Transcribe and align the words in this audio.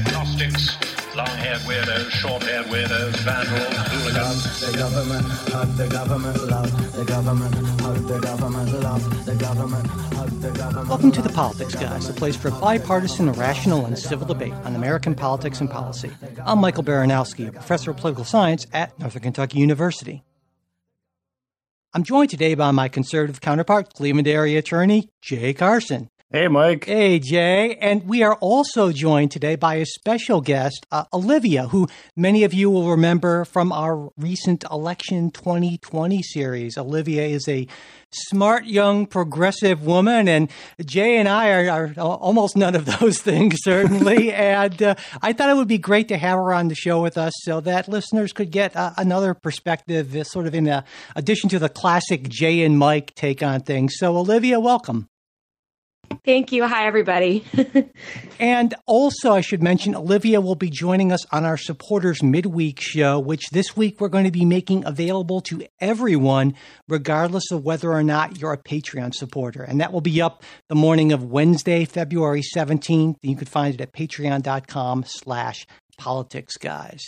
agnostics, 0.00 0.76
long-haired 1.14 1.60
weirdos, 1.60 2.10
short-haired 2.10 2.66
weirdos, 2.66 3.16
vandals, 3.18 3.76
hooligans. 3.88 4.60
The 4.60 4.78
government, 4.78 5.26
hug 5.26 5.76
the 5.76 5.88
government, 5.88 6.48
love 6.48 6.96
the 6.96 7.04
government, 7.04 7.54
hug 7.80 7.96
the 8.06 8.18
government, 8.20 8.72
love 8.82 9.26
the 9.26 9.34
government, 9.34 9.86
hug 9.86 10.30
the 10.40 10.50
government. 10.52 10.88
Welcome 10.88 11.12
to 11.12 11.20
the 11.20 11.28
Politics 11.28 11.74
Guys, 11.74 12.08
a 12.08 12.14
place 12.14 12.34
for 12.34 12.50
bipartisan, 12.50 13.30
rational, 13.32 13.84
and 13.84 13.98
civil 13.98 14.26
debate 14.26 14.54
on 14.64 14.74
American 14.74 15.14
politics 15.14 15.60
and 15.60 15.68
policy. 15.70 16.10
I'm 16.46 16.60
Michael 16.60 16.84
Baranowski, 16.84 17.48
a 17.48 17.52
professor 17.52 17.90
of 17.90 17.98
political 17.98 18.24
science 18.24 18.66
at 18.72 18.98
Northern 18.98 19.22
Kentucky 19.22 19.58
University. 19.58 20.24
I'm 21.92 22.04
joined 22.04 22.30
today 22.30 22.54
by 22.54 22.70
my 22.70 22.88
conservative 22.88 23.42
counterpart, 23.42 23.92
Cleveland 23.92 24.28
area 24.28 24.60
attorney 24.60 25.10
Jay 25.20 25.52
Carson. 25.52 26.08
Hey, 26.32 26.46
Mike. 26.46 26.84
Hey, 26.84 27.18
Jay. 27.18 27.74
And 27.80 28.06
we 28.06 28.22
are 28.22 28.36
also 28.36 28.92
joined 28.92 29.32
today 29.32 29.56
by 29.56 29.74
a 29.74 29.84
special 29.84 30.40
guest, 30.40 30.86
uh, 30.92 31.02
Olivia, 31.12 31.66
who 31.66 31.88
many 32.14 32.44
of 32.44 32.54
you 32.54 32.70
will 32.70 32.88
remember 32.88 33.44
from 33.44 33.72
our 33.72 34.12
recent 34.16 34.62
Election 34.70 35.32
2020 35.32 36.22
series. 36.22 36.78
Olivia 36.78 37.24
is 37.24 37.48
a 37.48 37.66
smart, 38.12 38.66
young, 38.66 39.06
progressive 39.06 39.84
woman, 39.84 40.28
and 40.28 40.52
Jay 40.86 41.16
and 41.16 41.28
I 41.28 41.50
are, 41.50 41.68
are 41.68 41.94
almost 41.98 42.56
none 42.56 42.76
of 42.76 42.84
those 42.84 43.18
things, 43.20 43.56
certainly. 43.62 44.32
and 44.32 44.80
uh, 44.80 44.94
I 45.20 45.32
thought 45.32 45.50
it 45.50 45.56
would 45.56 45.66
be 45.66 45.78
great 45.78 46.06
to 46.08 46.16
have 46.16 46.38
her 46.38 46.54
on 46.54 46.68
the 46.68 46.76
show 46.76 47.02
with 47.02 47.18
us 47.18 47.32
so 47.38 47.60
that 47.62 47.88
listeners 47.88 48.32
could 48.32 48.52
get 48.52 48.76
uh, 48.76 48.92
another 48.96 49.34
perspective, 49.34 50.14
uh, 50.14 50.22
sort 50.22 50.46
of 50.46 50.54
in 50.54 50.68
a, 50.68 50.84
addition 51.16 51.48
to 51.48 51.58
the 51.58 51.68
classic 51.68 52.28
Jay 52.28 52.62
and 52.62 52.78
Mike 52.78 53.16
take 53.16 53.42
on 53.42 53.62
things. 53.62 53.94
So, 53.98 54.16
Olivia, 54.16 54.60
welcome. 54.60 55.08
Thank 56.24 56.52
you. 56.52 56.66
Hi, 56.66 56.86
everybody. 56.86 57.44
and 58.38 58.74
also, 58.86 59.32
I 59.32 59.40
should 59.40 59.62
mention, 59.62 59.94
Olivia 59.94 60.40
will 60.40 60.54
be 60.54 60.68
joining 60.68 61.12
us 61.12 61.24
on 61.32 61.46
our 61.46 61.56
supporters 61.56 62.22
midweek 62.22 62.78
show, 62.78 63.18
which 63.18 63.48
this 63.50 63.76
week 63.76 64.00
we're 64.00 64.08
going 64.08 64.24
to 64.24 64.30
be 64.30 64.44
making 64.44 64.84
available 64.84 65.40
to 65.42 65.66
everyone, 65.80 66.54
regardless 66.88 67.50
of 67.50 67.64
whether 67.64 67.90
or 67.90 68.02
not 68.02 68.38
you're 68.38 68.52
a 68.52 68.58
Patreon 68.58 69.14
supporter. 69.14 69.62
And 69.62 69.80
that 69.80 69.92
will 69.92 70.02
be 70.02 70.20
up 70.20 70.42
the 70.68 70.74
morning 70.74 71.12
of 71.12 71.24
Wednesday, 71.24 71.86
February 71.86 72.42
17th. 72.42 73.16
You 73.22 73.36
can 73.36 73.46
find 73.46 73.74
it 73.74 73.80
at 73.80 73.92
patreon.com 73.92 75.04
slash 75.06 75.66
politics 75.96 76.56
guys. 76.58 77.00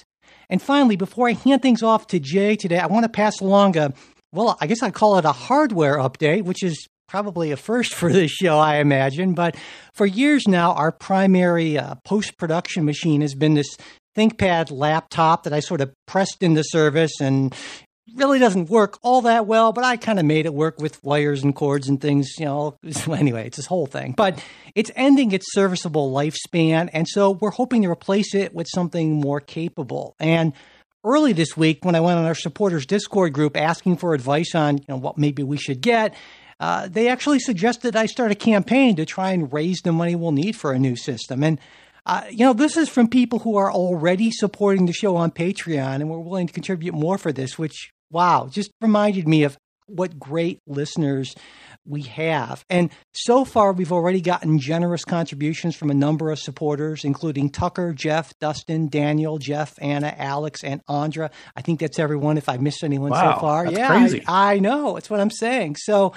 And 0.48 0.62
finally, 0.62 0.97
before 0.97 1.28
I 1.28 1.33
hand 1.33 1.61
things 1.61 1.83
off 1.83 2.06
to 2.09 2.19
Jay 2.19 2.56
today, 2.56 2.78
I 2.78 2.87
want 2.87 3.05
to 3.05 3.11
pass 3.11 3.41
along 3.41 3.77
a 3.77 3.92
well, 4.33 4.56
I 4.62 4.66
guess 4.66 4.83
I'd 4.83 4.94
call 4.94 5.19
it 5.19 5.27
a 5.27 5.33
hardware 5.33 5.98
update, 5.98 6.44
which 6.44 6.62
is 6.62 6.89
probably 7.13 7.51
a 7.51 7.57
first 7.59 7.93
for 8.01 8.11
this 8.11 8.31
show, 8.31 8.59
I 8.59 8.77
imagine. 8.77 9.35
But 9.35 9.57
for 9.93 10.07
years 10.07 10.49
now, 10.49 10.73
our 10.73 10.91
primary 10.91 11.79
uh, 11.79 11.97
post 12.07 12.39
production 12.39 12.85
machine 12.87 13.21
has 13.21 13.35
been 13.35 13.55
this 13.55 13.77
ThinkPad 14.17 14.73
laptop 14.73 15.45
that 15.45 15.53
I 15.53 15.61
sort 15.61 15.83
of 15.83 15.93
pressed 16.07 16.43
into 16.43 16.65
service 16.65 17.21
and 17.21 17.55
really 18.17 18.39
doesn't 18.39 18.69
work 18.69 18.99
all 19.03 19.23
that 19.23 19.47
well, 19.47 19.73
but 19.73 19.85
I 19.85 19.97
kind 19.97 20.19
of 20.19 20.25
made 20.25 20.47
it 20.47 20.55
work 20.55 20.81
with 20.81 21.03
wires 21.05 21.43
and 21.43 21.55
cords 21.55 21.89
and 21.89 22.01
things, 22.01 22.31
you 22.39 22.47
know. 22.47 22.79
Anyway, 23.11 23.47
it's 23.47 23.59
this 23.59 23.67
whole 23.67 23.87
thing. 23.87 24.13
But 24.17 24.43
it's 24.75 24.91
ending 24.97 25.33
its 25.33 25.53
serviceable 25.53 26.13
lifespan. 26.13 26.89
And 26.95 27.07
so 27.07 27.33
we're 27.33 27.51
hoping 27.51 27.83
to 27.83 27.91
replace 27.91 28.35
it 28.35 28.55
with 28.55 28.67
something 28.75 29.21
more 29.21 29.41
capable. 29.41 30.15
And 30.19 30.55
early 31.05 31.33
this 31.33 31.57
week, 31.57 31.85
when 31.85 31.95
I 31.95 32.01
went 32.01 32.19
on 32.19 32.25
our 32.25 32.35
supporters 32.35 32.87
Discord 32.87 33.33
group 33.33 33.57
asking 33.57 33.99
for 33.99 34.15
advice 34.15 34.55
on 34.55 34.79
you 34.79 34.85
know, 34.89 34.97
what 34.97 35.19
maybe 35.19 35.43
we 35.43 35.57
should 35.57 35.81
get, 35.81 36.15
uh, 36.63 36.87
they 36.87 37.09
actually 37.09 37.41
suggested 37.41 37.97
I 37.97 38.07
start 38.07 38.31
a 38.31 38.37
campaign 38.37 38.95
to 38.95 39.05
try 39.05 39.33
and 39.33 39.53
raise 39.53 39.81
the 39.81 39.91
money 39.91 40.15
we'll 40.15 40.31
need 40.31 40.55
for 40.55 40.71
a 40.71 40.79
new 40.79 40.95
system. 40.95 41.43
And, 41.43 41.59
uh, 42.07 42.23
you 42.31 42.47
know, 42.47 42.53
this 42.53 42.77
is 42.77 42.89
from 42.89 43.09
people 43.09 43.41
who 43.41 43.57
are 43.57 43.73
already 43.73 44.31
supporting 44.31 44.87
the 44.87 44.93
show 44.93 45.17
on 45.17 45.33
Patreon 45.33 45.97
and 45.97 46.09
we're 46.09 46.21
willing 46.21 46.47
to 46.47 46.53
contribute 46.53 46.95
more 46.95 47.19
for 47.19 47.33
this, 47.33 47.59
which, 47.59 47.91
wow, 48.13 48.49
just 48.49 48.71
reminded 48.81 49.27
me 49.27 49.43
of 49.43 49.59
what 49.87 50.21
great 50.21 50.61
listeners 50.69 51.34
we 51.84 52.03
have. 52.03 52.65
And 52.70 52.91
so 53.12 53.44
far, 53.44 53.72
we've 53.72 53.93
already 53.93 54.20
gotten 54.20 54.59
generous 54.59 55.04
contributions 55.04 55.75
from 55.75 55.91
a 55.91 55.94
number 55.94 56.31
of 56.31 56.38
supporters, 56.38 57.04
including 57.04 57.50
Tucker, 57.50 57.93
Jeff, 57.93 58.38
Dustin, 58.38 58.88
Daniel, 58.88 59.38
Jeff, 59.38 59.75
Anna, 59.81 60.15
Alex, 60.16 60.62
and 60.62 60.81
Andra. 60.88 61.31
I 61.56 61.62
think 61.62 61.81
that's 61.81 61.98
everyone. 61.98 62.38
If 62.38 62.48
I 62.48 62.56
missed 62.56 62.84
anyone 62.84 63.10
wow, 63.10 63.34
so 63.34 63.41
far, 63.41 63.66
yeah, 63.66 63.88
crazy. 63.88 64.25
I, 64.26 64.54
I 64.54 64.59
know. 64.59 64.97
It's 64.97 65.10
what 65.10 65.21
I'm 65.21 65.31
saying. 65.31 65.76
So, 65.76 66.12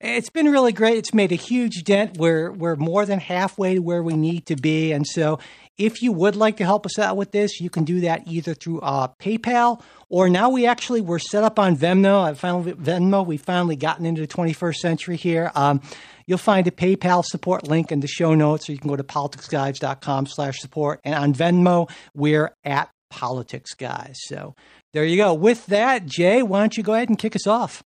it's 0.00 0.30
been 0.30 0.50
really 0.50 0.72
great. 0.72 0.98
It's 0.98 1.14
made 1.14 1.30
a 1.32 1.36
huge 1.36 1.84
dent. 1.84 2.18
We're 2.18 2.50
we're 2.50 2.76
more 2.76 3.06
than 3.06 3.20
halfway 3.20 3.76
to 3.76 3.80
where 3.80 4.02
we 4.02 4.14
need 4.14 4.46
to 4.46 4.56
be, 4.56 4.92
and 4.92 5.06
so 5.06 5.38
if 5.78 6.02
you 6.02 6.12
would 6.12 6.36
like 6.36 6.58
to 6.58 6.64
help 6.64 6.86
us 6.86 6.98
out 6.98 7.16
with 7.16 7.32
this, 7.32 7.60
you 7.60 7.70
can 7.70 7.84
do 7.84 8.00
that 8.00 8.26
either 8.26 8.54
through 8.54 8.80
uh, 8.80 9.08
PayPal 9.20 9.82
or 10.14 10.28
now 10.28 10.48
we 10.48 10.64
actually 10.64 11.00
we're 11.00 11.18
set 11.18 11.42
up 11.42 11.58
on 11.58 11.76
Venmo. 11.76 12.22
I 12.22 12.34
finally 12.34 12.72
Venmo. 12.72 13.26
We 13.26 13.36
finally 13.36 13.74
gotten 13.74 14.06
into 14.06 14.20
the 14.20 14.28
21st 14.28 14.76
century 14.76 15.16
here. 15.16 15.50
Um, 15.56 15.80
you'll 16.26 16.38
find 16.38 16.68
a 16.68 16.70
PayPal 16.70 17.24
support 17.24 17.66
link 17.66 17.90
in 17.90 17.98
the 17.98 18.06
show 18.06 18.32
notes, 18.32 18.68
or 18.68 18.72
you 18.72 18.78
can 18.78 18.90
go 18.90 18.94
to 18.94 19.02
politicsguys.com/support. 19.02 21.00
And 21.02 21.14
on 21.16 21.34
Venmo, 21.34 21.90
we're 22.14 22.54
at 22.64 22.90
Politics 23.10 23.74
Guys. 23.74 24.14
So 24.26 24.54
there 24.92 25.04
you 25.04 25.16
go. 25.16 25.34
With 25.34 25.66
that, 25.66 26.06
Jay, 26.06 26.44
why 26.44 26.60
don't 26.60 26.76
you 26.76 26.84
go 26.84 26.94
ahead 26.94 27.08
and 27.08 27.18
kick 27.18 27.34
us 27.34 27.48
off? 27.48 27.82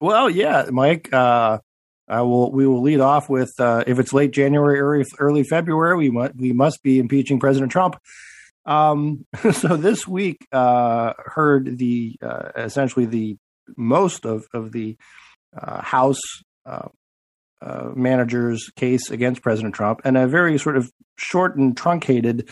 Well, 0.00 0.28
yeah, 0.28 0.66
Mike. 0.72 1.12
Uh, 1.12 1.58
I 2.08 2.22
will. 2.22 2.50
We 2.50 2.66
will 2.66 2.82
lead 2.82 3.00
off 3.00 3.28
with 3.28 3.50
uh, 3.58 3.84
if 3.86 3.98
it's 3.98 4.12
late 4.12 4.30
January, 4.30 4.80
early, 4.80 5.04
early 5.18 5.42
February, 5.44 5.96
we 5.96 6.10
must 6.10 6.34
we 6.36 6.52
must 6.52 6.82
be 6.82 6.98
impeaching 6.98 7.38
President 7.38 7.70
Trump. 7.70 7.96
Um, 8.64 9.26
so 9.52 9.76
this 9.76 10.06
week 10.06 10.46
uh, 10.52 11.14
heard 11.18 11.78
the 11.78 12.16
uh, 12.22 12.50
essentially 12.56 13.06
the 13.06 13.36
most 13.76 14.24
of 14.24 14.44
of 14.54 14.72
the 14.72 14.96
uh, 15.56 15.82
House 15.82 16.20
uh, 16.66 16.88
uh, 17.60 17.90
manager's 17.94 18.70
case 18.76 19.10
against 19.10 19.42
President 19.42 19.74
Trump, 19.74 20.00
and 20.04 20.16
a 20.16 20.26
very 20.26 20.58
sort 20.58 20.76
of 20.76 20.90
short 21.16 21.56
and 21.56 21.76
truncated 21.76 22.48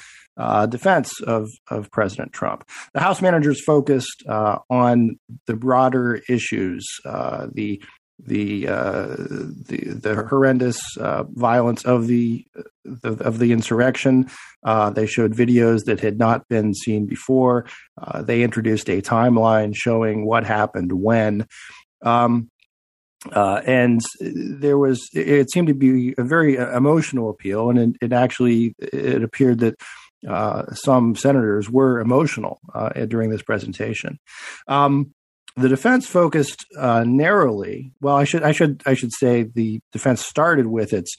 defense 0.69 1.21
of 1.23 1.49
of 1.71 1.91
President 1.91 2.33
Trump. 2.33 2.69
The 2.93 3.01
House 3.01 3.23
managers 3.23 3.63
focused 3.65 4.23
on 4.27 5.19
the 5.47 5.57
broader 5.57 6.21
issues, 6.29 6.87
the 7.05 7.81
the, 8.19 8.69
uh, 8.69 9.15
the 9.17 9.99
the 10.01 10.27
horrendous 10.29 10.81
uh, 10.97 11.25
violence 11.25 11.85
of 11.85 12.07
the, 12.07 12.45
the, 12.85 13.13
of 13.23 13.39
the 13.39 13.53
insurrection. 13.53 14.29
Uh, 14.65 14.91
they 14.91 15.07
showed 15.07 15.35
videos 15.35 15.85
that 15.85 16.01
had 16.01 16.19
not 16.19 16.49
been 16.49 16.75
seen 16.75 17.07
before. 17.07 17.67
they 18.21 18.43
introduced 18.43 18.89
a 18.89 19.03
timeline 19.03 19.75
showing 19.75 20.27
what 20.27 20.45
happened 20.45 20.93
when. 20.93 21.47
Um, 22.03 22.51
uh, 23.33 23.61
and 23.67 24.01
there 24.21 24.79
was 24.79 25.09
it 25.13 25.51
seemed 25.51 25.69
to 25.69 25.75
be 25.75 26.15
a 26.19 26.23
very 26.23 26.57
emotional 26.57 27.31
appeal 27.31 27.71
and 27.71 27.79
it, 27.79 28.07
it 28.07 28.13
actually 28.13 28.75
it 28.79 29.23
appeared 29.23 29.59
that 29.61 29.75
uh, 30.29 30.73
some 30.75 31.15
senators 31.15 31.71
were 31.71 32.01
emotional 32.01 32.61
uh, 32.75 32.89
during 33.07 33.31
this 33.31 33.43
presentation. 33.43 34.19
Um, 34.67 35.15
the 35.57 35.69
defense 35.69 36.07
focused 36.07 36.65
uh, 36.79 37.05
narrowly. 37.07 37.93
Well, 38.01 38.17
I 38.17 38.25
should 38.25 38.43
I 38.43 38.53
should 38.53 38.83
I 38.87 38.95
should 38.95 39.13
say 39.13 39.43
the 39.43 39.81
defense 39.93 40.25
started 40.25 40.67
with 40.67 40.93
its 40.93 41.17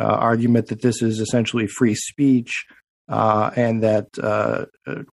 uh, 0.00 0.04
argument 0.04 0.68
that 0.68 0.82
this 0.82 1.02
is 1.02 1.20
essentially 1.20 1.66
free 1.66 1.94
speech. 1.94 2.64
Uh, 3.08 3.50
and 3.56 3.82
that 3.82 4.06
uh, 4.22 4.64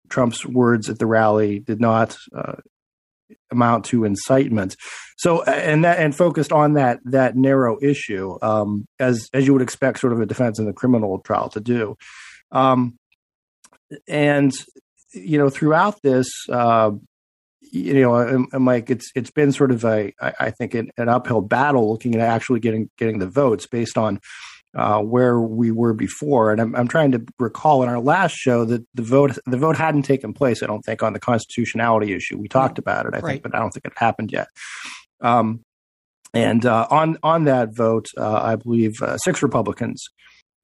Trump's 0.08 0.46
words 0.46 0.88
at 0.88 0.98
the 0.98 1.06
rally 1.06 1.58
did 1.58 1.80
not 1.80 2.16
amount 3.50 3.86
to 3.86 4.04
incitement. 4.04 4.76
So, 5.16 5.42
and 5.42 5.84
that 5.84 5.98
and 5.98 6.14
focused 6.14 6.52
on 6.52 6.74
that 6.74 7.00
that 7.04 7.36
narrow 7.36 7.78
issue, 7.82 8.38
um, 8.42 8.86
as 8.98 9.28
as 9.32 9.46
you 9.46 9.52
would 9.52 9.62
expect, 9.62 9.98
sort 10.00 10.12
of 10.12 10.20
a 10.20 10.26
defense 10.26 10.58
in 10.58 10.66
the 10.66 10.72
criminal 10.72 11.20
trial 11.20 11.48
to 11.50 11.60
do. 11.60 11.96
Um, 12.52 12.98
and 14.06 14.52
you 15.12 15.38
know 15.38 15.50
throughout 15.50 16.00
this 16.02 16.28
uh, 16.50 16.92
you 17.70 18.00
know 18.00 18.46
mike 18.58 18.90
it's 18.90 19.10
it's 19.14 19.30
been 19.30 19.52
sort 19.52 19.70
of 19.70 19.84
a 19.84 20.12
i 20.20 20.50
think 20.50 20.74
an, 20.74 20.90
an, 20.96 21.08
uphill 21.08 21.40
battle 21.40 21.90
looking 21.90 22.14
at 22.14 22.20
actually 22.20 22.60
getting 22.60 22.88
getting 22.96 23.18
the 23.18 23.26
votes 23.26 23.66
based 23.66 23.98
on 23.98 24.20
uh, 24.74 25.00
where 25.00 25.40
we 25.40 25.70
were 25.70 25.94
before. 25.94 26.52
And 26.52 26.60
I'm, 26.60 26.76
I'm 26.76 26.88
trying 26.88 27.12
to 27.12 27.24
recall 27.38 27.82
in 27.82 27.88
our 27.88 28.00
last 28.00 28.36
show 28.36 28.64
that 28.66 28.86
the 28.94 29.02
vote 29.02 29.38
the 29.46 29.56
vote 29.56 29.76
hadn't 29.76 30.02
taken 30.02 30.32
place 30.32 30.62
i 30.62 30.66
don't 30.66 30.82
think 30.82 31.02
on 31.02 31.12
the 31.12 31.20
constitutionality 31.20 32.12
issue. 32.12 32.38
We 32.38 32.48
talked 32.48 32.78
about 32.78 33.06
it 33.06 33.14
i 33.14 33.18
right. 33.18 33.32
think 33.32 33.42
but 33.42 33.54
i 33.54 33.58
don't 33.58 33.70
think 33.70 33.86
it 33.86 33.92
happened 33.96 34.32
yet. 34.32 34.48
Um, 35.20 35.64
and 36.34 36.64
uh, 36.66 36.86
on 36.90 37.16
on 37.22 37.44
that 37.44 37.74
vote 37.74 38.06
uh, 38.16 38.40
i 38.42 38.56
believe 38.56 39.02
uh, 39.02 39.16
six 39.18 39.42
republicans 39.42 40.06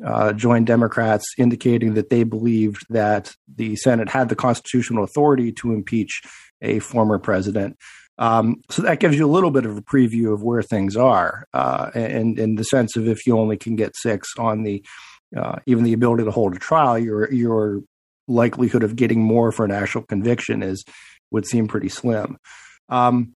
uh, 0.05 0.33
joined 0.33 0.67
Democrats, 0.67 1.35
indicating 1.39 1.95
that 1.95 2.11
they 2.11 2.25
believed 2.25 2.85
that 2.91 3.35
the 3.55 3.77
Senate 3.77 4.09
had 4.09 4.29
the 4.29 4.37
constitutional 4.37 5.05
authority 5.05 5.53
to 5.53 5.73
impeach 5.73 6.23
a 6.63 6.79
former 6.79 7.19
president. 7.19 7.77
Um, 8.19 8.63
so 8.71 8.83
that 8.83 9.01
gives 9.01 9.17
you 9.17 9.27
a 9.27 9.31
little 9.31 9.51
bit 9.51 9.67
of 9.67 9.77
a 9.77 9.83
preview 9.83 10.33
of 10.33 10.43
where 10.43 10.63
things 10.63 10.97
are, 10.97 11.47
uh, 11.53 11.91
and 11.95 12.39
in 12.39 12.55
the 12.55 12.65
sense 12.65 12.97
of 12.97 13.09
if 13.09 13.27
you 13.27 13.37
only 13.39 13.57
can 13.57 13.77
get 13.77 13.97
six 13.97 14.33
on 14.39 14.63
the 14.63 14.85
uh, 15.37 15.57
even 15.67 15.83
the 15.83 15.93
ability 15.93 16.25
to 16.25 16.31
hold 16.31 16.55
a 16.55 16.59
trial, 16.59 16.99
your 16.99 17.33
your 17.33 17.81
likelihood 18.29 18.83
of 18.85 18.97
getting 18.97 19.21
more 19.21 19.53
for 19.53 19.65
an 19.65 19.73
actual 19.73 20.03
conviction 20.03 20.63
is 20.63 20.85
would 21.31 21.45
seem 21.45 21.67
pretty 21.67 21.89
slim. 21.89 22.39
Um, 22.89 23.35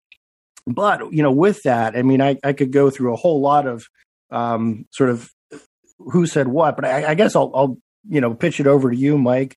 but 0.67 1.13
you 1.13 1.23
know, 1.23 1.33
with 1.33 1.63
that, 1.63 1.97
I 1.97 2.03
mean, 2.03 2.21
I, 2.21 2.37
I 2.43 2.53
could 2.53 2.73
go 2.73 2.91
through 2.91 3.13
a 3.13 3.17
whole 3.17 3.41
lot 3.41 3.67
of 3.67 3.87
um, 4.31 4.87
sort 4.91 5.11
of 5.11 5.31
who 5.99 6.27
said 6.27 6.49
what, 6.49 6.77
but 6.77 6.85
I, 6.85 7.11
I, 7.11 7.15
guess 7.15 7.37
I'll, 7.37 7.51
I'll 7.55 7.79
you 8.09 8.21
know 8.21 8.35
pitch 8.35 8.61
it 8.61 8.67
over 8.67 8.91
to 8.91 8.97
you, 8.97 9.19
Mike, 9.19 9.57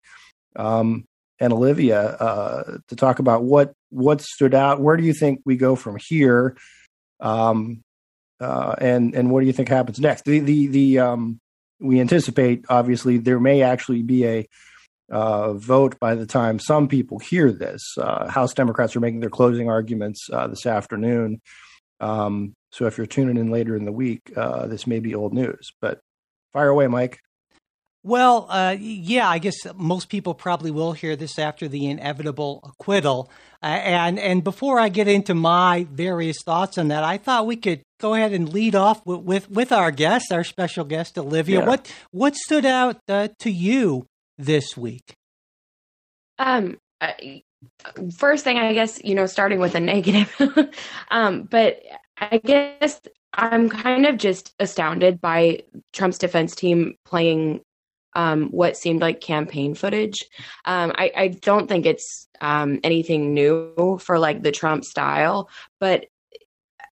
um, 0.56 1.06
and 1.39 1.54
Olivia, 1.54 2.01
uh, 2.01 2.78
to 2.88 2.95
talk 2.95 3.19
about 3.19 3.44
what 3.44 3.74
what 3.89 4.22
stood 4.22 4.54
out. 4.54 4.81
Where 4.81 4.98
do 4.98 5.04
you 5.04 5.13
think 5.13 5.42
we 5.45 5.56
go 5.56 5.75
from 5.75 5.98
here? 6.00 6.57
Um, 7.19 7.84
uh, 8.39 8.75
and 8.80 9.16
and 9.16 9.31
what 9.31 9.42
do 9.42 9.48
you 9.48 9.54
think 9.54 9.69
happens 9.69 10.00
next? 10.00 10.25
The 10.25 10.39
the 10.39 10.68
the 10.68 11.00
um, 11.00 11.39
we 11.80 12.00
anticipate 12.00 12.66
obviously 12.69 13.18
there 13.18 13.40
may 13.40 13.62
actually 13.62 14.04
be 14.04 14.25
a 14.25 14.48
uh, 15.10 15.54
vote 15.54 16.00
by 16.00 16.16
the 16.16 16.25
time 16.25 16.60
some 16.60 16.88
people 16.88 17.19
hear 17.19 17.51
this. 17.51 17.81
Uh, 17.98 18.30
House 18.30 18.54
Democrats 18.54 18.95
are 18.95 19.00
making 19.00 19.22
their 19.22 19.30
closing 19.30 19.69
arguments 19.69 20.28
uh, 20.31 20.48
this 20.48 20.66
afternoon. 20.66 21.42
Um, 22.00 22.54
so 22.72 22.86
if 22.86 22.98
you're 22.98 23.07
tuning 23.07 23.38
in 23.38 23.50
later 23.50 23.75
in 23.75 23.86
the 23.86 23.92
week, 23.92 24.22
uh, 24.36 24.68
this 24.68 24.86
may 24.86 25.00
be 25.00 25.16
old 25.16 25.33
news. 25.33 25.72
But 25.81 26.00
fire 26.57 26.69
away, 26.69 26.88
Mike. 26.88 27.19
Well, 28.04 28.48
uh, 28.50 28.75
yeah, 28.80 29.30
I 29.30 29.38
guess 29.38 29.57
most 29.75 30.09
people 30.09 30.33
probably 30.33 30.71
will 30.71 30.94
hear 30.94 31.15
this 31.15 31.38
after 31.38 31.68
the 31.68 31.88
inevitable 31.88 32.62
acquittal. 32.63 33.30
Uh, 33.62 33.65
and 33.65 34.18
and 34.18 34.44
before 34.44 34.80
I 34.80 34.89
get 34.89 35.07
into 35.07 35.36
my 35.36 35.88
various 35.92 36.38
thoughts 36.44 36.77
on 36.77 36.88
that, 36.88 37.04
I 37.04 37.18
thought 37.18 37.45
we 37.45 37.57
could 37.57 37.81
go 38.00 38.13
ahead 38.13 38.33
and 38.33 38.51
lead 38.51 38.75
off 38.75 39.06
with 39.06 39.21
with, 39.21 39.51
with 39.51 39.71
our 39.71 39.92
guest, 39.92 40.31
our 40.31 40.44
special 40.44 40.86
guest, 40.86 41.18
Olivia. 41.18 41.59
Yeah. 41.59 41.65
What 41.65 41.94
what 42.12 42.36
stood 42.36 42.65
out 42.65 42.98
uh, 43.09 43.27
to 43.39 43.51
you 43.51 44.06
this 44.38 44.77
week? 44.77 45.13
Um, 46.39 46.77
first 48.18 48.44
thing, 48.44 48.57
I 48.57 48.74
guess 48.74 49.01
you 49.04 49.15
know, 49.15 49.25
starting 49.25 49.59
with 49.59 49.75
a 49.75 49.80
negative, 49.80 50.33
um, 51.12 51.44
but 51.44 51.81
I 52.18 52.38
guess 52.38 53.01
I'm 53.34 53.70
kind 53.70 54.06
of 54.06 54.18
just 54.18 54.54
astounded 54.60 55.22
by 55.22 55.64
Trump's 55.94 56.18
defense 56.18 56.56
team 56.56 56.96
playing 57.06 57.62
um, 58.14 58.48
what 58.50 58.78
seemed 58.78 59.02
like 59.02 59.22
campaign 59.22 59.76
footage. 59.76 60.26
Um, 60.66 60.92
I, 60.96 61.12
I, 61.16 61.28
don't 61.28 61.68
think 61.68 61.86
it's 61.86 62.28
um, 62.42 62.80
anything 62.84 63.34
new 63.34 64.00
for 64.02 64.18
like 64.18 64.42
the 64.42 64.52
Trump 64.52 64.86
style, 64.86 65.50
but 65.80 66.06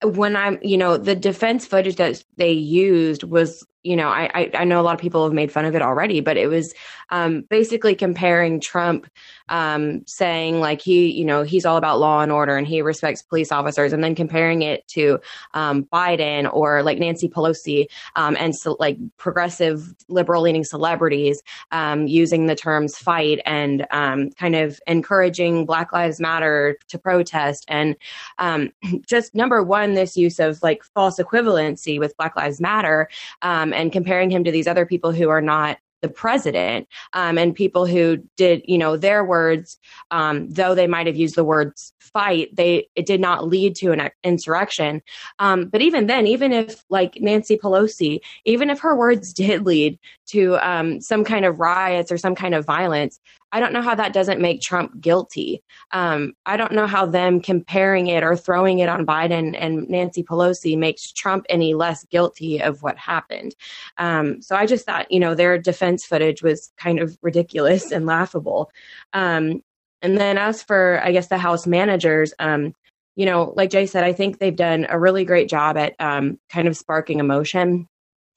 when 0.04 0.36
I'm, 0.36 0.60
you 0.62 0.78
know, 0.78 0.98
the 0.98 1.16
defense 1.16 1.66
footage 1.66 1.96
that 1.96 2.24
they 2.38 2.52
used 2.52 3.24
was 3.24 3.66
you 3.86 3.96
know, 3.96 4.10
I, 4.10 4.50
I 4.56 4.64
know 4.64 4.82
a 4.82 4.84
lot 4.84 4.96
of 4.96 5.00
people 5.00 5.24
have 5.24 5.34
made 5.34 5.52
fun 5.52 5.64
of 5.64 5.76
it 5.76 5.82
already, 5.84 6.20
but 6.20 6.38
it 6.38 6.48
was 6.48 6.74
um, 7.12 7.44
basically 7.52 7.94
comparing 7.94 8.60
Trump 8.60 9.08
um, 9.50 10.06
saying 10.08 10.60
like 10.60 10.82
he, 10.82 11.12
you 11.12 11.26
know, 11.26 11.44
he's 11.44 11.66
all 11.66 11.78
about 11.78 12.00
law 12.00 12.22
and 12.22 12.32
order 12.32 12.58
and 12.58 12.68
he 12.68 12.82
respects 12.82 13.22
police 13.22 13.52
officers, 13.52 13.94
and 13.94 14.04
then 14.04 14.16
comparing 14.16 14.62
it 14.62 14.88
to 14.90 15.20
um, 15.54 15.84
Biden 15.86 16.52
or 16.54 16.84
like 16.84 16.98
Nancy 16.98 17.30
Pelosi 17.30 17.88
um, 18.16 18.36
and 18.40 18.56
so, 18.56 18.76
like 18.80 18.98
progressive 19.18 19.94
liberal 20.08 20.42
leaning 20.42 20.64
celebrities 20.64 21.42
um, 21.72 22.08
using 22.08 22.48
the 22.48 22.56
terms 22.56 22.98
fight 22.98 23.40
and 23.46 23.86
um, 23.92 24.32
kind 24.32 24.56
of 24.56 24.80
encouraging 24.88 25.66
Black 25.66 25.94
Lives 25.94 26.20
Matter 26.20 26.78
to 26.90 26.98
protest 26.98 27.66
and 27.68 27.96
just 29.08 29.36
number 29.36 29.64
one, 29.64 29.94
this 29.94 30.18
use 30.18 30.40
of 30.40 30.62
like 30.64 30.84
false 30.84 31.20
equivalency 31.20 32.00
with 32.00 32.16
Black 32.18 32.36
Lives 32.36 32.62
Matter. 32.62 33.08
Um, 33.42 33.74
and 33.74 33.92
comparing 33.92 34.30
him 34.30 34.44
to 34.44 34.52
these 34.52 34.68
other 34.68 34.86
people 34.86 35.12
who 35.12 35.30
are 35.30 35.42
not 35.42 35.78
the 36.02 36.10
president 36.10 36.88
um, 37.14 37.38
and 37.38 37.56
people 37.56 37.86
who 37.86 38.18
did 38.38 38.62
you 38.66 38.78
know 38.78 38.98
their 38.98 39.24
words 39.24 39.78
um, 40.12 40.50
though 40.50 40.76
they 40.76 40.88
might 40.88 41.08
have 41.08 41.16
used 41.16 41.36
the 41.36 41.44
words 41.44 41.94
fight 42.00 42.56
they 42.56 42.88
it 42.96 43.06
did 43.06 43.20
not 43.20 43.48
lead 43.48 43.76
to 43.76 43.92
an 43.92 44.10
insurrection 44.24 45.02
um, 45.40 45.68
but 45.68 45.82
even 45.82 46.08
then 46.08 46.28
even 46.28 46.52
if 46.52 46.84
like 46.90 47.18
nancy 47.20 47.58
pelosi 47.58 48.20
even 48.46 48.70
if 48.70 48.80
her 48.80 48.96
words 48.96 49.34
did 49.46 49.66
lead 49.66 49.98
to 50.28 50.56
um, 50.58 51.02
some 51.02 51.24
kind 51.24 51.46
of 51.46 51.60
riots 51.60 52.12
or 52.12 52.18
some 52.18 52.36
kind 52.36 52.56
of 52.56 52.66
violence 52.66 53.20
I 53.56 53.62
don't 53.62 53.72
know 53.72 53.82
how 53.82 53.96
that 53.96 54.12
doesn't 54.12 54.42
make 54.42 54.60
Trump 54.60 55.00
guilty. 55.00 55.64
Um, 55.92 56.34
I 56.46 56.58
don't 56.58 56.74
know 56.74 56.88
how 56.88 57.06
them 57.06 57.40
comparing 57.40 58.08
it 58.08 58.22
or 58.22 58.36
throwing 58.36 58.80
it 58.80 58.90
on 58.90 59.06
Biden 59.06 59.56
and 59.58 59.88
Nancy 59.88 60.24
Pelosi 60.24 60.78
makes 60.78 61.10
Trump 61.14 61.46
any 61.48 61.74
less 61.74 62.04
guilty 62.04 62.62
of 62.62 62.84
what 62.84 62.98
happened. 62.98 63.56
Um, 63.98 64.42
so 64.42 64.58
I 64.58 64.66
just 64.66 64.86
thought, 64.86 65.10
you 65.10 65.22
know, 65.22 65.36
their 65.36 65.58
defense 65.86 66.06
footage 66.06 66.42
was 66.42 66.72
kind 66.78 67.00
of 67.00 67.18
ridiculous 67.22 67.92
and 67.92 68.06
laughable. 68.06 68.72
Um, 69.14 69.62
and 70.02 70.18
then 70.18 70.38
as 70.38 70.64
for, 70.64 71.00
I 71.04 71.12
guess, 71.12 71.28
the 71.28 71.38
House 71.38 71.68
managers, 71.68 72.34
um, 72.40 72.74
you 73.16 73.26
know, 73.26 73.54
like 73.56 73.70
Jay 73.70 73.86
said, 73.86 74.04
I 74.04 74.14
think 74.14 74.40
they've 74.40 74.56
done 74.56 74.88
a 74.90 75.00
really 75.00 75.26
great 75.26 75.48
job 75.50 75.78
at 75.78 75.96
um, 76.00 76.40
kind 76.50 76.68
of 76.68 76.76
sparking 76.76 77.20
emotion 77.20 77.88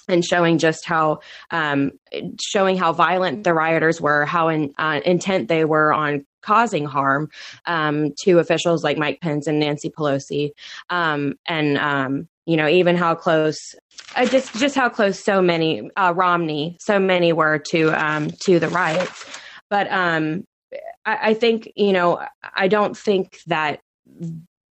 and 0.09 0.25
showing 0.25 0.59
just 0.59 0.87
how 0.87 1.21
um, 1.51 1.93
showing 2.41 2.77
how 2.77 2.93
violent 2.93 3.45
the 3.45 3.53
rioters 3.53 4.01
were, 4.01 4.25
how 4.25 4.49
in, 4.49 4.73
uh, 4.79 5.01
intent 5.05 5.49
they 5.49 5.65
were 5.65 5.93
on 5.93 6.25
causing 6.43 6.87
harm 6.87 7.29
um, 7.67 8.13
to 8.23 8.39
officials 8.39 8.85
like 8.85 8.97
Mike 8.97 9.21
Pence 9.21 9.47
and 9.47 9.59
Nancy 9.59 9.91
Pelosi, 9.91 10.53
um, 10.91 11.35
and 11.47 11.77
um, 11.77 12.29
you 12.49 12.57
know 12.57 12.67
even 12.67 12.97
how 12.97 13.15
close. 13.15 13.75
Uh, 14.17 14.25
just 14.25 14.55
just 14.55 14.75
how 14.75 14.89
close 14.89 15.23
so 15.23 15.43
many 15.43 15.91
uh, 15.97 16.15
Romney 16.17 16.79
so 16.81 16.99
many 16.99 17.33
were 17.33 17.59
to 17.59 17.91
um, 17.91 18.31
to 18.41 18.59
the 18.59 18.69
riots, 18.71 19.27
but 19.69 19.87
um, 19.93 20.45
I, 21.05 21.19
I 21.31 21.35
think 21.35 21.71
you 21.77 21.93
know 21.93 22.27
I 22.57 22.69
don't 22.69 22.97
think 22.97 23.41
that 23.49 23.81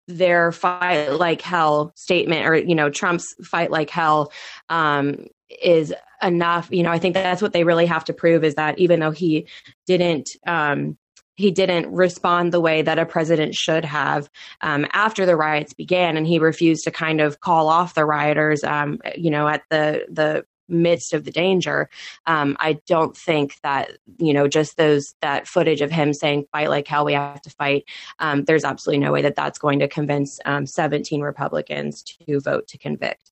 their 0.06 0.53
fight 0.53 1.09
like 1.09 1.41
hell 1.41 1.93
statement 1.97 2.47
or 2.47 2.55
you 2.55 2.75
know 2.75 2.91
trump's 2.91 3.35
fight 3.43 3.71
like 3.71 3.88
hell 3.88 4.31
um 4.69 5.26
is 5.62 5.94
enough 6.23 6.69
you 6.71 6.82
know 6.82 6.91
i 6.91 6.99
think 6.99 7.15
that's 7.15 7.41
what 7.41 7.55
they 7.55 7.65
really 7.65 7.87
have 7.87 8.05
to 8.05 8.12
prove 8.12 8.44
is 8.44 8.56
that 8.56 8.79
even 8.79 9.00
though 9.00 9.11
he 9.11 9.47
didn't 9.87 10.29
um 10.47 10.99
he 11.34 11.50
didn't 11.50 11.92
respond 11.92 12.52
the 12.52 12.60
way 12.60 12.82
that 12.82 12.98
a 12.98 13.06
president 13.06 13.54
should 13.54 13.84
have 13.84 14.31
um, 14.60 14.86
after 14.92 15.26
the 15.26 15.36
riots 15.36 15.72
began, 15.72 16.16
and 16.16 16.26
he 16.26 16.38
refused 16.38 16.84
to 16.84 16.90
kind 16.90 17.20
of 17.20 17.40
call 17.40 17.69
off 17.69 17.94
the 17.94 18.04
rioters. 18.04 18.64
Um, 18.64 19.00
you 19.16 19.31
know, 19.31 19.48
at 19.48 19.62
the 19.70 20.06
the 20.08 20.44
midst 20.66 21.12
of 21.12 21.25
the 21.25 21.31
danger 21.31 21.90
um, 22.26 22.56
i 22.58 22.78
don't 22.86 23.14
think 23.14 23.60
that 23.62 23.90
you 24.16 24.32
know 24.32 24.48
just 24.48 24.78
those 24.78 25.14
that 25.20 25.47
footage 25.47 25.82
of 25.82 25.90
him 25.90 26.14
saying 26.14 26.47
fight 26.52 26.70
like 26.70 26.88
hell 26.88 27.04
we 27.04 27.12
have 27.12 27.40
to 27.42 27.50
fight 27.50 27.85
um, 28.18 28.44
there's 28.44 28.64
absolutely 28.64 29.04
no 29.04 29.12
way 29.12 29.20
that 29.20 29.37
that's 29.37 29.59
going 29.59 29.78
to 29.78 29.87
convince 29.87 30.40
um, 30.47 30.64
17 30.64 31.20
republicans 31.20 32.02
to 32.02 32.40
vote 32.40 32.66
to 32.66 32.78
convict 32.78 33.30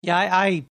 yeah 0.00 0.16
I, 0.16 0.46
I 0.46 0.64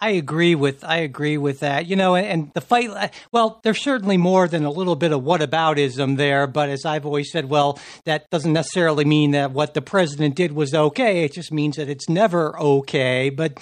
I 0.00 0.10
agree 0.10 0.54
with 0.54 0.82
I 0.82 0.98
agree 0.98 1.36
with 1.36 1.60
that. 1.60 1.86
You 1.86 1.96
know, 1.96 2.14
and, 2.14 2.26
and, 2.26 2.50
the 2.54 2.60
fight. 2.60 3.12
Well, 3.32 3.60
there's 3.62 3.82
certainly 3.82 4.16
more 4.16 4.48
than 4.48 4.64
a 4.64 4.70
little 4.70 4.96
bit 4.96 5.12
of 5.12 5.22
whataboutism 5.22 6.16
there. 6.16 6.46
But 6.46 6.70
as 6.70 6.84
I've 6.84 7.04
always 7.04 7.30
said, 7.30 7.50
well, 7.50 7.78
that 8.04 8.28
doesn't 8.30 8.52
necessarily 8.52 9.04
mean 9.04 9.32
that 9.32 9.52
what 9.52 9.74
the 9.74 9.82
president 9.82 10.36
did 10.36 10.52
was 10.52 10.74
okay. 10.74 11.24
It 11.24 11.32
just 11.32 11.52
means 11.52 11.76
that 11.76 11.88
it's 11.88 12.08
never 12.08 12.58
okay. 12.58 13.30
But 13.30 13.58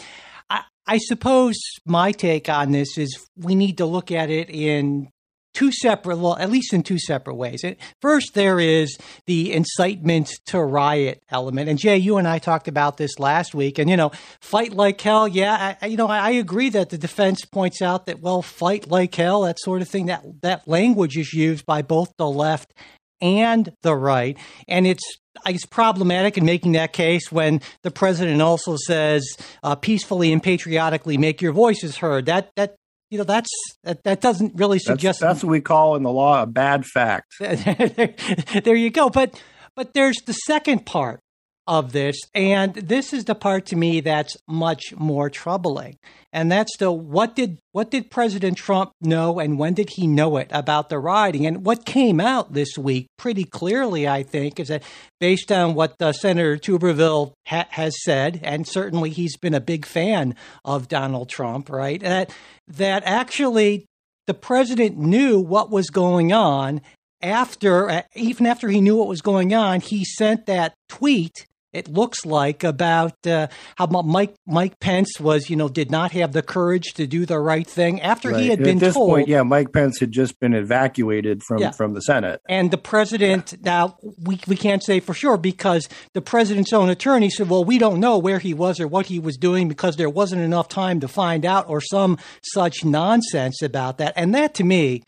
I 0.89 0.97
suppose 0.97 1.59
my 1.85 2.13
take 2.13 2.49
on 2.49 2.73
this 2.73 2.97
is 2.97 3.29
we 3.37 3.55
need 3.55 3.77
to 3.77 3.85
look 3.85 4.11
at 4.11 4.31
it 4.31 4.49
in 4.49 5.11
two 5.55 5.73
separate, 5.73 6.19
well, 6.19 6.37
at 6.37 6.51
least 6.51 6.73
in 6.73 6.83
two 6.83 6.99
separate 6.99 7.35
ways. 7.35 7.65
First, 8.01 8.35
there 8.35 8.61
is 8.61 8.97
the 9.27 9.53
incitement 9.53 10.31
to 10.47 10.63
riot 10.63 11.23
element. 11.31 11.69
And 11.69 11.79
Jay, 11.79 11.97
you 11.97 12.17
and 12.17 12.29
I 12.29 12.39
talked 12.39 12.69
about 12.69 12.97
this 12.97 13.19
last 13.19 13.55
week. 13.55 13.79
And, 13.79 13.91
you 13.91 13.97
know, 13.97 14.13
fight 14.41 14.73
like 14.73 15.01
hell. 15.01 15.27
Yeah, 15.27 15.77
I, 15.81 15.87
you 15.87 15.97
know, 15.97 16.09
I 16.09 16.31
agree 16.31 16.71
that 16.71 16.91
the 16.91 16.99
defense 16.99 17.45
points 17.45 17.83
out 17.83 18.07
that, 18.07 18.21
well, 18.21 18.43
fight 18.43 18.89
like 18.89 19.15
hell, 19.15 19.43
that 19.43 19.59
sort 19.59 19.83
of 19.83 19.89
thing, 19.89 20.07
that, 20.07 20.25
that 20.43 20.69
language 20.69 21.17
is 21.17 21.33
used 21.33 21.67
by 21.67 21.83
both 21.83 22.13
the 22.19 22.29
left 22.29 22.73
and 23.21 23.73
the 23.83 23.97
right. 23.97 24.39
And 24.69 24.87
it's 24.87 25.05
it's 25.47 25.67
problematic 25.67 26.37
in 26.37 26.45
making 26.45 26.73
that 26.73 26.93
case 26.93 27.31
when 27.31 27.61
the 27.83 27.91
president 27.91 28.43
also 28.43 28.77
says 28.77 29.25
uh, 29.63 29.77
peacefully 29.77 30.33
and 30.33 30.43
patriotically 30.43 31.17
make 31.17 31.41
your 31.41 31.53
voices 31.53 31.99
heard. 31.99 32.27
That 32.27 32.51
that 32.57 32.77
you 33.11 33.19
know 33.19 33.25
that's 33.25 33.51
that, 33.85 34.05
that 34.05 34.21
doesn't 34.21 34.55
really 34.57 34.79
suggest 34.79 35.21
that's, 35.21 35.35
that's 35.35 35.45
what 35.45 35.51
we 35.51 35.61
call 35.61 35.97
in 35.97 36.03
the 36.03 36.13
law 36.13 36.43
a 36.43 36.47
bad 36.47 36.85
fact. 36.85 37.35
there 37.41 38.75
you 38.75 38.91
go. 38.91 39.09
But 39.09 39.41
but 39.75 39.95
there's 39.95 40.17
the 40.27 40.33
second 40.33 40.87
part 40.87 41.21
of 41.69 41.93
this. 41.93 42.19
And 42.35 42.75
this 42.75 43.13
is 43.13 43.27
the 43.27 43.35
part 43.35 43.67
to 43.67 43.77
me 43.77 44.01
that's 44.01 44.37
much 44.49 44.95
more 44.97 45.29
troubling. 45.29 45.99
And 46.33 46.51
that's 46.51 46.77
the 46.79 46.91
what 46.91 47.37
did 47.37 47.59
what 47.73 47.91
did 47.91 48.11
President 48.11 48.57
Trump 48.57 48.91
know 49.01 49.39
and 49.39 49.59
when 49.59 49.75
did 49.75 49.91
he 49.91 50.07
know 50.07 50.39
it 50.39 50.49
about 50.51 50.89
the 50.89 50.99
rioting? 50.99 51.47
And 51.47 51.65
what 51.65 51.85
came 51.85 52.21
out 52.21 52.55
this 52.55 52.77
week 52.77 53.07
pretty 53.19 53.45
clearly, 53.45 54.09
I 54.09 54.23
think, 54.23 54.59
is 54.59 54.69
that 54.69 54.83
based 55.21 55.53
on 55.53 55.75
what 55.75 55.95
uh, 56.01 56.13
Senator 56.13 56.57
Tuberville 56.57 57.33
ha- 57.47 57.69
has 57.71 57.95
said, 58.03 58.41
and 58.43 58.67
certainly 58.67 59.11
he's 59.11 59.37
been 59.37 59.55
a 59.55 59.61
big 59.61 59.87
fan 59.87 60.35
of 60.65 60.89
Donald 60.89 61.29
Trump, 61.29 61.71
right? 61.71 62.01
That 62.01 62.35
that 62.67 63.03
actually 63.05 63.87
the 64.27 64.35
president 64.35 64.99
knew 64.99 65.39
what 65.39 65.71
was 65.71 65.91
going 65.91 66.33
on 66.33 66.81
after 67.23 67.91
uh, 67.91 68.03
even 68.15 68.47
after 68.47 68.69
he 68.69 68.81
knew 68.81 68.97
what 68.97 69.09
was 69.09 69.23
going 69.23 69.53
on 69.53 69.81
he 69.81 70.05
sent 70.05 70.47
that 70.47 70.73
tweet 70.89 71.47
it 71.79 71.89
looks 71.89 72.27
like 72.27 72.65
about 72.65 73.27
uh, 73.27 73.49
how 73.77 73.87
Mike 73.87 74.35
Mike 74.47 74.81
Pence 74.81 75.21
was, 75.21 75.49
you 75.49 75.57
know, 75.57 75.69
did 75.69 75.91
not 75.91 76.13
have 76.13 76.33
the 76.33 76.43
courage 76.43 76.93
to 76.95 77.07
do 77.07 77.25
the 77.25 77.39
right 77.39 77.67
thing 77.67 78.01
after 78.01 78.31
right. 78.31 78.41
he 78.41 78.49
had 78.49 78.59
At 78.59 78.65
been 78.65 78.79
this 78.79 78.95
told. 78.95 79.11
Point, 79.11 79.29
yeah, 79.29 79.43
Mike 79.43 79.73
Pence 79.73 80.01
had 80.01 80.13
just 80.13 80.39
been 80.41 80.55
evacuated 80.55 81.43
from 81.43 81.59
yeah. 81.59 81.71
from 81.71 81.95
the 81.95 82.01
Senate, 82.01 82.41
and 82.49 82.71
the 82.71 82.79
president. 82.79 83.53
Yeah. 83.53 83.59
Now 83.63 83.99
we 84.23 84.41
we 84.47 84.57
can't 84.57 84.83
say 84.83 85.01
for 85.01 85.15
sure 85.15 85.37
because 85.37 85.89
the 86.15 86.21
president's 86.21 86.73
own 86.73 86.91
attorney 86.91 87.31
said, 87.31 87.49
"Well, 87.49 87.65
we 87.65 87.79
don't 87.79 88.01
know 88.01 88.19
where 88.19 88.39
he 88.39 88.55
was 88.55 88.81
or 88.81 88.89
what 88.89 89.07
he 89.07 89.19
was 89.19 89.37
doing 89.37 89.69
because 89.69 89.97
there 89.97 90.11
wasn't 90.11 90.43
enough 90.43 90.69
time 90.69 91.01
to 91.01 91.09
find 91.09 91.47
out," 91.47 91.69
or 91.69 91.81
some 91.81 92.19
such 92.43 92.85
nonsense 92.85 93.63
about 93.63 93.99
that. 93.99 94.13
And 94.17 94.35
that 94.35 94.55
to 94.55 94.65
me 94.65 95.03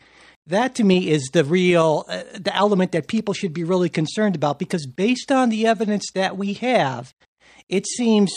that 0.47 0.75
to 0.75 0.83
me 0.83 1.09
is 1.09 1.29
the 1.33 1.43
real 1.43 2.05
uh, 2.09 2.23
the 2.33 2.55
element 2.55 2.91
that 2.91 3.07
people 3.07 3.33
should 3.33 3.53
be 3.53 3.63
really 3.63 3.89
concerned 3.89 4.35
about 4.35 4.59
because 4.59 4.85
based 4.85 5.31
on 5.31 5.49
the 5.49 5.67
evidence 5.67 6.05
that 6.13 6.37
we 6.37 6.53
have 6.53 7.13
it 7.69 7.85
seems 7.87 8.33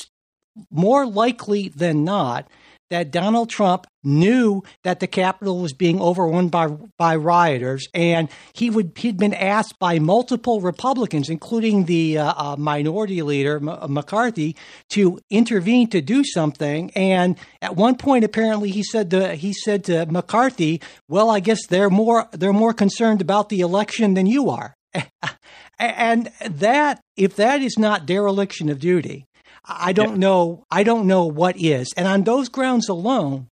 more 0.71 1.07
likely 1.07 1.69
than 1.69 2.05
not 2.05 2.49
that 2.91 3.11
Donald 3.11 3.51
Trump 3.51 3.87
knew 4.03 4.63
that 4.83 5.01
the 5.01 5.07
Capitol 5.07 5.61
was 5.61 5.73
being 5.73 6.01
overrun 6.01 6.49
by 6.49 6.69
by 6.99 7.17
rioters, 7.17 7.89
and 7.95 8.29
he 8.53 8.71
would 8.71 8.93
he'd 8.97 9.17
been 9.17 9.35
asked 9.35 9.79
by 9.79 9.99
multiple 9.99 10.61
Republicans, 10.61 11.29
including 11.29 11.87
the 11.87 12.19
uh, 12.19 12.35
uh, 12.37 12.57
minority 12.57 13.23
leader 13.23 13.57
M- 13.57 13.69
uh, 13.69 13.87
McCarthy, 13.89 14.57
to 14.91 15.19
intervene 15.31 15.89
to 15.91 16.01
do 16.01 16.25
something. 16.25 16.91
And 16.95 17.37
at 17.63 17.77
one 17.77 17.97
point, 17.97 18.25
apparently, 18.25 18.71
he 18.71 18.83
said 18.83 19.11
to 19.11 19.35
he 19.35 19.53
said 19.53 19.85
to 19.85 20.07
McCarthy, 20.07 20.81
"Well, 21.09 21.31
I 21.31 21.41
guess 21.41 21.67
they're 21.67 21.91
more 21.91 22.29
they're 22.33 22.53
more 22.53 22.75
concerned 22.75 23.21
about 23.21 23.49
the 23.49 23.61
election 23.61 24.15
than 24.15 24.27
you 24.27 24.51
are." 24.51 24.75
and 25.79 26.31
that 26.41 27.01
if 27.17 27.37
that 27.37 27.63
is 27.63 27.79
not 27.79 28.07
dereliction 28.07 28.69
of 28.69 28.79
duty 28.79 29.27
I 29.65 29.93
don't 29.93 30.11
yeah. 30.13 30.17
know. 30.17 30.67
I 30.71 30.83
don't 30.83 31.07
know 31.07 31.25
what 31.25 31.57
is. 31.57 31.93
And 31.97 32.07
on 32.07 32.25
those 32.25 32.49
grounds 32.49 32.89
alone, 32.89 33.49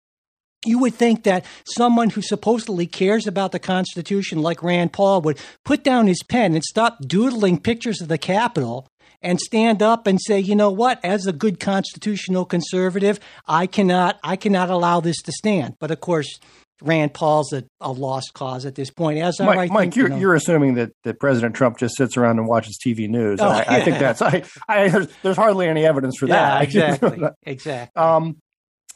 you 0.65 0.79
would 0.79 0.95
think 0.95 1.25
that 1.25 1.45
someone 1.65 2.11
who 2.11 2.23
supposedly 2.23 2.87
cares 2.87 3.27
about 3.27 3.53
the 3.53 3.59
Constitution, 3.59 4.43
like 4.43 4.63
Rand 4.63 4.93
Paul, 4.93 5.21
would 5.23 5.41
put 5.65 5.83
down 5.83 6.07
his 6.07 6.23
pen 6.23 6.55
and 6.55 6.63
stop 6.63 6.99
doodling 7.01 7.59
pictures 7.59 8.01
of 8.01 8.09
the 8.09 8.19
Capitol 8.19 8.87
and 9.23 9.41
stand 9.41 9.83
up 9.83 10.07
and 10.07 10.21
say, 10.21 10.39
you 10.39 10.55
know 10.55 10.71
what, 10.71 11.01
as 11.05 11.27
a 11.27 11.33
good 11.33 11.61
constitutional 11.61 12.45
conservative, 12.45 13.19
I 13.47 13.67
cannot, 13.67 14.19
I 14.23 14.37
cannot 14.37 14.71
allow 14.71 15.01
this 15.01 15.21
to 15.23 15.33
stand. 15.33 15.77
But 15.79 15.91
of 15.91 16.01
course, 16.01 16.39
Rand 16.83 17.15
Paul's 17.15 17.53
a, 17.53 17.65
a 17.81 17.93
lost 17.93 18.35
cause 18.35 18.67
at 18.67 18.75
this 18.75 18.91
point. 18.91 19.19
As 19.19 19.39
Mike, 19.41 19.49
I 19.49 19.67
Mike 19.67 19.71
think, 19.71 19.97
you're, 19.97 20.07
you 20.07 20.15
know, 20.15 20.21
you're 20.21 20.35
assuming 20.35 20.75
that, 20.75 20.93
that 21.05 21.21
President 21.21 21.55
Trump 21.55 21.79
just 21.79 21.97
sits 21.97 22.17
around 22.17 22.39
and 22.39 22.49
watches 22.49 22.79
TV 22.85 23.09
news. 23.09 23.41
Oh, 23.41 23.49
I, 23.49 23.59
yeah. 23.59 23.65
I, 23.69 23.81
think 23.83 23.99
that's 23.99 24.23
I, 24.23 24.43
I 24.69 24.89
there's, 24.89 25.09
there's, 25.23 25.37
hardly 25.37 25.69
any 25.69 25.85
evidence 25.87 26.17
for 26.19 26.27
yeah, 26.27 26.59
that. 26.59 26.63
exactly, 26.63 27.21
exactly. 27.43 28.03
Um, 28.03 28.37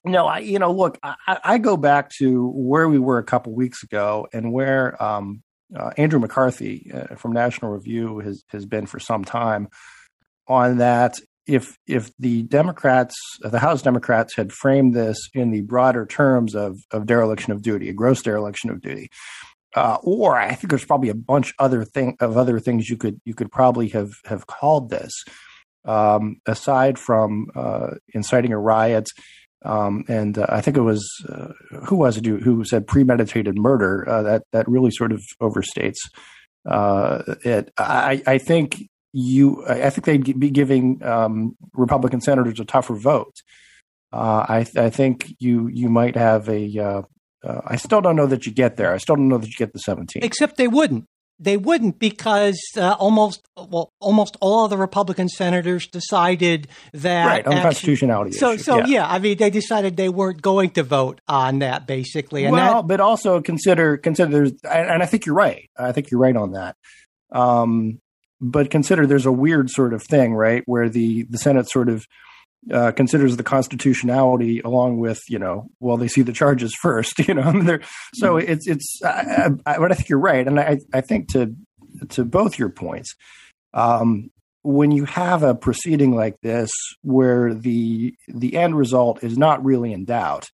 no, 0.05 0.26
I 0.26 0.38
you 0.38 0.59
know 0.59 0.73
look, 0.73 0.99
I, 1.02 1.16
I, 1.26 1.59
go 1.59 1.76
back 1.76 2.11
to 2.19 2.49
where 2.55 2.88
we 2.88 2.99
were 2.99 3.19
a 3.19 3.25
couple 3.25 3.55
weeks 3.55 3.83
ago 3.83 4.28
and 4.33 4.52
where 4.52 5.00
um, 5.02 5.43
uh, 5.75 5.90
Andrew 5.97 6.21
McCarthy 6.21 6.93
uh, 6.95 7.16
from 7.16 7.33
National 7.33 7.73
Review 7.73 8.21
has 8.21 8.45
has 8.49 8.66
been 8.66 8.87
for 8.87 9.00
some 9.00 9.25
time 9.25 9.69
on 10.49 10.78
that 10.78 11.14
if 11.47 11.76
if 11.87 12.11
the 12.19 12.43
Democrats, 12.43 13.15
the 13.41 13.59
House 13.59 13.83
Democrats, 13.83 14.35
had 14.35 14.53
framed 14.53 14.95
this 14.95 15.19
in 15.35 15.50
the 15.50 15.62
broader 15.62 16.07
terms 16.07 16.55
of 16.55 16.79
of 16.91 17.07
dereliction 17.07 17.53
of 17.53 17.62
duty, 17.62 17.88
a 17.88 17.93
gross 17.93 18.23
dereliction 18.23 18.71
of 18.71 18.81
duty, 18.81 19.11
uh, 19.75 19.99
or 20.03 20.37
I 20.38 20.55
think 20.55 20.71
there's 20.71 20.85
probably 20.85 21.11
a 21.11 21.15
bunch 21.15 21.53
other 21.59 21.85
thing 21.85 22.17
of 22.21 22.37
other 22.37 22.59
things 22.59 22.88
you 22.88 22.97
could 22.97 23.21
you 23.25 23.35
could 23.35 23.53
probably 23.53 23.88
have 23.88 24.11
have 24.25 24.47
called 24.47 24.91
this, 24.91 25.12
um, 25.85 26.41
aside 26.47 26.99
from 26.99 27.47
uh, 27.55 27.91
inciting 28.12 28.53
a 28.53 28.59
riot. 28.59 29.09
Um, 29.65 30.05
and 30.09 30.38
uh, 30.38 30.47
I 30.49 30.61
think 30.61 30.76
it 30.76 30.83
was 30.83 31.09
uh, 31.29 31.53
who 31.87 31.97
was 31.97 32.17
it 32.17 32.26
who, 32.26 32.65
said 32.65 32.87
premeditated 32.87 33.57
murder. 33.57 34.09
Uh, 34.09 34.23
that 34.23 34.43
that 34.53 34.69
really 34.69 34.91
sort 34.91 35.12
of 35.12 35.23
overstates 35.41 35.99
uh, 36.69 37.23
it. 37.45 37.73
I, 37.79 38.23
I 38.26 38.38
think 38.38 38.79
you, 39.18 39.64
I 39.66 39.88
think 39.88 40.04
they'd 40.04 40.38
be 40.38 40.50
giving 40.50 41.02
um, 41.02 41.56
Republican 41.73 42.20
senators 42.20 42.61
a 42.61 42.66
tougher 42.66 42.94
vote. 42.94 43.35
Uh, 44.12 44.44
I, 44.46 44.66
I, 44.76 44.90
think 44.90 45.35
you 45.38 45.68
you 45.68 45.88
might 45.88 46.16
have 46.16 46.50
a. 46.50 46.78
Uh, 46.78 47.02
uh, 47.42 47.61
I 47.64 47.76
still 47.76 48.02
don't 48.02 48.14
know 48.14 48.26
that 48.26 48.44
you 48.44 48.52
get 48.52 48.76
there. 48.76 48.92
I 48.92 48.99
still 48.99 49.16
don't 49.16 49.28
know 49.28 49.38
that 49.38 49.49
you 49.49 49.56
get 49.56 49.73
the 49.73 49.78
17. 49.78 50.23
Except 50.23 50.58
they 50.58 50.68
wouldn't. 50.68 51.06
They 51.38 51.56
wouldn't 51.56 51.99
because 51.99 52.61
uh, 52.76 52.92
almost 52.99 53.46
well, 53.56 53.90
almost 54.00 54.37
all 54.42 54.64
of 54.64 54.70
the 54.70 54.76
Republican 54.76 55.30
senators 55.30 55.87
decided 55.87 56.68
that 56.92 57.26
right 57.26 57.46
on 57.46 57.62
constitutionality. 57.62 58.32
So, 58.32 58.52
issue. 58.52 58.62
so 58.62 58.78
yeah. 58.78 58.87
yeah. 58.87 59.06
I 59.08 59.18
mean, 59.18 59.38
they 59.38 59.50
decided 59.50 59.96
they 59.96 60.11
weren't 60.11 60.42
going 60.42 60.70
to 60.70 60.82
vote 60.82 61.23
on 61.26 61.61
that 61.61 61.87
basically. 61.87 62.44
And 62.44 62.52
well, 62.52 62.82
that, 62.82 62.88
but 62.88 63.00
also 63.00 63.40
consider 63.40 63.96
consider, 63.96 64.44
and, 64.44 64.56
and 64.64 65.02
I 65.02 65.06
think 65.06 65.25
you're 65.25 65.35
right. 65.35 65.70
I 65.76 65.92
think 65.92 66.11
you're 66.11 66.20
right 66.20 66.37
on 66.37 66.52
that. 66.52 66.76
Um, 67.32 68.00
but 68.40 68.71
consider 68.71 69.07
there's 69.07 69.26
a 69.26 69.33
weird 69.33 69.71
sort 69.71 69.93
of 69.93 70.02
thing, 70.02 70.35
right, 70.35 70.62
where 70.66 70.88
the 70.88 71.25
the 71.25 71.38
Senate 71.38 71.71
sort 71.71 71.88
of 71.88 72.07
uh, 72.73 72.93
considers 72.93 73.37
the 73.37 73.43
constitutionality 73.43 74.61
along 74.61 74.99
with 74.99 75.21
you 75.28 75.38
know 75.38 75.69
well 75.78 75.97
they 75.97 76.09
see 76.09 76.23
the 76.23 76.33
charges 76.33 76.75
first 76.83 77.19
you 77.21 77.35
know 77.35 77.43
I 77.43 77.52
mean, 77.52 77.81
so 78.14 78.35
mm-hmm. 78.35 78.50
it's 78.50 78.66
it's 78.66 79.00
I, 79.05 79.50
I, 79.64 79.78
but 79.78 79.93
I 79.93 79.95
think 79.95 80.09
you're 80.09 80.19
right 80.19 80.47
and 80.47 80.59
I 80.59 80.78
I 80.93 81.00
think 81.00 81.28
to 81.33 81.55
to 82.11 82.25
both 82.25 82.59
your 82.59 82.69
points 82.69 83.14
um, 83.73 84.31
when 84.62 84.90
you 84.90 85.05
have 85.05 85.45
a 85.45 85.55
proceeding 85.55 86.14
like 86.16 86.40
this 86.43 86.71
where 87.02 87.55
the 87.55 88.14
the 88.26 88.57
end 88.57 88.76
result 88.76 89.23
is 89.23 89.38
not 89.38 89.64
really 89.64 89.93
in 89.93 90.05
doubt 90.05 90.47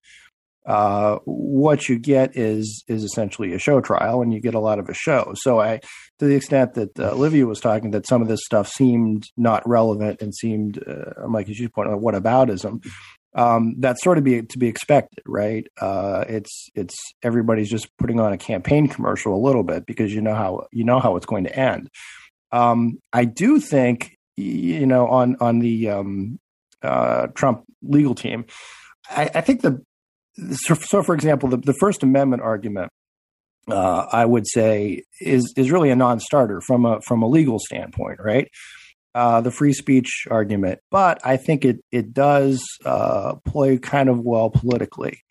uh, 0.66 1.18
what 1.26 1.90
you 1.90 1.98
get 1.98 2.38
is 2.38 2.84
is 2.88 3.04
essentially 3.04 3.54
a 3.54 3.60
show 3.60 3.82
trial, 3.82 4.22
and 4.22 4.32
you 4.34 4.40
get 4.40 4.54
a 4.54 4.60
lot 4.60 4.78
of 4.78 4.90
a 4.90 4.94
show. 4.94 5.34
So, 5.36 5.60
I, 5.60 5.80
to 6.22 6.28
the 6.28 6.36
extent 6.36 6.76
that 6.76 7.00
uh, 7.00 7.14
Olivia 7.14 7.48
was 7.48 7.60
talking, 7.60 7.90
that 7.92 8.06
some 8.06 8.22
of 8.22 8.28
this 8.28 8.42
stuff 8.46 8.68
seemed 8.68 9.26
not 9.38 9.68
relevant 9.68 10.22
and 10.22 10.36
seemed, 10.36 10.80
uh, 10.88 11.28
like 11.28 11.50
as 11.50 11.60
you 11.60 11.68
pointed 11.68 11.94
out, 11.94 12.02
what 12.02 12.14
aboutism. 12.14 12.86
Um, 13.34 13.74
that's 13.80 14.04
sort 14.04 14.20
of 14.20 14.24
be 14.24 14.44
to 14.44 14.60
be 14.60 14.68
expected, 14.68 15.24
right? 15.26 15.66
Uh, 15.80 16.24
it's 16.30 16.70
it's 16.76 16.96
everybody's 17.24 17.72
just 17.72 17.90
putting 17.98 18.20
on 18.20 18.34
a 18.34 18.38
campaign 18.38 18.88
commercial 18.88 19.34
a 19.34 19.42
little 19.44 19.64
bit 19.64 19.88
because 19.88 20.14
you 20.14 20.22
know 20.22 20.36
how 20.36 20.68
you 20.72 20.84
know 20.84 21.00
how 21.00 21.16
it's 21.16 21.26
going 21.26 21.46
to 21.46 21.56
end. 21.56 21.90
Um, 22.52 23.00
I 23.12 23.26
do 23.26 23.60
think 23.60 24.16
you 24.38 24.86
know 24.86 25.08
on 25.08 25.38
on 25.40 25.58
the 25.58 25.90
um, 25.90 26.40
uh, 26.84 27.28
Trump 27.34 27.64
legal 27.82 28.14
team. 28.14 28.46
I, 29.10 29.32
I, 29.34 29.42
think 29.42 29.62
the 29.62 29.82
so, 30.54 30.76
so 30.76 31.02
for 31.02 31.16
example, 31.16 31.50
the, 31.50 31.58
the 31.58 31.74
First 31.80 32.04
Amendment 32.04 32.44
argument, 32.44 32.92
uh, 33.70 34.08
I 34.12 34.26
would 34.26 34.48
say, 34.48 35.04
is 35.20 35.54
is 35.56 35.72
really 35.72 35.90
a 35.90 35.96
non-starter 35.96 36.62
from 36.62 36.86
a 36.86 37.02
from 37.02 37.22
a 37.22 37.28
legal 37.28 37.60
standpoint, 37.60 38.20
right? 38.20 38.50
Uh, 39.14 39.42
the 39.42 39.52
free 39.52 39.74
speech 39.74 40.26
argument, 40.32 40.80
but 40.90 41.20
I 41.26 41.38
think 41.38 41.66
it 41.66 41.80
it 41.92 42.14
does 42.14 42.64
uh, 42.86 43.36
play 43.46 43.78
kind 43.78 44.10
of 44.10 44.20
well 44.20 44.50
politically. 44.50 45.22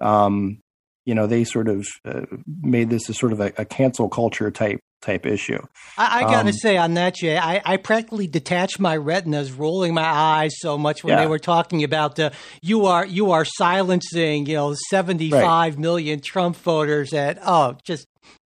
Um, 0.00 0.58
you 1.04 1.14
know, 1.14 1.26
they 1.26 1.44
sort 1.44 1.68
of 1.68 1.86
uh, 2.04 2.22
made 2.46 2.90
this 2.90 3.08
a 3.08 3.14
sort 3.14 3.32
of 3.32 3.40
a, 3.40 3.52
a 3.58 3.64
cancel 3.64 4.08
culture 4.08 4.50
type 4.50 4.80
type 5.02 5.26
issue. 5.26 5.58
I, 5.98 6.18
I 6.18 6.22
gotta 6.22 6.48
um, 6.48 6.52
say 6.52 6.76
on 6.76 6.94
that, 6.94 7.14
Jay, 7.16 7.36
I, 7.36 7.60
I, 7.64 7.76
practically 7.76 8.26
detached 8.26 8.80
my 8.80 8.96
retinas, 8.96 9.52
rolling 9.52 9.94
my 9.94 10.04
eyes 10.04 10.54
so 10.58 10.76
much 10.78 11.04
when 11.04 11.12
yeah. 11.12 11.20
they 11.20 11.26
were 11.26 11.38
talking 11.38 11.84
about 11.84 12.16
the 12.16 12.32
you 12.62 12.86
are 12.86 13.06
you 13.06 13.30
are 13.30 13.44
silencing 13.44 14.46
you 14.46 14.54
know 14.54 14.74
seventy 14.88 15.30
five 15.30 15.74
right. 15.74 15.80
million 15.80 16.20
Trump 16.20 16.56
voters 16.56 17.12
at 17.12 17.38
oh 17.44 17.76
just. 17.84 18.06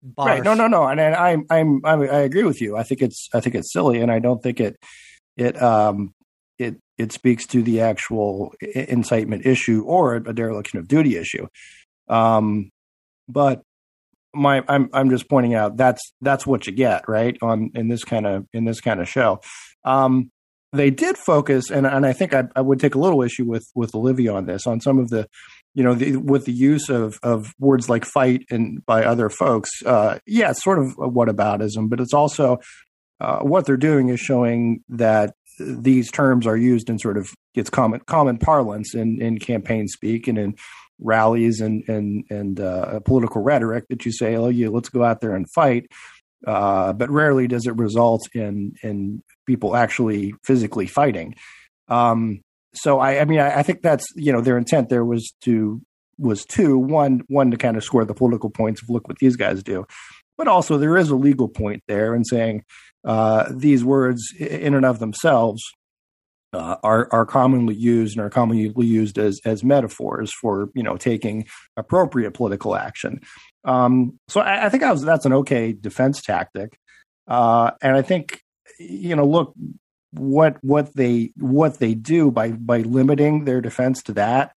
Barf. 0.02 0.26
Right. 0.28 0.44
No, 0.44 0.54
no, 0.54 0.68
no. 0.68 0.88
And, 0.88 0.98
and 0.98 1.14
I'm, 1.14 1.46
I'm, 1.50 1.82
I'm, 1.84 2.02
I 2.04 2.20
agree 2.20 2.44
with 2.44 2.62
you. 2.62 2.78
I 2.78 2.84
think 2.84 3.02
it's, 3.02 3.28
I 3.34 3.42
think 3.42 3.54
it's 3.54 3.74
silly, 3.74 4.00
and 4.00 4.10
I 4.10 4.20
don't 4.20 4.42
think 4.42 4.62
it, 4.62 4.78
it, 5.36 5.62
um, 5.62 6.14
it, 6.58 6.78
it 6.98 7.12
speaks 7.12 7.46
to 7.48 7.62
the 7.62 7.82
actual 7.82 8.54
incitement 8.62 9.46
issue 9.46 9.84
or 9.86 10.16
a 10.16 10.34
dereliction 10.34 10.80
of 10.80 10.88
duty 10.88 11.18
issue. 11.18 11.48
Um, 12.08 12.70
but 13.28 13.62
my 14.34 14.64
I'm 14.68 14.90
I'm 14.94 15.10
just 15.10 15.30
pointing 15.30 15.56
out 15.56 15.78
that's 15.78 16.14
that's 16.22 16.46
what 16.46 16.68
you 16.68 16.74
get 16.74 17.08
right 17.08 17.38
on 17.42 17.72
in 17.76 17.88
this 17.88 18.04
kind 18.04 18.28
of 18.28 18.46
in 18.54 18.66
this 18.66 18.82
kind 18.82 19.02
of 19.02 19.10
show. 19.10 19.42
Um, 19.84 20.32
they 20.72 20.92
did 20.92 21.18
focus, 21.18 21.72
and 21.72 21.88
and 21.88 22.06
I 22.06 22.14
think 22.14 22.34
I, 22.34 22.44
I 22.56 22.62
would 22.62 22.80
take 22.80 22.96
a 22.96 23.00
little 23.00 23.24
issue 23.24 23.46
with 23.46 23.68
with 23.74 23.96
Olivia 23.96 24.34
on 24.34 24.46
this, 24.46 24.68
on 24.68 24.82
some 24.82 25.00
of 25.00 25.10
the, 25.10 25.28
you 25.74 25.84
know, 25.84 25.96
the, 25.96 26.18
with 26.18 26.46
the 26.46 26.52
use 26.52 26.90
of 26.90 27.20
of 27.24 27.54
words 27.60 27.90
like 27.90 28.06
fight 28.06 28.44
and 28.52 28.86
by 28.86 29.04
other 29.04 29.30
folks. 29.30 29.70
Uh, 29.86 30.20
yeah, 30.28 30.52
it's 30.52 30.64
sort 30.64 30.80
of 30.80 30.96
whataboutism, 30.98 31.90
but 31.90 32.00
it's 32.00 32.14
also 32.14 32.60
uh, 33.20 33.40
what 33.40 33.66
they're 33.66 33.78
doing 33.78 34.10
is 34.10 34.20
showing 34.20 34.84
that 34.90 35.34
these 35.60 36.12
terms 36.12 36.46
are 36.46 36.58
used 36.58 36.90
in 36.90 37.00
sort 37.00 37.18
of 37.18 37.32
its 37.56 37.70
common 37.70 38.02
common 38.02 38.38
parlance 38.38 38.94
in 38.94 39.20
in 39.22 39.40
campaign 39.40 39.88
speak 39.88 40.28
and 40.28 40.38
in 40.38 40.56
rallies 41.00 41.62
and 41.62 41.88
and 41.88 42.24
and 42.30 42.60
uh, 42.60 43.00
political 43.02 43.42
rhetoric 43.42 43.86
that 43.90 44.06
you 44.06 44.12
say, 44.12 44.36
oh, 44.36 44.50
yeah, 44.50 44.70
let's 44.70 44.90
go 44.90 45.04
out 45.04 45.22
there 45.22 45.36
and 45.36 45.50
fight. 45.52 45.88
Uh, 46.48 46.94
but 46.94 47.10
rarely 47.10 47.48
does 47.48 47.68
it 47.68 47.76
result 47.76 48.22
in 48.34 48.74
in 48.84 49.22
people 49.46 49.76
actually 49.76 50.34
physically 50.44 50.88
fighting. 50.88 51.36
Um, 51.90 52.42
so 52.74 53.00
I, 53.00 53.20
I 53.20 53.26
mean, 53.26 53.40
I, 53.40 53.60
I, 53.60 53.64
think 53.64 53.82
that's 53.82 54.06
you 54.16 54.32
know 54.32 54.42
their 54.42 54.58
intent 54.58 54.90
there 54.90 55.04
was 55.04 55.34
to 55.42 55.82
was 56.18 56.46
two 56.46 56.78
one 56.78 57.22
one 57.28 57.52
to 57.52 57.58
kind 57.58 57.76
of 57.76 57.84
score 57.84 58.06
the 58.06 58.14
political 58.14 58.50
points 58.50 58.82
of 58.82 58.90
look 58.90 59.08
what 59.08 59.18
these 59.20 59.36
guys 59.36 59.64
do, 59.64 59.86
but 60.38 60.48
also 60.48 60.78
there 60.78 60.98
is 60.98 61.10
a 61.10 61.16
legal 61.16 61.50
point 61.50 61.84
there 61.88 62.16
in 62.16 62.24
saying 62.24 62.64
uh, 63.04 63.52
these 63.52 63.84
words 63.84 64.22
in 64.40 64.76
and 64.76 64.86
of 64.86 65.00
themselves 65.00 65.62
uh, 66.54 66.78
are 66.84 67.08
are 67.12 67.26
commonly 67.26 67.76
used 67.76 68.18
and 68.18 68.26
are 68.26 68.30
commonly 68.30 68.74
used 68.86 69.18
as 69.18 69.40
as 69.46 69.64
metaphors 69.64 70.34
for 70.34 70.70
you 70.74 70.84
know 70.84 70.98
taking 70.98 71.46
appropriate 71.78 72.34
political 72.34 72.76
action. 72.76 73.22
Um, 73.64 74.20
so 74.28 74.42
I, 74.42 74.66
I 74.66 74.70
think 74.70 74.84
was, 74.84 75.04
that's 75.04 75.26
an 75.26 75.34
okay 75.34 75.74
defense 75.74 76.22
tactic, 76.22 76.78
uh, 77.28 77.72
and 77.82 77.96
I 77.96 78.02
think 78.02 78.42
you 78.80 79.16
know 79.16 79.26
look 79.26 79.54
what 80.12 80.58
what 80.62 80.94
they 80.96 81.32
what 81.38 81.80
they 81.80 81.94
do 81.94 82.32
by 82.32 82.52
by 82.52 82.80
limiting 82.80 83.46
their 83.46 83.62
defense 83.62 84.02
to 84.04 84.14
that 84.14 84.54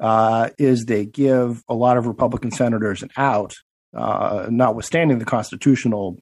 uh, 0.00 0.50
is 0.58 0.84
they 0.84 1.04
give 1.04 1.62
a 1.68 1.74
lot 1.74 1.96
of 1.96 2.06
Republican 2.06 2.50
senators 2.50 3.02
an 3.02 3.10
out, 3.16 3.54
uh, 3.94 4.46
notwithstanding 4.50 5.18
the 5.18 5.24
constitutional 5.24 6.16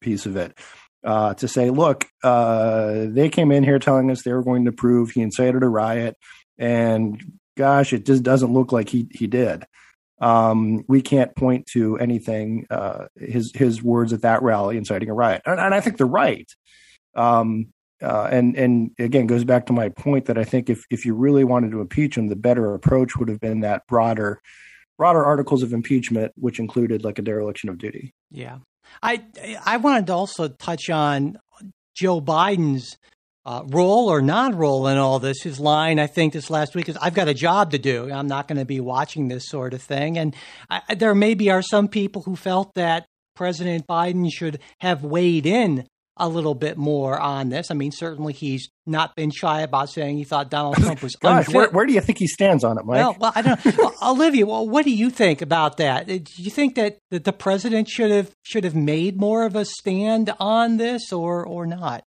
piece 0.00 0.26
of 0.26 0.36
it 0.36 0.58
uh, 1.04 1.34
to 1.34 1.48
say, 1.48 1.70
look, 1.70 2.06
uh, 2.22 3.06
they 3.08 3.28
came 3.28 3.50
in 3.50 3.64
here 3.64 3.78
telling 3.78 4.10
us 4.10 4.22
they 4.22 4.32
were 4.32 4.44
going 4.44 4.64
to 4.66 4.72
prove 4.72 5.10
he 5.10 5.22
incited 5.22 5.62
a 5.62 5.68
riot, 5.68 6.16
and 6.58 7.20
gosh, 7.56 7.92
it 7.92 8.06
just 8.06 8.22
doesn't 8.22 8.52
look 8.52 8.72
like 8.72 8.88
he 8.88 9.08
he 9.12 9.26
did. 9.26 9.64
Um, 10.20 10.84
we 10.86 11.02
can't 11.02 11.34
point 11.34 11.66
to 11.72 11.98
anything 11.98 12.66
uh, 12.70 13.06
his 13.16 13.52
his 13.54 13.82
words 13.82 14.12
at 14.12 14.22
that 14.22 14.42
rally 14.42 14.76
inciting 14.76 15.10
a 15.10 15.14
riot, 15.14 15.42
and, 15.44 15.58
and 15.58 15.74
I 15.74 15.80
think 15.80 15.96
they're 15.96 16.06
right. 16.06 16.48
Um, 17.14 17.72
uh, 18.00 18.28
and 18.30 18.56
and 18.56 18.90
again, 18.98 19.26
goes 19.26 19.44
back 19.44 19.66
to 19.66 19.72
my 19.72 19.88
point 19.88 20.26
that 20.26 20.38
I 20.38 20.44
think 20.44 20.70
if 20.70 20.84
if 20.90 21.04
you 21.04 21.14
really 21.14 21.44
wanted 21.44 21.70
to 21.72 21.80
impeach 21.80 22.16
him, 22.16 22.28
the 22.28 22.36
better 22.36 22.74
approach 22.74 23.16
would 23.16 23.28
have 23.28 23.40
been 23.40 23.60
that 23.60 23.86
broader 23.86 24.40
broader 24.98 25.24
articles 25.24 25.62
of 25.62 25.72
impeachment, 25.72 26.32
which 26.36 26.58
included 26.58 27.04
like 27.04 27.18
a 27.18 27.22
dereliction 27.22 27.68
of 27.68 27.78
duty. 27.78 28.12
Yeah, 28.30 28.58
I 29.02 29.22
I 29.64 29.76
wanted 29.76 30.06
to 30.08 30.14
also 30.14 30.48
touch 30.48 30.90
on 30.90 31.38
Joe 31.94 32.20
Biden's 32.20 32.96
uh, 33.44 33.62
role 33.66 34.08
or 34.08 34.22
non-role 34.22 34.86
in 34.86 34.98
all 34.98 35.18
this. 35.18 35.42
His 35.42 35.58
line, 35.58 35.98
I 35.98 36.06
think, 36.06 36.32
this 36.32 36.50
last 36.50 36.74
week 36.74 36.88
is, 36.88 36.96
"I've 36.98 37.14
got 37.14 37.28
a 37.28 37.34
job 37.34 37.72
to 37.72 37.78
do. 37.78 38.10
I'm 38.10 38.28
not 38.28 38.48
going 38.48 38.58
to 38.58 38.64
be 38.64 38.80
watching 38.80 39.28
this 39.28 39.48
sort 39.48 39.74
of 39.74 39.82
thing." 39.82 40.18
And 40.18 40.34
I, 40.70 40.94
there 40.94 41.14
maybe 41.14 41.50
are 41.50 41.62
some 41.62 41.88
people 41.88 42.22
who 42.22 42.36
felt 42.36 42.74
that 42.74 43.06
President 43.34 43.86
Biden 43.86 44.30
should 44.30 44.60
have 44.80 45.02
weighed 45.02 45.46
in 45.46 45.86
a 46.22 46.28
little 46.28 46.54
bit 46.54 46.78
more 46.78 47.18
on 47.18 47.48
this. 47.48 47.72
I 47.72 47.74
mean, 47.74 47.90
certainly 47.90 48.32
he's 48.32 48.68
not 48.86 49.16
been 49.16 49.32
shy 49.32 49.62
about 49.62 49.90
saying 49.90 50.16
he 50.16 50.24
thought 50.24 50.50
Donald 50.50 50.76
Trump 50.76 51.02
was 51.02 51.16
Gosh, 51.20 51.48
where, 51.48 51.68
where, 51.70 51.84
do 51.84 51.92
you 51.92 52.00
think 52.00 52.18
he 52.18 52.28
stands 52.28 52.62
on 52.62 52.78
it, 52.78 52.84
Mike? 52.84 52.96
Well, 52.96 53.16
well 53.18 53.32
I 53.34 53.42
don't 53.42 53.64
know. 53.64 53.72
well, 53.78 54.12
Olivia, 54.12 54.46
well, 54.46 54.68
what 54.68 54.84
do 54.84 54.92
you 54.92 55.10
think 55.10 55.42
about 55.42 55.78
that? 55.78 56.06
Do 56.06 56.22
you 56.36 56.50
think 56.50 56.76
that, 56.76 56.98
that 57.10 57.24
the 57.24 57.32
president 57.32 57.88
should 57.88 58.12
have 58.12 58.30
should 58.44 58.62
have 58.62 58.76
made 58.76 59.16
more 59.16 59.44
of 59.44 59.56
a 59.56 59.64
stand 59.64 60.32
on 60.38 60.76
this, 60.76 61.12
or 61.12 61.44
or 61.44 61.66
not? 61.66 62.04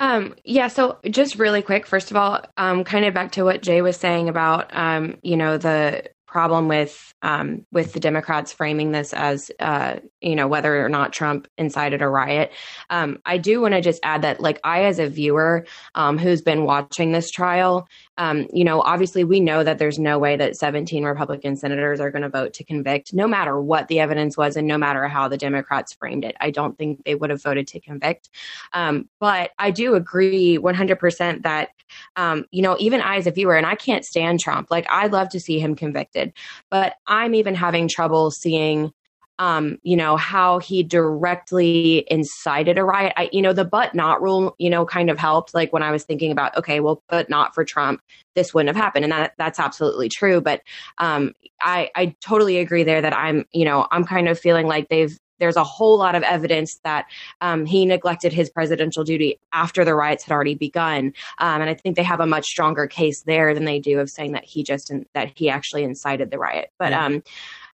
Um, 0.00 0.34
yeah, 0.44 0.68
so 0.68 0.98
just 1.10 1.38
really 1.38 1.60
quick, 1.60 1.86
first 1.86 2.10
of 2.10 2.16
all, 2.16 2.40
um, 2.56 2.82
kind 2.84 3.04
of 3.04 3.12
back 3.12 3.32
to 3.32 3.44
what 3.44 3.62
Jay 3.62 3.82
was 3.82 3.98
saying 3.98 4.30
about, 4.30 4.74
um, 4.74 5.18
you 5.22 5.36
know, 5.36 5.58
the 5.58 6.04
problem 6.34 6.66
with 6.66 7.14
um, 7.22 7.64
with 7.70 7.92
the 7.92 8.00
Democrats 8.00 8.52
framing 8.52 8.90
this 8.90 9.12
as 9.12 9.52
uh, 9.60 10.00
you 10.20 10.34
know 10.34 10.48
whether 10.48 10.84
or 10.84 10.88
not 10.88 11.12
Trump 11.12 11.46
incited 11.58 12.02
a 12.02 12.08
riot. 12.08 12.50
Um, 12.90 13.20
I 13.24 13.38
do 13.38 13.60
want 13.60 13.74
to 13.74 13.80
just 13.80 14.00
add 14.02 14.22
that 14.22 14.40
like 14.40 14.58
I 14.64 14.82
as 14.82 14.98
a 14.98 15.06
viewer 15.06 15.64
um, 15.94 16.18
who's 16.18 16.42
been 16.42 16.64
watching 16.64 17.12
this 17.12 17.30
trial, 17.30 17.86
um, 18.18 18.48
you 18.52 18.64
know, 18.64 18.80
obviously 18.80 19.22
we 19.22 19.38
know 19.38 19.62
that 19.62 19.78
there's 19.78 19.98
no 19.98 20.18
way 20.18 20.36
that 20.36 20.56
17 20.56 21.04
Republican 21.04 21.54
senators 21.54 22.00
are 22.00 22.10
going 22.10 22.22
to 22.22 22.28
vote 22.28 22.52
to 22.54 22.64
convict, 22.64 23.14
no 23.14 23.28
matter 23.28 23.60
what 23.60 23.86
the 23.86 24.00
evidence 24.00 24.36
was 24.36 24.56
and 24.56 24.66
no 24.66 24.76
matter 24.76 25.06
how 25.06 25.28
the 25.28 25.36
Democrats 25.36 25.92
framed 25.92 26.24
it. 26.24 26.34
I 26.40 26.50
don't 26.50 26.76
think 26.76 27.04
they 27.04 27.14
would 27.14 27.30
have 27.30 27.42
voted 27.42 27.68
to 27.68 27.80
convict. 27.80 28.28
Um, 28.72 29.08
but 29.20 29.52
I 29.60 29.70
do 29.70 29.94
agree 29.94 30.58
100% 30.58 31.42
that 31.42 31.70
um, 32.16 32.46
you 32.50 32.62
know 32.62 32.76
even 32.78 33.00
I 33.00 33.16
as 33.16 33.26
a 33.26 33.30
viewer, 33.30 33.56
and 33.56 33.66
I 33.66 33.74
can't 33.74 34.04
stand 34.04 34.40
Trump. 34.40 34.70
Like 34.70 34.86
I'd 34.90 35.12
love 35.12 35.28
to 35.30 35.40
see 35.40 35.58
him 35.58 35.74
convicted 35.74 36.23
but 36.70 36.94
I'm 37.06 37.34
even 37.34 37.54
having 37.54 37.88
trouble 37.88 38.30
seeing 38.30 38.92
um, 39.38 39.78
you 39.82 39.96
know, 39.96 40.16
how 40.16 40.58
he 40.58 40.82
directly 40.82 42.04
incited 42.08 42.78
a 42.78 42.84
riot. 42.84 43.12
I, 43.16 43.28
you 43.32 43.42
know, 43.42 43.52
the 43.52 43.64
but 43.64 43.94
not 43.94 44.22
rule, 44.22 44.54
you 44.58 44.70
know, 44.70 44.86
kind 44.86 45.10
of 45.10 45.18
helped. 45.18 45.54
Like 45.54 45.72
when 45.72 45.82
I 45.82 45.90
was 45.90 46.04
thinking 46.04 46.30
about, 46.30 46.56
okay, 46.56 46.80
well, 46.80 47.02
but 47.08 47.28
not 47.28 47.54
for 47.54 47.64
Trump, 47.64 48.00
this 48.34 48.54
wouldn't 48.54 48.74
have 48.74 48.82
happened, 48.82 49.04
and 49.04 49.12
that 49.12 49.32
that's 49.36 49.58
absolutely 49.58 50.08
true. 50.08 50.40
But 50.40 50.62
um, 50.98 51.32
I 51.60 51.90
I 51.96 52.14
totally 52.20 52.58
agree 52.58 52.84
there 52.84 53.02
that 53.02 53.16
I'm, 53.16 53.44
you 53.52 53.64
know, 53.64 53.88
I'm 53.90 54.04
kind 54.04 54.28
of 54.28 54.38
feeling 54.38 54.66
like 54.66 54.88
they've 54.88 55.18
there's 55.44 55.56
a 55.56 55.64
whole 55.64 55.98
lot 55.98 56.14
of 56.14 56.22
evidence 56.22 56.80
that 56.84 57.04
um, 57.42 57.66
he 57.66 57.84
neglected 57.84 58.32
his 58.32 58.48
presidential 58.48 59.04
duty 59.04 59.38
after 59.52 59.84
the 59.84 59.94
riots 59.94 60.24
had 60.24 60.32
already 60.32 60.54
begun, 60.54 61.12
um, 61.38 61.60
and 61.60 61.68
I 61.68 61.74
think 61.74 61.96
they 61.96 62.02
have 62.02 62.20
a 62.20 62.26
much 62.26 62.46
stronger 62.46 62.86
case 62.86 63.24
there 63.24 63.52
than 63.52 63.66
they 63.66 63.78
do 63.78 64.00
of 64.00 64.08
saying 64.08 64.32
that 64.32 64.44
he 64.44 64.62
just 64.62 64.90
that 65.12 65.32
he 65.34 65.50
actually 65.50 65.84
incited 65.84 66.30
the 66.30 66.38
riot. 66.38 66.70
But 66.78 66.94
um, 66.94 67.22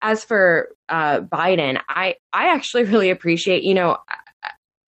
as 0.03 0.25
for 0.25 0.71
uh, 0.89 1.21
Biden, 1.21 1.81
I 1.89 2.17
I 2.33 2.49
actually 2.49 2.85
really 2.93 3.11
appreciate 3.11 3.63
you 3.63 3.75
know 3.75 3.99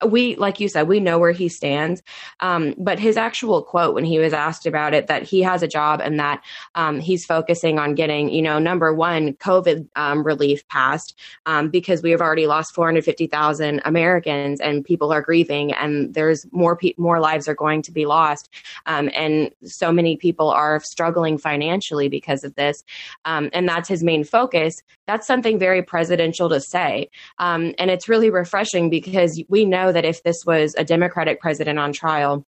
we 0.07 0.37
like 0.37 0.61
you 0.61 0.69
said 0.69 0.89
we 0.89 1.01
know 1.01 1.19
where 1.19 1.33
he 1.33 1.49
stands. 1.49 2.03
Um, 2.41 2.75
but 2.79 2.99
his 2.99 3.17
actual 3.17 3.63
quote 3.63 3.95
when 3.95 4.05
he 4.05 4.19
was 4.19 4.33
asked 4.33 4.67
about 4.67 4.95
it 4.95 5.07
that 5.07 5.23
he 5.23 5.43
has 5.43 5.63
a 5.63 5.69
job 5.69 6.01
and 6.01 6.19
that 6.19 6.43
um, 6.75 7.01
he's 7.01 7.25
focusing 7.25 7.79
on 7.79 7.95
getting 7.95 8.31
you 8.31 8.43
know 8.43 8.59
number 8.59 8.93
one 8.93 9.35
covid 9.35 9.89
um, 9.97 10.23
relief 10.23 10.67
passed 10.69 11.19
um, 11.47 11.69
because 11.69 12.03
we 12.03 12.11
have 12.11 12.21
already 12.21 12.47
lost 12.47 12.75
450000 12.75 13.81
americans 13.85 14.61
and 14.61 14.85
people 14.85 15.13
are 15.13 15.23
grieving 15.23 15.73
and 15.73 16.15
there's 16.15 16.47
more 16.53 16.77
pe- 16.77 16.95
more 16.97 17.21
lives 17.21 17.49
are 17.49 17.55
going 17.55 17.83
to 17.83 17.93
be 17.93 18.07
lost. 18.07 18.49
Um, 18.87 19.11
and 19.15 19.51
so 19.65 19.93
many 19.93 20.17
people 20.17 20.51
are 20.51 20.81
struggling 20.81 21.39
financially 21.39 22.09
because 22.09 22.45
of 22.45 22.55
this. 22.55 22.85
Um, 23.25 23.51
and 23.53 23.69
that's 23.69 23.89
his 23.89 24.03
main 24.03 24.25
focus. 24.25 24.83
That's 25.07 25.27
something 25.27 25.59
very 25.59 25.83
presidential 25.83 26.49
to 26.49 26.61
say. 26.61 27.11
And 27.39 27.91
it's 27.91 28.09
really 28.09 28.31
refreshing 28.31 28.91
because 28.91 29.43
we 29.49 29.65
know 29.65 29.92
that 29.93 30.05
if 30.05 30.23
this 30.23 30.45
was 30.45 30.75
a 30.77 30.85
Democratic 30.85 31.41
president 31.41 31.79
on 31.79 31.93
trial, 31.93 32.45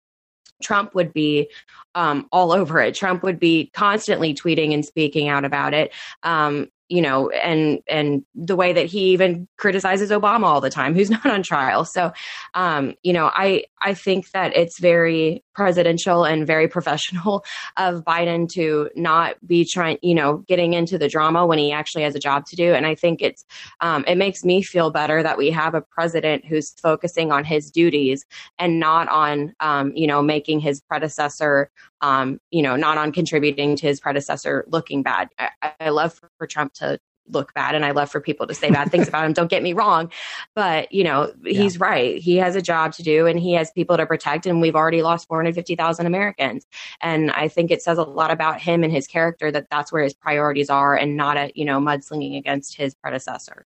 Trump 0.61 0.93
would 0.95 1.11
be 1.11 1.49
um, 1.95 2.27
all 2.31 2.51
over 2.51 2.79
it. 2.79 2.95
Trump 2.95 3.23
would 3.23 3.39
be 3.39 3.71
constantly 3.73 4.33
tweeting 4.33 4.73
and 4.73 4.85
speaking 4.85 5.27
out 5.27 5.43
about 5.43 5.73
it. 5.73 5.91
Um, 6.23 6.69
you 6.91 7.01
know, 7.01 7.29
and 7.29 7.79
and 7.87 8.25
the 8.35 8.57
way 8.57 8.73
that 8.73 8.85
he 8.85 9.13
even 9.13 9.47
criticizes 9.57 10.11
Obama 10.11 10.43
all 10.43 10.59
the 10.59 10.69
time, 10.69 10.93
who's 10.93 11.09
not 11.17 11.25
on 11.25 11.41
trial. 11.41 11.85
So, 11.85 12.11
um, 12.53 12.93
you 13.01 13.13
know, 13.13 13.31
I 13.33 13.63
I 13.81 13.93
think 13.93 14.31
that 14.31 14.55
it's 14.55 14.77
very 14.77 15.43
presidential 15.55 16.25
and 16.25 16.45
very 16.45 16.67
professional 16.67 17.45
of 17.77 18.03
Biden 18.03 18.49
to 18.49 18.89
not 18.95 19.35
be 19.47 19.65
trying, 19.65 19.97
you 20.01 20.13
know, 20.13 20.37
getting 20.47 20.73
into 20.73 20.97
the 20.97 21.07
drama 21.07 21.45
when 21.45 21.59
he 21.59 21.71
actually 21.71 22.03
has 22.03 22.15
a 22.15 22.19
job 22.19 22.45
to 22.47 22.55
do. 22.55 22.73
And 22.73 22.85
I 22.85 22.95
think 22.95 23.21
it's 23.21 23.45
um, 23.79 24.03
it 24.05 24.15
makes 24.15 24.43
me 24.43 24.61
feel 24.61 24.91
better 24.91 25.23
that 25.23 25.37
we 25.37 25.49
have 25.51 25.73
a 25.73 25.81
president 25.81 26.45
who's 26.45 26.71
focusing 26.71 27.31
on 27.31 27.45
his 27.45 27.71
duties 27.71 28.25
and 28.59 28.79
not 28.79 29.07
on, 29.07 29.53
um, 29.61 29.93
you 29.95 30.07
know, 30.07 30.21
making 30.21 30.59
his 30.59 30.81
predecessor, 30.81 31.69
um, 32.01 32.39
you 32.49 32.61
know, 32.61 32.75
not 32.75 32.97
on 32.97 33.11
contributing 33.11 33.77
to 33.77 33.87
his 33.87 33.99
predecessor 34.01 34.65
looking 34.67 35.03
bad. 35.03 35.29
I, 35.39 35.71
I 35.79 35.89
love 35.89 36.19
for, 36.37 36.47
Trump 36.47 36.73
to 36.73 36.80
look 37.27 37.53
bad 37.53 37.75
and 37.75 37.85
I 37.85 37.91
love 37.91 38.11
for 38.11 38.19
people 38.19 38.47
to 38.47 38.53
say 38.53 38.69
bad 38.69 38.91
things 38.91 39.07
about 39.07 39.25
him. 39.25 39.33
Don't 39.33 39.49
get 39.49 39.63
me 39.63 39.73
wrong. 39.73 40.11
But, 40.55 40.91
you 40.91 41.03
know, 41.03 41.33
he's 41.45 41.75
yeah. 41.75 41.83
right. 41.85 42.17
He 42.17 42.37
has 42.37 42.55
a 42.55 42.61
job 42.61 42.93
to 42.93 43.03
do 43.03 43.25
and 43.25 43.39
he 43.39 43.53
has 43.53 43.71
people 43.71 43.97
to 43.97 44.05
protect. 44.05 44.45
And 44.45 44.61
we've 44.61 44.75
already 44.75 45.01
lost 45.01 45.27
450,000 45.27 46.05
Americans. 46.05 46.65
And 47.01 47.31
I 47.31 47.47
think 47.47 47.71
it 47.71 47.81
says 47.81 47.97
a 47.97 48.03
lot 48.03 48.31
about 48.31 48.59
him 48.59 48.83
and 48.83 48.91
his 48.91 49.07
character 49.07 49.51
that 49.51 49.67
that's 49.69 49.91
where 49.91 50.03
his 50.03 50.13
priorities 50.13 50.69
are 50.69 50.95
and 50.95 51.15
not 51.15 51.37
a, 51.37 51.51
you 51.55 51.65
know, 51.65 51.79
mudslinging 51.79 52.37
against 52.37 52.75
his 52.75 52.93
predecessor. 52.95 53.65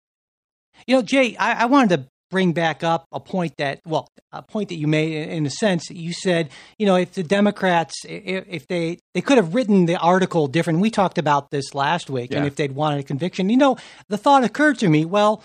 You 0.86 0.96
know, 0.96 1.02
Jay, 1.02 1.36
I, 1.36 1.62
I 1.62 1.64
wanted 1.66 1.96
to 1.96 2.08
bring 2.30 2.52
back 2.52 2.84
up 2.84 3.06
a 3.12 3.20
point 3.20 3.54
that, 3.58 3.80
well, 3.86 4.08
a 4.32 4.42
point 4.42 4.68
that 4.68 4.76
you 4.76 4.86
made 4.86 5.28
in 5.30 5.46
a 5.46 5.50
sense. 5.50 5.88
You 5.90 6.12
said, 6.12 6.50
you 6.78 6.84
know, 6.86 6.96
if 6.96 7.12
the 7.14 7.22
Democrats, 7.22 7.94
if, 8.04 8.66
they 8.66 8.98
they 9.14 9.20
could 9.22 9.38
have 9.38 9.54
written 9.54 9.86
the 9.86 9.96
article 9.96 10.46
different. 10.46 10.80
We 10.80 10.90
talked 10.90 11.16
about 11.18 11.50
this 11.50 11.74
last 11.74 12.10
week, 12.10 12.30
Yeah. 12.32 12.38
and 12.38 12.46
if 12.46 12.56
they'd 12.56 12.72
wanted 12.72 13.00
a 13.00 13.02
conviction, 13.02 13.48
you 13.48 13.56
know, 13.56 13.76
the 14.08 14.18
thought 14.18 14.44
occurred 14.44 14.78
to 14.80 14.88
me. 14.88 15.04
Well, 15.06 15.42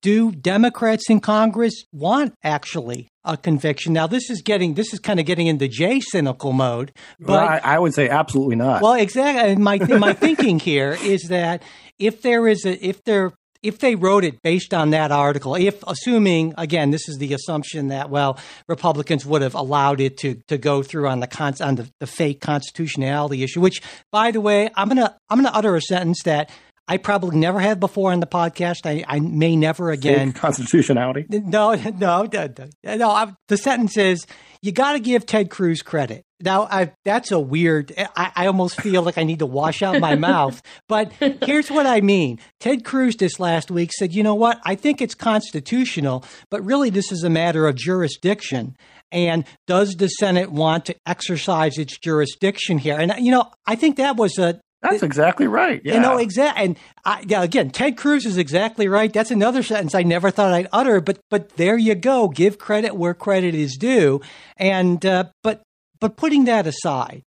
do 0.00 0.32
Democrats 0.32 1.08
in 1.08 1.20
Congress 1.20 1.84
want 1.92 2.34
actually 2.42 3.08
a 3.24 3.36
conviction? 3.36 3.92
Now, 3.92 4.06
this 4.08 4.28
is 4.30 4.42
getting 4.42 4.74
this 4.74 4.92
is 4.92 4.98
kind 4.98 5.20
of 5.20 5.26
getting 5.26 5.46
into 5.46 5.68
Jay 5.68 6.00
cynical 6.00 6.52
mode, 6.52 6.92
but 7.20 7.28
Well, 7.28 7.38
I, 7.48 7.60
I 7.62 7.78
would 7.78 7.94
say 7.94 8.08
absolutely 8.08 8.56
not. 8.56 8.82
well, 8.82 8.94
exactly. 8.94 9.54
My 9.56 9.78
my 9.78 10.12
thinking 10.12 10.58
here 10.58 10.96
is 11.02 11.28
that 11.28 11.62
if 11.98 12.22
there 12.22 12.48
is 12.48 12.64
a 12.66 12.84
if 12.84 13.04
there 13.04 13.32
if 13.62 13.78
they 13.78 13.94
wrote 13.94 14.24
it 14.24 14.42
based 14.42 14.72
on 14.74 14.90
that 14.90 15.12
article, 15.12 15.54
if 15.54 15.82
assuming 15.86 16.54
again 16.58 16.90
this 16.90 17.08
is 17.08 17.18
the 17.18 17.34
assumption 17.34 17.88
that 17.88 18.10
well 18.10 18.38
Republicans 18.68 19.24
would 19.26 19.42
have 19.42 19.54
allowed 19.54 20.00
it 20.00 20.16
to 20.18 20.34
to 20.48 20.58
go 20.58 20.82
through 20.82 21.08
on 21.08 21.20
the 21.20 21.26
con- 21.26 21.54
on 21.60 21.76
the, 21.76 21.90
the 22.00 22.06
fake 22.06 22.40
constitutionality 22.40 23.42
issue, 23.42 23.60
which 23.60 23.82
by 24.10 24.30
the 24.30 24.40
way 24.40 24.70
I'm 24.76 24.88
gonna 24.88 25.16
I'm 25.28 25.38
gonna 25.38 25.56
utter 25.56 25.76
a 25.76 25.82
sentence 25.82 26.22
that 26.24 26.50
I 26.88 26.98
probably 26.98 27.36
never 27.36 27.58
have 27.58 27.80
before 27.80 28.12
on 28.12 28.20
the 28.20 28.26
podcast. 28.26 28.86
I, 28.86 29.04
I 29.08 29.18
may 29.18 29.56
never 29.56 29.90
again. 29.90 30.32
Fake 30.32 30.40
constitutionality. 30.40 31.26
No, 31.46 31.74
no, 31.74 32.28
no, 32.32 32.48
no. 32.96 33.10
I, 33.10 33.32
the 33.48 33.56
sentence 33.56 33.96
is 33.96 34.26
you 34.62 34.72
got 34.72 34.92
to 34.92 35.00
give 35.00 35.26
Ted 35.26 35.50
Cruz 35.50 35.82
credit. 35.82 36.24
Now, 36.40 36.64
I, 36.64 36.92
that's 37.04 37.30
a 37.30 37.38
weird. 37.40 37.92
I, 38.16 38.32
I 38.34 38.46
almost 38.46 38.80
feel 38.80 39.02
like 39.02 39.16
I 39.16 39.22
need 39.22 39.38
to 39.38 39.46
wash 39.46 39.82
out 39.82 40.00
my 40.00 40.14
mouth. 40.16 40.60
But 40.88 41.12
here's 41.44 41.70
what 41.70 41.86
I 41.86 42.00
mean. 42.00 42.38
Ted 42.60 42.84
Cruz 42.84 43.16
this 43.16 43.40
last 43.40 43.70
week 43.70 43.92
said, 43.92 44.12
"You 44.12 44.22
know 44.22 44.34
what? 44.34 44.60
I 44.64 44.74
think 44.74 45.00
it's 45.00 45.14
constitutional, 45.14 46.24
but 46.50 46.64
really 46.64 46.90
this 46.90 47.10
is 47.12 47.22
a 47.24 47.30
matter 47.30 47.66
of 47.66 47.76
jurisdiction." 47.76 48.76
And 49.12 49.44
does 49.66 49.94
the 49.94 50.08
Senate 50.08 50.50
want 50.50 50.86
to 50.86 50.96
exercise 51.06 51.78
its 51.78 51.96
jurisdiction 51.98 52.78
here? 52.78 52.98
And 52.98 53.14
you 53.18 53.30
know, 53.30 53.50
I 53.66 53.76
think 53.76 53.96
that 53.96 54.16
was 54.16 54.36
a 54.38 54.60
That's 54.90 55.02
exactly 55.02 55.46
right. 55.46 55.80
Yeah. 55.84 55.94
you 55.94 56.00
know, 56.00 56.18
exactly. 56.18 56.64
And 56.64 56.78
I, 57.04 57.24
yeah, 57.26 57.42
again, 57.42 57.70
Ted 57.70 57.96
Cruz 57.96 58.26
is 58.26 58.38
exactly 58.38 58.88
right. 58.88 59.12
That's 59.12 59.30
another 59.30 59.62
sentence 59.62 59.94
I 59.94 60.02
never 60.02 60.30
thought 60.30 60.52
I'd 60.52 60.68
utter, 60.72 61.00
but 61.00 61.18
but 61.30 61.50
there 61.56 61.76
you 61.76 61.94
go. 61.94 62.28
Give 62.28 62.58
credit 62.58 62.96
where 62.96 63.14
credit 63.14 63.54
is 63.54 63.76
due. 63.76 64.20
And 64.56 65.04
uh, 65.04 65.24
but 65.42 65.62
but 66.00 66.16
putting 66.16 66.44
that 66.44 66.66
aside, 66.66 67.22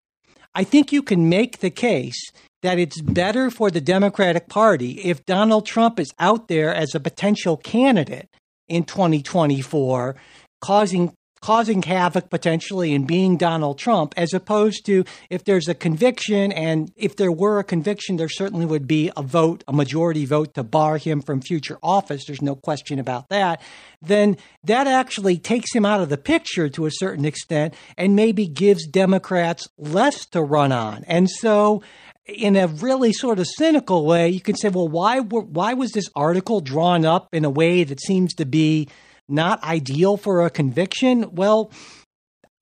I 0.54 0.64
think 0.64 0.92
you 0.92 1.02
can 1.02 1.28
make 1.28 1.58
the 1.58 1.70
case 1.70 2.20
that 2.62 2.78
it's 2.78 3.00
better 3.00 3.50
for 3.50 3.70
the 3.70 3.80
Democratic 3.80 4.48
Party 4.48 4.92
if 5.04 5.24
Donald 5.24 5.66
Trump 5.66 6.00
is 6.00 6.12
out 6.18 6.48
there 6.48 6.74
as 6.74 6.94
a 6.94 7.00
potential 7.00 7.56
candidate 7.56 8.28
in 8.66 8.84
2024, 8.84 10.16
causing 10.60 11.12
causing 11.46 11.80
havoc 11.80 12.28
potentially 12.28 12.92
and 12.92 13.06
being 13.06 13.36
Donald 13.36 13.78
Trump, 13.78 14.12
as 14.16 14.34
opposed 14.34 14.84
to 14.84 15.04
if 15.30 15.44
there's 15.44 15.68
a 15.68 15.74
conviction, 15.76 16.50
and 16.50 16.90
if 16.96 17.14
there 17.14 17.30
were 17.30 17.60
a 17.60 17.64
conviction, 17.64 18.16
there 18.16 18.28
certainly 18.28 18.66
would 18.66 18.88
be 18.88 19.12
a 19.16 19.22
vote, 19.22 19.62
a 19.68 19.72
majority 19.72 20.24
vote 20.26 20.54
to 20.54 20.64
bar 20.64 20.96
him 20.98 21.22
from 21.22 21.40
future 21.40 21.78
office. 21.84 22.24
There's 22.26 22.42
no 22.42 22.56
question 22.56 22.98
about 22.98 23.28
that. 23.28 23.62
Then 24.02 24.38
that 24.64 24.88
actually 24.88 25.38
takes 25.38 25.72
him 25.72 25.86
out 25.86 26.00
of 26.00 26.08
the 26.08 26.18
picture 26.18 26.68
to 26.70 26.84
a 26.84 26.90
certain 26.90 27.24
extent 27.24 27.74
and 27.96 28.16
maybe 28.16 28.48
gives 28.48 28.84
Democrats 28.84 29.68
less 29.78 30.26
to 30.30 30.42
run 30.42 30.72
on. 30.72 31.04
And 31.04 31.30
so, 31.30 31.80
in 32.24 32.56
a 32.56 32.66
really 32.66 33.12
sort 33.12 33.38
of 33.38 33.46
cynical 33.56 34.04
way, 34.04 34.30
you 34.30 34.40
can 34.40 34.56
say, 34.56 34.68
well, 34.68 34.88
why 34.88 35.20
why 35.20 35.74
was 35.74 35.92
this 35.92 36.10
article 36.16 36.60
drawn 36.60 37.04
up 37.04 37.28
in 37.32 37.44
a 37.44 37.50
way 37.50 37.84
that 37.84 38.00
seems 38.00 38.34
to 38.34 38.44
be 38.44 38.88
not 39.28 39.62
ideal 39.62 40.16
for 40.16 40.44
a 40.44 40.50
conviction? 40.50 41.34
Well, 41.34 41.70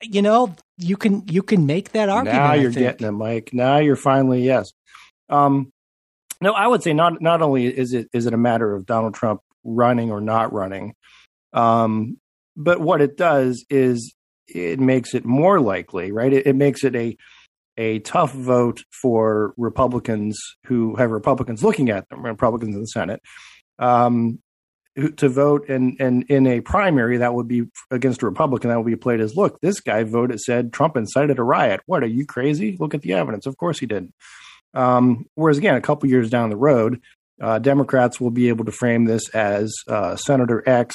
you 0.03 0.22
know, 0.22 0.55
you 0.79 0.96
can 0.96 1.27
you 1.29 1.42
can 1.42 1.66
make 1.66 1.92
that 1.92 2.09
argument. 2.09 2.42
now 2.42 2.55
you're 2.55 2.70
getting 2.70 3.07
it, 3.07 3.12
Mike. 3.12 3.50
Now 3.53 3.79
you're 3.79 3.96
finally 3.96 4.42
yes. 4.42 4.72
Um, 5.29 5.70
no, 6.40 6.53
I 6.53 6.66
would 6.66 6.83
say 6.83 6.92
not. 6.92 7.20
Not 7.22 7.42
only 7.42 7.66
is 7.66 7.92
it 7.94 8.09
is 8.12 8.27
it 8.27 8.35
a 8.35 8.38
matter 8.38 8.74
of 8.74 8.87
Donald 8.87 9.14
Trump 9.14 9.40
running 9.64 10.11
or 10.11 10.20
not 10.20 10.53
running, 10.53 10.94
um, 11.53 12.18
but 12.57 12.81
what 12.81 13.00
it 13.00 13.16
does 13.16 13.64
is 13.70 14.14
it 14.46 14.79
makes 14.79 15.14
it 15.14 15.24
more 15.24 15.61
likely, 15.61 16.12
right? 16.12 16.33
It, 16.33 16.46
it 16.46 16.57
makes 16.57 16.85
it 16.85 16.94
a 16.94 17.16
a 17.77 17.98
tough 18.00 18.33
vote 18.33 18.83
for 18.90 19.53
Republicans 19.57 20.38
who 20.66 20.96
have 20.96 21.11
Republicans 21.11 21.64
looking 21.64 21.90
at 21.90 22.09
them, 22.09 22.24
Republicans 22.24 22.74
in 22.74 22.81
the 22.81 22.87
Senate, 22.87 23.20
um, 23.79 24.38
to 25.16 25.28
vote 25.28 25.68
and 25.68 25.96
and 26.00 26.24
in 26.24 26.46
a 26.46 26.61
primary 26.61 27.16
that 27.18 27.35
would 27.35 27.48
be 27.48 27.64
against 27.90 28.22
a 28.22 28.26
Republican 28.26 28.70
that 28.70 28.76
would 28.76 28.87
be 28.87 28.96
played 28.96 29.20
as 29.20 29.35
look 29.35 29.61
this 29.61 29.80
guy 29.80 30.04
voted 30.04 30.40
said 30.40 30.72
Trump 30.72 30.96
incited 30.96 31.38
a 31.38 31.42
riot. 31.42 31.80
What 31.87 32.02
are 32.02 32.09
you 32.09 32.24
crazy? 32.24 32.76
Look 32.78 32.94
at 32.94 33.02
the 33.02 33.12
evidence. 33.14 33.46
Of 33.46 33.57
course 33.57 33.78
he 33.78 33.87
did 33.87 34.12
um, 34.72 35.26
whereas 35.35 35.59
again 35.59 35.74
a 35.74 35.80
couple 35.80 36.09
years 36.09 36.30
down 36.30 36.50
the 36.50 36.57
road 36.57 37.00
uh, 37.40 37.59
Democrats 37.59 38.20
will 38.20 38.30
be 38.30 38.48
able 38.48 38.64
to 38.64 38.72
frame 38.72 39.04
this 39.04 39.28
as 39.30 39.74
uh, 39.88 40.14
Senator 40.16 40.62
X 40.68 40.94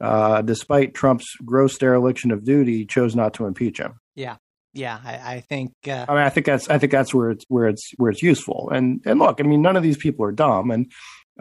uh, 0.00 0.42
despite 0.42 0.94
Trump's 0.94 1.26
gross 1.44 1.78
dereliction 1.78 2.32
of 2.32 2.44
duty 2.44 2.84
chose 2.84 3.14
not 3.14 3.34
to 3.34 3.46
impeach 3.46 3.78
him. 3.78 4.00
Yeah, 4.16 4.36
yeah. 4.74 4.98
I, 5.02 5.34
I 5.36 5.40
think. 5.40 5.72
Uh, 5.86 6.04
I 6.08 6.14
mean 6.14 6.22
I 6.22 6.28
think 6.28 6.46
that's 6.46 6.68
I 6.68 6.78
think 6.78 6.92
that's 6.92 7.14
where 7.14 7.30
it's 7.30 7.44
where 7.48 7.68
it's 7.68 7.90
where 7.96 8.10
it's 8.10 8.22
useful. 8.22 8.70
And 8.70 9.00
and 9.04 9.18
look 9.18 9.40
I 9.40 9.44
mean 9.44 9.62
none 9.62 9.76
of 9.76 9.82
these 9.82 9.96
people 9.96 10.24
are 10.24 10.32
dumb. 10.32 10.70
And 10.70 10.90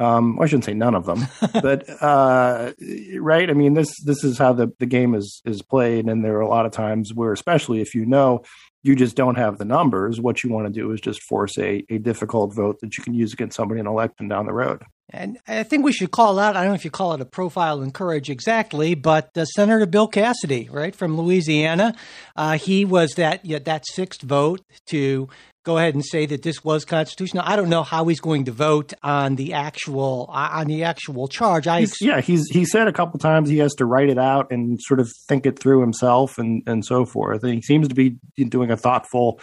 um, 0.02 0.40
I 0.40 0.48
shouldn't 0.48 0.66
say 0.66 0.74
none 0.74 0.96
of 0.96 1.06
them, 1.06 1.28
but 1.62 1.88
uh, 2.02 2.74
right. 3.20 3.50
I 3.50 3.54
mean, 3.54 3.76
this 3.76 4.02
this 4.04 4.24
is 4.24 4.38
how 4.38 4.54
the, 4.54 4.74
the 4.80 4.86
game 4.88 5.14
is 5.14 5.42
is 5.46 5.62
played, 5.62 6.06
and 6.06 6.26
there 6.26 6.38
are 6.38 6.42
a 6.42 6.48
lot 6.48 6.66
of 6.66 6.72
times 6.72 7.14
where, 7.14 7.32
especially 7.32 7.82
if 7.82 7.94
you 7.94 8.06
know 8.06 8.42
you 8.84 8.96
just 8.96 9.16
don't 9.16 9.36
have 9.36 9.60
the 9.60 9.66
numbers, 9.66 10.20
what 10.20 10.44
you 10.44 10.50
want 10.50 10.66
to 10.66 10.74
do 10.74 10.92
is 10.92 11.00
just 11.00 11.22
force 11.24 11.56
a, 11.60 11.86
a 11.90 12.00
difficult 12.00 12.56
vote 12.56 12.80
that 12.82 12.98
you 12.98 13.04
can 13.04 13.14
use 13.14 13.32
against 13.32 13.56
somebody 13.56 13.80
in 13.80 13.86
an 13.86 13.92
election 13.92 14.28
down 14.28 14.48
the 14.48 14.54
road. 14.54 14.82
And 15.14 15.40
I 15.48 15.64
think 15.64 15.84
we 15.84 15.92
should 15.92 16.12
call 16.12 16.40
out, 16.40 16.56
I 16.56 16.62
don't 16.62 16.72
know 16.72 16.76
if 16.76 16.86
you 16.86 16.92
call 16.92 17.14
it 17.14 17.22
a 17.22 17.26
profile 17.26 17.82
in 17.82 17.92
courage 17.92 18.30
exactly, 18.30 18.96
but 18.96 19.38
uh, 19.38 19.46
Senator 19.46 19.86
Bill 19.86 20.08
Cassidy, 20.08 20.70
right, 20.72 20.96
from 20.96 21.18
Louisiana, 21.18 21.96
uh, 22.36 22.58
he 22.58 22.86
was 22.86 23.16
that 23.16 23.42
that 23.44 23.86
sixth 23.88 24.22
vote 24.22 24.62
to 24.88 25.28
go 25.64 25.78
ahead 25.78 25.94
and 25.94 26.04
say 26.04 26.26
that 26.26 26.42
this 26.42 26.64
was 26.64 26.86
constitutional. 26.86 27.44
I 27.46 27.56
don't 27.56 27.70
know 27.70 27.84
how 27.84 28.06
he's 28.06 28.20
going 28.20 28.46
to 28.46 28.52
vote 28.52 28.94
on 29.04 29.36
the 29.36 29.54
actual 29.54 30.26
on 30.30 30.68
the 30.68 30.84
actual 30.84 31.28
charge. 31.28 31.68
I 31.68 31.82
He's, 31.82 32.02
yeah, 32.02 32.22
he's 32.22 32.50
he 32.50 32.66
said 32.66 32.88
a 32.88 32.94
couple 32.94 33.20
times 33.20 33.50
he 33.50 33.60
has 33.60 33.74
to 33.76 33.86
write 33.86 34.10
it 34.10 34.18
out 34.18 34.52
and 34.52 34.80
sort 34.82 35.00
of 35.00 35.12
think 35.28 35.46
it 35.46 35.60
through 35.60 35.82
himself 35.82 36.38
and 36.38 36.64
and 36.66 36.86
so 36.86 37.06
forth. 37.06 37.44
And 37.44 37.54
he 37.54 37.62
seems 37.62 37.88
to 37.90 37.96
be 37.96 38.18
doing 38.38 38.72
a 38.72 38.78
thoughtful 38.78 39.40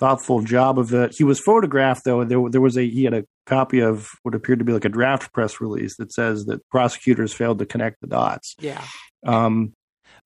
thoughtful 0.00 0.42
job 0.42 0.78
of 0.78 0.92
it. 0.92 1.14
He 1.16 1.24
was 1.24 1.40
photographed 1.40 2.04
though. 2.04 2.24
There 2.24 2.48
there 2.50 2.60
was 2.60 2.76
a 2.76 2.88
he 2.88 3.04
had 3.04 3.14
a 3.14 3.24
copy 3.46 3.80
of 3.80 4.08
what 4.22 4.34
appeared 4.34 4.58
to 4.58 4.64
be 4.64 4.72
like 4.72 4.84
a 4.84 4.88
draft 4.88 5.32
press 5.32 5.60
release 5.60 5.96
that 5.96 6.12
says 6.12 6.46
that 6.46 6.66
prosecutors 6.70 7.32
failed 7.32 7.58
to 7.58 7.66
connect 7.66 8.00
the 8.00 8.06
dots. 8.06 8.54
yeah. 8.58 8.82
Um, 9.26 9.74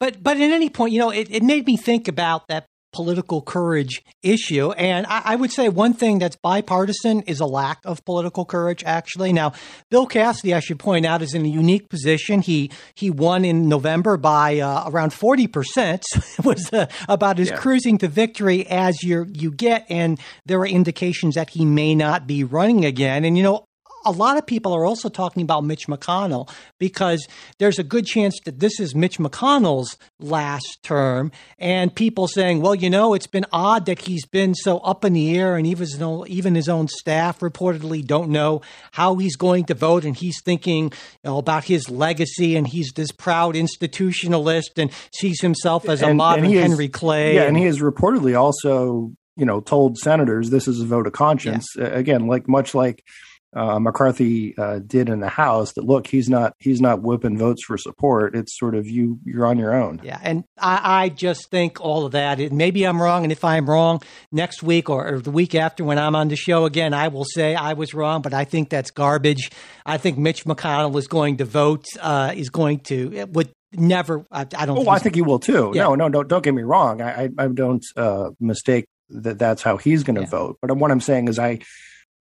But 0.00 0.22
but 0.22 0.36
at 0.36 0.50
any 0.50 0.70
point, 0.70 0.92
you 0.92 0.98
know, 0.98 1.10
it, 1.10 1.28
it 1.30 1.42
made 1.42 1.66
me 1.66 1.76
think 1.76 2.08
about 2.08 2.48
that 2.48 2.66
political 2.92 3.42
courage 3.42 4.02
issue. 4.22 4.72
And 4.72 5.06
I, 5.06 5.22
I 5.24 5.36
would 5.36 5.52
say 5.52 5.68
one 5.68 5.92
thing 5.94 6.18
that's 6.18 6.36
bipartisan 6.36 7.22
is 7.22 7.40
a 7.40 7.46
lack 7.46 7.78
of 7.84 8.04
political 8.04 8.44
courage, 8.44 8.82
actually. 8.84 9.32
Now, 9.32 9.52
Bill 9.90 10.06
Cassidy, 10.06 10.54
I 10.54 10.60
should 10.60 10.78
point 10.78 11.04
out, 11.06 11.22
is 11.22 11.34
in 11.34 11.44
a 11.44 11.48
unique 11.48 11.88
position. 11.88 12.40
He 12.40 12.70
he 12.94 13.10
won 13.10 13.44
in 13.44 13.68
November 13.68 14.16
by 14.16 14.58
uh, 14.60 14.88
around 14.90 15.10
40%. 15.10 16.02
it 16.38 16.44
was 16.44 16.72
uh, 16.72 16.86
about 17.08 17.38
as 17.38 17.48
Yeah. 17.50 17.56
cruising 17.56 17.98
to 17.98 18.08
victory 18.08 18.66
as 18.66 19.02
you 19.02 19.26
you 19.32 19.50
get. 19.50 19.86
And 19.88 20.18
there 20.46 20.58
are 20.60 20.66
indications 20.66 21.34
that 21.34 21.50
he 21.50 21.64
may 21.64 21.94
not 21.94 22.26
be 22.26 22.42
running 22.44 22.84
again. 22.84 23.24
And, 23.24 23.36
you 23.36 23.42
know, 23.42 23.64
a 24.08 24.10
lot 24.10 24.38
of 24.38 24.46
people 24.46 24.72
are 24.72 24.84
also 24.86 25.08
talking 25.08 25.42
about 25.42 25.64
Mitch 25.64 25.86
McConnell 25.86 26.50
because 26.78 27.26
there's 27.58 27.78
a 27.78 27.82
good 27.84 28.06
chance 28.06 28.38
that 28.46 28.58
this 28.58 28.80
is 28.80 28.94
Mitch 28.94 29.18
McConnell's 29.18 29.98
last 30.18 30.78
term, 30.82 31.30
and 31.58 31.94
people 31.94 32.26
saying, 32.26 32.62
"Well, 32.62 32.74
you 32.74 32.88
know, 32.88 33.12
it's 33.14 33.26
been 33.26 33.44
odd 33.52 33.86
that 33.86 34.00
he's 34.00 34.24
been 34.26 34.54
so 34.54 34.78
up 34.78 35.04
in 35.04 35.12
the 35.12 35.36
air, 35.38 35.56
and 35.56 35.66
even 35.66 35.80
his 35.86 36.00
own, 36.00 36.26
even 36.28 36.54
his 36.54 36.68
own 36.68 36.88
staff 36.88 37.40
reportedly 37.40 38.04
don't 38.04 38.30
know 38.30 38.62
how 38.92 39.16
he's 39.16 39.36
going 39.36 39.64
to 39.66 39.74
vote, 39.74 40.04
and 40.04 40.16
he's 40.16 40.40
thinking 40.42 40.84
you 40.84 40.90
know, 41.24 41.38
about 41.38 41.64
his 41.64 41.90
legacy, 41.90 42.56
and 42.56 42.66
he's 42.66 42.92
this 42.96 43.12
proud 43.12 43.54
institutionalist, 43.54 44.78
and 44.78 44.90
sees 45.14 45.40
himself 45.40 45.88
as 45.88 46.02
a 46.02 46.14
modern 46.14 46.46
he 46.46 46.56
is- 46.56 46.62
Henry 46.62 46.88
Clay." 46.88 47.34
Yeah, 47.34 47.42
and 47.42 47.56
he 47.56 47.64
has 47.64 47.80
reportedly 47.80 48.38
also, 48.38 49.12
you 49.36 49.44
know, 49.44 49.60
told 49.60 49.98
senators 49.98 50.50
this 50.50 50.66
is 50.66 50.80
a 50.80 50.86
vote 50.86 51.06
of 51.06 51.12
conscience. 51.12 51.66
Uh, 51.78 51.90
again, 51.92 52.26
like 52.26 52.48
much 52.48 52.74
like 52.74 53.04
uh, 53.54 53.78
McCarthy 53.78 54.56
uh, 54.58 54.78
did 54.80 55.08
in 55.08 55.20
the 55.20 55.28
House 55.28 55.72
that 55.72 55.84
look 55.84 56.06
he's 56.06 56.28
not 56.28 56.54
he's 56.58 56.80
not 56.80 57.02
whipping 57.02 57.38
votes 57.38 57.64
for 57.64 57.78
support. 57.78 58.34
It's 58.36 58.58
sort 58.58 58.74
of 58.74 58.86
you 58.86 59.18
you're 59.24 59.46
on 59.46 59.58
your 59.58 59.74
own. 59.74 60.00
Yeah, 60.04 60.18
and 60.22 60.44
I, 60.58 61.04
I 61.04 61.08
just 61.08 61.50
think 61.50 61.80
all 61.80 62.04
of 62.04 62.12
that. 62.12 62.40
It, 62.40 62.52
maybe 62.52 62.84
I'm 62.84 63.00
wrong, 63.00 63.22
and 63.24 63.32
if 63.32 63.44
I'm 63.44 63.68
wrong 63.68 64.02
next 64.30 64.62
week 64.62 64.90
or, 64.90 65.14
or, 65.14 65.20
the 65.20 65.30
week 65.30 65.54
after 65.54 65.82
when 65.82 65.98
I'm 65.98 66.14
on 66.14 66.28
the 66.28 66.36
show 66.36 66.66
again, 66.66 66.92
I 66.92 67.08
will 67.08 67.24
say 67.24 67.54
I 67.54 67.72
was 67.72 67.94
wrong. 67.94 68.22
But 68.22 68.34
I 68.34 68.44
think 68.44 68.68
that's 68.68 68.90
garbage. 68.90 69.50
I 69.86 69.96
think 69.96 70.18
Mitch 70.18 70.44
McConnell 70.44 70.96
is 70.98 71.08
going 71.08 71.38
to 71.38 71.44
vote. 71.44 71.86
Uh, 72.00 72.32
is 72.36 72.50
going 72.50 72.80
to 72.80 73.26
would 73.32 73.50
never. 73.72 74.26
I, 74.30 74.40
I 74.40 74.44
don't. 74.66 74.70
Oh, 74.70 74.82
think 74.82 74.88
I 74.88 74.98
think 74.98 75.14
he 75.14 75.22
will 75.22 75.38
too. 75.38 75.72
Yeah. 75.74 75.84
No, 75.84 75.94
no, 75.94 76.08
no. 76.08 76.22
Don't 76.22 76.44
get 76.44 76.54
me 76.54 76.62
wrong. 76.62 77.00
I 77.00 77.24
I, 77.24 77.28
I 77.38 77.48
don't 77.48 77.84
uh, 77.96 78.30
mistake 78.40 78.84
that 79.10 79.38
that's 79.38 79.62
how 79.62 79.78
he's 79.78 80.02
going 80.02 80.16
to 80.16 80.22
Yeah. 80.22 80.28
vote. 80.28 80.58
But 80.60 80.76
what 80.76 80.90
I'm 80.90 81.00
saying 81.00 81.28
is 81.28 81.38
I 81.38 81.60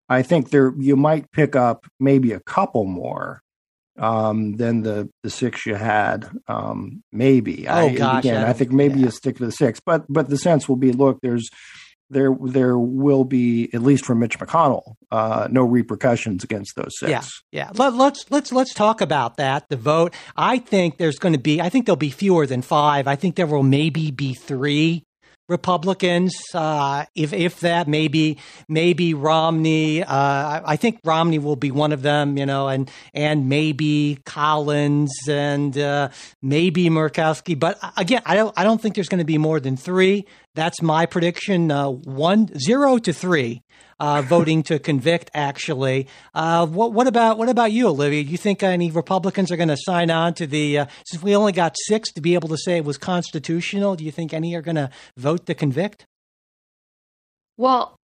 I 0.09 0.21
think 0.21 0.49
there 0.49 0.73
you 0.77 0.95
might 0.95 1.31
pick 1.31 1.55
up 1.55 1.85
maybe 1.99 2.31
a 2.31 2.39
couple 2.39 2.85
more 2.85 3.41
um, 3.97 4.53
than 4.53 4.81
the 4.81 5.09
the 5.23 5.29
six 5.29 5.65
you 5.65 5.75
had. 5.75 6.29
Um, 6.47 7.03
maybe. 7.11 7.67
Oh, 7.67 7.73
I, 7.73 7.95
gosh, 7.95 8.25
again, 8.25 8.43
I 8.43 8.49
I, 8.49 8.53
think 8.53 8.71
maybe 8.71 8.99
yeah. 8.99 9.05
you 9.05 9.11
stick 9.11 9.37
to 9.37 9.45
the 9.45 9.51
six. 9.51 9.79
But 9.79 10.05
but 10.09 10.29
the 10.29 10.37
sense 10.37 10.67
will 10.69 10.75
be 10.75 10.91
look 10.91 11.19
there's. 11.21 11.49
There, 12.11 12.37
there 12.39 12.77
will 12.77 13.23
be 13.23 13.67
at 13.73 13.81
least 13.81 14.05
for 14.05 14.13
Mitch 14.13 14.37
McConnell, 14.37 14.93
uh, 15.09 15.47
no 15.49 15.63
repercussions 15.63 16.43
against 16.43 16.75
those 16.75 16.91
six. 16.99 17.09
Yeah, 17.09 17.23
yeah. 17.51 17.71
Let, 17.73 17.95
let's 17.95 18.29
let's 18.29 18.51
let's 18.51 18.75
talk 18.75 19.01
about 19.01 19.37
that. 19.37 19.67
The 19.69 19.75
vote. 19.75 20.13
I 20.37 20.59
think 20.59 20.97
there's 20.97 21.17
going 21.17 21.33
to 21.33 21.39
be. 21.39 21.59
I 21.59 21.69
think 21.69 21.87
there'll 21.87 21.97
be 21.97 22.11
fewer 22.11 22.45
than 22.45 22.61
five. 22.61 23.07
I 23.07 23.15
think 23.15 23.35
there 23.35 23.47
will 23.47 23.63
maybe 23.63 24.11
be 24.11 24.35
three 24.35 25.03
Republicans. 25.47 26.35
Uh, 26.53 27.05
if 27.15 27.33
if 27.33 27.59
that, 27.59 27.87
maybe 27.87 28.37
maybe 28.67 29.13
Romney. 29.13 30.03
Uh, 30.03 30.61
I, 30.65 30.75
think 30.75 30.99
Romney 31.03 31.39
will 31.39 31.55
be 31.55 31.71
one 31.71 31.91
of 31.91 32.01
them. 32.01 32.37
You 32.37 32.45
know, 32.45 32.67
and 32.67 32.89
and 33.13 33.47
maybe 33.49 34.19
Collins 34.25 35.13
and 35.27 35.77
uh, 35.77 36.09
maybe 36.41 36.89
Murkowski. 36.89 37.57
But 37.57 37.77
uh, 37.81 37.91
again, 37.97 38.21
I 38.25 38.35
don't 38.35 38.53
I 38.57 38.63
don't 38.63 38.81
think 38.81 38.95
there's 38.95 39.09
going 39.09 39.19
to 39.19 39.25
be 39.25 39.37
more 39.37 39.59
than 39.59 39.77
three. 39.77 40.25
That's 40.55 40.81
my 40.81 41.05
prediction. 41.05 41.69
Uh, 41.69 41.89
one 41.89 42.49
zero 42.57 42.97
to 42.97 43.11
three 43.13 43.61
uh, 43.99 44.21
voting 44.25 44.63
to 44.63 44.79
convict. 44.79 45.29
Actually, 45.33 46.07
uh, 46.33 46.65
what, 46.65 46.93
what 46.93 47.07
about 47.07 47.37
what 47.37 47.49
about 47.49 47.71
you, 47.71 47.89
Olivia? 47.89 48.23
Do 48.23 48.31
you 48.31 48.37
think 48.37 48.63
any 48.63 48.89
Republicans 48.89 49.51
are 49.51 49.57
going 49.57 49.69
to 49.69 49.77
sign 49.77 50.09
on 50.09 50.33
to 50.35 50.47
the? 50.47 50.79
Uh, 50.79 50.85
since 51.05 51.21
we 51.21 51.35
only 51.35 51.51
got 51.51 51.75
six 51.85 52.11
to 52.13 52.21
be 52.21 52.33
able 52.33 52.49
to 52.49 52.57
say 52.57 52.77
it 52.77 52.85
was 52.85 52.97
constitutional, 52.97 53.95
do 53.95 54.05
you 54.05 54.11
think 54.11 54.33
any 54.33 54.55
are 54.55 54.61
going 54.61 54.75
to 54.75 54.89
vote 55.17 55.45
to 55.45 55.53
convict? 55.53 56.05
Well, 57.57 57.97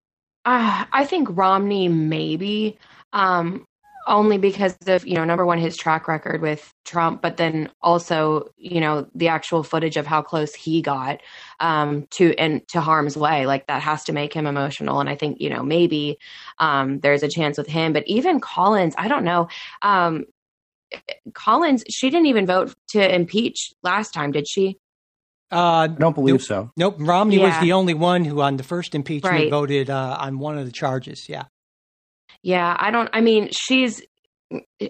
uh, 0.45 0.85
I 0.91 1.05
think 1.05 1.27
Romney 1.31 1.87
maybe, 1.87 2.77
um, 3.13 3.65
only 4.09 4.37
because 4.37 4.75
of 4.87 5.07
you 5.07 5.13
know 5.15 5.23
number 5.23 5.45
one 5.45 5.57
his 5.59 5.77
track 5.77 6.07
record 6.07 6.41
with 6.41 6.73
Trump, 6.83 7.21
but 7.21 7.37
then 7.37 7.69
also 7.81 8.49
you 8.57 8.81
know 8.81 9.07
the 9.15 9.29
actual 9.29 9.63
footage 9.63 9.95
of 9.95 10.05
how 10.05 10.21
close 10.21 10.53
he 10.53 10.81
got 10.81 11.21
um, 11.59 12.07
to 12.11 12.33
and 12.37 12.67
to 12.69 12.81
harm's 12.81 13.15
way. 13.15 13.45
Like 13.45 13.67
that 13.67 13.81
has 13.81 14.03
to 14.05 14.13
make 14.13 14.33
him 14.33 14.47
emotional, 14.47 14.99
and 14.99 15.09
I 15.09 15.15
think 15.15 15.39
you 15.39 15.49
know 15.49 15.63
maybe 15.63 16.17
um, 16.57 16.99
there's 16.99 17.23
a 17.23 17.29
chance 17.29 17.57
with 17.57 17.67
him. 17.67 17.93
But 17.93 18.07
even 18.07 18.41
Collins, 18.41 18.95
I 18.97 19.07
don't 19.07 19.23
know. 19.23 19.47
Um, 19.81 20.25
Collins, 21.33 21.83
she 21.89 22.09
didn't 22.09 22.25
even 22.25 22.45
vote 22.45 22.75
to 22.89 23.15
impeach 23.15 23.73
last 23.83 24.13
time, 24.13 24.31
did 24.31 24.47
she? 24.47 24.77
Uh, 25.51 25.57
I 25.57 25.87
don't 25.87 26.13
believe 26.13 26.33
Nope. 26.33 26.41
so. 26.41 26.71
nope. 26.77 26.95
Romney 26.99 27.37
was 27.39 27.57
the 27.59 27.73
only 27.73 27.93
one 27.93 28.23
who, 28.25 28.41
on 28.41 28.57
the 28.57 28.63
first 28.63 28.93
impeachment, 28.93 29.31
Right. 29.31 29.49
voted 29.49 29.89
uh, 29.89 30.17
on 30.19 30.39
one 30.39 30.57
of 30.57 30.65
the 30.65 30.71
charges. 30.71 31.27
Yeah. 31.27 31.45
Yeah, 32.41 32.75
I 32.79 32.91
don't. 32.91 33.09
I 33.13 33.21
mean, 33.21 33.49
she's. 33.51 34.01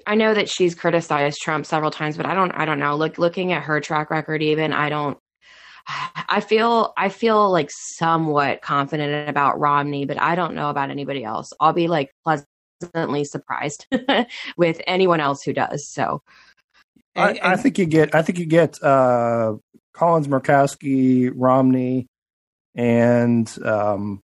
I 0.07 0.15
know 0.15 0.33
that 0.33 0.47
she's 0.49 0.73
criticized 0.73 1.39
Trump 1.41 1.65
several 1.65 1.91
times, 1.91 2.15
but 2.17 2.25
I 2.25 2.33
don't. 2.33 2.51
I 2.51 2.65
don't 2.65 2.79
know. 2.79 2.95
Look, 2.95 3.17
looking 3.17 3.51
at 3.51 3.63
her 3.63 3.79
track 3.81 4.09
record, 4.09 4.41
even 4.43 4.71
I 4.73 4.89
don't. 4.89 5.17
I 5.87 6.41
feel. 6.41 6.93
I 6.97 7.09
feel 7.09 7.51
like 7.51 7.69
somewhat 7.71 8.61
confident 8.61 9.29
about 9.29 9.59
Romney, 9.59 10.05
but 10.05 10.21
I 10.21 10.35
don't 10.35 10.53
know 10.55 10.69
about 10.69 10.91
anybody 10.91 11.23
else. 11.23 11.51
I'll 11.59 11.73
be 11.73 11.87
like 11.87 12.11
pleasantly 12.23 13.25
surprised 13.25 13.87
with 14.57 14.79
anyone 14.87 15.19
else 15.19 15.41
who 15.43 15.53
does. 15.53 15.89
So 15.91 16.21
I, 17.15 17.29
And- 17.31 17.39
I 17.41 17.55
think 17.57 17.77
you 17.79 17.85
get. 17.85 18.13
I 18.13 18.21
think 18.21 18.37
you 18.39 18.45
get 18.45 18.81
uh, 18.83 19.55
Collins, 19.93 20.27
Murkowski, 20.27 21.31
Romney, 21.33 22.05
and 22.75 23.51
um, 23.65 24.21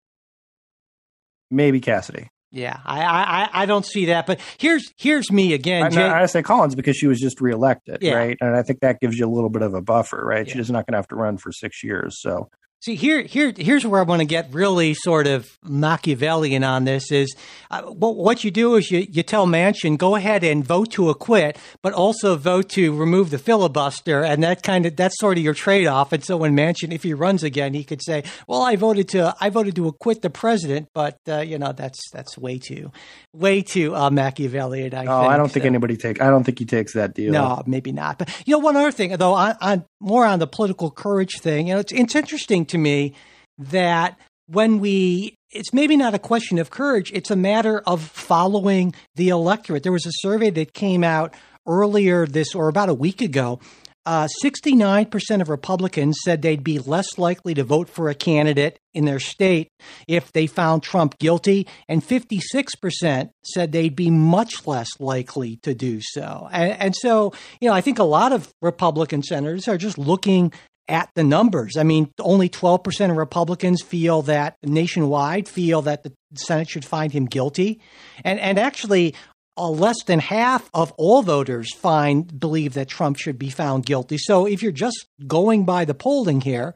maybe 1.50 1.80
Cassidy. 1.80 2.30
Yeah, 2.52 2.78
I, 2.84 3.00
I, 3.04 3.48
I- 3.62 3.66
don't 3.66 3.86
see 3.86 4.06
that. 4.06 4.26
But 4.26 4.40
here's 4.58 4.92
here's 4.96 5.30
me 5.30 5.52
again, 5.52 5.84
I, 5.84 5.88
Jay. 5.90 6.02
I 6.02 6.26
say 6.26 6.42
Collins 6.42 6.74
because 6.74 6.96
she 6.96 7.06
was 7.06 7.20
just 7.20 7.40
reelected, 7.40 7.98
Yeah. 8.02 8.14
right? 8.14 8.36
And 8.40 8.56
I 8.56 8.62
think 8.62 8.80
that 8.80 9.00
gives 9.00 9.18
you 9.18 9.26
a 9.26 9.30
little 9.30 9.50
bit 9.50 9.62
of 9.62 9.74
a 9.74 9.80
buffer, 9.80 10.20
right? 10.24 10.46
Yeah. 10.46 10.54
She's 10.54 10.70
not 10.70 10.86
going 10.86 10.94
to 10.94 10.98
have 10.98 11.08
to 11.08 11.16
run 11.16 11.36
for 11.38 11.52
six 11.52 11.84
years. 11.84 12.20
So 12.20 12.48
See 12.82 12.94
here, 12.94 13.20
here, 13.20 13.52
here's 13.54 13.86
where 13.86 14.00
I 14.00 14.04
want 14.04 14.20
to 14.20 14.26
get 14.26 14.54
really 14.54 14.94
sort 14.94 15.26
of 15.26 15.58
Machiavellian 15.62 16.64
on 16.64 16.84
this. 16.84 17.12
Is 17.12 17.36
uh, 17.70 17.82
what, 17.82 18.16
what 18.16 18.42
you 18.42 18.50
do 18.50 18.76
is 18.76 18.90
you, 18.90 19.06
you 19.10 19.22
tell 19.22 19.46
Manchin 19.46 19.98
go 19.98 20.16
ahead 20.16 20.42
and 20.42 20.64
vote 20.64 20.90
to 20.92 21.10
acquit, 21.10 21.58
but 21.82 21.92
also 21.92 22.36
vote 22.36 22.70
to 22.70 22.96
remove 22.96 23.28
the 23.28 23.38
filibuster, 23.38 24.24
and 24.24 24.42
that 24.44 24.62
kind 24.62 24.86
of 24.86 24.96
that's 24.96 25.18
sort 25.18 25.36
of 25.36 25.44
your 25.44 25.52
trade 25.52 25.86
off. 25.86 26.14
And 26.14 26.24
so 26.24 26.38
when 26.38 26.56
Manchin, 26.56 26.90
if 26.90 27.02
he 27.02 27.12
runs 27.12 27.42
again, 27.42 27.74
he 27.74 27.84
could 27.84 28.02
say, 28.02 28.24
"Well, 28.48 28.62
I 28.62 28.76
voted 28.76 29.10
to 29.10 29.36
I 29.38 29.50
voted 29.50 29.76
to 29.76 29.86
acquit 29.86 30.22
the 30.22 30.30
president," 30.30 30.88
but 30.94 31.18
uh, 31.28 31.40
you 31.40 31.58
know 31.58 31.72
that's 31.72 32.00
that's 32.12 32.38
way 32.38 32.58
too 32.58 32.90
way 33.34 33.60
too 33.60 33.94
uh, 33.94 34.08
Machiavellian. 34.08 34.94
I 34.94 35.04
oh, 35.04 35.20
think. 35.20 35.32
I 35.32 35.36
don't 35.36 35.52
think 35.52 35.66
anybody 35.66 35.98
take. 35.98 36.22
I 36.22 36.30
don't 36.30 36.44
think 36.44 36.58
he 36.58 36.64
takes 36.64 36.94
that 36.94 37.12
deal. 37.12 37.30
no, 37.30 37.62
maybe 37.66 37.92
not. 37.92 38.18
But 38.18 38.42
you 38.46 38.52
know, 38.52 38.58
one 38.58 38.76
other 38.76 38.90
thing, 38.90 39.14
though, 39.18 39.34
on, 39.34 39.56
on 39.60 39.84
more 40.00 40.24
on 40.24 40.38
the 40.38 40.46
political 40.46 40.90
courage 40.90 41.40
thing, 41.40 41.68
you 41.68 41.74
know, 41.74 41.80
it's 41.80 41.92
it's 41.92 42.14
interesting 42.14 42.64
to 42.66 42.78
me 42.78 43.14
that 43.58 44.18
when 44.46 44.80
we, 44.80 45.36
it's 45.50 45.72
maybe 45.72 45.96
not 45.96 46.14
a 46.14 46.18
question 46.18 46.58
of 46.58 46.70
courage; 46.70 47.12
it's 47.12 47.30
a 47.30 47.36
matter 47.36 47.82
of 47.86 48.02
following 48.02 48.94
the 49.14 49.28
electorate. 49.28 49.82
There 49.82 49.92
was 49.92 50.06
a 50.06 50.12
survey 50.12 50.50
that 50.50 50.72
came 50.72 51.04
out 51.04 51.34
earlier 51.66 52.26
this, 52.26 52.54
or 52.54 52.68
about 52.68 52.88
a 52.88 52.94
week 52.94 53.20
ago. 53.20 53.60
Uh, 54.06 54.26
69% 54.42 55.40
of 55.40 55.48
Republicans 55.48 56.18
said 56.24 56.40
they'd 56.40 56.64
be 56.64 56.78
less 56.78 57.18
likely 57.18 57.52
to 57.54 57.64
vote 57.64 57.88
for 57.88 58.08
a 58.08 58.14
candidate 58.14 58.78
in 58.94 59.04
their 59.04 59.20
state 59.20 59.68
if 60.08 60.32
they 60.32 60.46
found 60.46 60.82
Trump 60.82 61.18
guilty, 61.18 61.66
and 61.88 62.02
56% 62.02 63.30
said 63.44 63.72
they'd 63.72 63.94
be 63.94 64.10
much 64.10 64.66
less 64.66 64.88
likely 64.98 65.56
to 65.62 65.74
do 65.74 66.00
so. 66.00 66.48
And, 66.50 66.72
and 66.80 66.96
so, 66.96 67.32
you 67.60 67.68
know, 67.68 67.74
I 67.74 67.82
think 67.82 67.98
a 67.98 68.04
lot 68.04 68.32
of 68.32 68.52
Republican 68.62 69.22
senators 69.22 69.68
are 69.68 69.78
just 69.78 69.98
looking 69.98 70.52
at 70.90 71.08
the 71.14 71.22
numbers. 71.22 71.76
I 71.76 71.84
mean, 71.84 72.10
only 72.18 72.48
12% 72.48 73.10
of 73.10 73.16
Republicans 73.16 73.80
feel 73.80 74.22
that 74.22 74.56
nationwide 74.62 75.48
feel 75.48 75.82
that 75.82 76.02
the 76.02 76.12
Senate 76.34 76.68
should 76.68 76.84
find 76.84 77.12
him 77.12 77.26
guilty. 77.26 77.80
And, 78.24 78.40
and 78.40 78.58
actually, 78.58 79.14
Uh, 79.60 79.68
less 79.68 80.02
than 80.04 80.20
half 80.20 80.70
of 80.72 80.90
all 80.92 81.20
voters 81.20 81.74
find 81.74 82.40
believe 82.40 82.72
that 82.72 82.88
Trump 82.88 83.18
should 83.18 83.38
be 83.38 83.50
found 83.50 83.84
guilty. 83.84 84.16
So 84.16 84.46
if 84.46 84.62
you're 84.62 84.72
just 84.72 85.06
going 85.26 85.66
by 85.66 85.84
the 85.84 85.92
polling 85.92 86.40
here, 86.40 86.74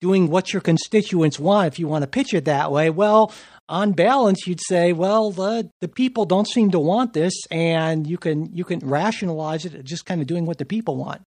doing 0.00 0.28
what 0.28 0.52
your 0.52 0.60
constituents 0.60 1.38
want, 1.38 1.68
if 1.68 1.78
you 1.78 1.86
want 1.86 2.02
to 2.02 2.08
pitch 2.08 2.34
it 2.34 2.46
that 2.46 2.72
way, 2.72 2.90
well, 2.90 3.32
on 3.68 3.92
balance, 3.92 4.48
you'd 4.48 4.60
say, 4.66 4.92
well, 4.92 5.30
the 5.30 5.70
the 5.80 5.86
people 5.86 6.24
don't 6.26 6.48
seem 6.48 6.72
to 6.72 6.80
want 6.80 7.12
this, 7.12 7.34
and 7.52 8.04
you 8.04 8.18
can 8.18 8.52
you 8.52 8.64
can 8.64 8.80
rationalize 8.80 9.64
it 9.64 9.84
just 9.84 10.04
kind 10.04 10.20
of 10.20 10.26
doing 10.26 10.44
what 10.44 10.58
the 10.58 10.64
people 10.64 10.96
want. 10.96 11.22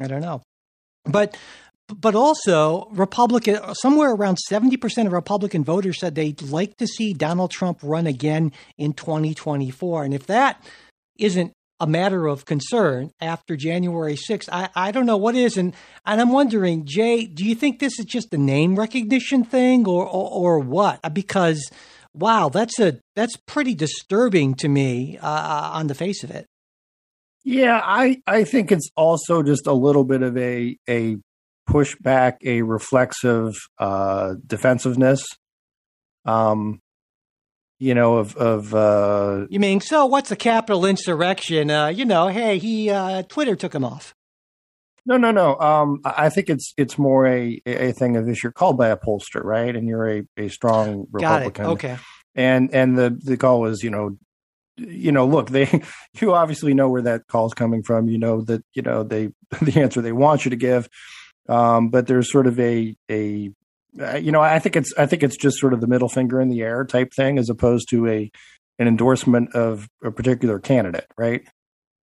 I 0.00 0.08
don't 0.08 0.20
know, 0.20 0.42
but 1.04 1.38
but 1.88 2.14
also 2.14 2.88
Republican 2.90 3.58
somewhere 3.74 4.12
around 4.12 4.38
70% 4.50 5.06
of 5.06 5.12
Republican 5.12 5.64
voters 5.64 6.00
said 6.00 6.14
they'd 6.14 6.42
like 6.42 6.76
to 6.78 6.86
see 6.86 7.12
Donald 7.12 7.50
Trump 7.50 7.78
run 7.82 8.06
again 8.06 8.52
in 8.76 8.92
2024 8.92 10.04
and 10.04 10.14
if 10.14 10.26
that 10.26 10.62
isn't 11.18 11.52
a 11.78 11.86
matter 11.86 12.26
of 12.26 12.44
concern 12.44 13.10
after 13.20 13.54
January 13.56 14.14
6th 14.14 14.48
I, 14.50 14.68
I 14.74 14.90
don't 14.90 15.06
know 15.06 15.16
what 15.16 15.36
is. 15.36 15.56
And 15.56 15.74
and 16.04 16.20
I'm 16.20 16.32
wondering 16.32 16.86
Jay 16.86 17.26
do 17.26 17.44
you 17.44 17.54
think 17.54 17.78
this 17.78 17.98
is 17.98 18.06
just 18.06 18.32
a 18.34 18.38
name 18.38 18.76
recognition 18.76 19.44
thing 19.44 19.86
or 19.86 20.06
or, 20.06 20.30
or 20.30 20.58
what? 20.58 21.00
Because 21.12 21.70
wow 22.14 22.48
that's 22.48 22.78
a 22.80 22.98
that's 23.14 23.36
pretty 23.36 23.74
disturbing 23.74 24.54
to 24.54 24.68
me 24.68 25.18
uh, 25.18 25.70
on 25.74 25.86
the 25.86 25.94
face 25.94 26.24
of 26.24 26.30
it. 26.30 26.46
Yeah, 27.44 27.80
I 27.84 28.20
I 28.26 28.42
think 28.42 28.72
it's 28.72 28.90
also 28.96 29.42
just 29.42 29.68
a 29.68 29.72
little 29.72 30.02
bit 30.02 30.22
of 30.22 30.36
a 30.36 30.76
a 30.88 31.18
pushback, 31.68 32.36
a 32.44 32.62
reflexive 32.62 33.54
uh, 33.78 34.34
defensiveness. 34.46 35.24
Um, 36.24 36.80
you 37.78 37.94
know, 37.94 38.16
of 38.16 38.36
of 38.36 38.74
uh, 38.74 39.46
you 39.50 39.60
mean 39.60 39.80
so 39.80 40.06
what's 40.06 40.30
a 40.30 40.36
Capitol 40.36 40.86
insurrection 40.86 41.70
uh, 41.70 41.88
you 41.88 42.06
know 42.06 42.28
hey 42.28 42.58
he 42.58 42.88
uh, 42.88 43.22
Twitter 43.24 43.54
took 43.54 43.74
him 43.74 43.84
off 43.84 44.14
no, 45.08 45.16
no, 45.16 45.30
no. 45.30 45.56
Um, 45.60 46.00
I 46.04 46.30
think 46.30 46.50
it's 46.50 46.72
it's 46.76 46.98
more 46.98 47.28
a 47.28 47.60
a 47.64 47.92
thing 47.92 48.16
of 48.16 48.28
if 48.28 48.42
you're 48.42 48.50
called 48.50 48.76
by 48.76 48.88
a 48.88 48.96
pollster, 48.96 49.44
right, 49.44 49.76
and 49.76 49.86
you're 49.86 50.08
a 50.08 50.22
a 50.36 50.48
strong 50.48 51.06
Republican. 51.12 51.64
got 51.64 51.70
it 51.70 51.74
okay 51.74 51.98
and 52.36 52.72
and 52.72 52.96
the 52.96 53.18
the 53.24 53.36
call 53.36 53.60
was 53.60 53.82
you 53.82 53.90
know 53.90 54.16
you 54.76 55.10
know 55.10 55.26
look 55.26 55.50
they 55.50 55.82
you 56.20 56.34
obviously 56.34 56.74
know 56.74 56.88
where 56.88 57.02
that 57.02 57.26
call 57.26 57.46
is 57.46 57.54
coming 57.54 57.82
from 57.82 58.08
you 58.08 58.18
know 58.18 58.42
that 58.42 58.62
you 58.74 58.82
know 58.82 59.02
they 59.02 59.30
the 59.62 59.80
answer 59.80 60.00
they 60.00 60.12
want 60.12 60.44
you 60.44 60.50
to 60.50 60.56
give 60.56 60.88
um, 61.48 61.88
but 61.88 62.06
there's 62.06 62.30
sort 62.30 62.46
of 62.46 62.58
a 62.60 62.94
a 63.10 63.50
uh, 64.00 64.16
you 64.16 64.32
know 64.32 64.40
I 64.40 64.58
think 64.58 64.76
it's 64.76 64.92
I 64.98 65.06
think 65.06 65.22
it's 65.22 65.36
just 65.36 65.58
sort 65.58 65.72
of 65.72 65.80
the 65.80 65.86
middle 65.86 66.08
finger 66.08 66.40
in 66.40 66.48
the 66.48 66.62
air 66.62 66.84
type 66.84 67.12
thing 67.14 67.38
as 67.38 67.48
opposed 67.48 67.88
to 67.90 68.06
a 68.08 68.30
an 68.78 68.88
endorsement 68.88 69.54
of 69.54 69.88
a 70.04 70.10
particular 70.10 70.58
candidate 70.58 71.06
right? 71.16 71.42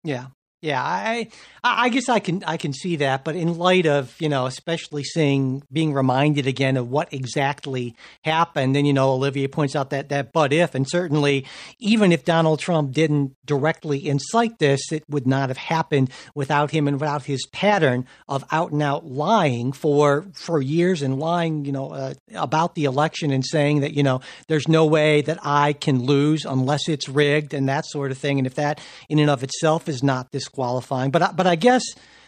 Yeah 0.03 0.27
yeah, 0.63 0.81
I 0.81 1.27
I 1.61 1.89
guess 1.89 2.07
I 2.07 2.19
can 2.19 2.41
I 2.45 2.55
can 2.55 2.71
see 2.71 2.95
that, 2.97 3.25
but 3.25 3.35
in 3.35 3.57
light 3.57 3.85
of 3.85 4.15
you 4.21 4.29
know, 4.29 4.45
especially 4.45 5.03
seeing 5.03 5.61
being 5.73 5.91
reminded 5.91 6.47
again 6.47 6.77
of 6.77 6.89
what 6.89 7.11
exactly 7.11 7.97
happened, 8.23 8.77
and 8.77 8.87
you 8.87 8.93
know, 8.93 9.11
Olivia 9.11 9.49
points 9.49 9.75
out 9.75 9.89
that 9.89 10.07
that 10.07 10.31
but 10.31 10.53
if, 10.53 10.73
and 10.73 10.89
certainly 10.89 11.45
even 11.79 12.13
if 12.13 12.23
Donald 12.23 12.59
Trump 12.59 12.93
didn't 12.93 13.35
directly 13.45 14.07
incite 14.07 14.59
this, 14.59 14.89
it 14.93 15.03
would 15.09 15.27
not 15.27 15.49
have 15.49 15.57
happened 15.57 16.09
without 16.33 16.71
him 16.71 16.87
and 16.87 16.97
without 16.97 17.25
his 17.25 17.45
pattern 17.47 18.05
of 18.29 18.45
out 18.49 18.71
and 18.71 18.81
out 18.81 19.05
lying 19.05 19.73
for 19.73 20.25
for 20.33 20.61
years 20.61 21.01
and 21.01 21.19
lying, 21.19 21.65
you 21.65 21.73
know, 21.73 21.91
uh, 21.91 22.13
about 22.35 22.75
the 22.75 22.85
election 22.85 23.31
and 23.31 23.45
saying 23.45 23.81
that 23.81 23.93
you 23.93 24.03
know 24.03 24.21
there's 24.47 24.69
no 24.69 24.85
way 24.85 25.21
that 25.21 25.39
I 25.43 25.73
can 25.73 26.03
lose 26.05 26.45
unless 26.45 26.87
it's 26.87 27.09
rigged 27.09 27.53
and 27.53 27.67
that 27.67 27.85
sort 27.85 28.11
of 28.11 28.17
thing, 28.17 28.37
and 28.37 28.47
if 28.47 28.55
that 28.55 28.79
in 29.09 29.19
and 29.19 29.29
of 29.29 29.43
itself 29.43 29.89
is 29.89 30.01
not 30.01 30.31
this 30.31 30.47
disqualifying. 30.53 31.11
But 31.11 31.35
but 31.35 31.47
I 31.47 31.55
guess 31.55 31.83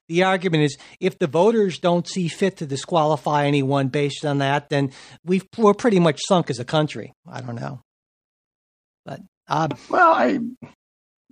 the 0.07 0.23
argument 0.23 0.63
is 0.63 0.77
if 0.99 1.19
the 1.19 1.27
voters 1.27 1.79
don't 1.79 2.07
see 2.07 2.27
fit 2.27 2.57
to 2.57 2.65
disqualify 2.65 3.45
anyone 3.45 3.87
based 3.87 4.25
on 4.25 4.39
that, 4.39 4.69
then 4.69 4.91
we've 5.23 5.45
we're 5.57 5.73
pretty 5.73 5.99
much 5.99 6.19
sunk 6.27 6.49
as 6.49 6.59
a 6.59 6.65
country. 6.65 7.13
I 7.29 7.41
don't 7.41 7.55
know, 7.55 7.81
but 9.05 9.21
um, 9.47 9.69
well, 9.89 10.11
I 10.11 10.39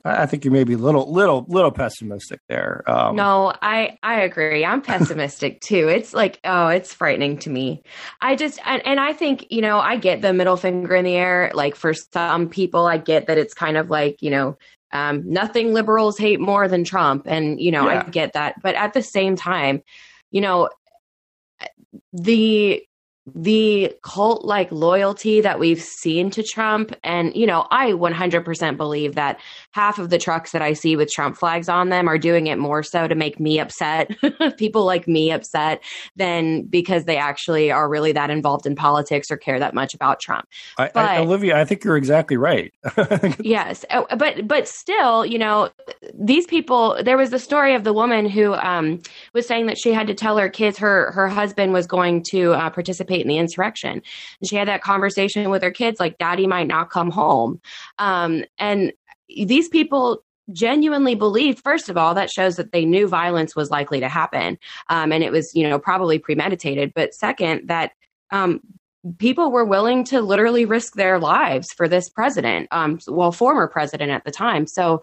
I 0.06 0.26
think 0.26 0.44
you 0.44 0.52
may 0.52 0.66
be 0.66 0.74
a 0.74 0.78
little 0.78 1.12
little 1.12 1.46
little 1.48 1.72
pessimistic 1.72 2.42
there. 2.48 2.84
Um, 2.88 3.16
no, 3.16 3.54
I 3.62 3.98
I 4.04 4.22
agree. 4.22 4.66
I'm 4.66 4.82
pessimistic 4.82 5.62
too. 5.66 5.88
It's 5.88 6.14
like 6.14 6.40
oh, 6.44 6.68
it's 6.68 6.94
frightening 6.94 7.40
to 7.40 7.50
me. 7.50 7.82
I 8.22 8.36
just 8.36 8.60
and, 8.66 8.86
and 8.86 9.00
I 9.00 9.14
think 9.14 9.48
you 9.50 9.62
know 9.62 9.80
I 9.80 9.98
get 9.98 10.22
the 10.22 10.34
middle 10.34 10.58
finger 10.58 10.96
in 10.96 11.06
the 11.06 11.16
air. 11.16 11.52
Like 11.56 11.76
for 11.76 11.94
some 11.94 12.50
people, 12.50 12.86
I 12.86 12.98
get 12.98 13.28
that 13.28 13.38
it's 13.38 13.54
kind 13.54 13.78
of 13.78 13.90
like 13.90 14.22
you 14.22 14.30
know 14.30 14.58
um, 14.94 15.30
nothing 15.30 15.74
liberals 15.74 16.18
hate 16.18 16.40
more 16.40 16.68
than 16.68 16.84
Trump. 16.84 17.24
And, 17.28 17.60
you 17.60 17.72
know, 17.72 17.90
yeah. 17.90 18.04
I 18.06 18.10
get 18.10 18.34
that. 18.34 18.62
But 18.62 18.76
at 18.76 18.94
the 18.94 19.02
same 19.02 19.36
time, 19.36 19.84
you 20.32 20.40
know, 20.40 20.70
the 22.14 22.84
the 23.26 23.94
cult 24.04 24.44
like 24.44 24.70
loyalty 24.72 25.40
that 25.42 25.58
we've 25.58 25.82
seen 25.82 26.30
to 26.32 26.44
Trump. 26.44 26.94
And, 27.04 27.34
you 27.36 27.46
know, 27.46 27.66
I 27.72 27.92
100% 27.92 28.78
believe 28.78 29.16
that 29.16 29.40
half 29.74 30.00
of 30.00 30.10
the 30.10 30.18
trucks 30.18 30.52
that 30.52 30.62
I 30.62 30.74
see 30.74 30.96
with 30.96 31.12
Trump 31.12 31.38
flags 31.38 31.70
on 31.70 31.90
them 31.90 32.08
are 32.08 32.18
doing 32.18 32.48
it 32.48 32.58
more 32.58 32.82
so 32.82 33.08
to 33.08 33.16
make 33.16 33.40
me 33.40 33.60
upset, 33.60 34.12
people 34.58 34.86
like 34.86 35.08
me 35.08 35.32
upset, 35.32 35.84
than 36.16 36.64
because 36.64 37.06
they 37.06 37.18
actually 37.18 37.72
are 37.72 37.90
really 37.90 38.12
that 38.14 38.30
involved 38.30 38.66
in 38.66 38.76
politics 38.76 39.30
or 39.30 39.38
care 39.38 39.60
that 39.60 39.74
much 39.74 39.94
about 39.94 40.20
Trump. 40.20 40.48
I, 40.78 40.90
but, 40.94 41.06
I, 41.06 41.18
Olivia, 41.20 41.60
I 41.60 41.66
think 41.66 41.84
you're 41.84 41.98
exactly 41.98 42.38
right. 42.38 42.74
yes. 43.40 43.86
Oh, 43.92 44.08
but, 44.18 44.48
but 44.48 44.68
still, 44.68 45.26
you 45.26 45.38
know, 45.38 45.70
these 46.14 46.46
people, 46.46 46.98
there 47.04 47.18
was 47.18 47.30
the 47.30 47.40
story 47.40 47.76
of 47.76 47.84
the 47.84 47.94
woman 47.94 48.28
who 48.28 48.54
um, 48.56 49.02
was 49.34 49.46
saying 49.46 49.68
that 49.68 49.78
she 49.78 49.94
had 49.94 50.08
to 50.08 50.14
tell 50.14 50.38
her 50.38 50.50
kids 50.50 50.78
her, 50.78 51.12
her 51.12 51.28
husband 51.28 51.74
was 51.74 51.86
going 51.86 52.24
to 52.24 52.54
uh, 52.54 52.70
participate 52.70 53.04
participate 53.04 53.22
in 53.22 53.28
the 53.28 53.38
insurrection. 53.38 54.02
And 54.40 54.50
she 54.50 54.56
had 54.56 54.68
that 54.68 54.82
conversation 54.82 55.50
with 55.50 55.62
her 55.62 55.72
kids, 55.72 56.00
like, 56.00 56.18
Daddy 56.18 56.48
might 56.48 56.68
not 56.68 56.90
come 56.90 57.12
home. 57.12 57.60
Um, 57.98 58.46
and 58.58 58.94
these 59.46 59.70
people 59.70 60.24
genuinely 60.52 61.16
believed 61.16 61.60
first 61.60 61.90
of 61.90 61.96
all 61.96 62.14
that 62.14 62.30
shows 62.30 62.58
that 62.58 62.72
they 62.72 62.84
knew 62.84 63.08
violence 63.08 63.56
was 63.56 63.72
likely 63.72 64.00
to 64.00 64.10
happen 64.10 64.58
um, 64.90 65.12
and 65.12 65.24
it 65.24 65.32
was 65.32 65.56
you 65.56 65.68
know 65.68 65.80
probably 65.80 66.20
premeditated 66.20 66.92
but 66.94 67.14
second 67.14 67.68
that 67.68 67.92
um, 68.32 68.60
people 69.20 69.52
were 69.52 69.64
willing 69.64 70.04
to 70.04 70.22
literally 70.22 70.66
risk 70.66 70.96
their 70.96 71.18
lives 71.18 71.72
for 71.72 71.88
this 71.88 72.10
president 72.10 72.68
um, 72.72 73.00
well 73.08 73.32
former 73.32 73.68
president 73.68 74.12
at 74.12 74.26
the 74.26 74.32
time 74.32 74.68
so 74.68 75.02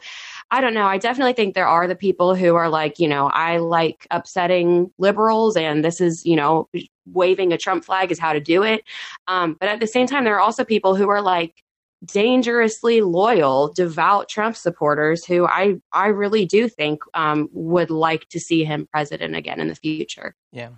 I 0.52 0.60
don't 0.60 0.74
know. 0.74 0.86
I 0.86 0.98
definitely 0.98 1.34
think 1.34 1.54
there 1.54 1.66
are 1.66 1.86
the 1.86 1.94
people 1.94 2.34
who 2.34 2.56
are 2.56 2.68
like, 2.68 2.98
you 2.98 3.06
know, 3.06 3.28
I 3.28 3.58
like 3.58 4.06
upsetting 4.10 4.90
liberals 4.98 5.56
and 5.56 5.84
this 5.84 6.00
is, 6.00 6.26
you 6.26 6.34
know, 6.34 6.68
waving 7.06 7.52
a 7.52 7.58
Trump 7.58 7.84
flag 7.84 8.10
is 8.10 8.18
how 8.18 8.32
to 8.32 8.40
do 8.40 8.64
it. 8.64 8.82
Um, 9.28 9.56
but 9.60 9.68
at 9.68 9.78
the 9.78 9.86
same 9.86 10.08
time, 10.08 10.24
there 10.24 10.34
are 10.34 10.40
also 10.40 10.64
people 10.64 10.96
who 10.96 11.08
are 11.08 11.22
like 11.22 11.62
dangerously 12.04 13.02
loyal, 13.02 13.72
devout 13.74 14.28
Trump 14.28 14.56
supporters 14.56 15.24
who 15.24 15.46
I, 15.46 15.76
I 15.92 16.08
really 16.08 16.46
do 16.46 16.68
think 16.68 17.02
um, 17.14 17.48
would 17.52 17.90
like 17.90 18.28
to 18.30 18.40
see 18.40 18.64
him 18.64 18.88
president 18.90 19.36
again 19.36 19.60
in 19.60 19.68
the 19.68 19.74
future. 19.74 20.34
Yeah. 20.52 20.70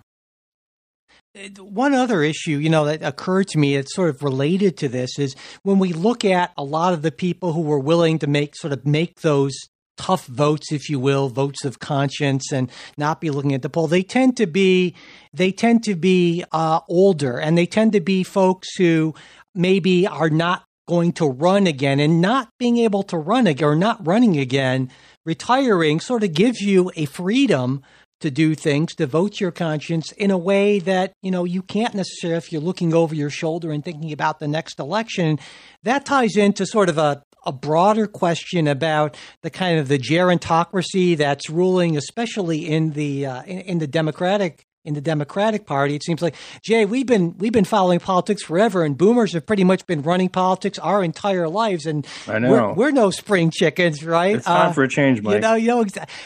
One 1.57 1.95
other 1.95 2.21
issue, 2.21 2.57
you 2.57 2.69
know, 2.69 2.85
that 2.85 3.01
occurred 3.01 3.47
to 3.49 3.57
me, 3.57 3.75
it's 3.75 3.95
sort 3.95 4.09
of 4.09 4.21
related 4.21 4.77
to 4.77 4.87
this, 4.87 5.17
is 5.17 5.35
when 5.63 5.79
we 5.79 5.91
look 5.91 6.23
at 6.23 6.51
a 6.57 6.63
lot 6.63 6.93
of 6.93 7.01
the 7.01 7.11
people 7.11 7.53
who 7.53 7.61
were 7.61 7.79
willing 7.79 8.19
to 8.19 8.27
make 8.27 8.55
sort 8.55 8.71
of 8.71 8.85
make 8.85 9.21
those 9.21 9.53
tough 9.97 10.27
votes, 10.27 10.71
if 10.71 10.89
you 10.89 10.99
will, 10.99 11.29
votes 11.29 11.65
of 11.65 11.79
conscience, 11.79 12.51
and 12.51 12.69
not 12.97 13.19
be 13.19 13.31
looking 13.31 13.53
at 13.53 13.63
the 13.63 13.69
poll. 13.69 13.87
They 13.87 14.03
tend 14.03 14.37
to 14.37 14.45
be 14.45 14.93
they 15.33 15.51
tend 15.51 15.83
to 15.85 15.95
be 15.95 16.43
uh, 16.51 16.81
older, 16.87 17.39
and 17.39 17.57
they 17.57 17.65
tend 17.65 17.93
to 17.93 17.99
be 17.99 18.23
folks 18.23 18.75
who 18.75 19.15
maybe 19.55 20.05
are 20.05 20.29
not 20.29 20.65
going 20.87 21.13
to 21.13 21.25
run 21.25 21.67
again, 21.67 21.99
and 21.99 22.21
not 22.21 22.49
being 22.59 22.77
able 22.77 23.03
to 23.03 23.17
run 23.17 23.47
again 23.47 23.67
or 23.67 23.75
not 23.75 24.05
running 24.05 24.37
again, 24.37 24.89
retiring 25.25 25.99
sort 25.99 26.23
of 26.23 26.33
gives 26.33 26.59
you 26.59 26.91
a 26.95 27.05
freedom 27.05 27.81
to 28.19 28.31
do 28.31 28.55
things, 28.55 28.95
to 28.95 29.05
vote 29.05 29.41
your 29.41 29.51
conscience 29.51 30.11
in 30.13 30.31
a 30.31 30.37
way 30.37 30.79
that, 30.79 31.13
you 31.21 31.29
know, 31.29 31.43
you 31.43 31.61
can't 31.61 31.93
necessarily 31.93 32.37
if 32.37 32.51
you're 32.51 32.61
looking 32.61 32.93
over 32.93 33.13
your 33.13 33.29
shoulder 33.29 33.71
and 33.71 33.83
thinking 33.83 34.13
about 34.13 34.39
the 34.39 34.47
next 34.47 34.79
election. 34.79 35.37
That 35.83 36.05
ties 36.05 36.37
into 36.37 36.65
sort 36.65 36.87
of 36.87 36.97
a, 36.97 37.21
a 37.45 37.51
broader 37.51 38.07
question 38.07 38.67
about 38.67 39.17
the 39.41 39.49
kind 39.49 39.77
of 39.77 39.89
the 39.89 39.99
gerontocracy 39.99 41.17
that's 41.17 41.49
ruling, 41.49 41.97
especially 41.97 42.69
in 42.69 42.91
the 42.91 43.25
uh, 43.25 43.43
in, 43.43 43.59
in 43.59 43.79
the 43.79 43.87
Democratic 43.87 44.65
in 44.85 44.93
the 44.93 45.01
Democratic 45.01 45.65
Party. 45.65 45.95
It 45.95 46.03
seems 46.03 46.21
like 46.21 46.35
Jay, 46.61 46.85
we've 46.85 47.05
been 47.05 47.37
we've 47.37 47.51
been 47.51 47.65
following 47.65 47.99
politics 47.99 48.43
forever, 48.43 48.83
and 48.83 48.97
Boomers 48.97 49.33
have 49.33 49.45
pretty 49.45 49.63
much 49.63 49.85
been 49.85 50.01
running 50.01 50.29
politics 50.29 50.79
our 50.79 51.03
entire 51.03 51.47
lives, 51.47 51.85
and 51.85 52.05
I 52.27 52.39
know 52.39 52.51
we're, 52.51 52.73
we're 52.73 52.91
no 52.91 53.09
spring 53.11 53.51
chickens, 53.51 54.03
right? 54.03 54.35
It's 54.35 54.45
time 54.45 54.69
uh, 54.69 54.73
for 54.73 54.83
a 54.83 54.89
change, 54.89 55.21
Mike. 55.21 55.35
You 55.35 55.39
know, 55.39 55.55
you 55.55 55.67
know, 55.67 55.85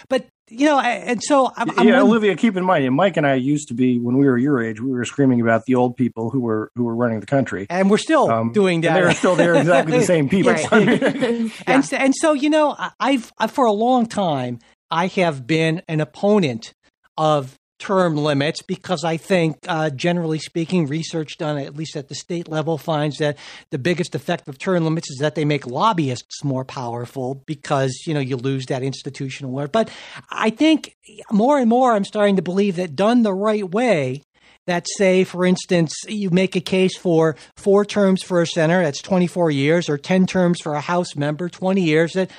but 0.09 0.25
you 0.49 0.65
know, 0.65 0.79
and 0.79 1.21
so 1.21 1.51
I'm, 1.57 1.67
yeah, 1.85 1.99
I'm 1.99 2.07
Olivia. 2.07 2.35
Keep 2.35 2.55
in 2.55 2.63
mind, 2.63 2.89
Mike 2.95 3.17
and 3.17 3.27
I 3.27 3.35
used 3.35 3.67
to 3.67 3.73
be 3.73 3.99
when 3.99 4.17
we 4.17 4.25
were 4.25 4.37
your 4.37 4.61
age. 4.61 4.79
We 4.79 4.91
were 4.91 5.03
screaming 5.03 5.41
about 5.41 5.65
the 5.65 5.75
old 5.75 5.97
people 5.97 6.29
who 6.29 6.39
were 6.39 6.71
who 6.75 6.85
were 6.85 6.95
running 6.95 7.19
the 7.19 7.25
country, 7.25 7.67
and 7.69 7.89
we're 7.89 7.97
still 7.97 8.29
um, 8.29 8.53
doing 8.53 8.81
that. 8.81 8.93
They're 8.93 9.11
still 9.13 9.35
there, 9.35 9.55
exactly 9.55 9.99
the 9.99 10.05
same 10.05 10.29
people. 10.29 10.53
yeah. 10.71 11.49
and 11.67 11.93
and 11.93 12.15
so 12.15 12.33
you 12.33 12.49
know, 12.49 12.75
I've 12.99 13.31
I, 13.37 13.47
for 13.47 13.65
a 13.65 13.73
long 13.73 14.05
time 14.05 14.59
I 14.89 15.07
have 15.07 15.45
been 15.45 15.81
an 15.87 15.99
opponent 15.99 16.73
of 17.17 17.57
term 17.79 18.15
limits 18.15 18.61
because 18.61 19.03
I 19.03 19.17
think, 19.17 19.57
uh, 19.67 19.89
generally 19.89 20.39
speaking, 20.39 20.87
research 20.87 21.37
done 21.37 21.57
at 21.57 21.75
least 21.75 21.95
at 21.95 22.09
the 22.09 22.15
state 22.15 22.47
level 22.47 22.77
finds 22.77 23.17
that 23.17 23.37
the 23.69 23.77
biggest 23.77 24.15
effect 24.15 24.47
of 24.47 24.57
term 24.57 24.83
limits 24.83 25.09
is 25.09 25.17
that 25.19 25.35
they 25.35 25.45
make 25.45 25.67
lobbyists 25.67 26.43
more 26.43 26.65
powerful 26.65 27.35
because 27.45 28.03
you 28.05 28.13
know 28.13 28.19
you 28.19 28.37
lose 28.37 28.65
that 28.67 28.83
institutional 28.83 29.51
work. 29.51 29.71
But 29.71 29.89
I 30.29 30.49
think 30.49 30.95
more 31.31 31.57
and 31.59 31.69
more 31.69 31.93
I'm 31.93 32.05
starting 32.05 32.35
to 32.37 32.41
believe 32.41 32.77
that 32.77 32.95
done 32.95 33.23
the 33.23 33.33
right 33.33 33.69
way. 33.69 34.23
That 34.65 34.85
say, 34.97 35.23
for 35.23 35.45
instance, 35.45 35.93
you 36.09 36.29
make 36.29 36.57
a 36.57 36.59
case 36.59 36.97
for 36.97 37.37
four 37.55 37.85
terms 37.85 38.21
for 38.21 38.41
a 38.41 38.45
senator, 38.45 38.83
that's 38.83 39.01
24 39.01 39.49
years, 39.49 39.87
or 39.87 39.97
10 39.97 40.27
terms 40.27 40.59
for 40.59 40.73
a 40.73 40.81
House 40.81 41.15
member, 41.15 41.47
20 41.47 41.81
years. 41.81 42.11
That 42.11 42.31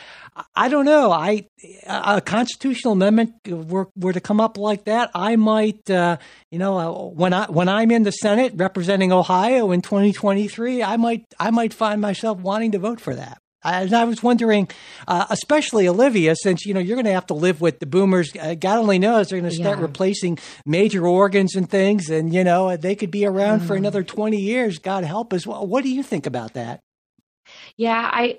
I 0.54 0.68
don't 0.68 0.84
know. 0.84 1.10
I 1.10 1.46
a 1.86 2.20
constitutional 2.20 2.92
amendment 2.92 3.34
were, 3.46 3.88
were 3.96 4.12
to 4.12 4.20
come 4.20 4.40
up 4.40 4.58
like 4.58 4.84
that, 4.84 5.10
I 5.14 5.36
might, 5.36 5.90
uh, 5.90 6.18
you 6.50 6.58
know, 6.58 6.78
uh, 6.78 7.08
when 7.08 7.32
I 7.32 7.46
when 7.46 7.68
I'm 7.68 7.90
in 7.90 8.02
the 8.02 8.12
Senate 8.12 8.52
representing 8.56 9.12
Ohio 9.12 9.70
in 9.70 9.82
2023, 9.82 10.82
I 10.82 10.96
might 10.96 11.24
I 11.38 11.50
might 11.50 11.74
find 11.74 12.00
myself 12.00 12.38
wanting 12.38 12.72
to 12.72 12.78
vote 12.78 13.00
for 13.00 13.14
that. 13.14 13.38
And 13.64 13.92
I 13.92 14.04
was 14.04 14.22
wondering, 14.22 14.68
uh, 15.08 15.26
especially 15.30 15.88
Olivia, 15.88 16.36
since 16.36 16.64
you 16.64 16.74
know 16.74 16.80
you're 16.80 16.96
going 16.96 17.06
to 17.06 17.12
have 17.12 17.26
to 17.26 17.34
live 17.34 17.60
with 17.60 17.80
the 17.80 17.86
boomers. 17.86 18.30
Uh, 18.40 18.54
God 18.54 18.78
only 18.78 18.98
knows 18.98 19.28
they're 19.28 19.40
going 19.40 19.50
to 19.50 19.56
start 19.56 19.78
yeah. 19.78 19.84
replacing 19.84 20.38
major 20.64 21.06
organs 21.06 21.56
and 21.56 21.68
things, 21.68 22.08
and 22.08 22.32
you 22.32 22.44
know 22.44 22.76
they 22.76 22.94
could 22.94 23.10
be 23.10 23.26
around 23.26 23.60
mm. 23.60 23.66
for 23.66 23.74
another 23.74 24.04
20 24.04 24.36
years. 24.36 24.78
God 24.78 25.04
help 25.04 25.32
us. 25.32 25.44
What 25.44 25.82
do 25.82 25.90
you 25.90 26.02
think 26.02 26.26
about 26.26 26.54
that? 26.54 26.80
Yeah, 27.76 28.08
I 28.12 28.38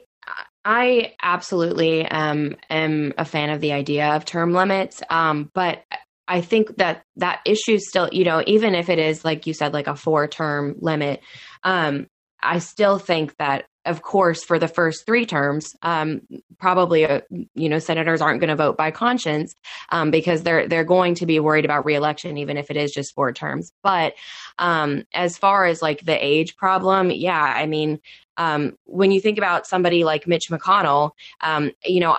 I 0.71 1.15
absolutely 1.19 2.05
um, 2.05 2.55
am 2.69 3.15
a 3.17 3.25
fan 3.25 3.49
of 3.49 3.59
the 3.59 3.71
idea 3.71 4.09
of 4.09 4.23
term 4.23 4.53
limits, 4.53 5.01
um, 5.09 5.49
but 5.55 5.83
I 6.27 6.41
think 6.41 6.77
that 6.77 7.01
that 7.15 7.41
issue 7.43 7.79
still, 7.79 8.07
you 8.11 8.23
know, 8.23 8.43
even 8.45 8.75
if 8.75 8.87
it 8.87 8.99
is 8.99 9.25
like 9.25 9.47
you 9.47 9.55
said, 9.55 9.73
like 9.73 9.87
a 9.87 9.95
four 9.95 10.27
term 10.27 10.75
limit, 10.77 11.21
um, 11.63 12.05
I 12.39 12.59
still 12.59 12.99
think 12.99 13.35
that 13.37 13.65
of 13.85 14.03
course, 14.03 14.43
for 14.43 14.59
the 14.59 14.67
first 14.67 15.05
three 15.07 15.25
terms, 15.25 15.75
um, 15.81 16.21
probably 16.59 17.05
uh, 17.05 17.21
you 17.55 17.69
know 17.69 17.79
senators 17.79 18.21
aren't 18.21 18.39
going 18.39 18.49
to 18.49 18.55
vote 18.55 18.77
by 18.77 18.91
conscience 18.91 19.55
um, 19.89 20.11
because 20.11 20.43
they're 20.43 20.67
they're 20.67 20.83
going 20.83 21.15
to 21.15 21.25
be 21.25 21.39
worried 21.39 21.65
about 21.65 21.85
reelection, 21.85 22.37
even 22.37 22.57
if 22.57 22.69
it 22.69 22.77
is 22.77 22.91
just 22.91 23.15
four 23.15 23.31
terms. 23.31 23.71
But 23.81 24.13
um, 24.59 25.05
as 25.15 25.37
far 25.39 25.65
as 25.65 25.81
like 25.81 26.05
the 26.05 26.23
age 26.23 26.55
problem, 26.57 27.09
yeah, 27.09 27.41
I 27.41 27.65
mean, 27.65 27.99
um, 28.39 28.77
when 28.85 29.11
you 29.11 29.19
think 29.21 29.37
about 29.37 29.67
somebody 29.67 30.03
like 30.03 30.25
Mitch 30.25 30.49
McConnell, 30.49 31.11
um, 31.41 31.71
you 31.83 31.99
know, 31.99 32.17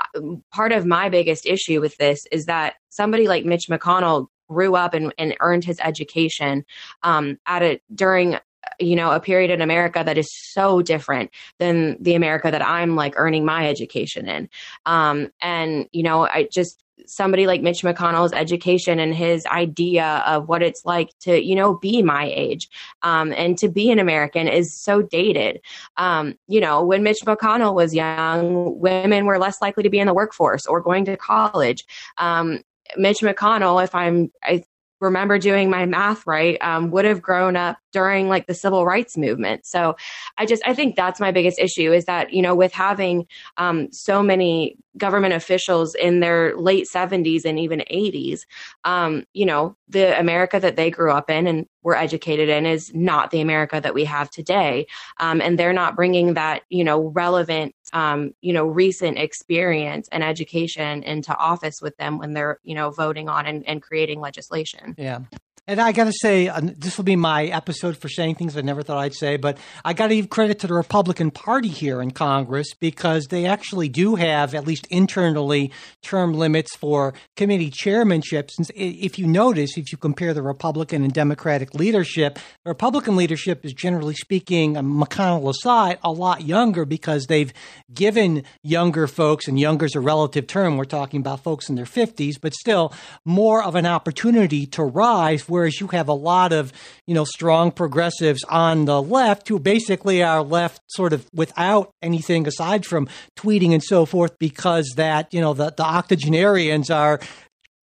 part 0.53 0.71
of 0.71 0.87
my 0.87 1.09
biggest 1.09 1.47
issue 1.47 1.81
with 1.81 1.97
this 1.97 2.27
is 2.31 2.45
that 2.45 2.75
somebody 2.91 3.27
like 3.27 3.45
Mitch 3.45 3.68
McConnell 3.68 4.27
grew 4.49 4.77
up 4.77 4.95
and, 4.95 5.14
and 5.16 5.35
earned 5.41 5.64
his 5.64 5.81
education 5.81 6.64
um, 7.03 7.39
at 7.47 7.62
a 7.62 7.81
during 7.95 8.37
you 8.79 8.95
know 8.95 9.11
a 9.11 9.21
period 9.21 9.51
in 9.51 9.62
america 9.62 10.03
that 10.05 10.18
is 10.18 10.31
so 10.31 10.83
different 10.83 11.31
than 11.59 11.97
the 12.03 12.14
america 12.14 12.51
that 12.51 12.64
i'm 12.64 12.95
like 12.95 13.14
earning 13.16 13.43
my 13.43 13.66
education 13.66 14.29
in. 14.29 14.51
Um, 14.85 15.29
and 15.41 15.87
you 15.93 16.03
know 16.03 16.27
i 16.27 16.47
just 16.53 16.85
somebody 17.07 17.46
like 17.46 17.62
mitch 17.62 17.82
mcconnell's 17.82 18.32
education 18.32 18.98
and 18.98 19.14
his 19.14 19.46
idea 19.46 20.22
of 20.26 20.48
what 20.48 20.62
it's 20.62 20.84
like 20.84 21.11
to 21.20 21.42
you 21.42 21.55
know 21.55 21.74
be 21.74 22.03
my 22.03 22.30
age 22.34 22.68
um, 23.03 23.32
and 23.36 23.59
to 23.59 23.68
be 23.68 23.90
an 23.90 23.98
american 23.98 24.48
is 24.48 24.74
so 24.74 25.03
dated. 25.03 25.61
Um, 25.96 26.34
you 26.48 26.61
know 26.61 26.84
when 26.84 27.03
mitch 27.03 27.20
mcconnell 27.20 27.74
was 27.74 27.94
young 27.94 28.78
women 28.80 29.26
were 29.26 29.38
less 29.38 29.61
likely 29.61 29.82
to 29.82 29.90
be 29.90 29.98
in 29.98 30.07
the 30.07 30.14
workforce 30.14 30.66
or 30.66 30.80
going 30.80 31.05
to 31.07 31.16
college. 31.16 31.84
Um, 32.18 32.61
Mitch 32.96 33.18
McConnell, 33.18 33.82
if 33.82 33.94
I'm, 33.94 34.32
I 34.42 34.64
remember 35.01 35.38
doing 35.38 35.70
my 35.70 35.86
math 35.86 36.26
right, 36.26 36.59
um, 36.61 36.90
would 36.90 37.05
have 37.05 37.22
grown 37.22 37.57
up 37.57 37.78
during 37.92 38.28
like 38.28 38.46
the 38.46 38.55
civil 38.55 38.84
rights 38.84 39.16
movement. 39.16 39.66
So 39.66 39.96
I 40.38 40.46
just, 40.46 40.62
I 40.66 40.74
think 40.74 40.94
that's 40.94 41.20
my 41.20 41.32
biggest 41.32 41.59
issue 41.59 41.92
is 41.92 42.05
that, 42.05 42.32
you 42.32 42.42
know, 42.42 42.55
with 42.55 42.72
having 42.72 43.26
um, 43.57 43.90
so 43.92 44.22
many 44.22 44.76
government 44.96 45.34
officials 45.34 45.94
in 45.94 46.20
their 46.20 46.57
late 46.57 46.86
70s 46.92 47.44
and 47.44 47.59
even 47.59 47.82
80s, 47.90 48.40
um, 48.84 49.24
you 49.32 49.46
know, 49.46 49.76
the 49.88 50.18
America 50.18 50.61
that 50.61 50.76
they 50.76 50.90
grew 50.90 51.11
up 51.11 51.30
in 51.30 51.46
and 51.46 51.66
were 51.82 51.96
educated 51.96 52.48
in 52.48 52.66
is 52.66 52.92
not 52.94 53.30
the 53.30 53.40
America 53.40 53.80
that 53.80 53.94
we 53.94 54.05
have 54.05 54.30
today. 54.30 54.86
Um, 55.18 55.40
and 55.40 55.59
they're 55.59 55.72
not 55.72 55.96
bringing 55.96 56.34
that, 56.34 56.62
you 56.68 56.84
know, 56.84 57.09
relevant, 57.09 57.74
um, 57.93 58.32
you 58.41 58.53
know, 58.53 58.66
recent 58.66 59.18
experience 59.18 60.09
and 60.12 60.22
education 60.22 61.03
into 61.03 61.34
office 61.36 61.82
with 61.82 61.97
them 61.97 62.18
when 62.18 62.32
they're, 62.32 62.59
you 62.62 62.74
know, 62.74 62.91
voting 62.91 63.28
on 63.28 63.47
and, 63.47 63.66
and 63.68 63.82
creating 63.82 64.20
legislation. 64.20 64.95
Yeah. 64.99 65.20
And 65.67 65.81
I 65.81 65.93
got 65.93 66.05
to 66.05 66.13
say, 66.13 66.49
uh, 66.49 66.61
this 66.63 66.97
will 66.97 67.05
be 67.05 67.17
my 67.17 67.45
episode 67.47 67.97
for 67.97 68.09
saying 68.09 68.37
things 68.37 68.57
I 68.57 68.61
never 68.61 68.83
thought 68.83 68.99
I'd 68.99 69.15
say, 69.15 69.37
but 69.37 69.59
I 69.85 69.93
got 69.93 70.09
to 70.09 70.17
give 70.17 70.31
credit 70.31 70.59
to 70.61 70.67
the 70.67 70.75
Republican 70.75 71.31
Party 71.31 71.69
here 71.69 72.01
in 72.01 72.11
Congress 72.11 72.75
because 72.75 73.27
they 73.27 73.47
actually 73.47 73.89
do 73.89 74.15
have, 74.17 74.55
at 74.55 74.67
least 74.67 74.87
internally, 74.91 75.71
term 76.03 76.35
limits 76.35 76.75
for 76.77 77.15
committee 77.37 77.71
chairmanships. 77.71 78.71
If 78.75 79.19
you 79.19 79.27
notice, 79.27 79.77
if 79.77 79.93
you 79.93 79.99
compare 79.99 80.35
the 80.35 80.43
Republican 80.43 81.05
and 81.05 81.13
Democratic 81.13 81.75
leadership, 81.75 82.39
the 82.65 82.71
Republican 82.71 83.17
leadership 83.17 83.65
is 83.65 83.73
generally 83.73 84.15
speaking, 84.15 84.77
uh, 84.77 84.83
McConnell 84.83 85.51
aside, 85.51 85.99
a 86.03 86.11
lot 86.11 86.43
younger 86.43 86.85
because 86.85 87.27
they've 87.27 87.53
given 87.93 88.45
younger 88.63 89.07
folks, 89.07 89.47
and 89.47 89.61
younger's 89.61 89.95
a 89.95 90.01
relative 90.01 90.47
term, 90.47 90.77
we're 90.77 90.85
talking 90.85 91.21
about 91.21 91.43
folks 91.43 91.69
in 91.69 91.75
their 91.75 91.85
50s, 91.85 92.41
but 92.41 92.55
still 92.55 92.93
more 93.25 93.63
of 93.63 93.75
an 93.75 93.87
opportunity 93.87 94.67
to 94.67 94.83
rise. 94.83 95.49
Where 95.51 95.61
whereas 95.61 95.78
you 95.78 95.88
have 95.88 96.09
a 96.09 96.14
lot 96.14 96.55
of, 96.55 96.72
you 97.07 97.14
know, 97.14 97.24
strong 97.24 97.70
progressives 97.70 98.42
on 98.44 98.86
the 98.86 99.03
left 99.03 99.46
who 99.46 99.59
basically 99.59 100.22
are 100.22 100.42
left 100.42 100.80
sort 100.86 101.12
of 101.12 101.28
without 101.34 101.92
anything 102.01 102.46
aside 102.48 102.86
from 102.86 103.09
tweeting 103.36 103.74
and 103.74 103.82
so 103.82 104.07
forth 104.07 104.38
because 104.38 104.94
that, 104.96 105.34
you 105.34 105.40
know, 105.40 105.53
the, 105.53 105.70
the 105.76 105.82
octogenarians 105.82 106.88
are 106.88 107.20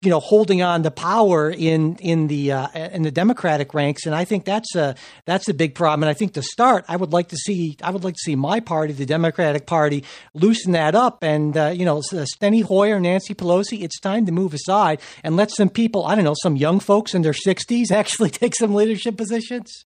you 0.06 0.12
know 0.12 0.20
holding 0.20 0.62
on 0.62 0.84
to 0.84 0.92
power 0.92 1.50
in 1.50 1.96
in 1.98 2.28
the 2.28 2.52
uh, 2.52 2.68
in 2.92 3.02
the 3.02 3.12
Democratic 3.12 3.74
ranks, 3.74 4.06
and 4.06 4.14
I 4.14 4.24
think 4.24 4.46
that's 4.46 4.76
a 4.76 4.96
that's 5.26 5.50
a 5.50 5.54
big 5.54 5.76
problem. 5.76 6.04
And 6.04 6.10
I 6.10 6.14
think 6.14 6.34
to 6.34 6.44
start, 6.44 6.86
I 6.88 6.96
would 6.96 7.12
like 7.12 7.30
to 7.30 7.38
see 7.38 7.76
I 7.82 7.92
would 7.92 8.04
like 8.04 8.14
to 8.14 8.22
see 8.24 8.36
my 8.36 8.60
party, 8.60 8.94
the 8.94 9.06
Democratic 9.06 9.66
Party, 9.66 10.04
loosen 10.34 10.74
that 10.74 10.96
up. 10.96 11.24
And 11.24 11.58
uh, 11.58 11.74
you 11.76 11.86
know, 11.86 12.02
Steny 12.02 12.64
Hoyer, 12.64 13.00
Nancy 13.00 13.34
Pelosi, 13.34 13.82
it's 13.82 14.00
time 14.00 14.26
to 14.28 14.32
move 14.32 14.54
aside 14.54 15.02
and 15.24 15.36
let 15.36 15.52
some 15.52 15.70
people, 15.70 16.06
I 16.06 16.16
don't 16.16 16.24
know, 16.24 16.36
some 16.42 16.56
young 16.56 16.80
folks 16.80 17.14
in 17.14 17.24
their 17.24 17.34
sixties 17.34 17.92
actually 18.02 18.30
take 18.30 18.56
some 18.56 18.74
leadership 18.74 19.18
positions. 19.18 19.86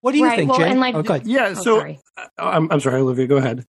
What 0.00 0.12
do 0.12 0.18
you 0.18 0.24
right. 0.24 0.38
think, 0.38 0.50
well, 0.50 0.60
Jay? 0.60 0.70
And 0.70 0.80
like, 0.80 0.94
oh, 0.94 1.20
yeah. 1.24 1.48
Oh, 1.50 1.54
so 1.54 1.78
sorry. 1.78 2.00
I'm, 2.38 2.72
I'm 2.72 2.80
sorry, 2.80 3.00
Olivia. 3.02 3.26
Go 3.26 3.36
ahead. 3.36 3.66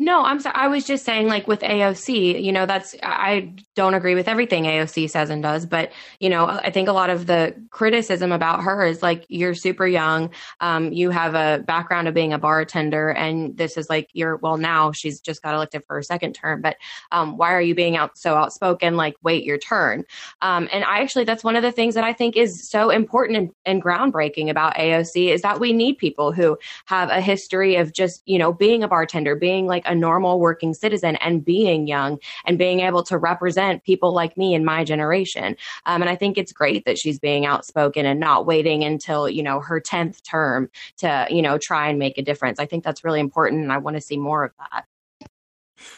No, 0.00 0.22
I'm 0.22 0.38
sorry. 0.38 0.54
I 0.54 0.68
was 0.68 0.84
just 0.84 1.04
saying, 1.04 1.26
like 1.26 1.48
with 1.48 1.58
AOC, 1.58 2.40
you 2.40 2.52
know, 2.52 2.66
that's 2.66 2.94
I 3.02 3.52
don't 3.74 3.94
agree 3.94 4.14
with 4.14 4.28
everything 4.28 4.62
AOC 4.62 5.10
says 5.10 5.28
and 5.28 5.42
does, 5.42 5.66
but 5.66 5.90
you 6.20 6.30
know, 6.30 6.46
I 6.46 6.70
think 6.70 6.88
a 6.88 6.92
lot 6.92 7.10
of 7.10 7.26
the 7.26 7.56
criticism 7.70 8.30
about 8.30 8.62
her 8.62 8.86
is 8.86 9.02
like 9.02 9.26
you're 9.28 9.54
super 9.56 9.88
young, 9.88 10.30
um, 10.60 10.92
you 10.92 11.10
have 11.10 11.34
a 11.34 11.64
background 11.64 12.06
of 12.06 12.14
being 12.14 12.32
a 12.32 12.38
bartender, 12.38 13.08
and 13.08 13.56
this 13.56 13.76
is 13.76 13.90
like 13.90 14.08
you're 14.12 14.36
well 14.36 14.56
now 14.56 14.92
she's 14.92 15.20
just 15.20 15.42
got 15.42 15.56
elected 15.56 15.82
for 15.84 15.96
her 15.96 16.02
second 16.02 16.32
term, 16.34 16.62
but 16.62 16.76
um, 17.10 17.36
why 17.36 17.52
are 17.52 17.60
you 17.62 17.74
being 17.74 17.96
out 17.96 18.16
so 18.16 18.36
outspoken? 18.36 18.96
Like, 18.96 19.16
wait 19.24 19.42
your 19.42 19.58
turn. 19.58 20.04
Um, 20.42 20.68
and 20.72 20.84
I 20.84 21.00
actually 21.00 21.24
that's 21.24 21.42
one 21.42 21.56
of 21.56 21.64
the 21.64 21.72
things 21.72 21.96
that 21.96 22.04
I 22.04 22.12
think 22.12 22.36
is 22.36 22.68
so 22.70 22.90
important 22.90 23.36
and, 23.36 23.50
and 23.66 23.82
groundbreaking 23.82 24.48
about 24.48 24.76
AOC 24.76 25.32
is 25.34 25.42
that 25.42 25.58
we 25.58 25.72
need 25.72 25.98
people 25.98 26.30
who 26.30 26.56
have 26.86 27.10
a 27.10 27.20
history 27.20 27.74
of 27.74 27.92
just 27.92 28.22
you 28.26 28.38
know 28.38 28.52
being 28.52 28.84
a 28.84 28.88
bartender, 28.88 29.34
being 29.34 29.66
like 29.66 29.87
a 29.88 29.94
normal 29.94 30.38
working 30.38 30.74
citizen 30.74 31.16
and 31.16 31.44
being 31.44 31.86
young 31.86 32.18
and 32.44 32.58
being 32.58 32.80
able 32.80 33.02
to 33.04 33.18
represent 33.18 33.84
people 33.84 34.12
like 34.12 34.36
me 34.36 34.54
in 34.54 34.64
my 34.64 34.84
generation. 34.84 35.56
Um, 35.86 36.02
and 36.02 36.10
I 36.10 36.16
think 36.16 36.38
it's 36.38 36.52
great 36.52 36.84
that 36.84 36.98
she's 36.98 37.18
being 37.18 37.46
outspoken 37.46 38.06
and 38.06 38.20
not 38.20 38.46
waiting 38.46 38.84
until, 38.84 39.28
you 39.28 39.42
know, 39.42 39.60
her 39.60 39.80
10th 39.80 40.22
term 40.22 40.70
to, 40.98 41.26
you 41.30 41.42
know, 41.42 41.58
try 41.58 41.88
and 41.88 41.98
make 41.98 42.18
a 42.18 42.22
difference. 42.22 42.60
I 42.60 42.66
think 42.66 42.84
that's 42.84 43.02
really 43.04 43.20
important. 43.20 43.62
And 43.62 43.72
I 43.72 43.78
want 43.78 43.96
to 43.96 44.00
see 44.00 44.16
more 44.16 44.44
of 44.44 44.52
that. 44.58 44.84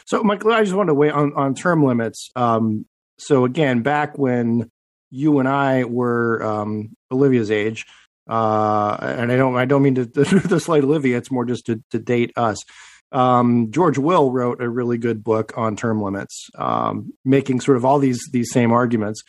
So, 0.05 0.23
Michael, 0.23 0.51
I 0.51 0.63
just 0.63 0.75
wanted 0.75 0.89
to 0.89 0.93
wait 0.93 1.11
on, 1.11 1.33
on 1.33 1.55
term 1.55 1.83
limits. 1.83 2.29
Um, 2.35 2.85
so, 3.17 3.45
again, 3.45 3.81
back 3.81 4.17
when 4.17 4.69
you 5.09 5.39
and 5.39 5.47
I 5.47 5.83
were 5.83 6.43
um, 6.43 6.95
Olivia's 7.11 7.51
age, 7.51 7.85
uh, 8.29 8.97
and 9.01 9.31
I 9.31 9.35
don't, 9.35 9.55
I 9.57 9.65
don't 9.65 9.83
mean 9.83 9.95
to, 9.95 10.05
to 10.49 10.59
slight 10.59 10.83
Olivia. 10.83 11.17
It's 11.17 11.31
more 11.31 11.45
just 11.45 11.65
to, 11.65 11.83
to 11.91 11.99
date 11.99 12.31
us 12.35 12.63
um, 13.11 13.71
George 13.71 13.97
Will 13.97 14.31
wrote 14.31 14.61
a 14.61 14.69
really 14.69 14.97
good 14.97 15.23
book 15.23 15.53
on 15.57 15.75
term 15.75 16.01
limits, 16.01 16.49
um, 16.55 17.13
making 17.25 17.61
sort 17.61 17.77
of 17.77 17.85
all 17.85 17.99
these 17.99 18.21
these 18.31 18.51
same 18.51 18.71
arguments. 18.71 19.23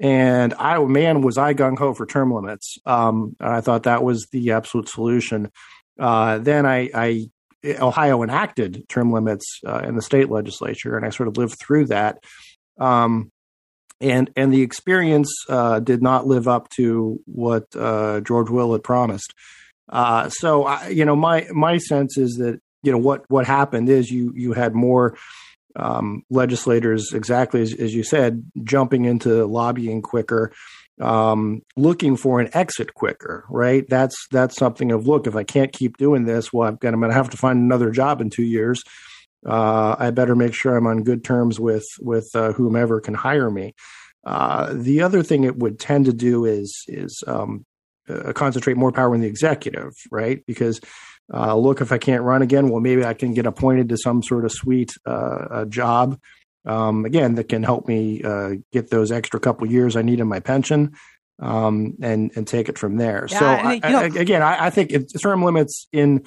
And 0.00 0.54
I, 0.54 0.82
man, 0.84 1.20
was 1.20 1.36
I 1.36 1.52
gung 1.52 1.78
ho 1.78 1.92
for 1.92 2.06
term 2.06 2.32
limits. 2.32 2.78
Um, 2.86 3.36
I 3.38 3.60
thought 3.60 3.82
that 3.82 4.02
was 4.02 4.26
the 4.32 4.52
absolute 4.52 4.88
solution. 4.88 5.52
Uh, 5.98 6.38
then 6.38 6.64
I, 6.64 6.88
I, 6.94 7.30
Ohio 7.78 8.22
enacted 8.22 8.88
term 8.88 9.12
limits 9.12 9.60
uh, 9.66 9.80
in 9.80 9.96
the 9.96 10.02
state 10.02 10.30
legislature, 10.30 10.96
and 10.96 11.04
I 11.04 11.10
sort 11.10 11.28
of 11.28 11.36
lived 11.36 11.58
through 11.60 11.86
that. 11.86 12.18
Um, 12.78 13.30
and 14.00 14.30
and 14.34 14.52
the 14.52 14.62
experience 14.62 15.30
uh, 15.50 15.80
did 15.80 16.02
not 16.02 16.26
live 16.26 16.48
up 16.48 16.70
to 16.70 17.20
what 17.26 17.64
uh, 17.76 18.20
George 18.22 18.48
Will 18.48 18.72
had 18.72 18.82
promised. 18.82 19.34
Uh, 19.90 20.30
so 20.30 20.64
I, 20.64 20.88
you 20.88 21.04
know, 21.04 21.16
my 21.16 21.46
my 21.52 21.76
sense 21.76 22.16
is 22.16 22.36
that 22.36 22.60
you 22.82 22.92
know 22.92 22.98
what 22.98 23.24
what 23.28 23.46
happened 23.46 23.88
is 23.88 24.10
you 24.10 24.32
you 24.34 24.52
had 24.52 24.74
more 24.74 25.16
um, 25.76 26.24
legislators 26.30 27.12
exactly 27.12 27.62
as, 27.62 27.72
as, 27.74 27.94
you 27.94 28.02
said 28.02 28.50
jumping 28.64 29.04
into 29.04 29.46
lobbying 29.46 30.02
quicker 30.02 30.52
um, 31.00 31.62
looking 31.76 32.16
for 32.16 32.40
an 32.40 32.50
exit 32.52 32.94
quicker 32.94 33.44
right? 33.48 33.88
That's 33.88 34.16
that's 34.30 34.56
something 34.56 34.92
of 34.92 35.06
look 35.06 35.26
if 35.26 35.36
i 35.36 35.44
can't 35.44 35.72
keep 35.72 35.96
doing 35.96 36.24
this 36.24 36.52
well 36.52 36.68
i've 36.68 36.80
got 36.80 36.92
i'm 36.92 37.00
going 37.00 37.10
to 37.10 37.16
have 37.16 37.30
to 37.30 37.36
find 37.36 37.58
another 37.58 37.90
job 37.90 38.20
in 38.20 38.30
two 38.30 38.42
years. 38.42 38.82
Uh, 39.46 39.96
i 39.98 40.10
better 40.10 40.36
make 40.36 40.52
sure 40.52 40.76
i'm 40.76 40.86
on 40.86 41.02
good 41.02 41.24
terms 41.24 41.58
with 41.58 41.86
with 42.00 42.28
uh, 42.34 42.52
whomever 42.52 43.00
can 43.00 43.14
hire 43.14 43.50
me. 43.50 43.74
Uh, 44.24 44.74
the 44.74 45.00
other 45.00 45.22
thing 45.22 45.44
it 45.44 45.56
would 45.56 45.78
tend 45.78 46.04
to 46.06 46.12
do 46.12 46.44
is 46.44 46.84
is 46.88 47.22
um, 47.26 47.64
uh, 48.08 48.32
concentrate 48.32 48.76
more 48.76 48.92
power 48.92 49.14
in 49.14 49.20
the 49.20 49.26
executive 49.26 49.92
right? 50.10 50.44
Because 50.46 50.80
uh, 51.32 51.56
look, 51.56 51.80
if 51.80 51.92
I 51.92 51.98
can't 51.98 52.22
run 52.22 52.42
again, 52.42 52.68
well, 52.68 52.80
maybe 52.80 53.04
I 53.04 53.14
can 53.14 53.34
get 53.34 53.46
appointed 53.46 53.88
to 53.90 53.96
some 53.96 54.22
sort 54.22 54.44
of 54.44 54.52
sweet 54.52 54.92
uh, 55.06 55.64
job. 55.66 56.18
Um, 56.66 57.04
again, 57.04 57.36
that 57.36 57.48
can 57.48 57.62
help 57.62 57.88
me 57.88 58.22
uh, 58.22 58.56
get 58.72 58.90
those 58.90 59.10
extra 59.10 59.40
couple 59.40 59.66
years 59.70 59.96
I 59.96 60.02
need 60.02 60.20
in 60.20 60.28
my 60.28 60.40
pension, 60.40 60.94
um, 61.40 61.96
and 62.02 62.30
and 62.36 62.46
take 62.46 62.68
it 62.68 62.78
from 62.78 62.96
there. 62.96 63.26
Yeah, 63.30 63.38
so 63.38 63.46
I, 63.46 63.78
know, 63.78 63.98
I, 63.98 64.04
again, 64.04 64.42
I, 64.42 64.66
I 64.66 64.70
think 64.70 64.92
term 65.22 65.42
limits 65.42 65.86
in 65.92 66.24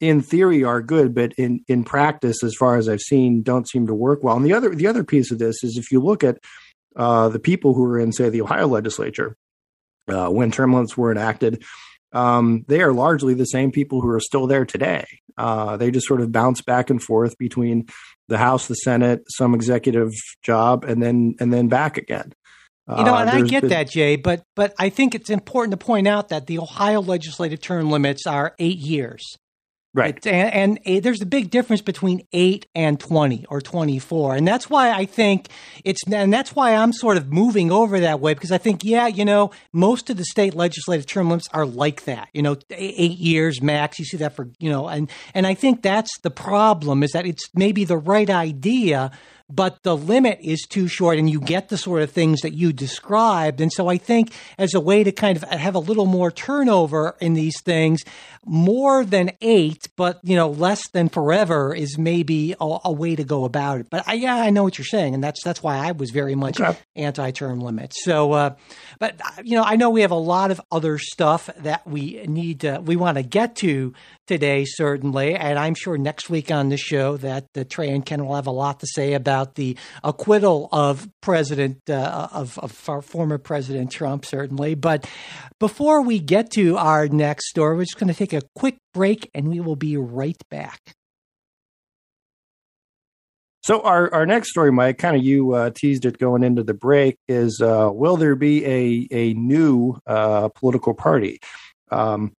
in 0.00 0.20
theory 0.20 0.62
are 0.62 0.80
good, 0.80 1.14
but 1.14 1.32
in 1.32 1.64
in 1.66 1.82
practice, 1.82 2.44
as 2.44 2.54
far 2.54 2.76
as 2.76 2.88
I've 2.88 3.00
seen, 3.00 3.42
don't 3.42 3.68
seem 3.68 3.86
to 3.88 3.94
work 3.94 4.22
well. 4.22 4.36
And 4.36 4.46
the 4.46 4.52
other 4.52 4.74
the 4.74 4.86
other 4.86 5.02
piece 5.02 5.32
of 5.32 5.40
this 5.40 5.64
is 5.64 5.76
if 5.76 5.90
you 5.90 6.00
look 6.00 6.22
at 6.22 6.38
uh, 6.94 7.28
the 7.28 7.40
people 7.40 7.74
who 7.74 7.84
are 7.84 7.98
in, 7.98 8.12
say, 8.12 8.28
the 8.28 8.42
Ohio 8.42 8.68
legislature, 8.68 9.36
uh, 10.08 10.28
when 10.28 10.50
term 10.50 10.72
limits 10.72 10.96
were 10.96 11.10
enacted, 11.10 11.64
um, 12.12 12.64
they 12.68 12.80
are 12.80 12.92
largely 12.92 13.34
the 13.34 13.44
same 13.44 13.70
people 13.70 14.00
who 14.00 14.08
are 14.08 14.20
still 14.20 14.46
there 14.46 14.64
today. 14.64 15.06
Uh, 15.36 15.76
they 15.76 15.90
just 15.90 16.06
sort 16.06 16.20
of 16.20 16.32
bounce 16.32 16.62
back 16.62 16.90
and 16.90 17.02
forth 17.02 17.36
between 17.38 17.86
the 18.28 18.38
House, 18.38 18.66
the 18.66 18.74
Senate, 18.74 19.22
some 19.28 19.54
executive 19.54 20.12
job, 20.42 20.84
and 20.84 21.02
then 21.02 21.34
and 21.40 21.52
then 21.52 21.68
back 21.68 21.96
again. 21.96 22.32
You 22.88 23.04
know, 23.04 23.14
and 23.16 23.28
uh, 23.28 23.34
I 23.34 23.42
get 23.42 23.60
been, 23.60 23.70
that, 23.70 23.90
Jay, 23.90 24.16
but 24.16 24.44
but 24.56 24.72
I 24.78 24.88
think 24.88 25.14
it's 25.14 25.28
important 25.28 25.72
to 25.72 25.76
point 25.76 26.08
out 26.08 26.30
that 26.30 26.46
the 26.46 26.58
Ohio 26.58 27.02
legislative 27.02 27.60
term 27.60 27.90
limits 27.90 28.26
are 28.26 28.54
eight 28.58 28.78
years. 28.78 29.36
Right. 29.94 30.24
and, 30.26 30.78
and 30.84 31.02
there's 31.02 31.22
a 31.22 31.26
big 31.26 31.50
difference 31.50 31.80
between 31.80 32.26
8 32.32 32.66
and 32.74 33.00
20 33.00 33.46
or 33.48 33.60
24. 33.60 34.36
And 34.36 34.46
that's 34.46 34.68
why 34.68 34.92
I 34.92 35.06
think 35.06 35.48
it's, 35.82 36.00
and 36.06 36.32
that's 36.32 36.54
why 36.54 36.74
I'm 36.74 36.92
sort 36.92 37.16
of 37.16 37.32
moving 37.32 37.72
over 37.72 37.98
that 38.00 38.20
way 38.20 38.34
because 38.34 38.52
I 38.52 38.58
think, 38.58 38.84
yeah, 38.84 39.06
you 39.06 39.24
know, 39.24 39.50
most 39.72 40.10
of 40.10 40.16
the 40.16 40.24
state 40.24 40.54
legislative 40.54 41.06
term 41.06 41.30
limits 41.30 41.48
are 41.52 41.66
like 41.66 42.04
that, 42.04 42.28
you 42.32 42.42
know, 42.42 42.56
eight 42.70 43.18
years 43.18 43.62
max. 43.62 43.98
You 43.98 44.04
see 44.04 44.18
that 44.18 44.36
for, 44.36 44.50
you 44.58 44.70
know, 44.70 44.88
and, 44.88 45.10
and 45.34 45.46
I 45.46 45.54
think 45.54 45.82
that's 45.82 46.16
the 46.20 46.30
problem 46.30 47.02
is 47.02 47.12
that 47.12 47.26
it's 47.26 47.48
maybe 47.54 47.84
the 47.84 47.98
right 47.98 48.28
idea 48.28 49.10
but 49.50 49.82
the 49.82 49.96
limit 49.96 50.38
is 50.42 50.66
too 50.68 50.88
short 50.88 51.18
and 51.18 51.30
you 51.30 51.40
get 51.40 51.68
the 51.68 51.78
sort 51.78 52.02
of 52.02 52.10
things 52.10 52.40
that 52.40 52.52
you 52.52 52.72
described. 52.72 53.60
And 53.60 53.72
so 53.72 53.88
I 53.88 53.96
think 53.96 54.32
as 54.58 54.74
a 54.74 54.80
way 54.80 55.02
to 55.04 55.12
kind 55.12 55.36
of 55.36 55.42
have 55.44 55.74
a 55.74 55.78
little 55.78 56.06
more 56.06 56.30
turnover 56.30 57.16
in 57.20 57.34
these 57.34 57.60
things, 57.62 58.02
more 58.44 59.04
than 59.04 59.30
eight, 59.40 59.88
but 59.96 60.20
you 60.22 60.36
know, 60.36 60.50
less 60.50 60.86
than 60.90 61.08
forever 61.08 61.74
is 61.74 61.96
maybe 61.98 62.54
a, 62.60 62.78
a 62.84 62.92
way 62.92 63.16
to 63.16 63.24
go 63.24 63.44
about 63.44 63.80
it. 63.80 63.88
But 63.90 64.06
I, 64.06 64.14
yeah, 64.14 64.36
I 64.36 64.50
know 64.50 64.64
what 64.64 64.76
you're 64.76 64.84
saying. 64.84 65.14
And 65.14 65.24
that's, 65.24 65.42
that's 65.42 65.62
why 65.62 65.76
I 65.78 65.92
was 65.92 66.10
very 66.10 66.34
much 66.34 66.60
okay. 66.60 66.78
anti-term 66.96 67.60
limits. 67.60 68.04
So, 68.04 68.32
uh, 68.32 68.54
but 68.98 69.20
you 69.44 69.56
know, 69.56 69.64
I 69.64 69.76
know 69.76 69.90
we 69.90 70.02
have 70.02 70.10
a 70.10 70.14
lot 70.14 70.50
of 70.50 70.60
other 70.70 70.98
stuff 70.98 71.48
that 71.58 71.86
we 71.86 72.22
need 72.26 72.60
to, 72.60 72.82
we 72.84 72.96
want 72.96 73.16
to 73.16 73.22
get 73.22 73.56
to 73.56 73.94
today, 74.28 74.64
certainly. 74.64 75.34
And 75.34 75.58
I'm 75.58 75.74
sure 75.74 75.98
next 75.98 76.30
week 76.30 76.52
on 76.52 76.68
the 76.68 76.76
show 76.76 77.16
that 77.16 77.46
the 77.54 77.64
Trey 77.64 77.90
and 77.90 78.04
Ken 78.04 78.24
will 78.24 78.36
have 78.36 78.46
a 78.46 78.52
lot 78.52 78.80
to 78.80 78.86
say 78.86 79.14
about 79.14 79.56
the 79.56 79.76
acquittal 80.04 80.68
of 80.70 81.08
President, 81.20 81.78
uh, 81.90 82.28
of, 82.30 82.58
of 82.58 82.72
former 83.04 83.38
President 83.38 83.90
Trump, 83.90 84.24
certainly. 84.24 84.74
But 84.74 85.08
before 85.58 86.02
we 86.02 86.20
get 86.20 86.50
to 86.52 86.76
our 86.76 87.08
next 87.08 87.48
story, 87.48 87.76
we're 87.76 87.84
just 87.84 87.98
going 87.98 88.12
to 88.12 88.14
take 88.14 88.32
a 88.32 88.42
quick 88.54 88.76
break 88.94 89.30
and 89.34 89.48
we 89.48 89.60
will 89.60 89.76
be 89.76 89.96
right 89.96 90.40
back. 90.50 90.78
So 93.62 93.82
our, 93.82 94.12
our 94.14 94.24
next 94.24 94.50
story, 94.50 94.72
Mike, 94.72 94.96
kind 94.96 95.14
of 95.14 95.22
you 95.22 95.52
uh, 95.52 95.70
teased 95.74 96.06
it 96.06 96.16
going 96.16 96.42
into 96.42 96.62
the 96.62 96.72
break, 96.72 97.16
is 97.28 97.60
uh, 97.60 97.90
will 97.92 98.16
there 98.16 98.34
be 98.34 98.64
a 98.64 99.08
a 99.10 99.34
new 99.34 99.98
uh, 100.06 100.48
political 100.48 100.94
party? 100.94 101.38
Um, 101.90 102.32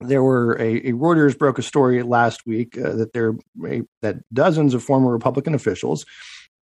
there 0.00 0.22
were 0.22 0.54
a, 0.60 0.76
a, 0.76 0.92
Reuters 0.92 1.36
broke 1.36 1.58
a 1.58 1.62
story 1.62 2.02
last 2.02 2.46
week 2.46 2.78
uh, 2.78 2.92
that 2.92 3.12
there 3.12 3.34
a, 3.66 3.82
that 4.02 4.16
dozens 4.32 4.74
of 4.74 4.82
former 4.82 5.10
Republican 5.10 5.54
officials 5.54 6.04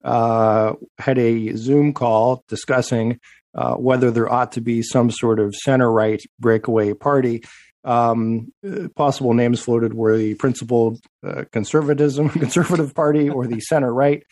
uh, 0.05 0.73
had 0.99 1.19
a 1.19 1.55
Zoom 1.57 1.93
call 1.93 2.45
discussing 2.49 3.21
uh, 3.55 3.75
whether 3.75 4.11
there 4.11 4.31
ought 4.31 4.53
to 4.53 4.61
be 4.61 4.83
some 4.83 5.11
sort 5.11 5.41
of 5.41 5.55
center 5.55 5.91
right 5.91 6.23
breakaway 6.39 6.95
party. 6.95 7.43
Um, 7.85 8.53
possible 8.97 9.33
names 9.33 9.61
floated 9.61 9.95
were 9.95 10.17
the 10.17 10.35
principled 10.35 10.99
uh, 11.25 11.45
conservatism 11.53 12.29
conservative 12.31 12.95
party 12.95 13.31
or 13.31 13.47
the 13.47 13.61
center 13.61 13.93
right 13.93 14.25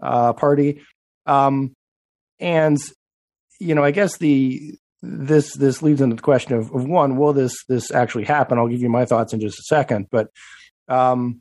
uh, 0.00 0.34
party. 0.34 0.82
Um, 1.26 1.74
and 2.38 2.76
you 3.60 3.74
know, 3.74 3.82
I 3.82 3.90
guess 3.90 4.18
the 4.18 4.78
this 5.02 5.54
this 5.54 5.82
leads 5.82 6.00
into 6.00 6.16
the 6.16 6.22
question 6.22 6.54
of, 6.54 6.74
of 6.74 6.84
one, 6.84 7.16
will 7.16 7.32
this 7.32 7.54
this 7.68 7.90
actually 7.90 8.24
happen? 8.24 8.58
I'll 8.58 8.68
give 8.68 8.82
you 8.82 8.88
my 8.88 9.04
thoughts 9.04 9.32
in 9.32 9.40
just 9.40 9.58
a 9.58 9.62
second, 9.62 10.08
but 10.10 10.28
um, 10.88 11.40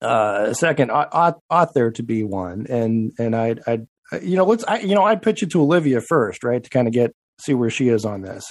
uh, 0.00 0.52
second, 0.54 0.90
ought, 0.90 1.38
ought 1.50 1.74
there 1.74 1.90
to 1.92 2.02
be 2.02 2.24
one? 2.24 2.66
And 2.68 3.12
and 3.18 3.36
I 3.36 3.56
I 3.66 3.80
you 4.20 4.36
know 4.36 4.44
let's 4.44 4.64
I, 4.64 4.80
you 4.80 4.94
know 4.94 5.04
I'd 5.04 5.22
pitch 5.22 5.42
it 5.42 5.50
to 5.52 5.62
Olivia 5.62 6.00
first, 6.00 6.44
right, 6.44 6.62
to 6.62 6.70
kind 6.70 6.88
of 6.88 6.92
get 6.92 7.14
see 7.40 7.54
where 7.54 7.70
she 7.70 7.88
is 7.88 8.04
on 8.04 8.22
this. 8.22 8.44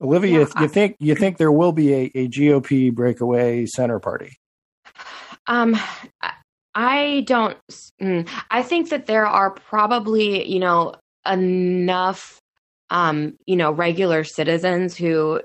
Olivia, 0.00 0.40
yeah, 0.40 0.60
you 0.60 0.68
think 0.68 0.96
you 0.98 1.14
think 1.14 1.38
there 1.38 1.52
will 1.52 1.72
be 1.72 1.94
a, 1.94 2.10
a 2.14 2.28
GOP 2.28 2.92
breakaway 2.92 3.66
center 3.66 3.98
party? 4.00 4.36
Um, 5.46 5.78
I 6.74 7.24
don't. 7.26 7.56
Mm, 8.00 8.28
I 8.50 8.62
think 8.62 8.90
that 8.90 9.06
there 9.06 9.26
are 9.26 9.50
probably 9.50 10.48
you 10.48 10.58
know 10.58 10.94
enough 11.26 12.41
um, 12.92 13.38
you 13.46 13.56
know, 13.56 13.72
regular 13.72 14.22
citizens 14.22 14.94
who, 14.94 15.40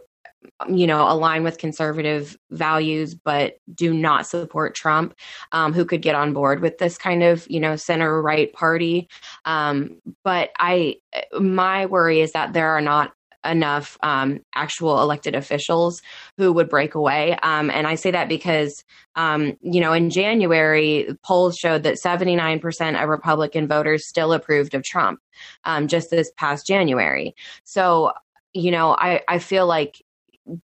you 0.70 0.86
know, 0.86 1.10
align 1.10 1.43
with 1.43 1.58
conservative 1.58 2.38
values 2.52 3.16
but 3.16 3.56
do 3.74 3.93
not 3.93 4.28
support 4.28 4.76
Trump, 4.76 5.16
um, 5.54 5.74
who 5.74 5.86
could 5.86 6.02
get 6.02 6.14
on 6.14 6.34
board 6.34 6.62
with 6.62 6.78
this 6.78 6.98
kind 6.98 7.24
of, 7.24 7.48
you 7.50 7.60
know, 7.60 7.76
center 7.76 8.22
right 8.22 8.52
party. 8.54 9.08
Um, 9.45 10.02
but 10.24 10.52
I, 10.60 10.98
my 11.39 11.86
worry 11.86 12.20
is 12.20 12.34
that 12.34 12.54
there 12.54 12.70
are 12.72 12.82
not 12.82 13.14
enough 13.48 13.98
um, 14.04 14.39
actual 14.56 15.02
elected 15.02 15.36
officials 15.36 16.02
who 16.38 16.52
would 16.54 16.70
break 16.70 16.95
away. 16.95 17.38
Um, 17.41 17.70
and 17.70 17.88
I 17.88 17.95
say 17.95 18.12
that 18.12 18.30
because, 18.30 18.84
um, 19.16 19.58
you 19.62 19.80
know, 19.82 19.93
in 19.93 20.10
January, 20.10 21.08
polls 21.24 21.58
showed 21.58 21.84
that 21.84 21.95
79% 21.95 23.02
of 23.02 23.10
Republican 23.10 23.68
voters 23.68 24.08
still 24.08 24.34
approved 24.34 24.74
of 24.74 24.84
Trump 24.84 25.20
um, 25.64 25.88
just 25.88 26.10
this 26.10 26.32
past 26.38 26.68
January. 26.68 27.36
So, 27.64 28.14
you 28.54 28.72
know, 28.72 28.95
I, 28.98 29.22
I 29.28 29.39
feel 29.39 29.68
like 29.68 30.02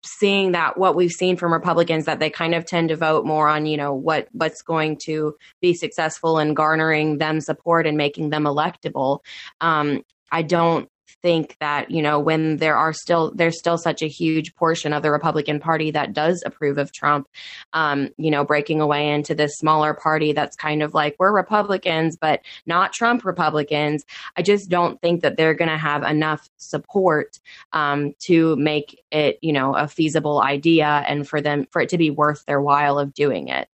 seeing 0.03 0.53
that 0.53 0.77
what 0.77 0.95
we've 0.95 1.11
seen 1.11 1.35
from 1.35 1.51
republicans 1.51 2.05
that 2.05 2.19
they 2.19 2.29
kind 2.29 2.55
of 2.55 2.65
tend 2.65 2.89
to 2.89 2.95
vote 2.95 3.25
more 3.25 3.49
on 3.49 3.65
you 3.65 3.75
know 3.75 3.93
what 3.93 4.27
what's 4.31 4.61
going 4.61 4.95
to 4.97 5.35
be 5.61 5.73
successful 5.73 6.39
in 6.39 6.53
garnering 6.53 7.17
them 7.17 7.41
support 7.41 7.85
and 7.85 7.97
making 7.97 8.29
them 8.29 8.45
electable 8.45 9.19
um, 9.61 10.01
i 10.31 10.41
don't 10.41 10.89
think 11.21 11.55
that 11.59 11.91
you 11.91 12.01
know 12.01 12.19
when 12.19 12.57
there 12.57 12.75
are 12.75 12.93
still 12.93 13.31
there's 13.35 13.57
still 13.57 13.77
such 13.77 14.01
a 14.01 14.07
huge 14.07 14.55
portion 14.55 14.93
of 14.93 15.03
the 15.03 15.11
Republican 15.11 15.59
Party 15.59 15.91
that 15.91 16.13
does 16.13 16.43
approve 16.45 16.77
of 16.77 16.91
Trump, 16.91 17.27
um, 17.73 18.09
you 18.17 18.31
know, 18.31 18.43
breaking 18.43 18.81
away 18.81 19.09
into 19.09 19.35
this 19.35 19.57
smaller 19.57 19.93
party 19.93 20.33
that's 20.33 20.55
kind 20.55 20.83
of 20.83 20.93
like 20.93 21.15
we're 21.19 21.31
Republicans 21.31 22.17
but 22.17 22.41
not 22.65 22.93
Trump 22.93 23.25
Republicans. 23.25 24.05
I 24.35 24.41
just 24.41 24.69
don't 24.69 24.99
think 25.01 25.21
that 25.21 25.37
they're 25.37 25.53
going 25.53 25.69
to 25.69 25.77
have 25.77 26.03
enough 26.03 26.49
support 26.57 27.39
um, 27.73 28.13
to 28.25 28.55
make 28.55 29.01
it 29.11 29.37
you 29.41 29.53
know 29.53 29.75
a 29.75 29.87
feasible 29.87 30.41
idea 30.41 31.03
and 31.07 31.27
for 31.27 31.41
them 31.41 31.65
for 31.71 31.81
it 31.81 31.89
to 31.89 31.97
be 31.97 32.09
worth 32.09 32.45
their 32.45 32.61
while 32.61 32.99
of 32.99 33.13
doing 33.13 33.47
it. 33.47 33.67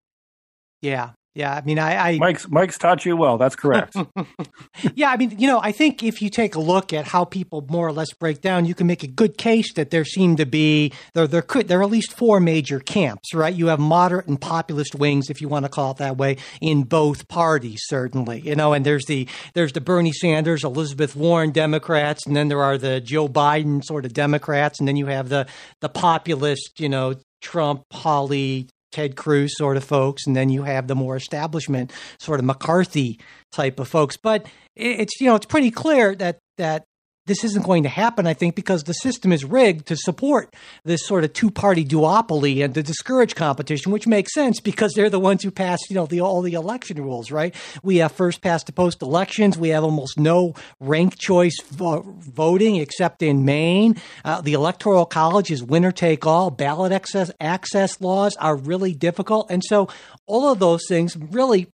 Yeah, 0.81 1.11
yeah, 1.33 1.53
I 1.53 1.61
mean, 1.61 1.79
I, 1.79 1.95
I 1.95 2.17
Mike's 2.17 2.49
Mike's 2.49 2.77
taught 2.77 3.05
you 3.05 3.15
well. 3.15 3.37
That's 3.37 3.55
correct. 3.55 3.95
yeah, 4.95 5.11
I 5.11 5.17
mean, 5.17 5.33
you 5.39 5.47
know, 5.47 5.61
I 5.63 5.71
think 5.71 6.03
if 6.03 6.21
you 6.21 6.29
take 6.29 6.55
a 6.55 6.59
look 6.59 6.91
at 6.91 7.07
how 7.07 7.23
people 7.23 7.65
more 7.69 7.87
or 7.87 7.93
less 7.93 8.11
break 8.11 8.41
down, 8.41 8.65
you 8.65 8.75
can 8.75 8.85
make 8.85 9.01
a 9.03 9.07
good 9.07 9.37
case 9.37 9.73
that 9.75 9.91
there 9.91 10.03
seem 10.03 10.35
to 10.35 10.45
be 10.45 10.91
there 11.13 11.27
there 11.27 11.41
could 11.41 11.69
there 11.69 11.79
are 11.79 11.83
at 11.83 11.89
least 11.89 12.11
four 12.11 12.41
major 12.41 12.81
camps, 12.81 13.33
right? 13.33 13.55
You 13.55 13.67
have 13.67 13.79
moderate 13.79 14.27
and 14.27 14.41
populist 14.41 14.93
wings, 14.95 15.29
if 15.29 15.39
you 15.39 15.47
want 15.47 15.63
to 15.63 15.69
call 15.69 15.91
it 15.91 15.97
that 15.97 16.17
way, 16.17 16.35
in 16.59 16.83
both 16.83 17.29
parties, 17.29 17.79
certainly. 17.85 18.41
You 18.41 18.55
know, 18.55 18.73
and 18.73 18.85
there's 18.85 19.05
the 19.05 19.25
there's 19.53 19.71
the 19.71 19.81
Bernie 19.81 20.11
Sanders, 20.11 20.65
Elizabeth 20.65 21.15
Warren 21.15 21.51
Democrats, 21.51 22.27
and 22.27 22.35
then 22.35 22.49
there 22.49 22.61
are 22.61 22.77
the 22.77 22.99
Joe 22.99 23.29
Biden 23.29 23.81
sort 23.85 24.05
of 24.05 24.11
Democrats, 24.11 24.79
and 24.79 24.87
then 24.87 24.97
you 24.97 25.05
have 25.05 25.29
the 25.29 25.47
the 25.79 25.89
populist, 25.89 26.81
you 26.81 26.89
know, 26.89 27.15
Trump, 27.39 27.85
Hawley, 27.91 28.67
Ted 28.91 29.15
Cruz 29.15 29.53
sort 29.57 29.77
of 29.77 29.83
folks, 29.83 30.27
and 30.27 30.35
then 30.35 30.49
you 30.49 30.63
have 30.63 30.87
the 30.87 30.95
more 30.95 31.15
establishment 31.15 31.91
sort 32.19 32.39
of 32.39 32.45
McCarthy 32.45 33.19
type 33.51 33.79
of 33.79 33.87
folks. 33.87 34.17
But 34.17 34.45
it's 34.75 35.19
you 35.19 35.27
know 35.27 35.35
it's 35.35 35.45
pretty 35.45 35.71
clear 35.71 36.15
that 36.15 36.39
that 36.57 36.85
this 37.31 37.45
isn't 37.45 37.63
going 37.63 37.83
to 37.83 37.89
happen, 37.89 38.27
I 38.27 38.33
think, 38.33 38.55
because 38.55 38.83
the 38.83 38.91
system 38.91 39.31
is 39.31 39.45
rigged 39.45 39.85
to 39.87 39.95
support 39.95 40.53
this 40.83 41.07
sort 41.07 41.23
of 41.23 41.31
two-party 41.31 41.85
duopoly 41.85 42.61
and 42.61 42.73
to 42.73 42.83
discourage 42.83 43.35
competition, 43.35 43.93
which 43.93 44.05
makes 44.05 44.33
sense 44.33 44.59
because 44.59 44.91
they're 44.91 45.09
the 45.09 45.17
ones 45.17 45.41
who 45.41 45.49
pass, 45.49 45.79
you 45.89 45.95
know, 45.95 46.05
the, 46.05 46.19
all 46.19 46.41
the 46.41 46.55
election 46.55 47.01
rules, 47.01 47.31
right? 47.31 47.55
We 47.83 47.97
have 47.97 48.11
first 48.11 48.41
past 48.41 48.65
the 48.65 48.73
post 48.73 49.01
elections. 49.01 49.57
We 49.57 49.69
have 49.69 49.85
almost 49.85 50.19
no 50.19 50.55
rank 50.81 51.17
choice 51.17 51.55
vo- 51.69 52.03
voting 52.19 52.75
except 52.75 53.23
in 53.23 53.45
Maine. 53.45 53.95
Uh, 54.25 54.41
the 54.41 54.51
electoral 54.51 55.05
college 55.05 55.51
is 55.51 55.63
winner 55.63 55.93
take 55.93 56.27
all. 56.27 56.51
Ballot 56.51 56.91
access 56.91 57.31
access 57.39 58.01
laws 58.01 58.35
are 58.41 58.57
really 58.57 58.93
difficult, 58.93 59.49
and 59.49 59.63
so 59.65 59.87
all 60.27 60.51
of 60.51 60.59
those 60.59 60.81
things 60.85 61.15
really 61.15 61.67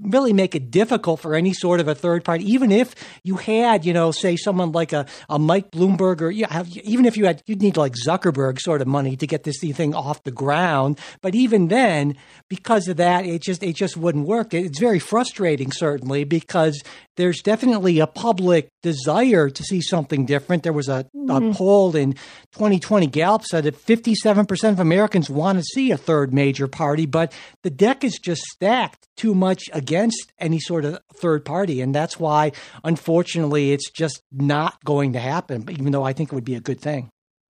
really 0.00 0.32
make 0.32 0.54
it 0.54 0.70
difficult 0.70 1.20
for 1.20 1.34
any 1.34 1.52
sort 1.52 1.80
of 1.80 1.88
a 1.88 1.94
third 1.94 2.24
party. 2.24 2.50
Even 2.50 2.70
if 2.70 2.94
you 3.22 3.36
had, 3.36 3.84
you 3.84 3.92
know, 3.92 4.10
say 4.10 4.36
someone 4.36 4.72
like 4.72 4.92
a, 4.92 5.06
a 5.28 5.38
Mike 5.38 5.70
Bloomberg 5.70 6.20
or 6.20 6.30
yeah, 6.30 6.64
even 6.84 7.04
if 7.04 7.16
you 7.16 7.26
had, 7.26 7.42
you'd 7.46 7.62
need 7.62 7.76
like 7.76 7.94
Zuckerberg 7.94 8.60
sort 8.60 8.80
of 8.80 8.86
money 8.86 9.16
to 9.16 9.26
get 9.26 9.44
this 9.44 9.58
thing 9.60 9.94
off 9.94 10.22
the 10.22 10.30
ground. 10.30 10.98
But 11.20 11.34
even 11.34 11.68
then, 11.68 12.16
because 12.48 12.88
of 12.88 12.96
that, 12.98 13.26
it 13.26 13.42
just, 13.42 13.62
it 13.62 13.74
just 13.74 13.96
wouldn't 13.96 14.26
work. 14.26 14.54
It's 14.54 14.78
very 14.78 14.98
frustrating, 14.98 15.72
certainly, 15.72 16.24
because 16.24 16.82
there's 17.18 17.42
definitely 17.42 17.98
a 17.98 18.06
public 18.06 18.68
desire 18.82 19.50
to 19.50 19.62
see 19.62 19.82
something 19.82 20.24
different. 20.24 20.62
There 20.62 20.72
was 20.72 20.88
a, 20.88 21.04
Mm-hmm. 21.14 21.50
a 21.50 21.54
poll 21.54 21.94
in 21.94 22.14
2020 22.52 23.06
Gallup 23.08 23.44
said 23.44 23.64
that 23.64 23.76
57% 23.76 24.70
of 24.70 24.80
Americans 24.80 25.28
want 25.28 25.58
to 25.58 25.64
see 25.64 25.90
a 25.90 25.98
third 25.98 26.32
major 26.32 26.66
party, 26.66 27.04
but 27.04 27.34
the 27.62 27.68
deck 27.68 28.02
is 28.02 28.18
just 28.18 28.40
stacked 28.54 29.06
too 29.18 29.34
much 29.34 29.64
against 29.74 30.32
any 30.38 30.58
sort 30.58 30.86
of 30.86 30.98
third 31.14 31.44
party. 31.44 31.82
And 31.82 31.94
that's 31.94 32.18
why, 32.18 32.52
unfortunately, 32.82 33.72
it's 33.72 33.90
just 33.90 34.22
not 34.32 34.82
going 34.84 35.12
to 35.12 35.20
happen, 35.20 35.62
but 35.62 35.74
even 35.74 35.92
though 35.92 36.04
I 36.04 36.14
think 36.14 36.32
it 36.32 36.34
would 36.34 36.44
be 36.44 36.54
a 36.54 36.60
good 36.60 36.80
thing. 36.80 37.10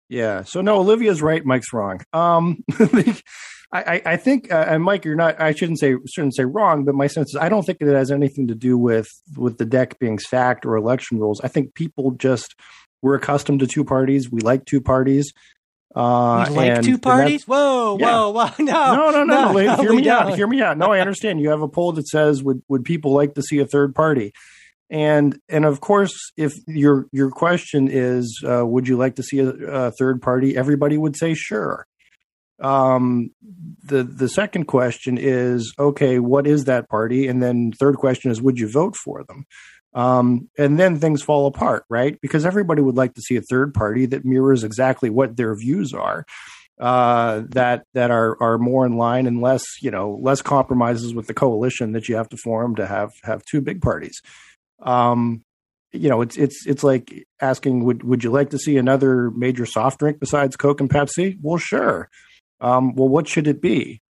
Yeah. 0.09 0.41
So 0.43 0.61
no, 0.61 0.78
Olivia's 0.80 1.22
right. 1.22 1.45
Mike's 1.45 1.72
wrong. 1.72 2.01
Um, 2.13 2.63
I, 3.70 4.01
I, 4.05 4.15
think, 4.18 4.49
uh, 4.49 4.65
and 4.70 4.82
Mike, 4.82 5.03
you're 5.03 5.15
not. 5.15 5.41
I 5.41 5.51
shouldn't 5.51 5.80
say 5.80 5.95
shouldn't 6.13 6.36
say 6.36 6.45
wrong, 6.45 6.86
but 6.86 6.95
my 6.95 7.07
sense 7.07 7.32
is 7.32 7.36
I 7.36 7.49
don't 7.49 7.63
think 7.63 7.80
it 7.82 7.88
has 7.88 8.11
anything 8.11 8.47
to 8.47 8.55
do 8.55 8.78
with 8.78 9.07
with 9.36 9.57
the 9.57 9.65
deck 9.65 9.99
being 9.99 10.20
stacked 10.20 10.65
or 10.65 10.78
election 10.78 11.20
rules. 11.20 11.41
I 11.43 11.49
think 11.49 11.74
people 11.74 12.11
just 12.11 12.55
we're 13.01 13.15
accustomed 13.15 13.59
to 13.59 13.68
two 13.68 13.84
parties. 13.84 14.32
We 14.32 14.39
like 14.39 14.63
two 14.63 14.80
parties. 14.80 15.34
Uh, 15.95 16.45
You 16.49 16.55
like 16.55 16.70
and- 16.78 16.86
two 16.86 16.97
parties? 16.97 17.45
Whoa, 17.45 17.97
Yeah. 17.99 18.05
whoa, 18.07 18.30
whoa! 18.32 18.49
No, 18.59 18.95
no, 18.95 19.11
no, 19.11 19.24
no, 19.26 19.51
no. 19.51 19.76
hear 19.82 19.93
me 19.93 20.07
out. 20.09 20.28
don't. 20.28 20.36
Hear 20.38 20.47
me 20.47 20.61
out. 20.61 20.78
No, 20.78 20.93
I 20.93 20.99
understand. 21.01 21.41
You 21.41 21.49
have 21.49 21.61
a 21.61 21.68
poll 21.68 21.91
that 21.93 22.07
says 22.07 22.41
would 22.43 22.61
would 22.70 22.86
people 22.86 23.11
like 23.11 23.34
to 23.36 23.41
see 23.41 23.59
a 23.59 23.65
third 23.65 23.93
party, 23.93 24.32
and 24.89 25.38
and 25.49 25.65
of 25.65 25.82
course, 25.82 26.13
if 26.38 26.53
your 26.68 27.07
your 27.11 27.32
question 27.32 27.89
is 27.91 28.41
uh, 28.47 28.65
would 28.65 28.88
you 28.88 28.95
like 28.95 29.15
to 29.15 29.24
see 29.24 29.39
a, 29.39 29.49
a 29.49 29.91
third 29.91 30.22
party, 30.22 30.55
everybody 30.55 30.97
would 30.97 31.18
say 31.18 31.34
sure. 31.34 31.86
Um, 32.60 33.32
the 33.84 34.03
the 34.03 34.30
second 34.30 34.66
question 34.66 35.18
is 35.18 35.74
okay, 35.78 36.20
what 36.20 36.47
is 36.47 36.66
that 36.66 36.89
party? 36.89 37.28
And 37.28 37.41
then 37.41 37.72
third 37.72 37.97
question 37.97 38.32
is 38.32 38.41
would 38.41 38.60
you 38.60 38.70
vote 38.70 38.95
for 38.95 39.24
them? 39.24 39.45
Um, 39.93 40.49
and 40.58 40.80
then 40.80 40.99
things 40.99 41.24
fall 41.24 41.47
apart, 41.47 41.86
right? 41.89 42.20
Because 42.22 42.45
everybody 42.45 42.82
would 42.82 42.97
like 42.97 43.14
to 43.16 43.22
see 43.22 43.36
a 43.36 43.41
third 43.41 43.74
party 43.74 44.05
that 44.08 44.26
mirrors 44.26 44.64
exactly 44.64 45.10
what 45.10 45.38
their 45.38 45.55
views 45.55 45.93
are 45.93 46.26
uh, 46.80 47.41
that 47.49 47.86
that 47.93 48.12
are 48.12 48.41
are 48.41 48.58
more 48.58 48.86
in 48.86 48.97
line 48.97 49.26
and 49.26 49.41
less 49.41 49.64
you 49.82 49.91
know 49.91 50.20
less 50.22 50.41
compromises 50.41 51.14
with 51.14 51.28
the 51.28 51.34
coalition 51.34 51.93
that 51.93 52.08
you 52.08 52.16
have 52.16 52.30
to 52.30 52.38
form 52.38 52.76
to 52.76 52.86
have 52.86 53.12
have 53.24 53.43
two 53.45 53.62
big 53.62 53.82
parties. 53.82 54.22
Um, 54.82 55.43
you 55.91 56.10
know, 56.10 56.22
it's 56.22 56.38
it's 56.38 56.66
it's 56.68 56.84
like 56.84 57.26
asking 57.41 57.84
would 57.86 58.03
would 58.03 58.24
you 58.24 58.30
like 58.30 58.51
to 58.51 58.60
see 58.60 58.78
another 58.78 59.32
major 59.32 59.66
soft 59.66 59.99
drink 59.99 60.20
besides 60.20 60.55
Coke 60.55 60.80
and 60.80 60.89
Pepsi? 60.89 61.38
Well, 61.41 61.58
sure. 61.58 62.10
Um, 62.60 62.95
well, 62.95 63.10
what 63.10 63.28
should 63.28 63.47
it 63.47 63.62
be? 63.62 64.01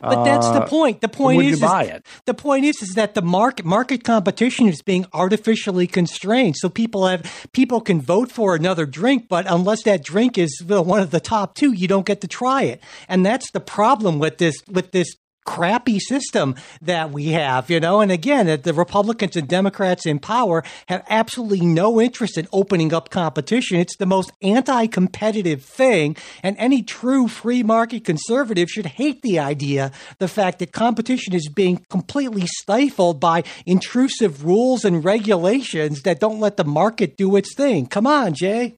But 0.00 0.24
that's 0.24 0.48
the 0.50 0.62
Uh, 0.62 0.66
point. 0.66 1.00
The 1.02 1.08
point 1.08 1.36
would 1.36 1.46
is, 1.46 1.62
is 1.62 2.00
the 2.24 2.32
point 2.32 2.64
is 2.64 2.80
is 2.80 2.94
that 2.94 3.14
the 3.14 3.20
market 3.20 3.66
market 3.66 4.02
competition 4.02 4.66
is 4.66 4.80
being 4.80 5.04
artificially 5.12 5.86
constrained. 5.86 6.56
So 6.56 6.70
people 6.70 7.06
have 7.06 7.48
people 7.52 7.80
can 7.82 8.00
vote 8.00 8.32
for 8.32 8.54
another 8.54 8.86
drink, 8.86 9.26
but 9.28 9.44
unless 9.46 9.82
that 9.82 10.02
drink 10.02 10.38
is 10.38 10.62
one 10.66 11.00
of 11.00 11.10
the 11.10 11.20
top 11.20 11.54
two, 11.54 11.72
you 11.72 11.86
don't 11.86 12.06
get 12.06 12.22
to 12.22 12.28
try 12.28 12.62
it. 12.62 12.82
And 13.08 13.26
that's 13.26 13.50
the 13.50 13.60
problem 13.60 14.18
with 14.18 14.38
this 14.38 14.54
with 14.70 14.92
this 14.92 15.16
crappy 15.44 15.98
system 15.98 16.54
that 16.82 17.10
we 17.10 17.28
have, 17.28 17.70
you 17.70 17.80
know. 17.80 18.00
And 18.00 18.12
again, 18.12 18.46
that 18.46 18.62
the 18.64 18.74
Republicans 18.74 19.36
and 19.36 19.48
Democrats 19.48 20.06
in 20.06 20.18
power 20.18 20.62
have 20.88 21.04
absolutely 21.08 21.64
no 21.66 22.00
interest 22.00 22.38
in 22.38 22.46
opening 22.52 22.92
up 22.92 23.10
competition. 23.10 23.78
It's 23.78 23.96
the 23.96 24.06
most 24.06 24.32
anti-competitive 24.42 25.62
thing, 25.64 26.16
and 26.42 26.56
any 26.58 26.82
true 26.82 27.28
free 27.28 27.62
market 27.62 28.04
conservative 28.04 28.68
should 28.68 28.86
hate 28.86 29.22
the 29.22 29.38
idea, 29.38 29.92
the 30.18 30.28
fact 30.28 30.58
that 30.60 30.72
competition 30.72 31.34
is 31.34 31.48
being 31.48 31.84
completely 31.90 32.46
stifled 32.46 33.20
by 33.20 33.42
intrusive 33.66 34.44
rules 34.44 34.84
and 34.84 35.04
regulations 35.04 36.02
that 36.02 36.20
don't 36.20 36.40
let 36.40 36.56
the 36.56 36.64
market 36.64 37.16
do 37.16 37.36
its 37.36 37.54
thing. 37.54 37.86
Come 37.86 38.06
on, 38.06 38.34
Jay. 38.34 38.76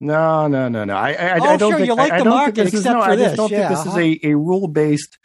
No, 0.00 0.48
no, 0.48 0.68
no, 0.68 0.84
no. 0.84 0.94
I, 0.94 1.12
I, 1.12 1.38
Oh, 1.38 1.44
I 1.44 1.56
don't 1.56 1.70
sure, 1.70 1.78
think 1.78 1.86
you 1.86 1.94
like 1.94 2.12
I, 2.12 2.18
the 2.18 2.24
don't 2.24 2.34
market, 2.34 2.54
think 2.56 2.64
this 2.66 2.74
is, 2.74 2.80
except 2.80 2.98
no, 2.98 3.04
for 3.04 3.10
I 3.10 3.16
this. 3.16 3.36
don't 3.36 3.50
Yeah, 3.50 3.68
think 3.68 3.70
this 3.70 3.86
uh-huh. 3.86 3.98
is 4.00 4.18
a, 4.24 4.26
a 4.28 4.36
rule 4.36 4.68
based 4.68 5.18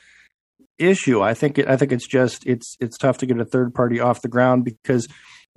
issue. 0.79 1.21
I 1.21 1.33
think 1.33 1.57
it, 1.57 1.67
I 1.67 1.77
think 1.77 1.91
it's 1.91 2.07
just 2.07 2.45
it's 2.45 2.75
it's 2.79 2.97
tough 2.97 3.17
to 3.19 3.25
get 3.25 3.39
a 3.39 3.45
third 3.45 3.73
party 3.73 3.99
off 3.99 4.21
the 4.21 4.27
ground 4.27 4.65
because 4.65 5.07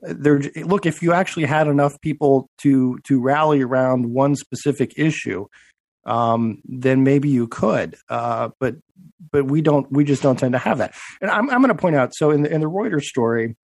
there. 0.00 0.40
Look, 0.56 0.86
if 0.86 1.02
you 1.02 1.12
actually 1.12 1.46
had 1.46 1.68
enough 1.68 2.00
people 2.00 2.48
to 2.58 2.98
to 3.04 3.20
rally 3.20 3.62
around 3.62 4.06
one 4.06 4.36
specific 4.36 4.94
issue, 4.96 5.46
um, 6.04 6.60
then 6.64 7.04
maybe 7.04 7.28
you 7.28 7.48
could. 7.48 7.96
Uh, 8.08 8.50
but 8.58 8.76
but 9.30 9.46
we 9.46 9.62
don't. 9.62 9.90
We 9.90 10.04
just 10.04 10.22
don't 10.22 10.38
tend 10.38 10.52
to 10.52 10.58
have 10.58 10.78
that. 10.78 10.94
And 11.20 11.30
I'm 11.30 11.48
I'm 11.50 11.60
going 11.60 11.74
to 11.74 11.80
point 11.80 11.96
out. 11.96 12.14
So 12.14 12.30
in 12.30 12.42
the 12.42 12.52
in 12.52 12.60
the 12.60 12.70
Reuters 12.70 13.04
story. 13.04 13.56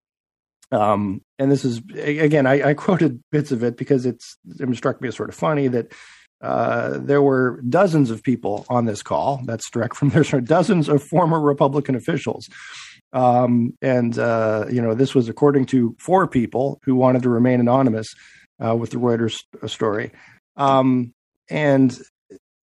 Um, 0.70 1.22
and 1.38 1.50
this 1.50 1.64
is 1.64 1.80
again, 1.96 2.46
I, 2.46 2.70
I 2.70 2.74
quoted 2.74 3.22
bits 3.32 3.52
of 3.52 3.64
it 3.64 3.78
because 3.78 4.04
it's 4.04 4.36
it 4.60 4.76
struck 4.76 5.00
me 5.00 5.08
as 5.08 5.16
sort 5.16 5.30
of 5.30 5.34
funny 5.34 5.66
that 5.68 5.94
uh, 6.40 6.98
there 6.98 7.22
were 7.22 7.60
dozens 7.68 8.10
of 8.10 8.22
people 8.22 8.64
on 8.68 8.84
this 8.84 9.02
call. 9.02 9.40
That's 9.44 9.68
direct 9.70 9.96
from 9.96 10.10
there. 10.10 10.24
So 10.24 10.40
dozens 10.40 10.88
of 10.88 11.02
former 11.02 11.40
Republican 11.40 11.94
officials. 11.96 12.48
Um, 13.12 13.74
and, 13.80 14.18
uh, 14.18 14.66
you 14.70 14.82
know, 14.82 14.94
this 14.94 15.14
was 15.14 15.28
according 15.28 15.66
to 15.66 15.96
four 15.98 16.28
people 16.28 16.80
who 16.84 16.94
wanted 16.94 17.22
to 17.22 17.30
remain 17.30 17.60
anonymous 17.60 18.06
uh, 18.64 18.76
with 18.76 18.90
the 18.90 18.98
Reuters 18.98 19.38
story. 19.66 20.12
Um, 20.56 21.14
and, 21.48 21.98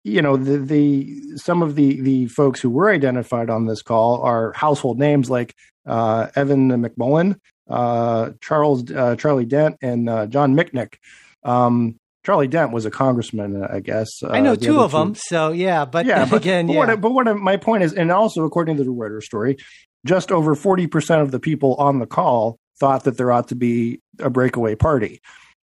you 0.04 0.22
know, 0.22 0.36
the, 0.36 0.58
the 0.58 1.36
some 1.36 1.62
of 1.62 1.74
the, 1.74 2.00
the 2.00 2.26
folks 2.26 2.60
who 2.60 2.70
were 2.70 2.90
identified 2.90 3.50
on 3.50 3.66
this 3.66 3.82
call 3.82 4.22
are 4.22 4.52
household 4.52 4.98
names 4.98 5.30
like 5.30 5.54
uh, 5.86 6.28
Evan 6.36 6.70
McMullin, 6.70 7.40
uh, 7.68 8.30
Charles 8.40 8.90
uh, 8.90 9.16
Charlie 9.16 9.46
Dent, 9.46 9.76
and 9.80 10.06
John 10.30 10.54
Mitnick. 10.54 10.96
Um, 11.42 11.98
Charlie 12.26 12.48
Dent 12.48 12.72
was 12.72 12.84
a 12.84 12.90
congressman, 12.90 13.62
uh, 13.62 13.68
I 13.70 13.78
guess. 13.78 14.08
I 14.28 14.40
know 14.40 14.54
Uh, 14.54 14.56
two 14.56 14.80
of 14.80 14.90
them, 14.90 15.14
so 15.14 15.52
yeah. 15.52 15.84
But 15.84 16.06
yeah, 16.06 16.24
but, 16.30 16.38
again, 16.38 16.66
but 16.66 16.72
yeah. 16.72 16.78
what, 16.86 17.00
but 17.00 17.10
what 17.12 17.36
my 17.36 17.56
point 17.56 17.84
is, 17.84 17.92
and 17.92 18.10
also 18.10 18.44
according 18.44 18.78
to 18.78 18.82
the 18.82 18.90
Reuters 18.90 19.22
story, 19.22 19.56
just 20.04 20.32
over 20.32 20.56
forty 20.56 20.88
percent 20.88 21.22
of 21.22 21.30
the 21.30 21.38
people 21.38 21.76
on 21.76 22.00
the 22.00 22.06
call 22.06 22.58
thought 22.80 23.04
that 23.04 23.16
there 23.16 23.30
ought 23.30 23.46
to 23.48 23.54
be 23.54 24.00
a 24.18 24.28
breakaway 24.28 24.74
party. 24.74 25.20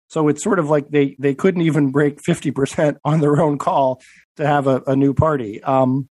So 0.07 0.29
it's 0.29 0.41
sort 0.41 0.57
of 0.57 0.69
like 0.69 0.87
they 0.87 1.17
they 1.19 1.35
couldn't 1.35 1.63
even 1.63 1.91
break 1.91 2.19
fifty 2.23 2.49
percent 2.51 2.97
on 3.03 3.19
their 3.19 3.41
own 3.41 3.57
call 3.57 4.01
to 4.37 4.47
have 4.47 4.65
a, 4.65 4.81
a 4.87 4.95
new 4.95 5.13
party. 5.13 5.61
Um, 5.61 6.07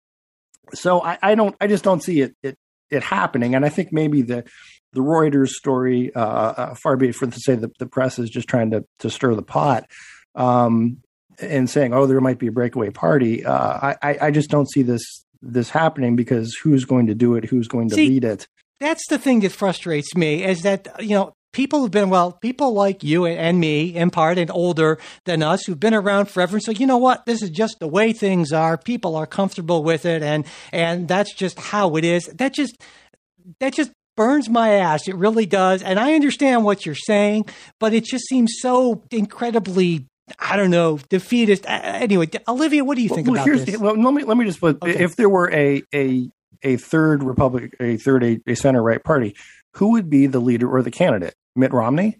so 0.73 1.03
I, 1.03 1.17
I 1.21 1.35
don't, 1.35 1.57
I 1.59 1.67
just 1.67 1.83
don't 1.83 2.01
see 2.01 2.21
it 2.21 2.35
it 2.41 2.57
it 2.89 3.03
happening, 3.03 3.53
and 3.53 3.65
I 3.65 3.69
think 3.69 3.91
maybe 3.91 4.21
the 4.21 4.45
the 4.93 5.01
Reuters 5.01 5.49
story, 5.49 6.15
uh, 6.15 6.21
uh, 6.21 6.75
far 6.75 6.95
be 6.95 7.09
it 7.09 7.15
for 7.15 7.27
to 7.27 7.39
say 7.41 7.55
that 7.55 7.77
the 7.79 7.85
press 7.85 8.17
is 8.17 8.29
just 8.29 8.47
trying 8.47 8.71
to 8.71 8.85
to 8.99 9.09
stir 9.09 9.35
the 9.35 9.43
pot. 9.43 9.85
Um, 10.37 11.01
and 11.39 11.69
saying, 11.69 11.93
"Oh, 11.93 12.07
there 12.07 12.21
might 12.21 12.39
be 12.39 12.47
a 12.47 12.51
breakaway 12.51 12.89
party." 12.89 13.45
Uh, 13.45 13.95
I, 14.01 14.17
I, 14.21 14.31
just 14.31 14.49
don't 14.49 14.69
see 14.71 14.81
this 14.81 15.03
this 15.41 15.69
happening 15.69 16.15
because 16.15 16.55
who's 16.63 16.83
going 16.85 17.07
to 17.07 17.13
do 17.13 17.35
it? 17.35 17.45
Who's 17.45 17.67
going 17.67 17.89
to 17.89 17.95
See, 17.95 18.07
lead 18.09 18.23
it? 18.23 18.47
that's 18.79 19.07
the 19.07 19.17
thing 19.17 19.41
that 19.41 19.51
frustrates 19.51 20.15
me 20.15 20.43
is 20.43 20.61
that 20.61 20.87
you 20.99 21.15
know 21.15 21.33
people 21.53 21.81
have 21.81 21.91
been 21.91 22.09
well 22.09 22.31
people 22.33 22.73
like 22.73 23.03
you 23.03 23.25
and 23.25 23.59
me 23.59 23.95
in 23.95 24.09
part 24.09 24.37
and 24.37 24.51
older 24.51 24.99
than 25.25 25.41
us 25.41 25.65
who've 25.65 25.79
been 25.79 25.93
around 25.93 26.27
forever 26.27 26.57
and 26.57 26.63
so 26.63 26.71
you 26.71 26.85
know 26.85 26.97
what 26.97 27.25
this 27.25 27.41
is 27.41 27.49
just 27.49 27.79
the 27.79 27.87
way 27.87 28.13
things 28.13 28.51
are 28.51 28.77
people 28.77 29.15
are 29.15 29.27
comfortable 29.27 29.83
with 29.83 30.05
it 30.05 30.21
and 30.21 30.45
and 30.71 31.07
that's 31.07 31.33
just 31.33 31.57
how 31.59 31.95
it 31.95 32.03
is 32.03 32.25
that 32.35 32.53
just 32.53 32.77
that 33.59 33.73
just 33.73 33.91
burns 34.15 34.49
my 34.49 34.71
ass 34.71 35.07
it 35.07 35.15
really 35.15 35.45
does 35.45 35.81
and 35.81 35.99
i 35.99 36.13
understand 36.13 36.63
what 36.63 36.85
you're 36.85 36.95
saying 36.95 37.45
but 37.79 37.93
it 37.93 38.03
just 38.03 38.25
seems 38.25 38.53
so 38.59 39.03
incredibly 39.11 40.05
i 40.39 40.55
don't 40.57 40.69
know 40.71 40.97
defeatist 41.09 41.63
anyway 41.67 42.27
olivia 42.47 42.83
what 42.83 42.95
do 42.95 43.01
you 43.01 43.09
think 43.09 43.27
well, 43.27 43.35
about 43.35 43.45
here's 43.45 43.65
this 43.65 43.77
the- 43.77 43.81
well, 43.83 43.95
let 44.01 44.13
me 44.13 44.23
let 44.23 44.37
me 44.37 44.45
just 44.45 44.59
put 44.59 44.77
Okay. 44.81 45.03
if 45.03 45.15
there 45.15 45.29
were 45.29 45.51
a 45.51 45.81
a 45.93 46.29
a 46.63 46.75
third 46.77 47.21
Republic, 47.23 47.75
a 47.79 47.97
third 47.97 48.23
a, 48.23 48.39
a 48.47 48.55
center 48.55 48.81
right 48.81 49.03
party, 49.03 49.35
who 49.75 49.91
would 49.91 50.09
be 50.09 50.25
the 50.25 50.39
leader 50.39 50.67
or 50.67 50.81
the 50.81 50.89
candidate? 50.89 51.35
Mitt 51.55 51.71
Romney. 51.71 52.17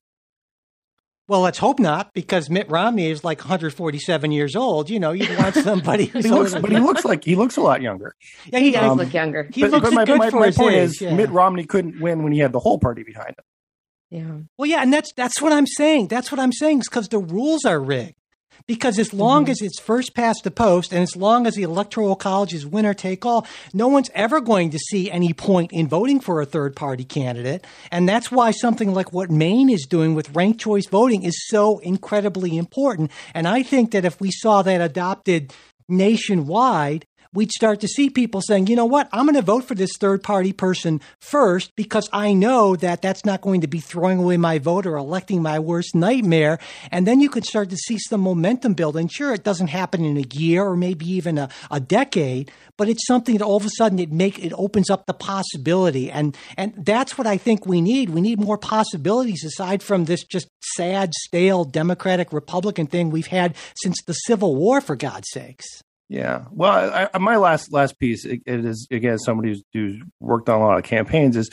Well, 1.28 1.42
let's 1.42 1.58
hope 1.58 1.80
not, 1.80 2.14
because 2.14 2.48
Mitt 2.48 2.70
Romney 2.70 3.08
is 3.10 3.24
like 3.24 3.40
147 3.40 4.32
years 4.32 4.56
old. 4.56 4.92
You 4.92 5.00
know, 5.00 5.12
you'd 5.12 5.36
want 5.40 5.56
somebody 5.56 6.06
who's 6.06 6.24
He 6.24 6.30
looks, 6.32 6.54
but 6.54 6.72
he 6.72 6.78
looks 6.80 7.04
like 7.04 7.24
he 7.26 7.36
looks 7.36 7.58
a 7.58 7.62
lot 7.62 7.82
younger. 7.82 8.14
yeah, 8.46 8.60
He 8.60 8.72
does 8.72 8.92
Um, 8.92 8.98
look 9.00 9.12
younger. 9.14 9.50
He 9.52 9.62
but, 9.62 9.72
looks 9.72 9.86
but 9.90 9.94
my, 9.94 10.06
good 10.06 10.20
my, 10.20 10.30
for 10.30 10.40
my 10.42 10.46
his 10.46 10.56
point 10.58 10.76
age, 10.76 10.84
is, 10.90 11.02
yeah. 11.02 11.16
Mitt 11.16 11.32
Romney 11.32 11.66
couldn't 11.66 12.00
win 12.00 12.22
when 12.24 12.32
he 12.32 12.38
had 12.40 12.52
the 12.54 12.60
whole 12.60 12.78
party 12.80 13.02
behind 13.04 13.30
him. 13.32 13.44
Yeah. 14.10 14.38
Well, 14.58 14.70
yeah, 14.70 14.82
and 14.82 14.94
that's 14.94 15.12
that's 15.14 15.42
what 15.42 15.52
I'm 15.52 15.68
saying. 15.68 16.08
That's 16.08 16.32
what 16.32 16.40
I'm 16.40 16.54
saying 16.54 16.80
is 16.80 16.90
because 16.90 17.10
the 17.10 17.20
rules 17.20 17.66
are 17.66 17.80
rigged. 17.80 18.14
Because 18.66 19.00
as 19.00 19.14
long 19.14 19.44
Mm-hmm. 19.44 19.52
as 19.52 19.62
it's 19.62 19.80
first 19.80 20.14
past 20.16 20.44
the 20.44 20.52
post, 20.52 20.92
and 20.92 21.02
as 21.02 21.16
long 21.16 21.46
as 21.48 21.56
the 21.56 21.64
electoral 21.64 22.16
college 22.16 22.54
is 22.54 22.66
winner 22.66 22.94
take 22.94 23.26
all, 23.26 23.46
no 23.74 23.88
one's 23.88 24.10
ever 24.14 24.42
going 24.42 24.72
to 24.72 24.80
see 24.80 25.10
any 25.12 25.32
point 25.32 25.72
in 25.72 25.88
voting 25.88 26.20
for 26.20 26.42
a 26.42 26.46
third 26.46 26.76
party 26.76 27.06
candidate. 27.06 27.66
And 27.92 28.10
that's 28.10 28.30
why 28.32 28.52
something 28.52 28.94
like 28.94 29.14
what 29.14 29.30
Maine 29.30 29.70
is 29.70 29.86
doing 29.86 30.16
with 30.16 30.36
ranked 30.36 30.60
choice 30.60 30.88
voting 30.88 31.24
is 31.24 31.48
so 31.48 31.78
incredibly 31.80 32.58
important. 32.58 33.12
And 33.34 33.48
I 33.48 33.62
think 33.64 33.92
that 33.92 34.06
if 34.06 34.20
we 34.20 34.32
saw 34.32 34.64
that 34.64 34.82
adopted 34.82 35.54
nationwide, 35.88 37.06
we'd 37.38 37.52
start 37.52 37.80
to 37.82 37.88
see 37.88 38.10
people 38.10 38.42
saying, 38.42 38.66
you 38.66 38.76
know 38.76 38.86
what, 38.86 39.08
I'm 39.12 39.28
going 39.28 39.36
to 39.36 39.44
vote 39.44 39.64
for 39.64 39.76
this 39.76 39.92
third 40.00 40.24
party 40.24 40.52
person 40.52 41.00
first 41.22 41.76
because 41.76 42.10
I 42.12 42.34
know 42.34 42.76
that 42.78 43.04
that's 43.04 43.26
not 43.26 43.42
going 43.42 43.62
to 43.62 43.68
be 43.68 43.80
throwing 43.80 44.18
away 44.18 44.38
my 44.38 44.58
vote 44.58 44.88
or 44.88 44.96
electing 44.96 45.44
my 45.44 45.60
worst 45.60 45.94
nightmare. 45.94 46.58
And 46.90 47.06
then 47.06 47.20
you 47.20 47.30
could 47.30 47.46
start 47.46 47.70
to 47.70 47.78
see 47.78 48.00
some 48.00 48.22
momentum 48.22 48.74
building. 48.74 49.08
Sure, 49.08 49.36
it 49.36 49.44
doesn't 49.44 49.68
happen 49.68 50.04
in 50.04 50.18
a 50.18 50.26
year 50.34 50.66
or 50.66 50.76
maybe 50.76 51.06
even 51.12 51.38
a, 51.38 51.50
a 51.70 51.80
decade, 51.80 52.52
but 52.76 52.90
it's 52.90 53.06
something 53.06 53.38
that 53.38 53.46
all 53.46 53.58
of 53.58 53.66
a 53.66 53.70
sudden 53.78 54.00
it 54.00 54.12
make 54.12 54.44
it 54.44 54.54
opens 54.58 54.90
up 54.90 55.06
the 55.06 55.14
possibility. 55.14 56.10
And 56.10 56.36
and 56.58 56.74
that's 56.76 57.20
what 57.20 57.28
I 57.28 57.38
think 57.38 57.68
we 57.68 57.82
need. 57.82 58.10
We 58.10 58.22
need 58.22 58.40
more 58.40 58.58
possibilities 58.58 59.44
aside 59.44 59.84
from 59.84 60.06
this 60.06 60.24
just 60.24 60.48
sad, 60.76 61.14
stale 61.14 61.66
Democratic 61.66 62.34
Republican 62.34 62.88
thing 62.88 63.12
we've 63.12 63.28
had 63.28 63.56
since 63.76 64.02
the 64.02 64.14
Civil 64.14 64.56
War, 64.56 64.82
for 64.82 64.96
God's 64.96 65.28
sakes. 65.32 65.84
Yeah. 66.10 66.46
Well, 66.52 66.72
I, 66.72 67.10
I, 67.14 67.18
my 67.18 67.36
last 67.38 67.74
last 67.74 68.00
piece 68.00 68.24
it, 68.26 68.42
it 68.46 68.66
is 68.66 68.88
again 68.92 69.18
somebody 69.18 69.50
who's, 69.50 69.64
who's 69.74 70.02
worked 70.20 70.50
on 70.50 70.62
a 70.62 70.66
lot 70.66 70.78
of 70.78 70.84
campaigns 70.84 71.36
is 71.36 71.50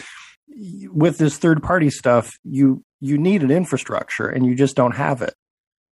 with 0.92 1.18
this 1.18 1.38
third 1.38 1.62
party 1.62 1.90
stuff 1.90 2.38
you 2.44 2.84
you 3.00 3.18
need 3.18 3.42
an 3.42 3.50
infrastructure 3.50 4.28
and 4.28 4.46
you 4.46 4.54
just 4.54 4.76
don't 4.76 4.94
have 4.94 5.22
it, 5.22 5.34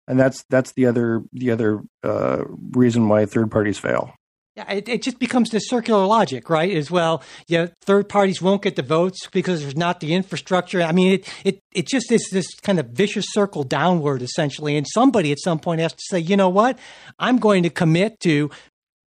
and 0.07 0.19
that's 0.19 0.43
that's 0.49 0.73
the 0.73 0.85
other 0.85 1.23
the 1.33 1.51
other 1.51 1.81
uh, 2.03 2.43
reason 2.71 3.07
why 3.07 3.25
third 3.25 3.49
parties 3.49 3.79
fail. 3.79 4.13
Yeah, 4.55 4.69
it, 4.69 4.89
it 4.89 5.01
just 5.01 5.17
becomes 5.17 5.49
this 5.49 5.69
circular 5.69 6.05
logic, 6.05 6.49
right? 6.49 6.75
As 6.75 6.91
well, 6.91 7.23
yeah, 7.47 7.67
third 7.85 8.09
parties 8.09 8.41
won't 8.41 8.61
get 8.61 8.75
the 8.75 8.81
votes 8.81 9.27
because 9.31 9.61
there's 9.61 9.77
not 9.77 10.01
the 10.01 10.13
infrastructure. 10.13 10.81
I 10.81 10.91
mean, 10.91 11.13
it 11.13 11.33
it 11.45 11.59
it 11.73 11.87
just 11.87 12.11
is 12.11 12.27
this 12.33 12.53
kind 12.55 12.77
of 12.77 12.87
vicious 12.87 13.27
circle 13.29 13.63
downward, 13.63 14.21
essentially. 14.21 14.75
And 14.75 14.85
somebody 14.85 15.31
at 15.31 15.39
some 15.39 15.57
point 15.57 15.79
has 15.79 15.93
to 15.93 16.03
say, 16.09 16.19
you 16.19 16.35
know 16.35 16.49
what, 16.49 16.77
I'm 17.17 17.37
going 17.37 17.63
to 17.63 17.69
commit 17.69 18.19
to 18.21 18.51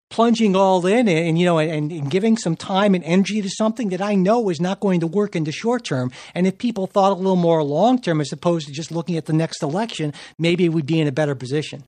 plunging 0.10 0.56
all 0.56 0.86
in 0.86 1.08
and, 1.10 1.28
and 1.28 1.39
you 1.39 1.46
know 1.46 1.58
and, 1.58 1.91
and, 1.91 2.10
giving 2.10 2.38
some 2.38 2.56
time 2.56 2.94
and 2.94 3.04
energy 3.04 3.41
to 3.41 3.50
something 3.50 3.89
that 3.89 4.00
I 4.00 4.14
know 4.14 4.50
is 4.50 4.62
not 4.62 4.80
going 4.80 5.00
to 5.00 5.08
work 5.08 5.36
in 5.36 5.44
the 5.44 5.52
short 5.52 5.84
term. 5.84 6.12
And 6.36 6.46
if 6.46 6.60
people 6.60 6.86
thought 6.86 7.12
a 7.12 7.16
little 7.16 7.36
more 7.36 7.64
long 7.64 8.00
term 8.00 8.22
as 8.22 8.32
opposed 8.32 8.68
to 8.68 8.72
just 8.72 8.91
looking 8.91 9.18
at 9.18 9.26
the 9.26 9.34
next 9.34 9.62
election, 9.62 10.14
maybe 10.38 10.70
we'd 10.70 10.86
be 10.86 11.02
in 11.02 11.08
a 11.08 11.12
better 11.12 11.36
position. 11.36 11.84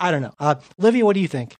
I 0.00 0.10
don't 0.10 0.22
know, 0.22 0.34
uh, 0.38 0.54
Livia. 0.78 1.04
What 1.04 1.14
do 1.14 1.20
you 1.20 1.28
think? 1.28 1.54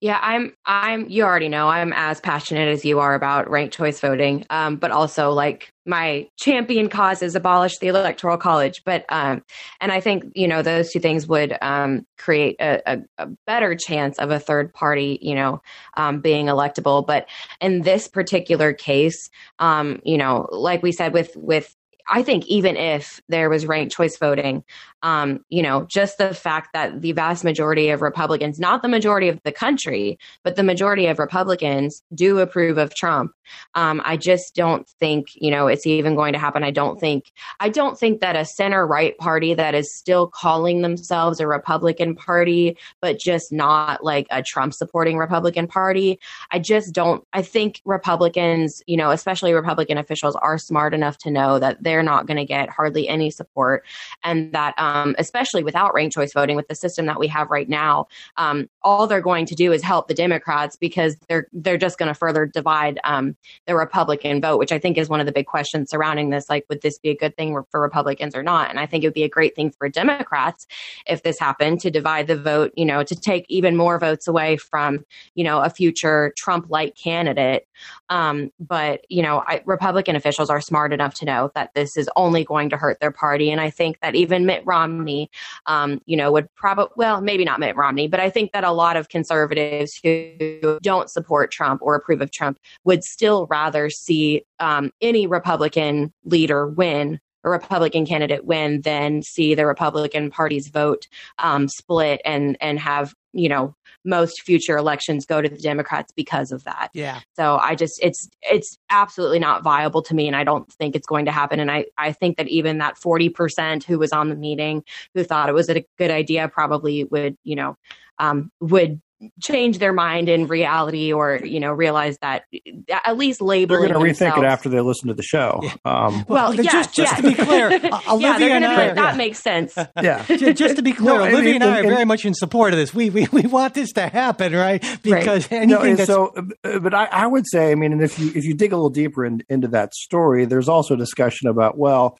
Yeah, 0.00 0.18
I'm 0.22 0.52
I'm 0.66 1.08
you 1.08 1.24
already 1.24 1.48
know 1.48 1.68
I'm 1.68 1.92
as 1.94 2.20
passionate 2.20 2.68
as 2.68 2.84
you 2.84 2.98
are 3.00 3.14
about 3.14 3.48
ranked 3.48 3.74
choice 3.74 3.98
voting. 3.98 4.44
Um, 4.50 4.76
but 4.76 4.90
also 4.90 5.30
like 5.32 5.72
my 5.86 6.28
champion 6.38 6.90
cause 6.90 7.22
is 7.22 7.34
abolish 7.34 7.78
the 7.78 7.88
electoral 7.88 8.36
college. 8.36 8.82
But 8.84 9.06
um, 9.08 9.42
and 9.80 9.90
I 9.92 10.00
think, 10.00 10.24
you 10.34 10.48
know, 10.48 10.60
those 10.60 10.90
two 10.92 11.00
things 11.00 11.26
would 11.28 11.56
um 11.62 12.06
create 12.18 12.56
a, 12.60 12.82
a, 12.86 12.98
a 13.18 13.28
better 13.46 13.74
chance 13.74 14.18
of 14.18 14.30
a 14.30 14.38
third 14.38 14.74
party, 14.74 15.18
you 15.22 15.34
know, 15.34 15.62
um 15.96 16.20
being 16.20 16.46
electable. 16.46 17.06
But 17.06 17.26
in 17.62 17.80
this 17.80 18.06
particular 18.06 18.74
case, 18.74 19.30
um, 19.60 20.00
you 20.04 20.18
know, 20.18 20.46
like 20.52 20.82
we 20.82 20.92
said 20.92 21.14
with 21.14 21.34
with 21.36 21.74
I 22.08 22.22
think 22.22 22.46
even 22.46 22.76
if 22.76 23.20
there 23.28 23.50
was 23.50 23.66
ranked 23.66 23.94
choice 23.94 24.16
voting, 24.16 24.64
um, 25.02 25.44
you 25.50 25.62
know, 25.62 25.86
just 25.88 26.18
the 26.18 26.34
fact 26.34 26.70
that 26.72 27.00
the 27.00 27.12
vast 27.12 27.44
majority 27.44 27.90
of 27.90 28.02
Republicans, 28.02 28.58
not 28.58 28.82
the 28.82 28.88
majority 28.88 29.28
of 29.28 29.40
the 29.44 29.52
country, 29.52 30.18
but 30.42 30.56
the 30.56 30.62
majority 30.62 31.06
of 31.06 31.18
Republicans 31.18 32.02
do 32.14 32.38
approve 32.38 32.78
of 32.78 32.94
Trump. 32.94 33.32
Um, 33.76 34.02
I 34.04 34.16
just 34.16 34.56
don't 34.56 34.88
think, 34.98 35.28
you 35.34 35.50
know, 35.50 35.68
it's 35.68 35.86
even 35.86 36.16
going 36.16 36.32
to 36.32 36.38
happen. 36.38 36.64
I 36.64 36.72
don't 36.72 36.98
think, 36.98 37.30
I 37.60 37.68
don't 37.68 37.96
think 37.96 38.20
that 38.20 38.34
a 38.34 38.44
center 38.44 38.84
right 38.84 39.16
party 39.18 39.54
that 39.54 39.74
is 39.74 39.94
still 39.94 40.26
calling 40.26 40.82
themselves 40.82 41.38
a 41.38 41.46
Republican 41.46 42.16
party, 42.16 42.76
but 43.00 43.20
just 43.20 43.52
not 43.52 44.02
like 44.02 44.26
a 44.30 44.42
Trump 44.42 44.74
supporting 44.74 45.18
Republican 45.18 45.68
party. 45.68 46.18
I 46.50 46.58
just 46.58 46.92
don't, 46.92 47.22
I 47.32 47.42
think 47.42 47.80
Republicans, 47.84 48.82
you 48.86 48.96
know, 48.96 49.10
especially 49.12 49.52
Republican 49.52 49.98
officials 49.98 50.34
are 50.36 50.58
smart 50.58 50.94
enough 50.94 51.18
to 51.18 51.30
know 51.30 51.60
that 51.60 51.82
they're 51.82 51.95
not 52.02 52.26
going 52.26 52.36
to 52.36 52.44
get 52.44 52.68
hardly 52.70 53.08
any 53.08 53.30
support 53.30 53.84
and 54.24 54.52
that, 54.52 54.74
um, 54.78 55.14
especially 55.18 55.62
without 55.62 55.94
ranked 55.94 56.14
choice 56.14 56.32
voting, 56.32 56.56
with 56.56 56.68
the 56.68 56.74
system 56.74 57.06
that 57.06 57.18
we 57.18 57.28
have 57.28 57.50
right 57.50 57.68
now, 57.68 58.08
um, 58.36 58.68
all 58.82 59.06
they're 59.06 59.20
going 59.20 59.46
to 59.46 59.54
do 59.54 59.72
is 59.72 59.82
help 59.82 60.08
the 60.08 60.14
Democrats 60.14 60.76
because 60.76 61.16
they're 61.28 61.46
they're 61.52 61.76
just 61.76 61.98
going 61.98 62.08
to 62.08 62.14
further 62.14 62.46
divide 62.46 62.98
um, 63.04 63.36
the 63.66 63.74
Republican 63.74 64.40
vote, 64.40 64.58
which 64.58 64.72
I 64.72 64.78
think 64.78 64.98
is 64.98 65.08
one 65.08 65.20
of 65.20 65.26
the 65.26 65.32
big 65.32 65.46
questions 65.46 65.90
surrounding 65.90 66.30
this. 66.30 66.48
Like, 66.48 66.64
would 66.68 66.82
this 66.82 66.98
be 66.98 67.10
a 67.10 67.16
good 67.16 67.36
thing 67.36 67.56
for 67.70 67.80
Republicans 67.80 68.34
or 68.34 68.42
not? 68.42 68.70
And 68.70 68.78
I 68.80 68.86
think 68.86 69.04
it 69.04 69.08
would 69.08 69.14
be 69.14 69.24
a 69.24 69.28
great 69.28 69.54
thing 69.54 69.70
for 69.70 69.88
Democrats 69.88 70.66
if 71.06 71.22
this 71.22 71.38
happened 71.38 71.80
to 71.80 71.90
divide 71.90 72.26
the 72.26 72.36
vote. 72.36 72.72
You 72.76 72.84
know, 72.84 73.02
to 73.02 73.14
take 73.14 73.44
even 73.48 73.76
more 73.76 73.98
votes 73.98 74.26
away 74.26 74.56
from 74.56 75.04
you 75.34 75.44
know 75.44 75.60
a 75.60 75.70
future 75.70 76.32
Trump-like 76.36 76.96
candidate. 76.96 77.66
Um, 78.08 78.50
but 78.58 79.04
you 79.08 79.22
know, 79.22 79.42
I, 79.46 79.62
Republican 79.66 80.16
officials 80.16 80.50
are 80.50 80.60
smart 80.60 80.92
enough 80.92 81.14
to 81.14 81.24
know 81.24 81.50
that 81.54 81.74
this 81.74 81.85
is 81.94 82.08
only 82.16 82.44
going 82.44 82.70
to 82.70 82.78
hurt 82.78 83.00
their 83.00 83.12
party, 83.12 83.50
and 83.50 83.60
I 83.60 83.68
think 83.68 84.00
that 84.00 84.14
even 84.14 84.46
Mitt 84.46 84.62
Romney 84.64 84.86
Romney, 84.86 85.30
um, 85.66 86.00
you 86.06 86.16
know, 86.16 86.32
would 86.32 86.52
probably, 86.54 86.92
well, 86.96 87.20
maybe 87.20 87.44
not 87.44 87.60
Mitt 87.60 87.76
Romney, 87.76 88.08
but 88.08 88.20
I 88.20 88.30
think 88.30 88.52
that 88.52 88.64
a 88.64 88.72
lot 88.72 88.96
of 88.96 89.08
conservatives 89.08 90.00
who 90.02 90.78
don't 90.82 91.10
support 91.10 91.50
Trump 91.50 91.82
or 91.82 91.94
approve 91.94 92.20
of 92.20 92.30
Trump 92.30 92.58
would 92.84 93.04
still 93.04 93.46
rather 93.46 93.90
see 93.90 94.42
um, 94.60 94.92
any 95.00 95.26
Republican 95.26 96.12
leader 96.24 96.66
win 96.66 97.20
a 97.46 97.50
Republican 97.50 98.04
candidate 98.04 98.44
win 98.44 98.82
than 98.82 99.22
see 99.22 99.54
the 99.54 99.64
Republican 99.64 100.30
Party's 100.30 100.68
vote 100.68 101.06
um, 101.38 101.68
split 101.68 102.20
and 102.24 102.58
and 102.60 102.78
have 102.78 103.14
you 103.32 103.48
know 103.48 103.74
most 104.04 104.42
future 104.42 104.76
elections 104.76 105.24
go 105.24 105.40
to 105.40 105.48
the 105.48 105.56
Democrats 105.56 106.12
because 106.14 106.52
of 106.52 106.64
that. 106.64 106.90
Yeah. 106.92 107.20
So 107.34 107.58
I 107.58 107.74
just 107.74 108.02
it's 108.02 108.28
it's 108.42 108.76
absolutely 108.90 109.38
not 109.38 109.62
viable 109.62 110.02
to 110.02 110.14
me 110.14 110.26
and 110.26 110.36
I 110.36 110.44
don't 110.44 110.70
think 110.72 110.94
it's 110.94 111.06
going 111.06 111.24
to 111.26 111.32
happen 111.32 111.60
and 111.60 111.70
I 111.70 111.86
I 111.96 112.12
think 112.12 112.36
that 112.36 112.48
even 112.48 112.78
that 112.78 112.96
40% 112.96 113.84
who 113.84 113.98
was 113.98 114.12
on 114.12 114.28
the 114.28 114.36
meeting 114.36 114.82
who 115.14 115.22
thought 115.24 115.48
it 115.48 115.54
was 115.54 115.68
a 115.68 115.84
good 115.98 116.10
idea 116.10 116.48
probably 116.48 117.04
would, 117.04 117.36
you 117.44 117.56
know, 117.56 117.76
um, 118.18 118.50
would 118.60 119.00
change 119.42 119.78
their 119.78 119.92
mind 119.92 120.28
in 120.28 120.46
reality 120.46 121.12
or 121.12 121.40
you 121.42 121.58
know 121.58 121.72
realize 121.72 122.18
that 122.18 122.44
at 122.90 123.16
least 123.16 123.40
label 123.40 123.78
they're 123.78 123.88
going 123.88 124.14
to 124.16 124.24
rethink 124.24 124.36
it 124.36 124.44
after 124.44 124.68
they 124.68 124.80
listen 124.80 125.08
to 125.08 125.14
the 125.14 125.22
show 125.22 125.60
yeah. 125.62 125.70
um, 125.86 126.24
well, 126.28 126.50
well 126.50 126.54
yes, 126.54 126.72
just, 126.72 126.94
just 126.94 127.12
yes. 127.12 127.20
to 127.20 127.22
be 127.22 127.34
clear 127.34 127.66
uh, 127.92 128.00
olivia 128.08 128.48
yeah, 128.48 128.56
and 128.56 128.64
I, 128.64 128.86
like, 128.86 128.94
that 128.96 129.12
yeah. 129.12 129.16
makes 129.16 129.38
sense 129.38 129.74
yeah 130.02 130.24
just 130.26 130.76
to 130.76 130.82
be 130.82 130.92
clear 130.92 131.14
no, 131.14 131.24
olivia 131.24 131.54
and, 131.54 131.64
and, 131.64 131.64
and, 131.64 131.64
I 131.64 131.80
are 131.80 131.94
very 131.94 132.04
much 132.04 132.26
in 132.26 132.34
support 132.34 132.74
of 132.74 132.78
this 132.78 132.92
we 132.92 133.08
we, 133.08 133.26
we 133.32 133.42
want 133.42 133.72
this 133.72 133.92
to 133.92 134.06
happen 134.06 134.52
right 134.52 134.82
because 135.02 135.50
right. 135.50 135.62
anything 135.62 135.96
no, 135.96 136.04
so 136.04 136.34
uh, 136.64 136.78
but 136.78 136.92
I, 136.92 137.06
I 137.06 137.26
would 137.26 137.46
say 137.46 137.72
i 137.72 137.74
mean 137.74 137.92
and 137.92 138.02
if 138.02 138.18
you 138.18 138.32
if 138.34 138.44
you 138.44 138.52
dig 138.52 138.72
a 138.72 138.76
little 138.76 138.90
deeper 138.90 139.24
in, 139.24 139.42
into 139.48 139.68
that 139.68 139.94
story 139.94 140.44
there's 140.44 140.68
also 140.68 140.94
discussion 140.94 141.48
about 141.48 141.78
well 141.78 142.18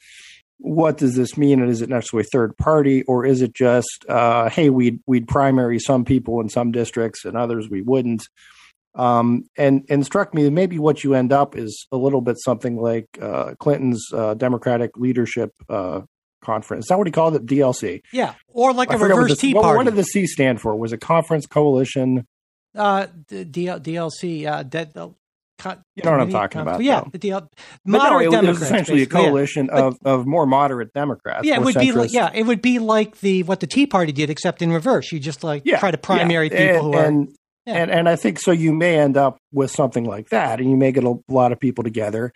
what 0.59 0.97
does 0.97 1.15
this 1.15 1.37
mean? 1.37 1.61
And 1.61 1.69
is 1.69 1.81
it 1.81 1.89
necessarily 1.89 2.27
third 2.31 2.57
party, 2.57 3.03
or 3.03 3.25
is 3.25 3.41
it 3.41 3.53
just, 3.53 4.05
uh, 4.09 4.49
hey, 4.49 4.69
we'd 4.69 4.99
we'd 5.05 5.27
primary 5.27 5.79
some 5.79 6.03
people 6.03 6.41
in 6.41 6.49
some 6.49 6.71
districts 6.71 7.25
and 7.25 7.37
others 7.37 7.69
we 7.69 7.81
wouldn't? 7.81 8.27
Um, 8.95 9.47
and 9.57 9.85
and 9.89 10.03
struck 10.03 10.33
me 10.33 10.49
maybe 10.49 10.79
what 10.79 11.03
you 11.03 11.13
end 11.13 11.31
up 11.31 11.55
is 11.55 11.85
a 11.91 11.97
little 11.97 12.21
bit 12.21 12.37
something 12.39 12.77
like 12.77 13.07
uh, 13.21 13.53
Clinton's 13.59 14.03
uh, 14.11 14.33
Democratic 14.33 14.97
Leadership 14.97 15.51
uh, 15.69 16.01
Conference. 16.41 16.85
Is 16.85 16.89
that 16.89 16.97
what 16.97 17.05
he 17.05 17.11
called 17.11 17.35
it? 17.35 17.45
DLC. 17.45 18.01
Yeah, 18.11 18.33
or 18.47 18.73
like 18.73 18.89
I 18.89 18.95
a 18.95 18.97
reverse 18.97 19.37
Tea 19.37 19.53
what, 19.53 19.61
Party. 19.61 19.77
What 19.77 19.83
did 19.85 19.95
the 19.95 20.03
C 20.03 20.25
stand 20.25 20.59
for? 20.59 20.75
Was 20.75 20.93
it 20.93 21.01
Conference 21.01 21.45
Coalition? 21.45 22.25
Uh, 22.75 23.05
DLC. 23.29 24.47
Uh, 24.47 24.63
that 24.63 24.95
Con- 25.57 25.81
you 25.95 26.03
know 26.03 26.11
what 26.11 26.21
I'm 26.21 26.29
talking 26.29 26.61
about. 26.61 26.83
Yeah, 26.83 27.01
though. 27.01 27.17
the 27.17 27.33
uh, 27.33 27.41
moderate 27.83 28.31
no, 28.31 28.41
it 28.41 28.47
was 28.47 28.61
essentially 28.61 29.01
a 29.01 29.07
coalition 29.07 29.69
yeah. 29.71 29.85
of, 29.85 29.97
of 30.05 30.27
more 30.27 30.45
moderate 30.45 30.93
Democrats. 30.93 31.45
Yeah, 31.45 31.55
it 31.55 31.63
would 31.63 31.75
centrist. 31.75 31.81
be 31.81 31.91
like 31.93 32.13
yeah, 32.13 32.31
it 32.33 32.43
would 32.43 32.61
be 32.61 32.79
like 32.79 33.19
the 33.21 33.43
what 33.43 33.59
the 33.59 33.67
Tea 33.67 33.87
Party 33.87 34.11
did, 34.11 34.29
except 34.29 34.61
in 34.61 34.71
reverse. 34.71 35.11
You 35.11 35.19
just 35.19 35.43
like 35.43 35.63
yeah, 35.65 35.79
try 35.79 35.89
to 35.89 35.97
primary 35.97 36.49
yeah. 36.51 36.73
people 36.73 36.85
and, 36.85 36.93
who 36.95 36.99
are. 36.99 37.05
And, 37.05 37.35
and 37.65 37.91
and 37.91 38.09
I 38.09 38.15
think 38.15 38.39
so. 38.39 38.51
You 38.51 38.71
may 38.71 38.99
end 38.99 39.17
up 39.17 39.39
with 39.51 39.71
something 39.71 40.03
like 40.03 40.29
that, 40.29 40.59
and 40.59 40.69
you 40.69 40.77
may 40.77 40.91
get 40.91 41.03
a 41.03 41.17
lot 41.27 41.51
of 41.51 41.59
people 41.59 41.83
together 41.83 42.31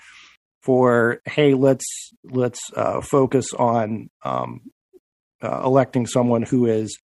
for 0.62 1.22
hey, 1.26 1.54
let's 1.54 1.86
let's 2.24 2.60
uh, 2.76 3.02
focus 3.02 3.54
on 3.54 4.10
um, 4.24 4.62
uh, 5.42 5.62
electing 5.64 6.08
someone 6.08 6.44
who 6.44 6.66
is 6.66 6.98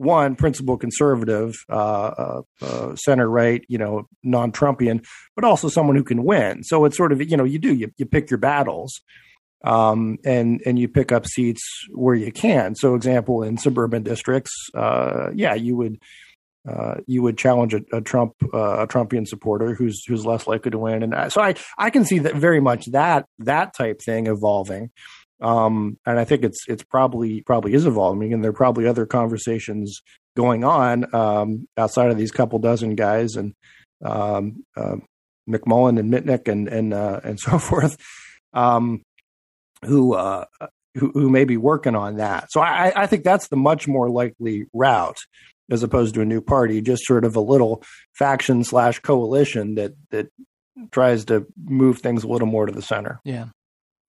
one 0.00 0.34
principal 0.34 0.78
conservative, 0.78 1.54
uh, 1.68 1.74
uh, 1.74 2.42
uh, 2.62 2.96
center 2.96 3.28
right, 3.28 3.62
you 3.68 3.76
know, 3.76 4.08
non 4.22 4.50
Trumpian, 4.50 5.04
but 5.36 5.44
also 5.44 5.68
someone 5.68 5.94
who 5.94 6.02
can 6.02 6.24
win. 6.24 6.64
So 6.64 6.86
it's 6.86 6.96
sort 6.96 7.12
of 7.12 7.20
you 7.20 7.36
know 7.36 7.44
you 7.44 7.58
do 7.58 7.74
you 7.74 7.92
you 7.98 8.06
pick 8.06 8.30
your 8.30 8.38
battles, 8.38 9.02
um, 9.62 10.16
and 10.24 10.62
and 10.64 10.78
you 10.78 10.88
pick 10.88 11.12
up 11.12 11.26
seats 11.26 11.62
where 11.92 12.14
you 12.14 12.32
can. 12.32 12.74
So 12.76 12.94
example 12.94 13.42
in 13.42 13.58
suburban 13.58 14.02
districts, 14.02 14.52
uh, 14.74 15.30
yeah, 15.34 15.54
you 15.54 15.76
would. 15.76 15.98
Uh, 16.68 16.96
you 17.06 17.22
would 17.22 17.38
challenge 17.38 17.72
a, 17.72 17.80
a 17.90 18.02
Trump, 18.02 18.34
uh, 18.52 18.80
a 18.80 18.86
Trumpian 18.86 19.26
supporter 19.26 19.74
who's 19.74 20.04
who's 20.04 20.26
less 20.26 20.46
likely 20.46 20.70
to 20.70 20.76
win, 20.76 21.02
and 21.02 21.32
so 21.32 21.40
I 21.40 21.54
I 21.78 21.88
can 21.88 22.04
see 22.04 22.18
that 22.18 22.34
very 22.34 22.60
much 22.60 22.84
that 22.92 23.24
that 23.38 23.74
type 23.74 24.02
thing 24.02 24.26
evolving. 24.26 24.90
Um, 25.40 25.98
and 26.06 26.18
I 26.18 26.24
think 26.24 26.44
it's 26.44 26.64
it's 26.68 26.82
probably 26.82 27.42
probably 27.42 27.74
is 27.74 27.86
evolving, 27.86 28.32
and 28.32 28.44
there 28.44 28.50
are 28.50 28.54
probably 28.54 28.86
other 28.86 29.06
conversations 29.06 30.00
going 30.36 30.64
on 30.64 31.12
um, 31.14 31.66
outside 31.76 32.10
of 32.10 32.18
these 32.18 32.30
couple 32.30 32.58
dozen 32.58 32.94
guys 32.94 33.36
and 33.36 33.54
um, 34.04 34.64
uh, 34.76 34.96
McMullin 35.48 35.98
and 35.98 36.12
Mitnick 36.12 36.48
and 36.48 36.68
and 36.68 36.92
uh, 36.92 37.20
and 37.24 37.40
so 37.40 37.58
forth, 37.58 37.96
um, 38.52 39.02
who, 39.84 40.14
uh, 40.14 40.44
who 40.94 41.10
who 41.12 41.30
may 41.30 41.44
be 41.44 41.56
working 41.56 41.94
on 41.94 42.16
that. 42.16 42.50
So 42.50 42.60
I, 42.60 42.92
I 42.94 43.06
think 43.06 43.24
that's 43.24 43.48
the 43.48 43.56
much 43.56 43.88
more 43.88 44.10
likely 44.10 44.66
route 44.72 45.18
as 45.70 45.82
opposed 45.82 46.14
to 46.14 46.20
a 46.20 46.24
new 46.24 46.40
party, 46.40 46.80
just 46.80 47.04
sort 47.04 47.24
of 47.24 47.36
a 47.36 47.40
little 47.40 47.82
faction 48.14 48.64
slash 48.64 48.98
coalition 49.00 49.76
that 49.76 49.92
that 50.10 50.28
tries 50.90 51.24
to 51.26 51.46
move 51.64 51.98
things 51.98 52.24
a 52.24 52.28
little 52.28 52.48
more 52.48 52.66
to 52.66 52.72
the 52.72 52.82
center. 52.82 53.20
Yeah. 53.24 53.46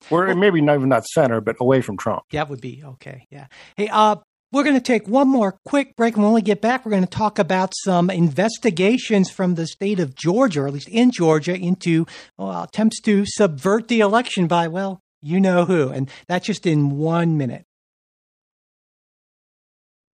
Or 0.10 0.26
well, 0.26 0.36
maybe 0.36 0.62
not 0.62 0.76
even 0.76 0.90
not 0.90 1.06
center, 1.06 1.42
but 1.42 1.56
away 1.60 1.82
from 1.82 1.98
Trump. 1.98 2.24
That 2.32 2.50
would 2.50 2.62
be 2.62 2.82
okay. 2.84 3.28
Yeah. 3.30 3.48
Hey, 3.76 3.88
uh, 3.90 4.16
we're 4.52 4.64
going 4.64 4.76
to 4.76 4.82
take 4.82 5.08
one 5.08 5.30
more 5.30 5.58
quick 5.66 5.96
break. 5.96 6.16
And 6.16 6.24
when 6.24 6.34
we 6.34 6.42
get 6.42 6.62
back, 6.62 6.86
we're 6.86 6.92
going 6.92 7.04
to 7.04 7.10
talk 7.10 7.40
about 7.40 7.74
some 7.84 8.10
investigations 8.10 9.30
from 9.30 9.56
the 9.56 9.66
state 9.66 10.00
of 10.00 10.16
Georgia, 10.16 10.62
or 10.62 10.68
at 10.68 10.74
least 10.74 10.90
in 10.90 11.12
Georgia, 11.12 11.56
into 11.56 12.06
well, 12.38 12.64
attempts 12.64 13.00
to 13.02 13.26
subvert 13.26 13.88
the 13.88 14.02
election 14.02 14.48
by, 14.48 14.68
well, 14.68 15.00
you 15.22 15.40
know 15.40 15.66
who. 15.66 15.90
And 15.90 16.10
that's 16.28 16.48
just 16.48 16.66
in 16.66 16.98
one 16.98 17.38
minute. 17.38 17.66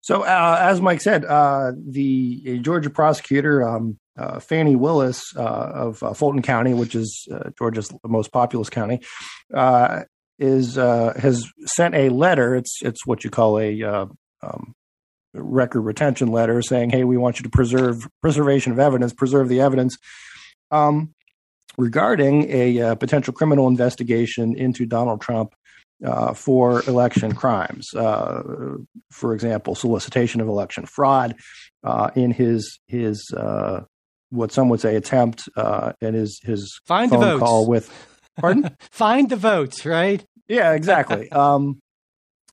So, 0.02 0.22
uh, 0.22 0.58
as 0.60 0.80
Mike 0.80 1.00
said, 1.00 1.24
uh, 1.24 1.72
the 1.76 2.60
Georgia 2.60 2.90
prosecutor, 2.90 3.66
um, 3.66 3.98
uh, 4.18 4.40
Fani 4.40 4.76
Willis 4.76 5.22
uh, 5.36 5.40
of 5.40 6.02
uh, 6.02 6.12
Fulton 6.12 6.42
County, 6.42 6.74
which 6.74 6.94
is 6.94 7.26
uh, 7.32 7.50
Georgia's 7.58 7.92
most 8.04 8.32
populous 8.32 8.70
county, 8.70 9.00
is 10.38 10.74
has 10.76 11.50
sent 11.66 11.94
a 11.94 12.08
letter. 12.08 12.54
It's 12.54 12.78
it's 12.82 13.06
what 13.06 13.24
you 13.24 13.30
call 13.30 13.58
a 13.58 13.82
um, 14.42 14.74
record 15.34 15.82
retention 15.82 16.28
letter, 16.28 16.62
saying, 16.62 16.90
"Hey, 16.90 17.04
we 17.04 17.16
want 17.16 17.38
you 17.38 17.44
to 17.44 17.50
preserve 17.50 18.06
preservation 18.22 18.72
of 18.72 18.78
evidence, 18.78 19.12
preserve 19.12 19.48
the 19.48 19.60
evidence." 19.60 19.96
Um, 20.70 21.14
regarding 21.78 22.50
a 22.50 22.96
potential 22.96 23.32
criminal 23.34 23.68
investigation 23.68 24.56
into 24.56 24.86
Donald 24.86 25.20
Trump 25.20 25.54
uh, 26.04 26.34
for 26.34 26.82
election 26.88 27.34
crimes. 27.34 27.94
Uh, 27.94 28.42
for 29.10 29.34
example, 29.34 29.74
solicitation 29.74 30.40
of 30.40 30.48
election 30.48 30.86
fraud 30.86 31.34
uh, 31.84 32.10
in 32.14 32.30
his 32.30 32.78
his 32.86 33.30
uh, 33.36 33.80
what 34.30 34.52
some 34.52 34.68
would 34.68 34.80
say 34.80 34.96
attempt 34.96 35.48
uh, 35.56 35.92
in 36.00 36.14
his 36.14 36.40
his 36.42 36.80
find 36.84 37.10
phone 37.10 37.20
the 37.20 37.26
votes. 37.26 37.40
call 37.40 37.66
with 37.66 38.16
pardon 38.38 38.76
find 38.90 39.28
the 39.30 39.36
votes 39.36 39.86
right 39.86 40.24
yeah 40.48 40.72
exactly 40.72 41.30
um, 41.32 41.80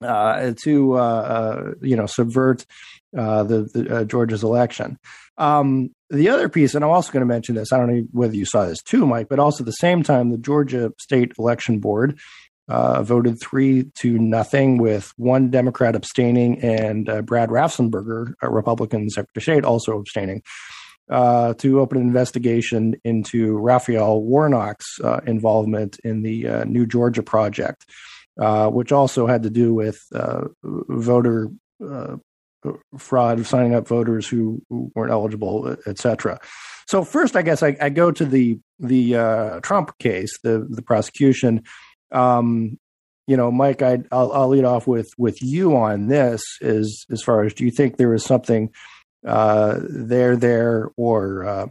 uh, 0.01 0.53
to 0.63 0.93
uh, 0.93 1.71
you 1.81 1.95
know 1.95 2.05
subvert 2.05 2.65
the, 3.13 3.69
the 3.73 4.05
Georgia's 4.05 4.43
election. 4.43 4.97
Um, 5.37 5.91
the 6.09 6.29
other 6.29 6.47
piece, 6.47 6.75
and 6.75 6.83
I'm 6.83 6.91
also 6.91 7.11
going 7.11 7.21
to 7.21 7.33
mention 7.33 7.55
this. 7.55 7.73
I 7.73 7.77
don't 7.77 7.91
know 7.91 8.03
whether 8.11 8.35
you 8.35 8.45
saw 8.45 8.65
this 8.65 8.81
too, 8.83 9.05
Mike, 9.05 9.29
but 9.29 9.39
also 9.39 9.63
at 9.63 9.65
the 9.65 9.71
same 9.71 10.03
time, 10.03 10.29
the 10.29 10.37
Georgia 10.37 10.91
State 10.99 11.33
Election 11.39 11.79
Board 11.79 12.19
uh, 12.67 13.01
voted 13.03 13.39
three 13.41 13.85
to 13.99 14.17
nothing, 14.19 14.77
with 14.77 15.11
one 15.17 15.49
Democrat 15.49 15.95
abstaining 15.95 16.61
and 16.61 17.09
uh, 17.09 17.21
Brad 17.21 17.49
Raffensperger, 17.49 18.33
a 18.41 18.49
Republican 18.49 19.09
Secretary 19.09 19.39
of 19.39 19.43
State, 19.43 19.65
also 19.65 19.99
abstaining. 19.99 20.41
Uh, 21.09 21.53
to 21.55 21.81
open 21.81 21.97
an 21.97 22.07
investigation 22.07 22.95
into 23.03 23.57
Raphael 23.57 24.21
Warnock's 24.21 24.99
uh, 25.03 25.19
involvement 25.27 25.99
in 26.05 26.21
the 26.21 26.47
uh, 26.47 26.63
New 26.63 26.87
Georgia 26.87 27.21
Project, 27.21 27.85
uh, 28.39 28.69
which 28.69 28.93
also 28.93 29.27
had 29.27 29.43
to 29.43 29.49
do 29.49 29.73
with 29.73 30.01
voter 30.63 31.49
fraud, 32.97 33.45
signing 33.45 33.75
up 33.75 33.85
voters 33.85 34.25
who, 34.27 34.61
who 34.69 34.91
weren't 34.95 35.11
eligible, 35.11 35.75
etc. 35.85 36.39
So 36.87 37.03
first, 37.03 37.35
I 37.35 37.41
guess 37.41 37.61
I, 37.61 37.75
I 37.81 37.89
go 37.89 38.09
to 38.11 38.25
the 38.25 38.59
the 38.79 39.59
Trump 39.61 39.97
case, 39.97 40.39
the 40.41 40.65
the 40.69 40.81
prosecution 40.81 41.63
um, 42.13 42.77
you 43.27 43.37
know, 43.37 43.51
Mike, 43.51 43.81
i 43.81 43.95
will 44.11 44.33
I'll 44.33 44.49
lead 44.49 44.65
off 44.65 44.85
with 44.87 45.09
with 45.17 45.41
you 45.41 45.75
on 45.75 46.07
this. 46.07 46.41
Is 46.61 47.05
as 47.09 47.21
far 47.21 47.43
as 47.43 47.53
do 47.53 47.65
you 47.65 47.71
think 47.71 47.97
there 47.97 48.13
is 48.13 48.23
something 48.23 48.69
uh, 49.25 49.79
there 49.89 50.35
there, 50.35 50.89
or 50.97 51.45
uh, 51.45 51.67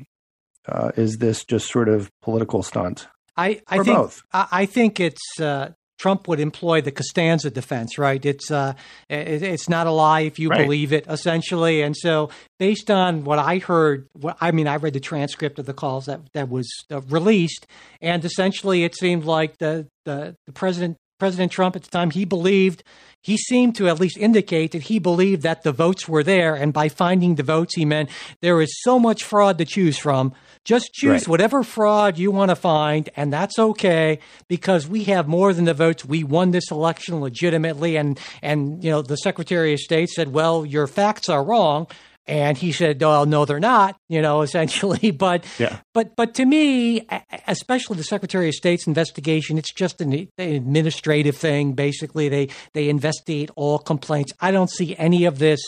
uh, 0.67 0.93
is 0.97 1.19
this 1.19 1.45
just 1.45 1.71
sort 1.71 1.89
of 1.89 2.11
political 2.23 2.63
stunt? 2.63 3.09
I 3.37 3.63
I 3.67 3.79
or 3.79 3.85
think 3.85 3.97
both? 3.97 4.23
I, 4.33 4.49
I 4.53 4.67
think 4.67 5.01
it's 5.01 5.41
uh, 5.41 5.73
Trump 6.03 6.27
would 6.27 6.41
employ 6.41 6.81
the 6.81 6.91
Costanza 6.91 7.49
defense, 7.49 7.97
right? 7.97 8.27
It's 8.27 8.51
uh, 8.51 8.75
it, 9.09 9.43
it's 9.43 9.69
not 9.69 9.87
a 9.87 9.93
lie 9.93 10.23
if 10.23 10.37
you 10.39 10.49
right. 10.49 10.63
believe 10.63 10.93
it, 10.93 11.07
essentially. 11.09 11.83
And 11.83 11.97
so, 11.97 12.31
based 12.59 12.91
on 12.91 13.23
what 13.23 13.39
I 13.39 13.59
heard, 13.59 14.09
what, 14.13 14.37
I 14.41 14.51
mean, 14.51 14.67
I 14.67 14.77
read 14.77 14.95
the 14.95 15.01
transcript 15.01 15.61
of 15.61 15.67
the 15.67 15.75
calls 15.75 16.07
that 16.07 16.21
that 16.33 16.49
was 16.49 16.69
uh, 16.91 17.03
released, 17.03 17.69
and 18.01 18.25
essentially, 18.25 18.83
it 18.83 18.97
seemed 18.97 19.25
like 19.27 19.59
the 19.59 19.87
the, 20.05 20.37
the 20.47 20.53
president 20.53 20.97
President 21.23 21.53
Trump 21.53 21.77
at 21.77 21.85
the 21.85 21.89
time, 21.89 22.11
he 22.11 22.25
believed, 22.25 22.83
he 23.21 23.37
seemed 23.37 23.77
to 23.77 23.87
at 23.87 24.01
least 24.01 24.17
indicate 24.17 24.73
that 24.73 24.83
he 24.83 24.99
believed 24.99 25.43
that 25.43 25.63
the 25.63 25.71
votes 25.71 26.09
were 26.09 26.25
there. 26.25 26.57
And 26.57 26.73
by 26.73 26.89
finding 26.89 27.37
the 27.37 27.45
votes, 27.45 27.77
he 27.77 27.85
meant 27.85 28.11
there 28.41 28.61
is 28.61 28.83
so 28.83 28.99
much 28.99 29.23
fraud 29.23 29.57
to 29.59 29.65
choose 29.65 29.97
from. 29.97 30.35
Just 30.65 30.93
choose 30.93 31.23
right. 31.23 31.29
whatever 31.29 31.63
fraud 31.63 32.19
you 32.19 32.33
want 32.33 32.49
to 32.49 32.57
find, 32.57 33.09
and 33.15 33.33
that's 33.33 33.57
okay 33.57 34.19
because 34.49 34.89
we 34.89 35.05
have 35.05 35.29
more 35.29 35.53
than 35.53 35.65
the 35.65 35.75
votes. 35.75 36.05
We 36.05 36.25
won 36.25 36.51
this 36.51 36.73
election 36.73 37.21
legitimately. 37.21 37.95
And, 37.95 38.19
and, 38.43 38.83
you 38.83 38.91
know, 38.91 39.03
the 39.03 39.17
Secretary 39.17 39.73
of 39.73 39.79
State 39.79 40.09
said, 40.09 40.33
well, 40.33 40.67
your 40.67 40.89
facts 40.89 41.29
are 41.29 41.45
wrong. 41.45 41.87
And 42.27 42.57
he 42.57 42.71
said, 42.71 43.03
"Oh 43.03 43.25
no, 43.25 43.45
they're 43.45 43.61
not." 43.61 43.97
You 44.09 44.23
know, 44.23 44.43
essentially. 44.49 45.11
But 45.11 45.45
yeah. 45.59 45.81
but 45.95 46.15
but 46.17 46.35
to 46.35 46.47
me, 46.47 47.07
especially 47.47 47.97
the 47.97 48.05
Secretary 48.05 48.49
of 48.49 48.55
State's 48.55 48.87
investigation, 48.87 49.59
it's 49.59 49.73
just 49.73 50.01
an 50.01 50.29
administrative 50.39 51.37
thing. 51.37 51.73
Basically, 51.73 52.29
they 52.29 52.49
they 52.75 52.89
investigate 52.89 53.51
all 53.57 53.79
complaints. 53.79 54.33
I 54.41 54.51
don't 54.51 54.71
see 54.71 54.97
any 54.97 55.25
of 55.25 55.39
this 55.39 55.61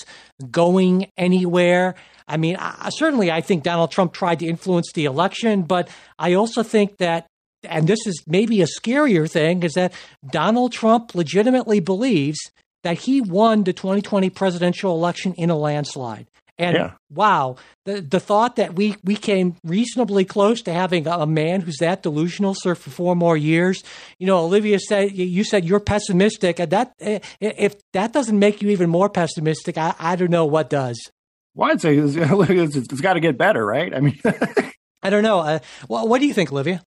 going 0.50 1.10
anywhere. 1.16 1.94
I 2.26 2.38
mean, 2.38 2.56
I, 2.58 2.88
certainly, 2.90 3.30
I 3.30 3.42
think 3.42 3.64
Donald 3.64 3.90
Trump 3.90 4.14
tried 4.14 4.38
to 4.38 4.46
influence 4.46 4.90
the 4.94 5.04
election, 5.04 5.62
but 5.62 5.88
I 6.18 6.34
also 6.34 6.62
think 6.62 6.96
that 6.98 7.26
and 7.68 7.88
this 7.88 8.06
is 8.06 8.22
maybe 8.26 8.62
a 8.62 8.66
scarier 8.66 9.30
thing, 9.30 9.62
is 9.62 9.72
that 9.72 9.92
Donald 10.30 10.72
Trump 10.72 11.14
legitimately 11.14 11.80
believes 11.80 12.38
that 12.82 12.98
he 12.98 13.20
won 13.20 13.64
the 13.64 13.72
2020 13.72 14.30
presidential 14.30 14.94
election 14.94 15.34
in 15.34 15.50
a 15.50 15.56
landslide. 15.56 16.26
And 16.56 16.76
yeah. 16.76 16.92
wow, 17.10 17.56
the 17.84 18.00
the 18.00 18.20
thought 18.20 18.56
that 18.56 18.74
we 18.74 18.96
we 19.02 19.16
came 19.16 19.56
reasonably 19.64 20.24
close 20.24 20.62
to 20.62 20.72
having 20.72 21.06
a 21.08 21.26
man 21.26 21.62
who's 21.62 21.78
that 21.78 22.04
delusional 22.04 22.54
serve 22.54 22.78
for 22.78 22.90
four 22.90 23.16
more 23.16 23.36
years. 23.36 23.82
You 24.20 24.28
know, 24.28 24.38
Olivia 24.38 24.78
said 24.78 25.12
you 25.12 25.42
said 25.42 25.64
you're 25.64 25.80
pessimistic, 25.80 26.60
and 26.60 26.70
that 26.70 26.92
eh, 27.00 27.18
if 27.40 27.74
that 27.92 28.12
doesn't 28.12 28.38
make 28.38 28.62
you 28.62 28.68
even 28.70 28.88
more 28.88 29.08
pessimistic, 29.08 29.76
I, 29.76 29.94
I 29.98 30.14
don't 30.14 30.30
know 30.30 30.46
what 30.46 30.70
does. 30.70 31.10
Well, 31.56 31.72
I'd 31.72 31.80
say 31.80 31.96
it's, 31.96 32.14
it's, 32.16 32.76
it's 32.76 33.00
got 33.00 33.14
to 33.14 33.20
get 33.20 33.36
better, 33.36 33.64
right? 33.64 33.92
I 33.92 33.98
mean, 33.98 34.20
I 35.02 35.10
don't 35.10 35.24
know. 35.24 35.40
Uh, 35.40 35.58
well, 35.88 36.06
what 36.06 36.20
do 36.20 36.26
you 36.26 36.34
think, 36.34 36.52
Olivia? 36.52 36.82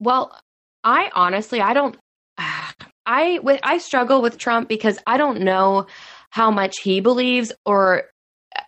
Well, 0.00 0.36
I 0.82 1.10
honestly, 1.14 1.60
I 1.60 1.74
don't. 1.74 1.96
I 3.06 3.38
I 3.62 3.78
struggle 3.78 4.22
with 4.22 4.38
Trump 4.38 4.68
because 4.68 4.98
I 5.06 5.18
don't 5.18 5.42
know 5.42 5.86
how 6.30 6.50
much 6.50 6.78
he 6.78 7.00
believes 7.00 7.52
or 7.66 8.04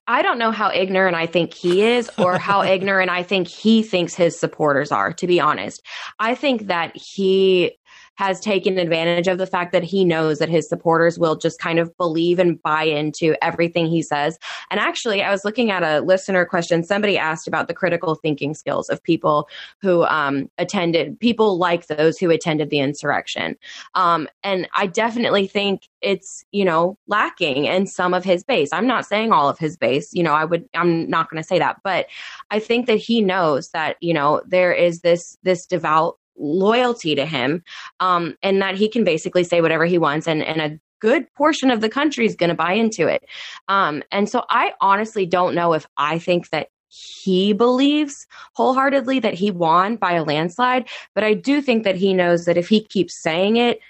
I 0.09 0.23
don't 0.23 0.39
know 0.39 0.53
how 0.53 0.71
ignorant 0.71 1.17
I 1.17 1.27
think 1.27 1.53
he 1.53 1.83
is 1.83 2.11
or 2.19 2.39
how 2.39 2.63
ignorant 2.75 3.11
I 3.11 3.23
think 3.23 3.49
he 3.49 3.83
thinks 3.83 4.15
his 4.15 4.39
supporters 4.39 4.93
are, 4.93 5.13
to 5.15 5.27
be 5.27 5.41
honest. 5.41 5.85
I 6.19 6.35
think 6.35 6.67
that 6.69 6.97
he 6.97 7.79
has 8.17 8.41
taken 8.41 8.79
advantage 8.79 9.29
of 9.29 9.39
the 9.39 9.47
fact 9.47 9.73
that 9.73 9.85
he 9.85 10.05
knows 10.05 10.39
that 10.39 10.49
his 10.49 10.69
supporters 10.69 11.19
will 11.19 11.37
just 11.37 11.59
kind 11.59 11.79
of 11.79 11.97
believe 11.97 12.39
and 12.39 12.61
buy 12.63 12.83
into 12.83 13.35
everything 13.43 13.87
he 13.87 14.03
says. 14.03 14.39
And 14.71 14.81
actually, 14.81 15.23
I 15.23 15.31
was 15.31 15.45
looking 15.45 15.71
at 15.71 15.83
a 15.83 16.01
listener 16.01 16.45
question. 16.45 16.83
Somebody 16.83 17.19
asked 17.19 17.47
about 17.47 17.69
the 17.69 17.75
critical 17.75 18.15
thinking 18.15 18.55
skills 18.55 18.89
of 18.89 19.03
people 19.03 19.49
who 19.81 20.05
um, 20.05 20.51
attended, 20.59 21.19
people 21.21 21.59
like 21.59 21.87
those 21.87 22.19
who 22.19 22.31
attended 22.31 22.71
the 22.71 22.81
insurrection. 22.81 23.57
Um, 23.95 24.29
and 24.43 24.69
I 24.75 24.87
definitely 24.87 25.47
think 25.47 25.89
it's, 26.01 26.45
you 26.53 26.65
know, 26.65 26.99
lacking 27.07 27.65
in 27.65 27.87
some 27.87 28.15
of 28.15 28.25
his 28.25 28.45
base. 28.45 28.73
I'm 28.73 28.87
not 28.87 29.07
saying 29.07 29.33
all 29.33 29.49
of 29.49 29.59
his 29.59 29.77
base, 29.77 30.13
you 30.13 30.23
know, 30.23 30.35
I 30.35 30.45
would, 30.45 30.69
I'm 30.75 31.09
not 31.09 31.31
going 31.31 31.43
to 31.43 31.47
say 31.47 31.59
that, 31.59 31.81
but 31.83 32.07
I 32.51 32.61
think 32.61 32.87
that 32.87 32.99
he 32.99 33.21
knows 33.21 33.71
that, 33.71 33.97
you 34.01 34.15
know, 34.15 34.43
there 34.47 34.73
is 34.73 35.01
this, 35.01 35.37
this 35.43 35.67
devout 35.67 36.19
loyalty 36.39 37.15
to 37.15 37.27
him 37.27 37.63
um, 38.01 38.37
and 38.43 38.63
that 38.63 38.75
he 38.75 38.89
can 38.89 39.05
basically 39.05 39.45
say 39.45 39.61
whatever 39.61 39.85
he 39.85 39.99
wants 39.99 40.27
and, 40.27 40.43
and 40.43 40.61
a 40.61 40.79
good 41.01 41.33
portion 41.35 41.71
of 41.71 41.81
the 41.81 41.89
country 41.89 42.25
is 42.25 42.35
going 42.35 42.49
to 42.49 42.55
buy 42.55 42.73
into 42.73 43.07
it. 43.07 43.25
Um, 43.69 44.03
and 44.11 44.29
so 44.29 44.45
i 44.49 44.73
honestly 44.81 45.27
don't 45.27 45.55
know 45.55 45.73
if 45.73 45.87
i 45.97 46.19
think 46.19 46.51
that 46.51 46.69
he 46.89 47.53
believes 47.53 48.27
wholeheartedly 48.55 49.19
that 49.21 49.35
he 49.35 49.51
won 49.51 49.97
by 49.97 50.13
a 50.13 50.25
landslide 50.25 50.89
but 51.15 51.25
i 51.25 51.35
do 51.35 51.61
think 51.61 51.85
that 51.85 51.97
he 51.97 52.15
knows 52.15 52.45
that 52.45 52.57
if 52.57 52.69
he 52.69 52.83
keeps 52.83 53.21
saying 53.21 53.57
it 53.57 53.81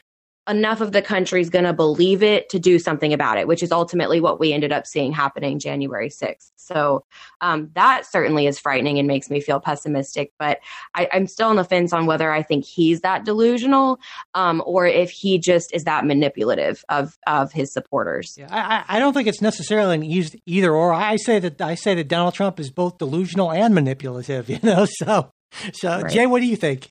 enough 0.48 0.80
of 0.80 0.92
the 0.92 1.02
country 1.02 1.40
is 1.40 1.50
going 1.50 1.64
to 1.64 1.72
believe 1.72 2.22
it 2.22 2.48
to 2.50 2.58
do 2.58 2.78
something 2.78 3.12
about 3.12 3.38
it, 3.38 3.48
which 3.48 3.62
is 3.62 3.72
ultimately 3.72 4.20
what 4.20 4.38
we 4.38 4.52
ended 4.52 4.72
up 4.72 4.86
seeing 4.86 5.12
happening 5.12 5.58
January 5.58 6.08
6th. 6.08 6.52
So 6.56 7.04
um, 7.40 7.70
that 7.74 8.06
certainly 8.06 8.46
is 8.46 8.58
frightening 8.58 8.98
and 8.98 9.06
makes 9.06 9.30
me 9.30 9.40
feel 9.40 9.60
pessimistic. 9.60 10.32
But 10.38 10.58
I, 10.94 11.08
am 11.12 11.26
still 11.26 11.48
on 11.48 11.56
the 11.56 11.64
fence 11.64 11.92
on 11.92 12.06
whether 12.06 12.30
I 12.30 12.42
think 12.42 12.64
he's 12.64 13.00
that 13.00 13.24
delusional 13.24 13.98
um, 14.34 14.62
or 14.66 14.86
if 14.86 15.10
he 15.10 15.38
just 15.38 15.74
is 15.74 15.84
that 15.84 16.04
manipulative 16.04 16.84
of 16.88 17.16
of 17.26 17.52
his 17.52 17.72
supporters. 17.72 18.34
Yeah, 18.36 18.48
I, 18.50 18.96
I 18.96 18.98
don't 18.98 19.12
think 19.12 19.28
it's 19.28 19.42
necessarily 19.42 19.94
an 19.94 20.28
either 20.46 20.74
or. 20.74 20.92
I 20.92 21.16
say 21.16 21.38
that 21.38 21.60
I 21.60 21.74
say 21.74 21.94
that 21.94 22.08
Donald 22.08 22.34
Trump 22.34 22.58
is 22.60 22.70
both 22.70 22.98
delusional 22.98 23.52
and 23.52 23.74
manipulative. 23.74 24.50
You 24.56 24.60
know, 24.62 24.86
so 24.88 25.30
so 25.74 26.00
right. 26.00 26.10
Jay, 26.10 26.26
what 26.26 26.40
do 26.40 26.46
you 26.46 26.56
think? 26.56 26.90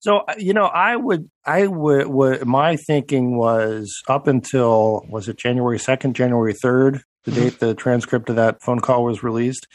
So 0.00 0.18
uh, 0.18 0.34
you 0.38 0.54
know, 0.54 0.66
I 0.66 0.96
would, 0.96 1.28
I 1.44 1.66
would, 1.66 2.06
would, 2.06 2.46
my 2.46 2.76
thinking 2.76 3.36
was 3.36 3.92
up 4.08 4.26
until 4.26 5.04
was 5.08 5.28
it 5.28 5.38
January 5.38 5.78
second, 5.78 6.14
January 6.14 6.54
third, 6.54 7.02
the 7.24 7.30
mm-hmm. 7.30 7.40
date 7.40 7.58
the 7.58 7.74
transcript 7.74 8.30
of 8.30 8.36
that 8.36 8.62
phone 8.62 8.80
call 8.80 9.04
was 9.04 9.22
released. 9.22 9.66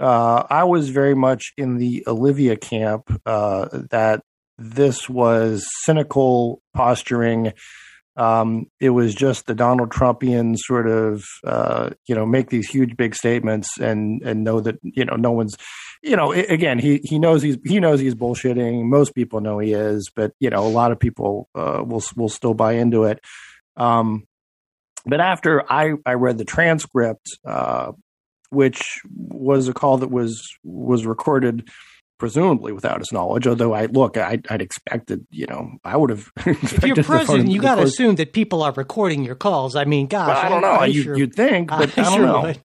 Uh, 0.00 0.44
I 0.48 0.64
was 0.64 0.90
very 0.90 1.14
much 1.14 1.52
in 1.56 1.78
the 1.78 2.04
Olivia 2.06 2.56
camp 2.56 3.10
uh, 3.26 3.68
that 3.90 4.22
this 4.56 5.08
was 5.08 5.66
cynical 5.84 6.62
posturing. 6.74 7.52
Um, 8.16 8.66
it 8.80 8.90
was 8.90 9.14
just 9.14 9.46
the 9.46 9.54
Donald 9.54 9.90
Trumpian 9.90 10.56
sort 10.56 10.88
of, 10.88 11.24
uh, 11.44 11.90
you 12.06 12.14
know, 12.14 12.26
make 12.26 12.50
these 12.50 12.68
huge 12.68 12.96
big 12.96 13.14
statements 13.14 13.78
and 13.80 14.22
and 14.22 14.44
know 14.44 14.60
that 14.60 14.76
you 14.82 15.04
know 15.04 15.14
no 15.14 15.30
one's 15.30 15.56
you 16.02 16.16
know, 16.16 16.32
again, 16.32 16.78
he 16.78 17.00
he 17.04 17.18
knows 17.18 17.42
he's 17.42 17.58
he 17.64 17.80
knows 17.80 18.00
he's 18.00 18.14
bullshitting. 18.14 18.84
Most 18.84 19.14
people 19.14 19.40
know 19.40 19.58
he 19.58 19.72
is, 19.72 20.10
but 20.14 20.32
you 20.38 20.50
know, 20.50 20.66
a 20.66 20.68
lot 20.68 20.92
of 20.92 20.98
people 20.98 21.48
uh, 21.54 21.82
will 21.84 22.02
will 22.16 22.28
still 22.28 22.54
buy 22.54 22.72
into 22.72 23.04
it. 23.04 23.20
Um, 23.76 24.24
but 25.06 25.20
after 25.20 25.70
I 25.70 25.94
I 26.06 26.14
read 26.14 26.38
the 26.38 26.44
transcript, 26.44 27.38
uh, 27.44 27.92
which 28.50 28.82
was 29.10 29.68
a 29.68 29.74
call 29.74 29.98
that 29.98 30.10
was 30.10 30.46
was 30.62 31.04
recorded 31.06 31.68
presumably 32.18 32.72
without 32.72 32.98
his 32.98 33.12
knowledge. 33.12 33.46
Although 33.46 33.72
I 33.72 33.86
look, 33.86 34.16
I, 34.16 34.40
would 34.50 34.60
expected, 34.60 35.26
you 35.30 35.46
know, 35.46 35.72
I 35.84 35.96
would 35.96 36.10
have. 36.10 36.30
if 36.46 36.82
you're 36.82 36.96
president, 37.02 37.48
you 37.48 37.60
got 37.60 37.76
to 37.76 37.82
assume 37.82 38.16
that 38.16 38.32
people 38.32 38.62
are 38.62 38.72
recording 38.72 39.24
your 39.24 39.36
calls. 39.36 39.76
I 39.76 39.84
mean, 39.84 40.06
gosh, 40.06 40.28
well, 40.28 40.36
I 40.36 40.48
don't 40.48 40.62
know. 40.62 40.84
You, 40.84 41.12
would 41.12 41.34
think, 41.34 41.68
but 41.68 41.96
I, 41.96 42.02
I 42.02 42.04
don't 42.04 42.12
sure 42.14 42.26
know. 42.26 42.42
Would 42.42 42.62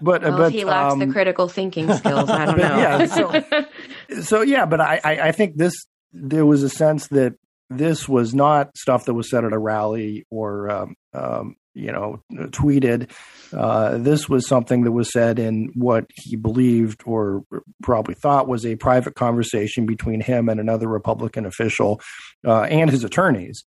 but 0.00 0.22
well, 0.22 0.36
but 0.36 0.52
he 0.52 0.64
lacks 0.64 0.92
um, 0.92 0.98
the 0.98 1.06
critical 1.06 1.48
thinking 1.48 1.92
skills. 1.94 2.30
I 2.30 2.46
don't 2.46 2.58
know. 2.58 2.76
yeah, 2.76 3.06
so, 3.06 4.22
so 4.22 4.40
yeah, 4.42 4.66
but 4.66 4.80
I, 4.80 5.00
I, 5.04 5.20
I 5.28 5.32
think 5.32 5.56
this 5.56 5.74
there 6.12 6.46
was 6.46 6.62
a 6.62 6.68
sense 6.68 7.08
that 7.08 7.34
this 7.70 8.08
was 8.08 8.34
not 8.34 8.76
stuff 8.76 9.06
that 9.06 9.14
was 9.14 9.30
said 9.30 9.44
at 9.44 9.52
a 9.52 9.58
rally 9.58 10.26
or 10.30 10.70
um, 10.70 10.94
um, 11.14 11.56
you 11.74 11.92
know 11.92 12.22
tweeted. 12.30 13.10
Uh, 13.52 13.98
this 13.98 14.28
was 14.28 14.46
something 14.46 14.84
that 14.84 14.92
was 14.92 15.10
said 15.10 15.38
in 15.38 15.70
what 15.74 16.06
he 16.14 16.36
believed 16.36 17.02
or 17.06 17.42
probably 17.82 18.14
thought 18.14 18.48
was 18.48 18.64
a 18.64 18.76
private 18.76 19.14
conversation 19.14 19.86
between 19.86 20.20
him 20.20 20.48
and 20.48 20.60
another 20.60 20.88
Republican 20.88 21.46
official 21.46 22.00
uh, 22.46 22.62
and 22.62 22.90
his 22.90 23.04
attorneys. 23.04 23.64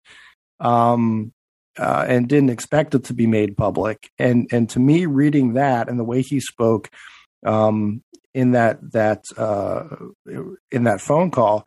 Um, 0.60 1.34
uh, 1.78 2.06
and 2.08 2.28
didn't 2.28 2.50
expect 2.50 2.96
it 2.96 3.06
to 3.06 3.14
be 3.14 3.28
made 3.28 3.58
public. 3.58 4.10
And 4.18 4.48
and 4.52 4.70
to 4.72 4.80
me, 4.80 5.06
reading 5.06 5.54
that 5.54 5.90
and 5.90 6.00
the 6.00 6.04
way 6.04 6.22
he 6.22 6.40
spoke 6.40 6.90
um, 7.46 8.04
in 8.34 8.52
that 8.52 8.80
that 8.92 9.24
uh, 9.38 9.84
in 10.72 10.84
that 10.84 11.02
phone 11.02 11.32
call, 11.32 11.66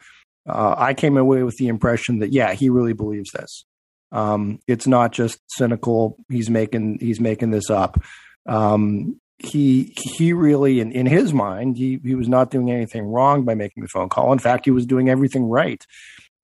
uh, 0.48 0.74
I 0.76 0.94
came 0.94 1.16
away 1.16 1.42
with 1.42 1.56
the 1.56 1.68
impression 1.68 2.20
that 2.20 2.32
yeah, 2.32 2.52
he 2.54 2.70
really 2.70 2.94
believes 2.94 3.30
this. 3.32 3.64
Um, 4.11 4.61
it's 4.66 4.86
not 4.86 5.12
just 5.12 5.40
cynical. 5.48 6.16
He's 6.30 6.50
making 6.50 6.98
he's 7.00 7.20
making 7.20 7.50
this 7.50 7.70
up. 7.70 8.00
Um, 8.46 9.20
he 9.38 9.94
he 9.96 10.32
really 10.32 10.80
in, 10.80 10.90
in 10.90 11.06
his 11.06 11.32
mind 11.32 11.76
he 11.76 12.00
he 12.02 12.16
was 12.16 12.28
not 12.28 12.50
doing 12.50 12.72
anything 12.72 13.04
wrong 13.04 13.44
by 13.44 13.54
making 13.54 13.82
the 13.82 13.88
phone 13.88 14.09
call. 14.09 14.32
In 14.32 14.38
fact, 14.38 14.64
he 14.64 14.70
was 14.70 14.86
doing 14.86 15.09
everything 15.09 15.44
right 15.44 15.84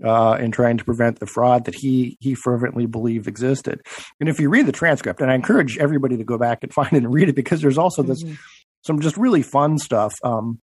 uh, 0.03 0.36
in 0.40 0.51
trying 0.51 0.78
to 0.78 0.84
prevent 0.84 1.20
the 1.20 1.26
fraud 1.26 1.66
that 1.66 1.74
he 1.74 2.16
he 2.20 2.34
fervently 2.34 2.86
believed 2.86 3.28
existed. 3.28 3.80
And 4.20 4.28
if 4.28 4.40
you 4.40 4.49
read 4.49 4.66
the 4.66 4.72
transcript, 4.72 5.20
and 5.20 5.30
I 5.30 5.34
encourage 5.34 5.78
everybody 5.78 6.16
to 6.16 6.24
go 6.24 6.38
back 6.38 6.62
and 6.62 6.72
find 6.74 6.92
it 6.92 6.99
and 6.99 7.12
read 7.12 7.28
it 7.28 7.36
because 7.36 7.61
there's 7.61 7.78
also 7.78 8.03
this 8.03 8.22
mm-hmm. 8.22 8.34
some 8.82 9.01
just 9.01 9.16
really 9.16 9.42
fun 9.42 9.78
stuff, 9.78 10.14
um, 10.24 10.61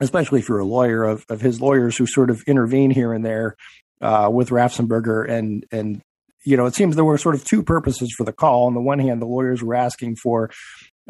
especially 0.00 0.40
if 0.40 0.48
you're 0.48 0.58
a 0.58 0.64
lawyer 0.64 1.04
of 1.04 1.24
of 1.28 1.40
his 1.40 1.60
lawyers 1.60 1.96
who 1.96 2.06
sort 2.06 2.30
of 2.30 2.42
intervene 2.46 2.90
here 2.90 3.12
and 3.12 3.24
there 3.24 3.56
uh, 4.00 4.30
with 4.32 4.50
Raffensperger 4.50 5.28
and 5.28 5.66
and 5.70 6.02
you 6.44 6.56
know 6.56 6.66
it 6.66 6.74
seems 6.74 6.96
there 6.96 7.04
were 7.04 7.18
sort 7.18 7.34
of 7.34 7.44
two 7.44 7.62
purposes 7.62 8.14
for 8.16 8.24
the 8.24 8.32
call. 8.32 8.66
On 8.66 8.74
the 8.74 8.80
one 8.80 8.98
hand, 8.98 9.20
the 9.20 9.26
lawyers 9.26 9.62
were 9.62 9.74
asking 9.74 10.16
for 10.16 10.50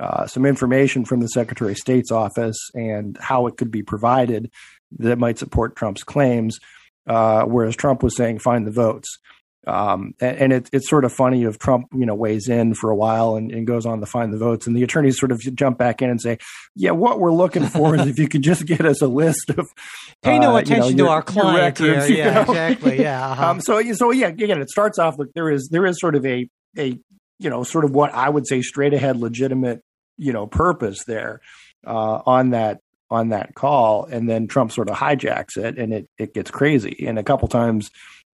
uh, 0.01 0.27
some 0.27 0.47
information 0.47 1.05
from 1.05 1.21
the 1.21 1.29
Secretary 1.29 1.73
of 1.73 1.79
State's 1.79 2.11
office 2.11 2.59
and 2.75 3.17
how 3.21 3.47
it 3.47 3.57
could 3.57 3.71
be 3.71 3.83
provided 3.83 4.51
that 4.99 5.19
might 5.19 5.39
support 5.39 5.77
Trump's 5.77 6.03
claims 6.03 6.59
uh, 7.07 7.45
whereas 7.45 7.77
Trump 7.77 8.03
was 8.03 8.17
saying 8.17 8.39
find 8.39 8.67
the 8.67 8.71
votes. 8.71 9.19
Um, 9.65 10.15
and, 10.21 10.37
and 10.39 10.53
it, 10.53 10.71
it's 10.73 10.91
sort 10.91 11.05
of 11.05 11.13
funny 11.13 11.45
if 11.45 11.57
Trump, 11.57 11.87
you 11.95 12.05
know, 12.05 12.17
weighs 12.17 12.49
in 12.49 12.75
for 12.75 12.91
a 12.91 12.97
while 12.97 13.37
and, 13.37 13.53
and, 13.53 13.65
goes 13.65 13.87
on 13.87 14.01
to 14.01 14.07
find 14.07 14.33
the 14.33 14.39
votes, 14.39 14.67
and 14.67 14.75
the 14.75 14.83
attorneys 14.83 15.21
sort 15.21 15.31
of 15.31 15.41
jump 15.55 15.79
back 15.79 16.03
in 16.03 16.11
and 16.11 16.21
say, 16.21 16.39
"Yeah, 16.75 16.91
what 16.91 17.21
we're 17.21 17.31
looking 17.31 17.67
for 17.67 17.95
is 17.95 18.09
if 18.09 18.19
you 18.19 18.27
could 18.27 18.43
just 18.43 18.67
get 18.67 18.85
us 18.85 19.03
a 19.03 19.07
list 19.07 19.51
of 19.51 19.69
pay 20.23 20.41
no 20.41 20.57
uh, 20.57 20.59
attention 20.59 20.97
you 20.99 21.05
know, 21.05 21.05
your, 21.05 21.07
to 21.07 21.13
our 21.13 21.23
client 21.23 21.79
records, 21.79 22.09
here. 22.09 22.17
Yeah, 22.25 22.35
know? 22.35 22.41
exactly. 22.43 23.01
Yeah. 23.01 23.23
Uh-huh. 23.33 23.51
Um, 23.51 23.61
so, 23.61 23.81
so 23.93 24.11
yeah, 24.11 24.27
again, 24.29 24.61
it 24.61 24.69
starts 24.69 24.99
off 24.99 25.17
with 25.17 25.33
there 25.33 25.49
is 25.49 25.69
there 25.71 25.87
is 25.87 26.01
sort 26.01 26.17
of 26.17 26.27
a 26.27 26.49
a 26.77 26.99
you 27.39 27.51
know 27.51 27.63
sort 27.63 27.85
of 27.85 27.93
what 27.93 28.13
I 28.13 28.29
would 28.29 28.49
say 28.49 28.63
straight 28.63 28.95
ahead 28.95 29.17
legitimate 29.17 29.81
you 30.19 30.33
know 30.33 30.47
purpose 30.47 31.05
there 31.05 31.41
uh, 31.87 32.21
on 32.27 32.51
that 32.51 32.81
on 33.13 33.29
that 33.29 33.55
call, 33.55 34.05
and 34.07 34.29
then 34.29 34.47
Trump 34.47 34.73
sort 34.73 34.89
of 34.89 34.97
hijacks 34.97 35.57
it, 35.57 35.79
and 35.79 35.93
it 35.93 36.09
it 36.19 36.35
gets 36.35 36.51
crazy. 36.51 37.05
And 37.07 37.19
a 37.19 37.23
couple 37.23 37.49
times, 37.49 37.91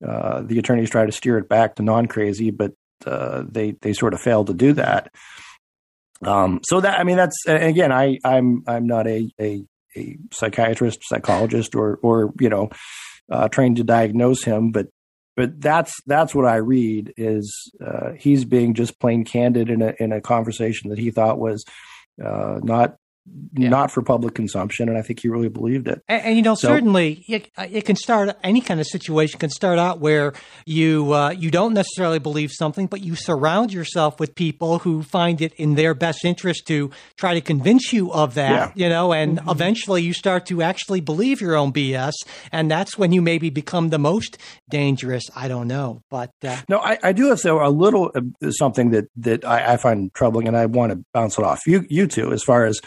uh, 0.06 0.42
the 0.42 0.60
attorneys 0.60 0.90
try 0.90 1.06
to 1.06 1.12
steer 1.12 1.38
it 1.38 1.50
back 1.50 1.76
to 1.76 1.84
non 1.84 2.06
crazy, 2.06 2.52
but 2.52 2.74
uh, 3.06 3.44
they 3.50 3.72
they 3.82 3.94
sort 3.94 4.14
of 4.14 4.22
fail 4.22 4.46
to 4.46 4.54
do 4.54 4.74
that. 4.74 5.12
Um, 6.24 6.62
so 6.64 6.82
that 6.82 7.00
I 7.00 7.04
mean, 7.04 7.18
that's 7.18 7.38
again, 7.48 7.92
I 7.92 8.20
I'm 8.24 8.64
I'm 8.68 8.88
not 8.88 9.08
a 9.08 9.30
a, 9.40 9.64
a 9.96 10.18
psychiatrist, 10.32 11.00
psychologist, 11.04 11.76
or 11.76 12.00
or 12.02 12.34
you 12.40 12.50
know, 12.50 12.70
uh, 13.32 13.50
trained 13.50 13.78
to 13.78 13.84
diagnose 13.84 14.44
him, 14.44 14.72
but 14.72 14.88
but 15.36 15.62
that's 15.62 15.94
that's 16.06 16.34
what 16.34 16.46
I 16.46 16.56
read 16.56 17.14
is 17.18 17.72
uh, 17.86 18.12
he's 18.18 18.46
being 18.46 18.74
just 18.74 19.00
plain 19.00 19.24
candid 19.24 19.70
in 19.70 19.82
a 19.82 19.94
in 20.00 20.12
a 20.12 20.22
conversation 20.22 20.90
that 20.90 21.00
he 21.00 21.12
thought 21.12 21.40
was 21.40 21.64
uh, 22.24 22.60
not 22.64 22.98
yeah. 23.54 23.70
not 23.70 23.92
for 23.92 24.02
public 24.02 24.36
consumption, 24.36 24.90
and 24.90 24.98
I 24.98 25.02
think 25.02 25.22
he 25.22 25.30
really 25.30 25.50
believed 25.50 25.88
it. 25.88 26.02
And, 26.08 26.22
and 26.24 26.36
you 26.36 26.42
know, 26.42 26.56
so, 26.56 26.68
certainly 26.68 27.26
it, 27.28 27.50
it, 27.58 27.86
can 27.86 27.96
start 27.96 28.36
any 28.44 28.62
kind 28.62 28.80
of 28.80 28.88
situation 28.88 29.40
can 29.40 29.50
start 29.50 29.80
out 29.80 30.00
where 30.00 30.34
you 30.66 31.14
uh, 31.14 31.30
you 31.32 31.52
don't 31.52 31.74
necessarily 31.74 32.20
believe 32.20 32.52
something, 32.52 32.88
but 32.88 33.02
you 33.02 33.16
surround 33.16 33.74
yourself 33.74 34.20
with 34.20 34.36
people 34.36 34.80
who 34.80 35.04
find 35.04 35.42
it 35.42 35.54
in 35.54 35.76
their 35.76 35.94
best 35.94 36.26
interest 36.26 36.68
to 36.68 36.92
try 37.16 37.34
to 37.34 37.42
convince 37.42 37.94
you 37.94 38.12
of 38.12 38.36
that. 38.36 38.74
Yeah. 38.76 38.86
You 38.86 38.90
know, 38.90 39.14
and 39.14 39.40
mm-hmm. 39.40 39.50
eventually 39.50 40.04
you 40.04 40.14
start 40.14 40.46
to 40.48 40.62
actually 40.62 41.02
believe 41.02 41.42
your 41.42 41.56
own 41.56 41.72
BS, 41.74 42.14
and 42.52 42.70
that's 42.70 42.98
when 42.98 43.12
you 43.12 43.22
maybe 43.22 43.50
become 43.50 43.90
the 43.90 44.00
most 44.00 44.38
dangerous. 44.70 45.24
I 45.36 45.48
don't 45.48 45.68
know, 45.68 46.02
but 46.10 46.32
uh, 46.44 46.58
no, 46.70 46.80
I, 46.80 46.98
I, 47.04 47.12
do 47.14 47.30
have 47.30 47.40
so 47.40 47.66
a 47.66 47.70
little 47.70 48.12
uh, 48.16 48.52
something 48.52 48.92
that 48.92 49.06
that 49.18 49.46
I, 49.46 49.74
I 49.74 49.78
find 49.78 50.14
troubling, 50.14 50.48
and 50.48 50.58
I 50.58 50.66
want 50.66 50.92
to 50.92 51.04
bounce 51.14 51.38
it 51.38 51.44
off 51.44 51.66
you 51.66 51.86
you 51.90 52.08
two 52.08 52.32
as 52.32 52.44
far 52.44 52.66
as 52.66 52.80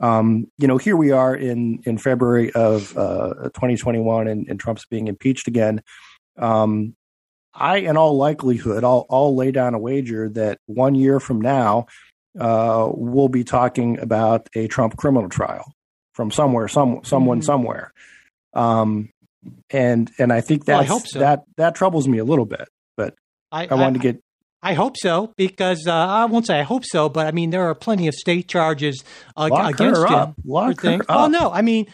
um, 0.00 0.50
you 0.58 0.68
know, 0.68 0.78
here 0.78 0.96
we 0.96 1.10
are 1.10 1.34
in 1.34 1.82
in 1.84 1.98
February 1.98 2.52
of 2.52 2.96
uh, 2.96 3.34
2021, 3.54 4.28
and, 4.28 4.48
and, 4.48 4.60
Trump's 4.60 4.86
being 4.86 5.08
impeached 5.08 5.48
again. 5.48 5.82
Um, 6.36 6.94
I, 7.52 7.78
in 7.78 7.96
all 7.96 8.16
likelihood, 8.16 8.84
I'll, 8.84 9.06
I'll 9.10 9.34
lay 9.34 9.50
down 9.50 9.74
a 9.74 9.78
wager 9.78 10.28
that 10.30 10.60
one 10.66 10.94
year 10.94 11.18
from 11.18 11.40
now, 11.40 11.86
uh, 12.38 12.88
we'll 12.92 13.28
be 13.28 13.42
talking 13.42 13.98
about 13.98 14.48
a 14.54 14.68
Trump 14.68 14.96
criminal 14.96 15.28
trial 15.28 15.72
from 16.12 16.30
somewhere, 16.30 16.68
some 16.68 17.00
someone 17.02 17.38
mm-hmm. 17.38 17.46
somewhere. 17.46 17.92
Um, 18.54 19.10
and 19.70 20.10
and 20.18 20.32
I 20.32 20.40
think 20.40 20.66
that 20.66 20.88
well, 20.88 21.00
so. 21.00 21.18
that 21.18 21.42
that 21.56 21.74
troubles 21.74 22.06
me 22.06 22.18
a 22.18 22.24
little 22.24 22.46
bit. 22.46 22.68
But 22.96 23.14
I, 23.50 23.66
I 23.66 23.74
wanted 23.74 23.88
I, 23.88 23.92
to 23.92 24.12
get 24.12 24.22
I 24.62 24.74
hope 24.74 24.96
so 24.96 25.32
because 25.36 25.84
uh, 25.86 25.92
I 25.94 26.24
won't 26.24 26.46
say 26.46 26.58
I 26.58 26.62
hope 26.64 26.84
so, 26.84 27.08
but 27.08 27.26
I 27.26 27.30
mean 27.32 27.50
there 27.50 27.68
are 27.68 27.74
plenty 27.74 28.08
of 28.08 28.14
state 28.14 28.48
charges 28.48 29.04
uh, 29.36 29.48
lock 29.50 29.74
against 29.74 30.00
her 30.00 30.06
him. 30.06 30.34
Lock 30.44 30.80
her 30.82 30.94
up. 31.02 31.04
Oh 31.08 31.26
no, 31.28 31.50
I 31.52 31.62
mean 31.62 31.86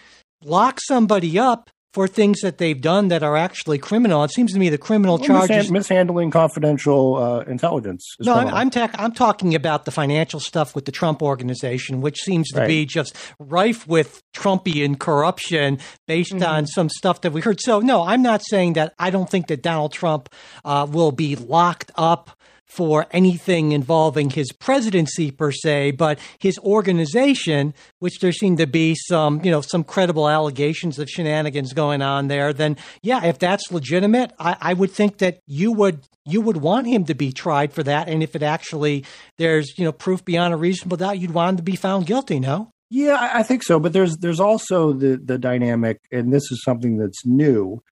lock 0.43 0.79
somebody 0.83 1.39
up 1.39 1.71
for 1.93 2.09
things 2.09 2.41
that 2.41 2.59
they've 2.59 2.81
done 2.81 3.07
that 3.07 3.23
are 3.23 3.37
actually 3.37 3.79
criminal. 3.79 4.25
It 4.25 4.33
seems 4.33 4.53
to 4.53 4.59
me 4.59 4.69
the 4.69 4.77
criminal 4.77 5.17
Well, 5.17 5.27
charges. 5.29 5.69
mishand- 5.69 5.71
mishandling 5.71 6.33
confidential 6.33 7.15
uh, 7.15 7.41
intelligence. 7.49 8.05
is 8.19 8.27
no, 8.27 8.33
criminal. 8.35 8.59
I'm, 8.59 8.69
ta- 8.71 8.91
I'm 8.95 9.13
talking 9.13 9.55
about 9.55 9.85
the 9.85 9.93
financial 9.93 10.41
stuff 10.41 10.75
with 10.75 10.87
the 10.87 10.91
Trump 10.91 11.23
organization, 11.23 12.01
which 12.01 12.19
seems 12.19 12.49
to 12.51 12.59
Right. 12.63 12.67
be 12.67 12.85
just 12.85 13.15
rife 13.39 13.87
with 13.87 14.21
Trumpian 14.35 14.99
corruption 14.99 15.79
based 16.09 16.33
Mm-hmm. 16.33 16.43
on 16.43 16.67
some 16.67 16.89
stuff 16.89 17.21
that 17.21 17.33
we 17.33 17.41
heard. 17.43 17.61
So, 17.61 17.79
no, 17.79 18.03
I'm 18.03 18.23
not 18.23 18.43
saying 18.45 18.73
that 18.73 18.93
I 18.99 19.11
don't 19.11 19.31
think 19.31 19.47
that 19.47 19.63
Donald 19.63 19.93
Trump 19.93 20.29
uh, 20.65 20.89
will 20.91 21.13
be 21.13 21.37
locked 21.37 21.93
up 21.95 22.34
for 22.75 23.07
anything 23.13 23.71
involving 23.71 24.31
his 24.31 24.51
presidency 24.51 25.31
per 25.31 25.53
se, 25.53 25.93
but 25.93 26.19
his 26.41 26.59
organization, 26.59 27.73
which 28.01 28.19
there 28.19 28.33
seem 28.33 28.57
to 28.57 28.67
be 28.67 28.97
some, 28.97 29.41
you 29.45 29.51
know, 29.51 29.61
some 29.61 29.85
credible 29.85 30.29
allegations 30.29 30.99
of 30.99 31.09
shenanigans 31.09 31.73
going 31.73 32.03
on 32.03 32.27
there, 32.27 32.53
then 32.53 32.77
yeah, 33.03 33.25
if 33.25 33.39
that's 33.39 33.71
legitimate, 33.71 34.33
I, 34.41 34.57
I 34.61 34.75
would 34.75 34.91
think 34.91 35.19
that 35.19 35.39
you 35.47 35.71
would 35.73 36.01
you 36.27 36.41
would 36.41 36.57
want 36.57 36.89
him 36.89 37.05
to 37.05 37.15
be 37.15 37.31
tried 37.33 37.73
for 37.73 37.85
that. 37.85 38.09
And 38.09 38.23
if 38.23 38.35
it 38.35 38.43
actually 38.43 39.05
there's, 39.39 39.79
you 39.79 39.85
know, 39.85 39.93
proof 39.93 40.25
beyond 40.25 40.53
a 40.53 40.57
reasonable 40.57 40.97
doubt, 40.97 41.21
you'd 41.21 41.31
want 41.31 41.51
him 41.51 41.57
to 41.59 41.63
be 41.63 41.77
found 41.77 42.07
guilty, 42.07 42.41
no? 42.41 42.71
Yeah, 42.91 43.31
I 43.33 43.43
think 43.45 43.63
so. 43.63 43.79
But 43.79 43.93
there's 43.93 44.17
there's 44.17 44.41
also 44.41 44.93
the 44.93 45.17
the 45.17 45.39
dynamic, 45.39 45.99
and 46.11 46.33
this 46.33 46.51
is 46.51 46.63
something 46.65 46.97
that's 46.97 47.25
new, 47.25 47.83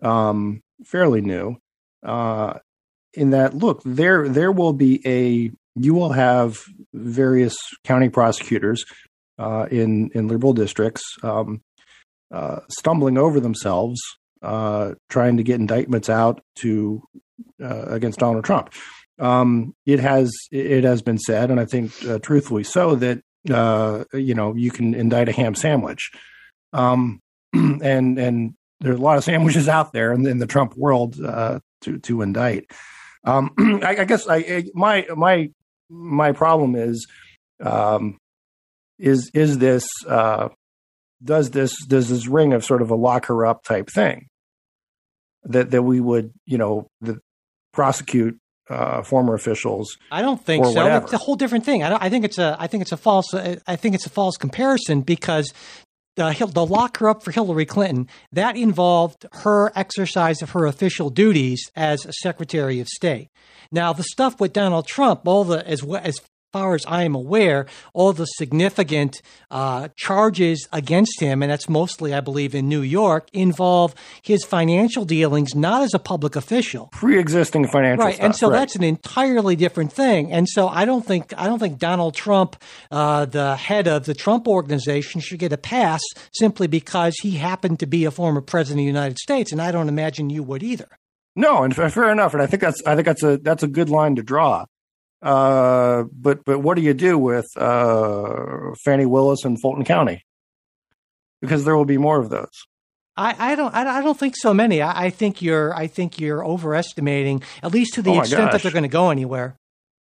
um, 0.00 0.60
fairly 0.84 1.20
new, 1.20 1.56
uh, 2.04 2.54
in 3.14 3.30
that 3.30 3.54
look 3.54 3.82
there 3.84 4.28
there 4.28 4.52
will 4.52 4.72
be 4.72 5.00
a 5.06 5.50
you 5.74 5.94
will 5.94 6.12
have 6.12 6.60
various 6.92 7.56
county 7.84 8.08
prosecutors 8.08 8.84
uh, 9.38 9.66
in 9.70 10.10
in 10.14 10.28
liberal 10.28 10.52
districts 10.52 11.02
um, 11.22 11.60
uh, 12.32 12.60
stumbling 12.68 13.18
over 13.18 13.40
themselves 13.40 14.00
uh, 14.42 14.94
trying 15.08 15.36
to 15.36 15.42
get 15.42 15.60
indictments 15.60 16.08
out 16.08 16.42
to 16.56 17.02
uh, 17.62 17.84
against 17.86 18.18
Donald 18.18 18.44
Trump. 18.44 18.72
Um, 19.18 19.74
it 19.86 20.00
has 20.00 20.32
it 20.50 20.84
has 20.84 21.00
been 21.00 21.18
said, 21.18 21.50
and 21.50 21.60
I 21.60 21.64
think 21.64 21.92
uh, 22.04 22.18
truthfully 22.18 22.64
so, 22.64 22.96
that 22.96 23.22
uh, 23.50 24.04
you 24.12 24.34
know 24.34 24.54
you 24.54 24.70
can 24.70 24.94
indict 24.94 25.28
a 25.28 25.32
ham 25.32 25.54
sandwich, 25.54 26.10
um, 26.72 27.20
and 27.52 28.18
and 28.18 28.54
there's 28.80 28.98
a 28.98 29.02
lot 29.02 29.16
of 29.16 29.24
sandwiches 29.24 29.68
out 29.68 29.92
there 29.92 30.12
in, 30.12 30.26
in 30.26 30.38
the 30.38 30.46
Trump 30.46 30.76
world 30.76 31.14
to 31.14 31.98
to 32.02 32.22
indict. 32.22 32.70
Um, 33.24 33.52
I, 33.82 33.96
I 34.00 34.04
guess 34.04 34.26
I, 34.28 34.36
I 34.36 34.64
my 34.74 35.06
my 35.14 35.50
my 35.88 36.32
problem 36.32 36.74
is 36.74 37.06
um, 37.60 38.18
is 38.98 39.30
is 39.34 39.58
this 39.58 39.86
uh, 40.08 40.48
does 41.22 41.50
this 41.50 41.72
does 41.86 42.08
this 42.08 42.26
ring 42.26 42.52
of 42.52 42.64
sort 42.64 42.82
of 42.82 42.90
a 42.90 42.94
lock 42.94 43.26
her 43.26 43.46
up 43.46 43.62
type 43.64 43.88
thing 43.88 44.28
that 45.44 45.70
that 45.70 45.82
we 45.82 46.00
would 46.00 46.32
you 46.46 46.58
know 46.58 46.88
the, 47.00 47.20
prosecute 47.72 48.38
uh, 48.68 49.02
former 49.02 49.34
officials 49.34 49.96
I 50.10 50.22
don't 50.22 50.42
think 50.42 50.64
so. 50.64 50.72
whatever. 50.72 51.04
It's 51.04 51.12
a 51.12 51.18
whole 51.18 51.36
different 51.36 51.64
thing. 51.64 51.82
I, 51.82 51.90
don't, 51.90 52.02
I 52.02 52.08
think 52.08 52.24
it's 52.24 52.38
a 52.38 52.56
I 52.58 52.66
think 52.66 52.82
it's 52.82 52.92
a 52.92 52.96
false 52.96 53.34
I 53.34 53.76
think 53.76 53.94
it's 53.94 54.06
a 54.06 54.10
false 54.10 54.36
comparison 54.36 55.00
because 55.02 55.52
Uh, 56.18 56.26
the 56.26 56.32
Hil- 56.32 56.48
the 56.48 56.66
lock 56.66 56.98
her 56.98 57.08
up 57.08 57.22
for 57.22 57.30
Hillary 57.30 57.64
Clinton 57.64 58.08
that 58.32 58.56
involved 58.56 59.26
her 59.32 59.72
exercise 59.74 60.42
of 60.42 60.50
her 60.50 60.66
official 60.66 61.08
duties 61.10 61.70
as 61.74 62.06
Secretary 62.20 62.80
of 62.80 62.88
State. 62.88 63.28
Now 63.70 63.92
the 63.92 64.02
stuff 64.02 64.38
with 64.40 64.52
Donald 64.52 64.86
Trump, 64.86 65.26
all 65.26 65.44
the 65.44 65.66
as 65.66 65.82
as 66.02 66.20
far 66.52 66.74
as 66.74 66.84
I 66.86 67.04
am 67.04 67.14
aware, 67.14 67.66
all 67.94 68.12
the 68.12 68.26
significant 68.26 69.22
uh, 69.50 69.88
charges 69.96 70.68
against 70.72 71.20
him, 71.20 71.42
and 71.42 71.50
that's 71.50 71.68
mostly, 71.68 72.14
I 72.14 72.20
believe, 72.20 72.54
in 72.54 72.68
New 72.68 72.82
York, 72.82 73.28
involve 73.32 73.94
his 74.22 74.44
financial 74.44 75.04
dealings, 75.04 75.54
not 75.54 75.82
as 75.82 75.94
a 75.94 75.98
public 75.98 76.36
official 76.36 76.88
pre-existing 76.92 77.66
financial 77.66 78.04
right 78.04 78.14
stuff, 78.14 78.24
and 78.24 78.36
so 78.36 78.50
right. 78.50 78.58
that's 78.58 78.76
an 78.76 78.82
entirely 78.82 79.56
different 79.56 79.92
thing 79.92 80.32
and 80.32 80.48
so 80.48 80.68
i 80.68 80.84
don't 80.84 81.06
think 81.06 81.32
i 81.36 81.46
don't 81.46 81.58
think 81.58 81.78
donald 81.78 82.14
trump 82.14 82.56
uh, 82.90 83.24
the 83.24 83.56
head 83.56 83.88
of 83.88 84.04
the 84.04 84.14
trump 84.14 84.46
organization 84.46 85.20
should 85.20 85.38
get 85.38 85.52
a 85.52 85.58
pass 85.58 86.00
simply 86.32 86.66
because 86.66 87.14
he 87.22 87.32
happened 87.32 87.78
to 87.80 87.86
be 87.86 88.04
a 88.04 88.10
former 88.10 88.40
president 88.40 88.80
of 88.80 88.82
the 88.82 88.86
united 88.86 89.18
states 89.18 89.52
and 89.52 89.60
i 89.60 89.72
don't 89.72 89.88
imagine 89.88 90.30
you 90.30 90.42
would 90.42 90.62
either 90.62 90.88
No, 91.34 91.62
and 91.62 91.74
fair 91.74 92.12
enough, 92.12 92.34
and 92.34 92.42
I 92.42 92.46
think 92.46 92.60
that's 92.60 92.82
I 92.84 92.94
think 92.94 93.06
that's 93.06 93.22
a 93.22 93.38
that's 93.38 93.62
a 93.62 93.66
good 93.66 93.88
line 93.88 94.16
to 94.16 94.22
draw. 94.22 94.66
Uh, 95.22 96.04
but 96.12 96.44
but 96.44 96.58
what 96.58 96.76
do 96.76 96.82
you 96.82 96.94
do 96.94 97.16
with 97.16 97.46
uh, 97.56 98.74
Fani 98.84 99.06
Willis 99.06 99.44
and 99.44 99.60
Fulton 99.60 99.84
County? 99.84 100.24
Because 101.40 101.64
there 101.64 101.76
will 101.76 101.84
be 101.84 101.98
more 101.98 102.18
of 102.18 102.28
those. 102.28 102.66
I, 103.16 103.52
I 103.52 103.54
don't 103.54 103.74
I, 103.74 103.98
I 103.98 104.02
don't 104.02 104.18
think 104.18 104.36
so 104.36 104.52
many. 104.54 104.80
I, 104.82 105.04
I 105.06 105.10
think 105.10 105.42
you're 105.42 105.74
I 105.74 105.86
think 105.86 106.18
you're 106.20 106.44
overestimating 106.44 107.42
at 107.62 107.72
least 107.72 107.94
to 107.94 108.02
the 108.02 108.10
Oh 108.12 108.20
extent 108.20 108.52
that 108.52 108.62
they're 108.62 108.72
going 108.72 108.82
to 108.84 108.88
go 108.88 109.10
anywhere. 109.10 109.56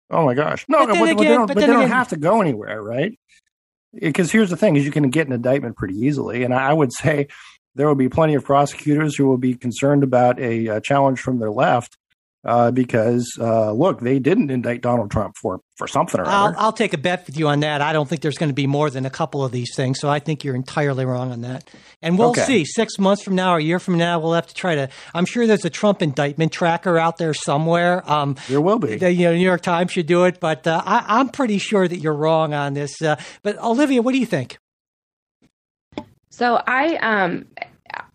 Oh 0.10 0.26
my 0.26 0.34
gosh! 0.34 0.66
No, 0.68 0.80
But 0.80 0.88
but, 0.88 0.94
then 0.96 1.16
but 1.16 1.18
they 1.22 1.28
don't, 1.28 1.48
but 1.48 1.58
they 1.58 1.68
don't 1.68 1.78
again- 1.78 1.90
have 1.90 2.10
to 2.10 2.18
go 2.18 2.42
anywhere, 2.42 2.82
right? 2.82 3.18
Because 3.94 4.32
here's 4.32 4.50
the 4.50 4.58
thing: 4.58 4.76
is 4.76 4.86
you 4.86 4.92
can 4.92 5.10
get 5.10 5.28
an 5.28 5.34
indictment 5.34 5.76
pretty 5.78 5.96
easily, 5.96 6.44
and 6.44 6.54
I 6.54 6.74
would 6.74 6.92
say 6.94 7.28
there 7.76 7.88
will 7.88 7.96
be 7.96 8.10
plenty 8.10 8.36
of 8.36 8.44
prosecutors 8.44 9.16
who 9.16 9.26
will 9.28 9.38
be 9.38 9.54
concerned 9.54 10.04
about 10.04 10.40
a, 10.40 10.68
uh 10.68 10.80
challenge 10.80 11.20
from 11.20 11.40
their 11.40 11.52
left 11.52 11.98
uh, 12.44 12.72
because 12.72 13.32
uh, 13.40 13.72
look, 13.72 14.00
they 14.02 14.20
didn't 14.20 14.50
indict 14.52 14.82
Donald 14.82 15.12
Trump 15.12 15.36
for 15.42 15.60
for 15.78 15.88
something 15.88 16.20
or 16.20 16.28
I'll, 16.28 16.48
other. 16.48 16.56
I'll 16.58 16.72
take 16.74 16.94
a 16.94 16.98
bet 16.98 17.26
with 17.28 17.38
you 17.38 17.48
on 17.48 17.60
that. 17.62 17.82
I 17.82 17.94
don't 17.94 18.08
think 18.08 18.22
there's 18.22 18.38
going 18.38 18.50
to 18.50 18.54
be 18.56 18.68
more 18.68 18.90
than 18.90 19.06
a 19.06 19.10
couple 19.10 19.44
of 19.44 19.52
these 19.52 19.76
things. 19.76 20.00
So 20.00 20.10
I 20.10 20.20
think 20.20 20.44
you're 20.44 20.56
entirely 20.56 21.06
wrong 21.06 21.32
on 21.32 21.42
that. 21.42 21.70
And 22.02 22.18
we'll 22.18 22.30
Okay. 22.32 22.44
see. 22.46 22.66
Six 22.66 22.98
months 23.00 23.24
from 23.24 23.36
now, 23.36 23.54
or 23.54 23.58
a 23.58 23.62
year 23.64 23.80
from 23.80 23.98
now, 23.98 24.20
we'll 24.20 24.34
have 24.34 24.48
to 24.48 24.54
try 24.56 24.76
to. 24.76 24.90
I'm 25.14 25.26
sure 25.26 25.46
there's 25.46 25.66
a 25.66 25.70
Trump 25.70 26.02
indictment 26.02 26.52
tracker 26.52 26.98
out 26.98 27.18
there 27.18 27.34
somewhere. 27.34 28.10
Um, 28.12 28.36
there 28.50 28.62
will 28.62 28.80
be. 28.80 28.96
the 28.98 29.12
you 29.12 29.26
know, 29.26 29.34
New 29.36 29.40
York 29.46 29.62
Times 29.62 29.92
should 29.92 30.08
do 30.08 30.26
it, 30.26 30.40
but 30.40 30.66
uh, 30.66 30.82
I, 30.86 31.20
I'm 31.20 31.30
pretty 31.30 31.58
sure 31.60 31.88
that 31.88 31.98
you're 31.98 32.14
wrong 32.16 32.54
on 32.54 32.74
this. 32.74 33.02
Uh, 33.02 33.18
but 33.44 33.58
Olivia, 33.62 34.02
what 34.02 34.14
do 34.14 34.20
you 34.20 34.26
think? 34.26 34.58
So 36.30 36.62
I 36.66 36.96
um 36.98 37.46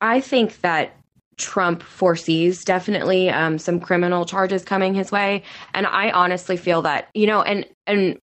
I 0.01 0.20
think 0.20 0.61
that 0.62 0.95
Trump 1.39 1.82
foresees 1.82 2.64
definitely 2.64 3.28
um, 3.30 3.59
some 3.59 3.78
criminal 3.80 4.24
charges 4.24 4.64
coming 4.64 4.95
his 4.95 5.12
way, 5.12 5.43
and 5.74 5.87
I 5.87 6.11
honestly 6.11 6.57
feel 6.57 6.82
that 6.82 7.09
you 7.14 7.26
know, 7.26 7.43
and 7.43 7.66
and 7.87 8.18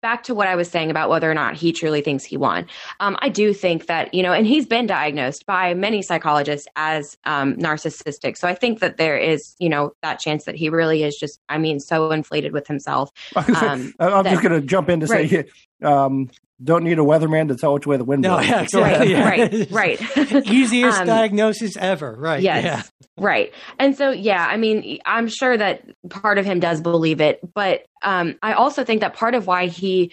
back 0.00 0.22
to 0.22 0.34
what 0.34 0.46
I 0.46 0.54
was 0.54 0.70
saying 0.70 0.90
about 0.90 1.10
whether 1.10 1.28
or 1.30 1.34
not 1.34 1.56
he 1.56 1.72
truly 1.72 2.00
thinks 2.00 2.24
he 2.24 2.36
won. 2.36 2.66
Um, 3.00 3.16
I 3.20 3.28
do 3.28 3.52
think 3.52 3.86
that 3.86 4.14
you 4.14 4.22
know, 4.22 4.32
and 4.32 4.46
he's 4.46 4.66
been 4.66 4.86
diagnosed 4.86 5.46
by 5.46 5.74
many 5.74 6.00
psychologists 6.02 6.66
as 6.76 7.16
um, 7.24 7.54
narcissistic. 7.56 8.36
So 8.38 8.48
I 8.48 8.54
think 8.54 8.80
that 8.80 8.96
there 8.96 9.16
is 9.18 9.54
you 9.58 9.68
know 9.68 9.92
that 10.02 10.18
chance 10.20 10.44
that 10.44 10.54
he 10.54 10.68
really 10.68 11.02
is 11.02 11.16
just, 11.16 11.40
I 11.48 11.58
mean, 11.58 11.80
so 11.80 12.10
inflated 12.10 12.52
with 12.52 12.66
himself. 12.66 13.10
Um, 13.54 13.92
I'm 14.00 14.24
that- 14.24 14.30
just 14.30 14.42
going 14.42 14.60
to 14.60 14.66
jump 14.66 14.88
in 14.88 15.00
to 15.00 15.06
Right. 15.06 15.30
say, 15.30 15.44
um, 15.82 16.30
don't 16.62 16.84
need 16.84 16.98
a 16.98 17.02
weatherman 17.02 17.48
to 17.48 17.56
tell 17.56 17.74
which 17.74 17.86
way 17.86 17.96
the 17.96 18.04
wind 18.04 18.22
blows. 18.22 18.46
No, 18.46 18.70
blows. 18.70 18.72
yeah, 18.72 18.80
Go 18.80 18.82
ahead. 18.84 19.52
exactly. 19.54 19.64
right, 19.74 20.16
right. 20.32 20.46
Easiest 20.46 21.00
Um, 21.00 21.06
diagnosis 21.06 21.76
ever, 21.76 22.14
right? 22.18 22.42
Yes. 22.42 22.64
Yeah. 22.64 22.82
Right. 23.16 23.52
And 23.78 23.96
so, 23.96 24.10
yeah, 24.10 24.46
I 24.48 24.56
mean, 24.56 24.98
I'm 25.06 25.28
sure 25.28 25.56
that 25.56 25.82
part 26.10 26.38
of 26.38 26.44
him 26.44 26.60
does 26.60 26.80
believe 26.80 27.20
it, 27.20 27.40
but 27.54 27.84
um, 28.02 28.36
I 28.42 28.52
also 28.52 28.84
think 28.84 29.00
that 29.00 29.14
part 29.14 29.34
of 29.34 29.46
why 29.46 29.66
he 29.66 30.12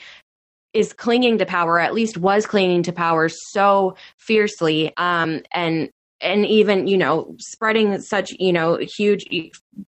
is 0.73 0.93
clinging 0.93 1.37
to 1.39 1.45
power, 1.45 1.79
at 1.79 1.93
least 1.93 2.17
was 2.17 2.45
clinging 2.45 2.83
to 2.83 2.93
power 2.93 3.27
so 3.29 3.95
fiercely, 4.17 4.93
um, 4.97 5.41
and 5.51 5.89
and 6.21 6.45
even 6.45 6.87
you 6.87 6.97
know 6.97 7.35
spreading 7.39 7.99
such 8.01 8.31
you 8.39 8.53
know 8.53 8.77
huge 8.77 9.25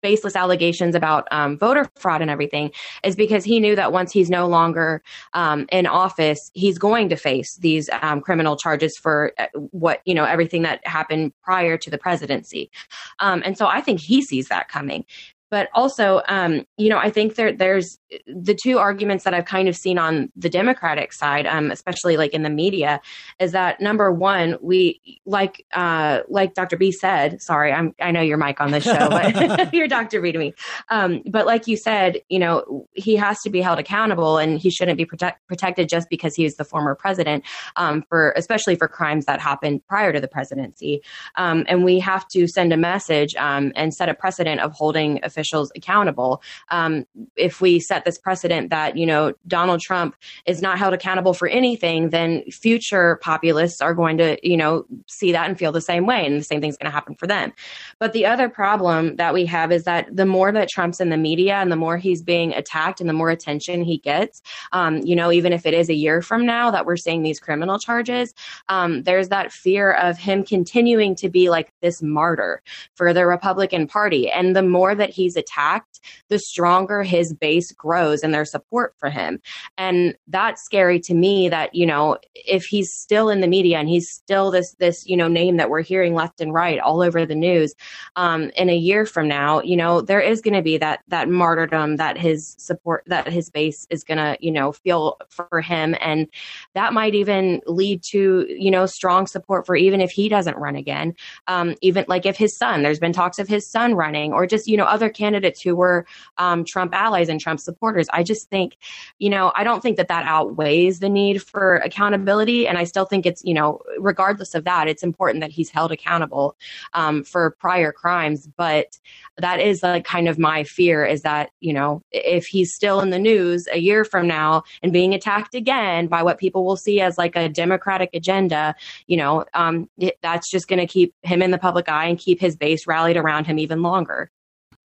baseless 0.00 0.36
allegations 0.36 0.94
about 0.94 1.26
um, 1.30 1.58
voter 1.58 1.90
fraud 1.96 2.22
and 2.22 2.30
everything 2.30 2.70
is 3.04 3.16
because 3.16 3.44
he 3.44 3.60
knew 3.60 3.74
that 3.74 3.92
once 3.92 4.12
he's 4.12 4.30
no 4.30 4.46
longer 4.46 5.02
um, 5.34 5.66
in 5.72 5.86
office, 5.86 6.50
he's 6.54 6.78
going 6.78 7.08
to 7.08 7.16
face 7.16 7.56
these 7.56 7.90
um, 8.00 8.20
criminal 8.20 8.56
charges 8.56 8.96
for 8.96 9.32
uh, 9.38 9.46
what 9.70 10.00
you 10.04 10.14
know 10.14 10.24
everything 10.24 10.62
that 10.62 10.86
happened 10.86 11.32
prior 11.42 11.76
to 11.76 11.90
the 11.90 11.98
presidency, 11.98 12.70
um, 13.18 13.42
and 13.44 13.58
so 13.58 13.66
I 13.66 13.80
think 13.80 14.00
he 14.00 14.22
sees 14.22 14.48
that 14.48 14.68
coming. 14.68 15.04
But 15.52 15.68
also, 15.74 16.22
um, 16.28 16.64
you 16.78 16.88
know, 16.88 16.96
I 16.96 17.10
think 17.10 17.34
there 17.34 17.52
there's 17.52 17.98
the 18.26 18.54
two 18.54 18.78
arguments 18.78 19.24
that 19.24 19.34
I've 19.34 19.44
kind 19.44 19.68
of 19.68 19.76
seen 19.76 19.98
on 19.98 20.32
the 20.34 20.48
Democratic 20.48 21.12
side, 21.12 21.46
um, 21.46 21.70
especially 21.70 22.16
like 22.16 22.32
in 22.32 22.42
the 22.42 22.48
media, 22.48 23.02
is 23.38 23.52
that 23.52 23.78
number 23.78 24.10
one, 24.10 24.56
we 24.62 24.98
like 25.26 25.66
uh, 25.74 26.20
like 26.30 26.54
Dr. 26.54 26.78
B 26.78 26.90
said. 26.90 27.42
Sorry, 27.42 27.70
I'm 27.70 27.94
I 28.00 28.12
know 28.12 28.22
your 28.22 28.38
mic 28.38 28.62
on 28.62 28.70
this 28.70 28.84
show, 28.84 29.10
but 29.10 29.74
you're 29.74 29.88
Dr. 29.88 30.22
B 30.22 30.32
to 30.32 30.38
me. 30.38 30.54
Um, 30.88 31.22
but 31.26 31.44
like 31.44 31.66
you 31.66 31.76
said, 31.76 32.22
you 32.30 32.38
know, 32.38 32.86
he 32.94 33.14
has 33.16 33.38
to 33.40 33.50
be 33.50 33.60
held 33.60 33.78
accountable, 33.78 34.38
and 34.38 34.58
he 34.58 34.70
shouldn't 34.70 34.96
be 34.96 35.04
protect, 35.04 35.46
protected 35.48 35.86
just 35.86 36.08
because 36.08 36.34
he 36.34 36.46
is 36.46 36.54
the 36.56 36.64
former 36.64 36.94
president, 36.94 37.44
um, 37.76 38.04
for 38.08 38.32
especially 38.38 38.74
for 38.74 38.88
crimes 38.88 39.26
that 39.26 39.38
happened 39.38 39.86
prior 39.86 40.14
to 40.14 40.20
the 40.20 40.28
presidency. 40.28 41.02
Um, 41.36 41.66
and 41.68 41.84
we 41.84 41.98
have 41.98 42.26
to 42.28 42.48
send 42.48 42.72
a 42.72 42.78
message 42.78 43.34
um, 43.36 43.70
and 43.76 43.92
set 43.92 44.08
a 44.08 44.14
precedent 44.14 44.62
of 44.62 44.72
holding 44.72 45.22
officials 45.22 45.41
officials 45.42 45.72
accountable. 45.76 46.42
Um, 46.70 47.04
if 47.36 47.60
we 47.60 47.80
set 47.80 48.04
this 48.04 48.18
precedent 48.18 48.70
that, 48.70 48.96
you 48.96 49.06
know, 49.06 49.32
Donald 49.46 49.80
Trump 49.80 50.14
is 50.46 50.62
not 50.62 50.78
held 50.78 50.94
accountable 50.94 51.34
for 51.34 51.48
anything, 51.48 52.10
then 52.10 52.44
future 52.50 53.18
populists 53.22 53.80
are 53.80 53.94
going 53.94 54.18
to, 54.18 54.38
you 54.48 54.56
know, 54.56 54.84
see 55.08 55.32
that 55.32 55.48
and 55.48 55.58
feel 55.58 55.72
the 55.72 55.80
same 55.80 56.06
way. 56.06 56.24
And 56.24 56.40
the 56.40 56.44
same 56.44 56.60
thing's 56.60 56.76
going 56.76 56.90
to 56.90 56.94
happen 56.94 57.14
for 57.16 57.26
them. 57.26 57.52
But 57.98 58.12
the 58.12 58.26
other 58.26 58.48
problem 58.48 59.16
that 59.16 59.34
we 59.34 59.44
have 59.46 59.72
is 59.72 59.82
that 59.84 60.14
the 60.14 60.26
more 60.26 60.52
that 60.52 60.68
Trump's 60.68 61.00
in 61.00 61.10
the 61.10 61.16
media 61.16 61.56
and 61.56 61.72
the 61.72 61.76
more 61.76 61.96
he's 61.96 62.22
being 62.22 62.52
attacked 62.54 63.00
and 63.00 63.08
the 63.08 63.14
more 63.14 63.30
attention 63.30 63.82
he 63.82 63.98
gets, 63.98 64.42
um, 64.72 64.98
you 64.98 65.16
know, 65.16 65.32
even 65.32 65.52
if 65.52 65.66
it 65.66 65.74
is 65.74 65.88
a 65.88 65.94
year 65.94 66.22
from 66.22 66.46
now 66.46 66.70
that 66.70 66.86
we're 66.86 66.96
seeing 66.96 67.22
these 67.22 67.40
criminal 67.40 67.78
charges, 67.78 68.32
um, 68.68 69.02
there's 69.02 69.28
that 69.28 69.50
fear 69.52 69.92
of 69.92 70.18
him 70.18 70.44
continuing 70.44 71.14
to 71.16 71.28
be 71.28 71.50
like 71.50 71.72
this 71.80 72.00
martyr 72.02 72.62
for 72.94 73.12
the 73.12 73.26
Republican 73.26 73.86
Party. 73.86 74.30
And 74.30 74.54
the 74.54 74.62
more 74.62 74.94
that 74.94 75.10
he's 75.10 75.31
attacked, 75.36 76.00
the 76.28 76.38
stronger 76.38 77.02
his 77.02 77.32
base 77.32 77.72
grows 77.72 78.22
and 78.22 78.34
their 78.34 78.44
support 78.44 78.94
for 78.98 79.10
him. 79.10 79.40
And 79.78 80.14
that's 80.28 80.64
scary 80.64 81.00
to 81.00 81.14
me 81.14 81.48
that, 81.48 81.74
you 81.74 81.86
know, 81.86 82.18
if 82.34 82.64
he's 82.64 82.92
still 82.92 83.28
in 83.28 83.40
the 83.40 83.48
media 83.48 83.78
and 83.78 83.88
he's 83.88 84.08
still 84.10 84.50
this, 84.50 84.74
this, 84.78 85.06
you 85.06 85.16
know, 85.16 85.28
name 85.28 85.56
that 85.56 85.70
we're 85.70 85.82
hearing 85.82 86.14
left 86.14 86.40
and 86.40 86.52
right 86.52 86.78
all 86.78 87.02
over 87.02 87.24
the 87.26 87.34
news, 87.34 87.74
um, 88.16 88.50
in 88.56 88.68
a 88.68 88.76
year 88.76 89.06
from 89.06 89.28
now, 89.28 89.60
you 89.60 89.76
know, 89.76 90.00
there 90.00 90.20
is 90.20 90.40
going 90.40 90.54
to 90.54 90.62
be 90.62 90.78
that, 90.78 91.00
that 91.08 91.28
martyrdom 91.28 91.96
that 91.96 92.18
his 92.18 92.54
support, 92.58 93.04
that 93.06 93.26
his 93.28 93.50
base 93.50 93.86
is 93.90 94.04
going 94.04 94.18
to, 94.18 94.36
you 94.40 94.50
know, 94.50 94.72
feel 94.72 95.18
for 95.28 95.60
him. 95.60 95.94
And 96.00 96.28
that 96.74 96.92
might 96.92 97.14
even 97.14 97.60
lead 97.66 98.02
to, 98.10 98.46
you 98.48 98.70
know, 98.70 98.86
strong 98.86 99.26
support 99.26 99.66
for 99.66 99.76
even 99.76 100.00
if 100.00 100.10
he 100.10 100.28
doesn't 100.28 100.56
run 100.56 100.76
again. 100.76 101.14
Um, 101.46 101.74
even 101.80 102.04
like 102.08 102.26
if 102.26 102.36
his 102.36 102.56
son, 102.56 102.82
there's 102.82 102.98
been 102.98 103.12
talks 103.12 103.38
of 103.38 103.48
his 103.48 103.70
son 103.70 103.94
running 103.94 104.32
or 104.32 104.46
just, 104.46 104.66
you 104.66 104.76
know, 104.76 104.84
other 104.84 105.08
candidates 105.22 105.60
who 105.60 105.74
were 105.82 105.98
um, 106.38 106.64
Trump 106.64 106.92
allies 106.94 107.28
and 107.28 107.40
Trump 107.40 107.60
supporters. 107.60 108.08
I 108.12 108.22
just 108.32 108.50
think, 108.50 108.76
you 109.18 109.30
know, 109.30 109.52
I 109.54 109.62
don't 109.64 109.82
think 109.82 109.96
that 109.98 110.08
that 110.08 110.24
outweighs 110.36 110.98
the 110.98 111.08
need 111.08 111.42
for 111.42 111.76
accountability. 111.88 112.60
And 112.68 112.76
I 112.82 112.84
still 112.84 113.06
think 113.10 113.26
it's, 113.26 113.42
you 113.44 113.54
know, 113.54 113.80
regardless 113.98 114.54
of 114.54 114.64
that, 114.64 114.88
it's 114.88 115.02
important 115.02 115.42
that 115.42 115.52
he's 115.52 115.70
held 115.70 115.92
accountable 115.92 116.56
um, 116.94 117.22
for 117.24 117.42
prior 117.64 117.92
crimes. 117.92 118.48
But 118.56 118.98
that 119.38 119.60
is 119.60 119.82
like 119.82 120.04
kind 120.04 120.28
of 120.28 120.38
my 120.38 120.64
fear 120.64 121.04
is 121.04 121.22
that, 121.22 121.50
you 121.60 121.72
know, 121.72 122.02
if 122.10 122.46
he's 122.46 122.74
still 122.74 123.00
in 123.00 123.10
the 123.10 123.18
news 123.18 123.68
a 123.72 123.78
year 123.78 124.04
from 124.04 124.26
now 124.26 124.62
and 124.82 124.92
being 124.92 125.14
attacked 125.14 125.54
again 125.54 126.06
by 126.08 126.22
what 126.22 126.38
people 126.38 126.64
will 126.64 126.76
see 126.76 127.00
as 127.00 127.16
like 127.16 127.36
a 127.36 127.48
Democratic 127.48 128.10
agenda, 128.12 128.74
you 129.06 129.16
know, 129.16 129.44
um, 129.54 129.88
that's 130.22 130.50
just 130.50 130.68
going 130.68 130.80
to 130.80 130.86
keep 130.86 131.14
him 131.22 131.42
in 131.42 131.50
the 131.50 131.58
public 131.58 131.88
eye 131.88 132.06
and 132.06 132.18
keep 132.18 132.40
his 132.40 132.56
base 132.56 132.86
rallied 132.86 133.16
around 133.16 133.46
him 133.46 133.58
even 133.58 133.82
longer. 133.82 134.30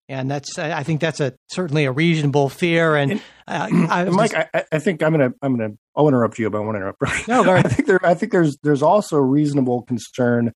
And 0.09 0.29
that's, 0.29 0.57
I 0.57 0.81
think 0.81 1.01
that's 1.01 1.19
a 1.19 1.35
certainly 1.51 1.85
a 1.85 1.91
reasonable 1.91 2.49
fear. 2.49 2.95
And, 2.95 3.21
and 3.47 3.89
uh, 3.89 4.05
Mike, 4.11 4.31
just, 4.31 4.49
I, 4.55 4.63
I, 4.71 4.79
think 4.79 5.03
I'm 5.03 5.11
gonna, 5.11 5.33
I'm 5.43 5.55
gonna, 5.55 5.75
I'll 5.95 6.07
interrupt 6.07 6.39
you, 6.39 6.49
but 6.49 6.57
I 6.57 6.61
want 6.61 6.75
to 6.75 6.79
interrupt. 6.79 7.27
No, 7.27 7.43
go 7.43 7.53
ahead. 7.53 7.67
I 7.67 7.69
think 7.69 7.87
there, 7.87 8.05
I 8.05 8.13
think 8.15 8.31
there's, 8.31 8.57
there's 8.63 8.81
also 8.81 9.17
reasonable 9.17 9.83
concern 9.83 10.53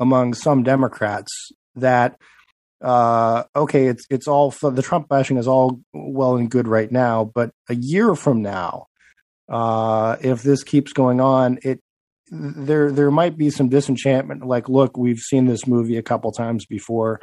among 0.00 0.34
some 0.34 0.64
Democrats 0.64 1.30
that, 1.76 2.18
uh, 2.82 3.44
okay, 3.54 3.86
it's, 3.86 4.04
it's 4.10 4.26
all 4.26 4.50
the 4.50 4.82
Trump 4.82 5.08
bashing 5.08 5.36
is 5.36 5.46
all 5.46 5.80
well 5.92 6.34
and 6.36 6.50
good 6.50 6.66
right 6.66 6.90
now, 6.90 7.30
but 7.32 7.52
a 7.68 7.76
year 7.76 8.16
from 8.16 8.42
now, 8.42 8.86
uh, 9.48 10.16
if 10.20 10.42
this 10.42 10.64
keeps 10.64 10.92
going 10.92 11.20
on, 11.20 11.60
it 11.62 11.80
there 12.30 12.92
there 12.92 13.10
might 13.10 13.36
be 13.36 13.50
some 13.50 13.68
disenchantment. 13.68 14.46
Like, 14.46 14.68
look, 14.68 14.96
we've 14.96 15.18
seen 15.18 15.46
this 15.46 15.66
movie 15.66 15.96
a 15.96 16.02
couple 16.02 16.30
times 16.32 16.64
before. 16.64 17.20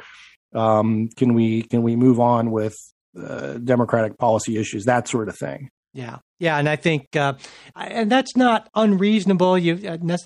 Um, 0.54 1.08
can 1.16 1.34
we 1.34 1.62
can 1.62 1.82
we 1.82 1.96
move 1.96 2.20
on 2.20 2.50
with 2.50 2.78
uh, 3.18 3.54
democratic 3.54 4.18
policy 4.18 4.56
issues, 4.56 4.86
that 4.86 5.08
sort 5.08 5.28
of 5.28 5.36
thing? 5.36 5.70
Yeah, 5.92 6.18
yeah, 6.38 6.56
and 6.56 6.68
I 6.68 6.76
think, 6.76 7.16
uh, 7.16 7.34
and 7.74 8.10
that's 8.10 8.36
not 8.36 8.68
unreasonable. 8.74 9.58
You, 9.58 9.88
uh, 9.88 10.16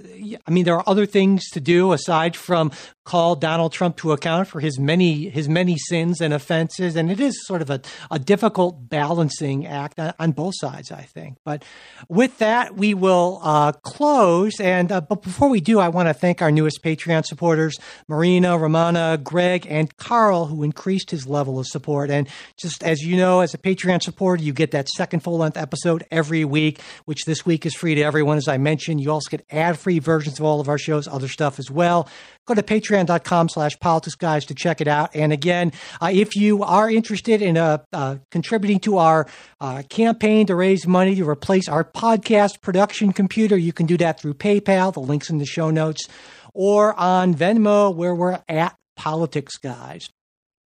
I 0.47 0.51
mean, 0.51 0.65
there 0.65 0.77
are 0.77 0.85
other 0.87 1.07
things 1.07 1.49
to 1.51 1.61
do 1.61 1.93
aside 1.93 2.37
from 2.37 2.71
call 3.05 3.35
Donald 3.35 3.73
Trump 3.73 3.97
to 3.97 4.13
account 4.13 4.47
for 4.47 4.61
his 4.61 4.79
many 4.79 5.29
his 5.29 5.49
many 5.49 5.77
sins 5.77 6.21
and 6.21 6.35
offenses, 6.35 6.97
and 6.97 7.11
it 7.11 7.19
is 7.19 7.35
sort 7.47 7.63
of 7.63 7.71
a, 7.71 7.81
a 8.11 8.19
difficult 8.19 8.89
balancing 8.89 9.67
act 9.67 9.99
on, 9.99 10.33
both 10.33 10.55
sides, 10.57 10.93
I 10.93 11.03
think. 11.03 11.39
But 11.45 11.65
with 12.09 12.39
that, 12.39 12.77
we 12.77 12.95
will 12.95 13.41
uh, 13.43 13.73
close. 13.73 14.61
And 14.61 14.93
uh, 14.93 15.01
but 15.01 15.23
before 15.23 15.49
we 15.49 15.61
do, 15.61 15.79
I 15.79 15.89
want 15.89 16.09
to 16.09 16.15
thank 16.15 16.43
our 16.43 16.51
newest 16.51 16.83
Patreon 16.83 17.25
supporters, 17.25 17.77
Marina, 18.07 18.59
Romana, 18.59 19.19
Greg, 19.23 19.67
and 19.69 19.95
Carl, 19.97 20.47
who 20.47 20.63
increased 20.63 21.11
his 21.11 21.27
level 21.27 21.59
of 21.59 21.67
support. 21.67 22.11
And 22.11 22.29
just 22.61 22.85
as 22.85 23.01
you 23.01 23.17
know, 23.17 23.41
as 23.41 23.55
a 23.55 23.59
Patreon 23.59 24.03
supporter, 24.03 24.43
you 24.43 24.53
get 24.53 24.73
that 24.73 24.89
second 24.91 25.21
full 25.21 25.39
length 25.39 25.57
episode 25.57 26.02
every 26.11 26.45
week, 26.45 26.81
which 27.05 27.25
this 27.25 27.45
week 27.47 27.67
is 27.67 27.75
free 27.75 27.95
to 27.95 28.03
everyone. 28.03 28.37
As 28.37 28.49
I 28.49 28.59
mentioned, 28.59 29.01
you 29.01 29.11
also 29.11 29.31
get 29.31 29.45
ad 29.51 29.79
free 29.79 29.99
versions 29.99 30.39
of 30.39 30.45
all 30.45 30.61
of 30.61 30.69
our 30.69 30.79
shows, 30.79 31.07
other 31.07 31.29
stuff 31.29 31.59
as 31.59 31.71
well. 31.71 32.09
Go 32.47 32.55
to 32.55 32.63
patreon.com 32.63 33.49
slash 33.49 33.79
politics 33.79 34.17
guys 34.17 34.45
to 34.47 34.55
check 34.55 34.81
it 34.81 34.89
out. 34.89 35.15
And 35.15 35.33
again, 35.33 35.73
uh, 36.01 36.11
if 36.13 36.35
you 36.35 36.63
are 36.65 36.91
interested 36.91 37.41
in 37.41 37.57
uh, 37.57 37.79
uh, 37.93 38.17
contributing 38.31 38.81
to 38.81 38.99
our 38.99 39.27
uh, 39.61 39.83
campaign 39.89 40.47
to 40.47 40.57
raise 40.57 40.87
money 40.87 41.15
to 41.15 41.29
replace 41.29 41.69
our 41.69 41.85
podcast 41.85 42.61
production 42.61 43.13
computer, 43.13 43.57
you 43.57 43.73
can 43.73 43.87
do 43.87 43.97
that 43.99 44.21
through 44.21 44.35
PayPal. 44.35 44.93
The 44.93 45.01
link's 45.01 45.31
in 45.31 45.39
the 45.39 45.47
show 45.47 45.71
notes 45.71 46.09
or 46.55 46.99
on 46.99 47.35
Venmo, 47.35 47.95
where 47.95 48.15
we're 48.15 48.41
at 48.49 48.77
Politics 48.97 49.57
Guys. 49.57 50.09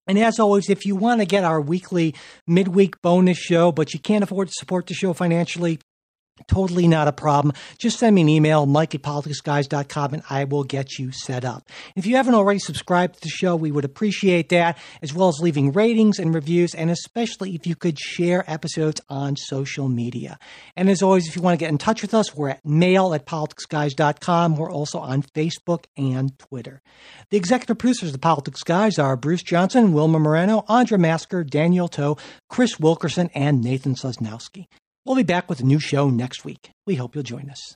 And 0.07 0.19
as 0.19 0.39
always, 0.39 0.69
if 0.69 0.85
you 0.85 0.95
want 0.95 1.21
to 1.21 1.25
get 1.25 1.43
our 1.43 1.59
weekly 1.59 2.15
midweek 2.47 3.01
bonus 3.01 3.37
show, 3.37 3.71
but 3.71 3.93
you 3.93 3.99
can't 3.99 4.23
afford 4.23 4.49
to 4.49 4.53
support 4.53 4.87
the 4.87 4.93
show 4.93 5.13
financially, 5.13 5.79
Totally 6.47 6.87
not 6.87 7.07
a 7.07 7.13
problem. 7.13 7.55
Just 7.77 7.97
send 7.97 8.13
me 8.13 8.21
an 8.21 8.29
email, 8.29 8.65
mike 8.65 8.93
at 8.93 9.01
politicsguys.com, 9.01 10.13
and 10.13 10.23
I 10.29 10.43
will 10.43 10.65
get 10.65 10.99
you 10.99 11.11
set 11.13 11.45
up. 11.45 11.69
If 11.95 12.05
you 12.05 12.17
haven't 12.17 12.35
already 12.35 12.59
subscribed 12.59 13.15
to 13.15 13.21
the 13.21 13.29
show, 13.29 13.55
we 13.55 13.71
would 13.71 13.85
appreciate 13.85 14.49
that, 14.49 14.77
as 15.01 15.13
well 15.13 15.29
as 15.29 15.39
leaving 15.39 15.71
ratings 15.71 16.19
and 16.19 16.35
reviews, 16.35 16.75
and 16.75 16.91
especially 16.91 17.55
if 17.55 17.65
you 17.65 17.75
could 17.75 17.97
share 17.97 18.43
episodes 18.51 18.99
on 19.07 19.37
social 19.37 19.87
media. 19.87 20.37
And 20.75 20.89
as 20.89 21.01
always, 21.01 21.25
if 21.27 21.37
you 21.37 21.41
want 21.41 21.57
to 21.57 21.63
get 21.63 21.71
in 21.71 21.77
touch 21.77 22.01
with 22.01 22.13
us, 22.13 22.35
we're 22.35 22.49
at 22.49 22.65
mail 22.65 23.13
at 23.13 23.25
politicsguys.com. 23.25 24.57
We're 24.57 24.71
also 24.71 24.99
on 24.99 25.23
Facebook 25.23 25.85
and 25.95 26.37
Twitter. 26.37 26.81
The 27.29 27.37
executive 27.37 27.77
producers 27.77 28.09
of 28.09 28.13
the 28.13 28.19
Politics 28.19 28.61
Guys 28.61 28.99
are 28.99 29.15
Bruce 29.15 29.43
Johnson, 29.43 29.93
Wilma 29.93 30.19
Moreno, 30.19 30.65
Andra 30.67 30.97
Masker, 30.97 31.45
Daniel 31.45 31.87
Toe, 31.87 32.17
Chris 32.49 32.77
Wilkerson, 32.77 33.29
and 33.33 33.61
Nathan 33.61 33.95
Sosnowski. 33.95 34.67
We'll 35.05 35.15
be 35.15 35.21
back 35.21 35.47
with 35.47 35.59
a 35.59 35.63
new 35.63 35.79
show 35.79 36.09
next 36.09 36.43
week. 36.43 36.71
We 36.87 36.95
hope 36.95 37.13
you'll 37.13 37.23
join 37.23 37.47
us. 37.47 37.75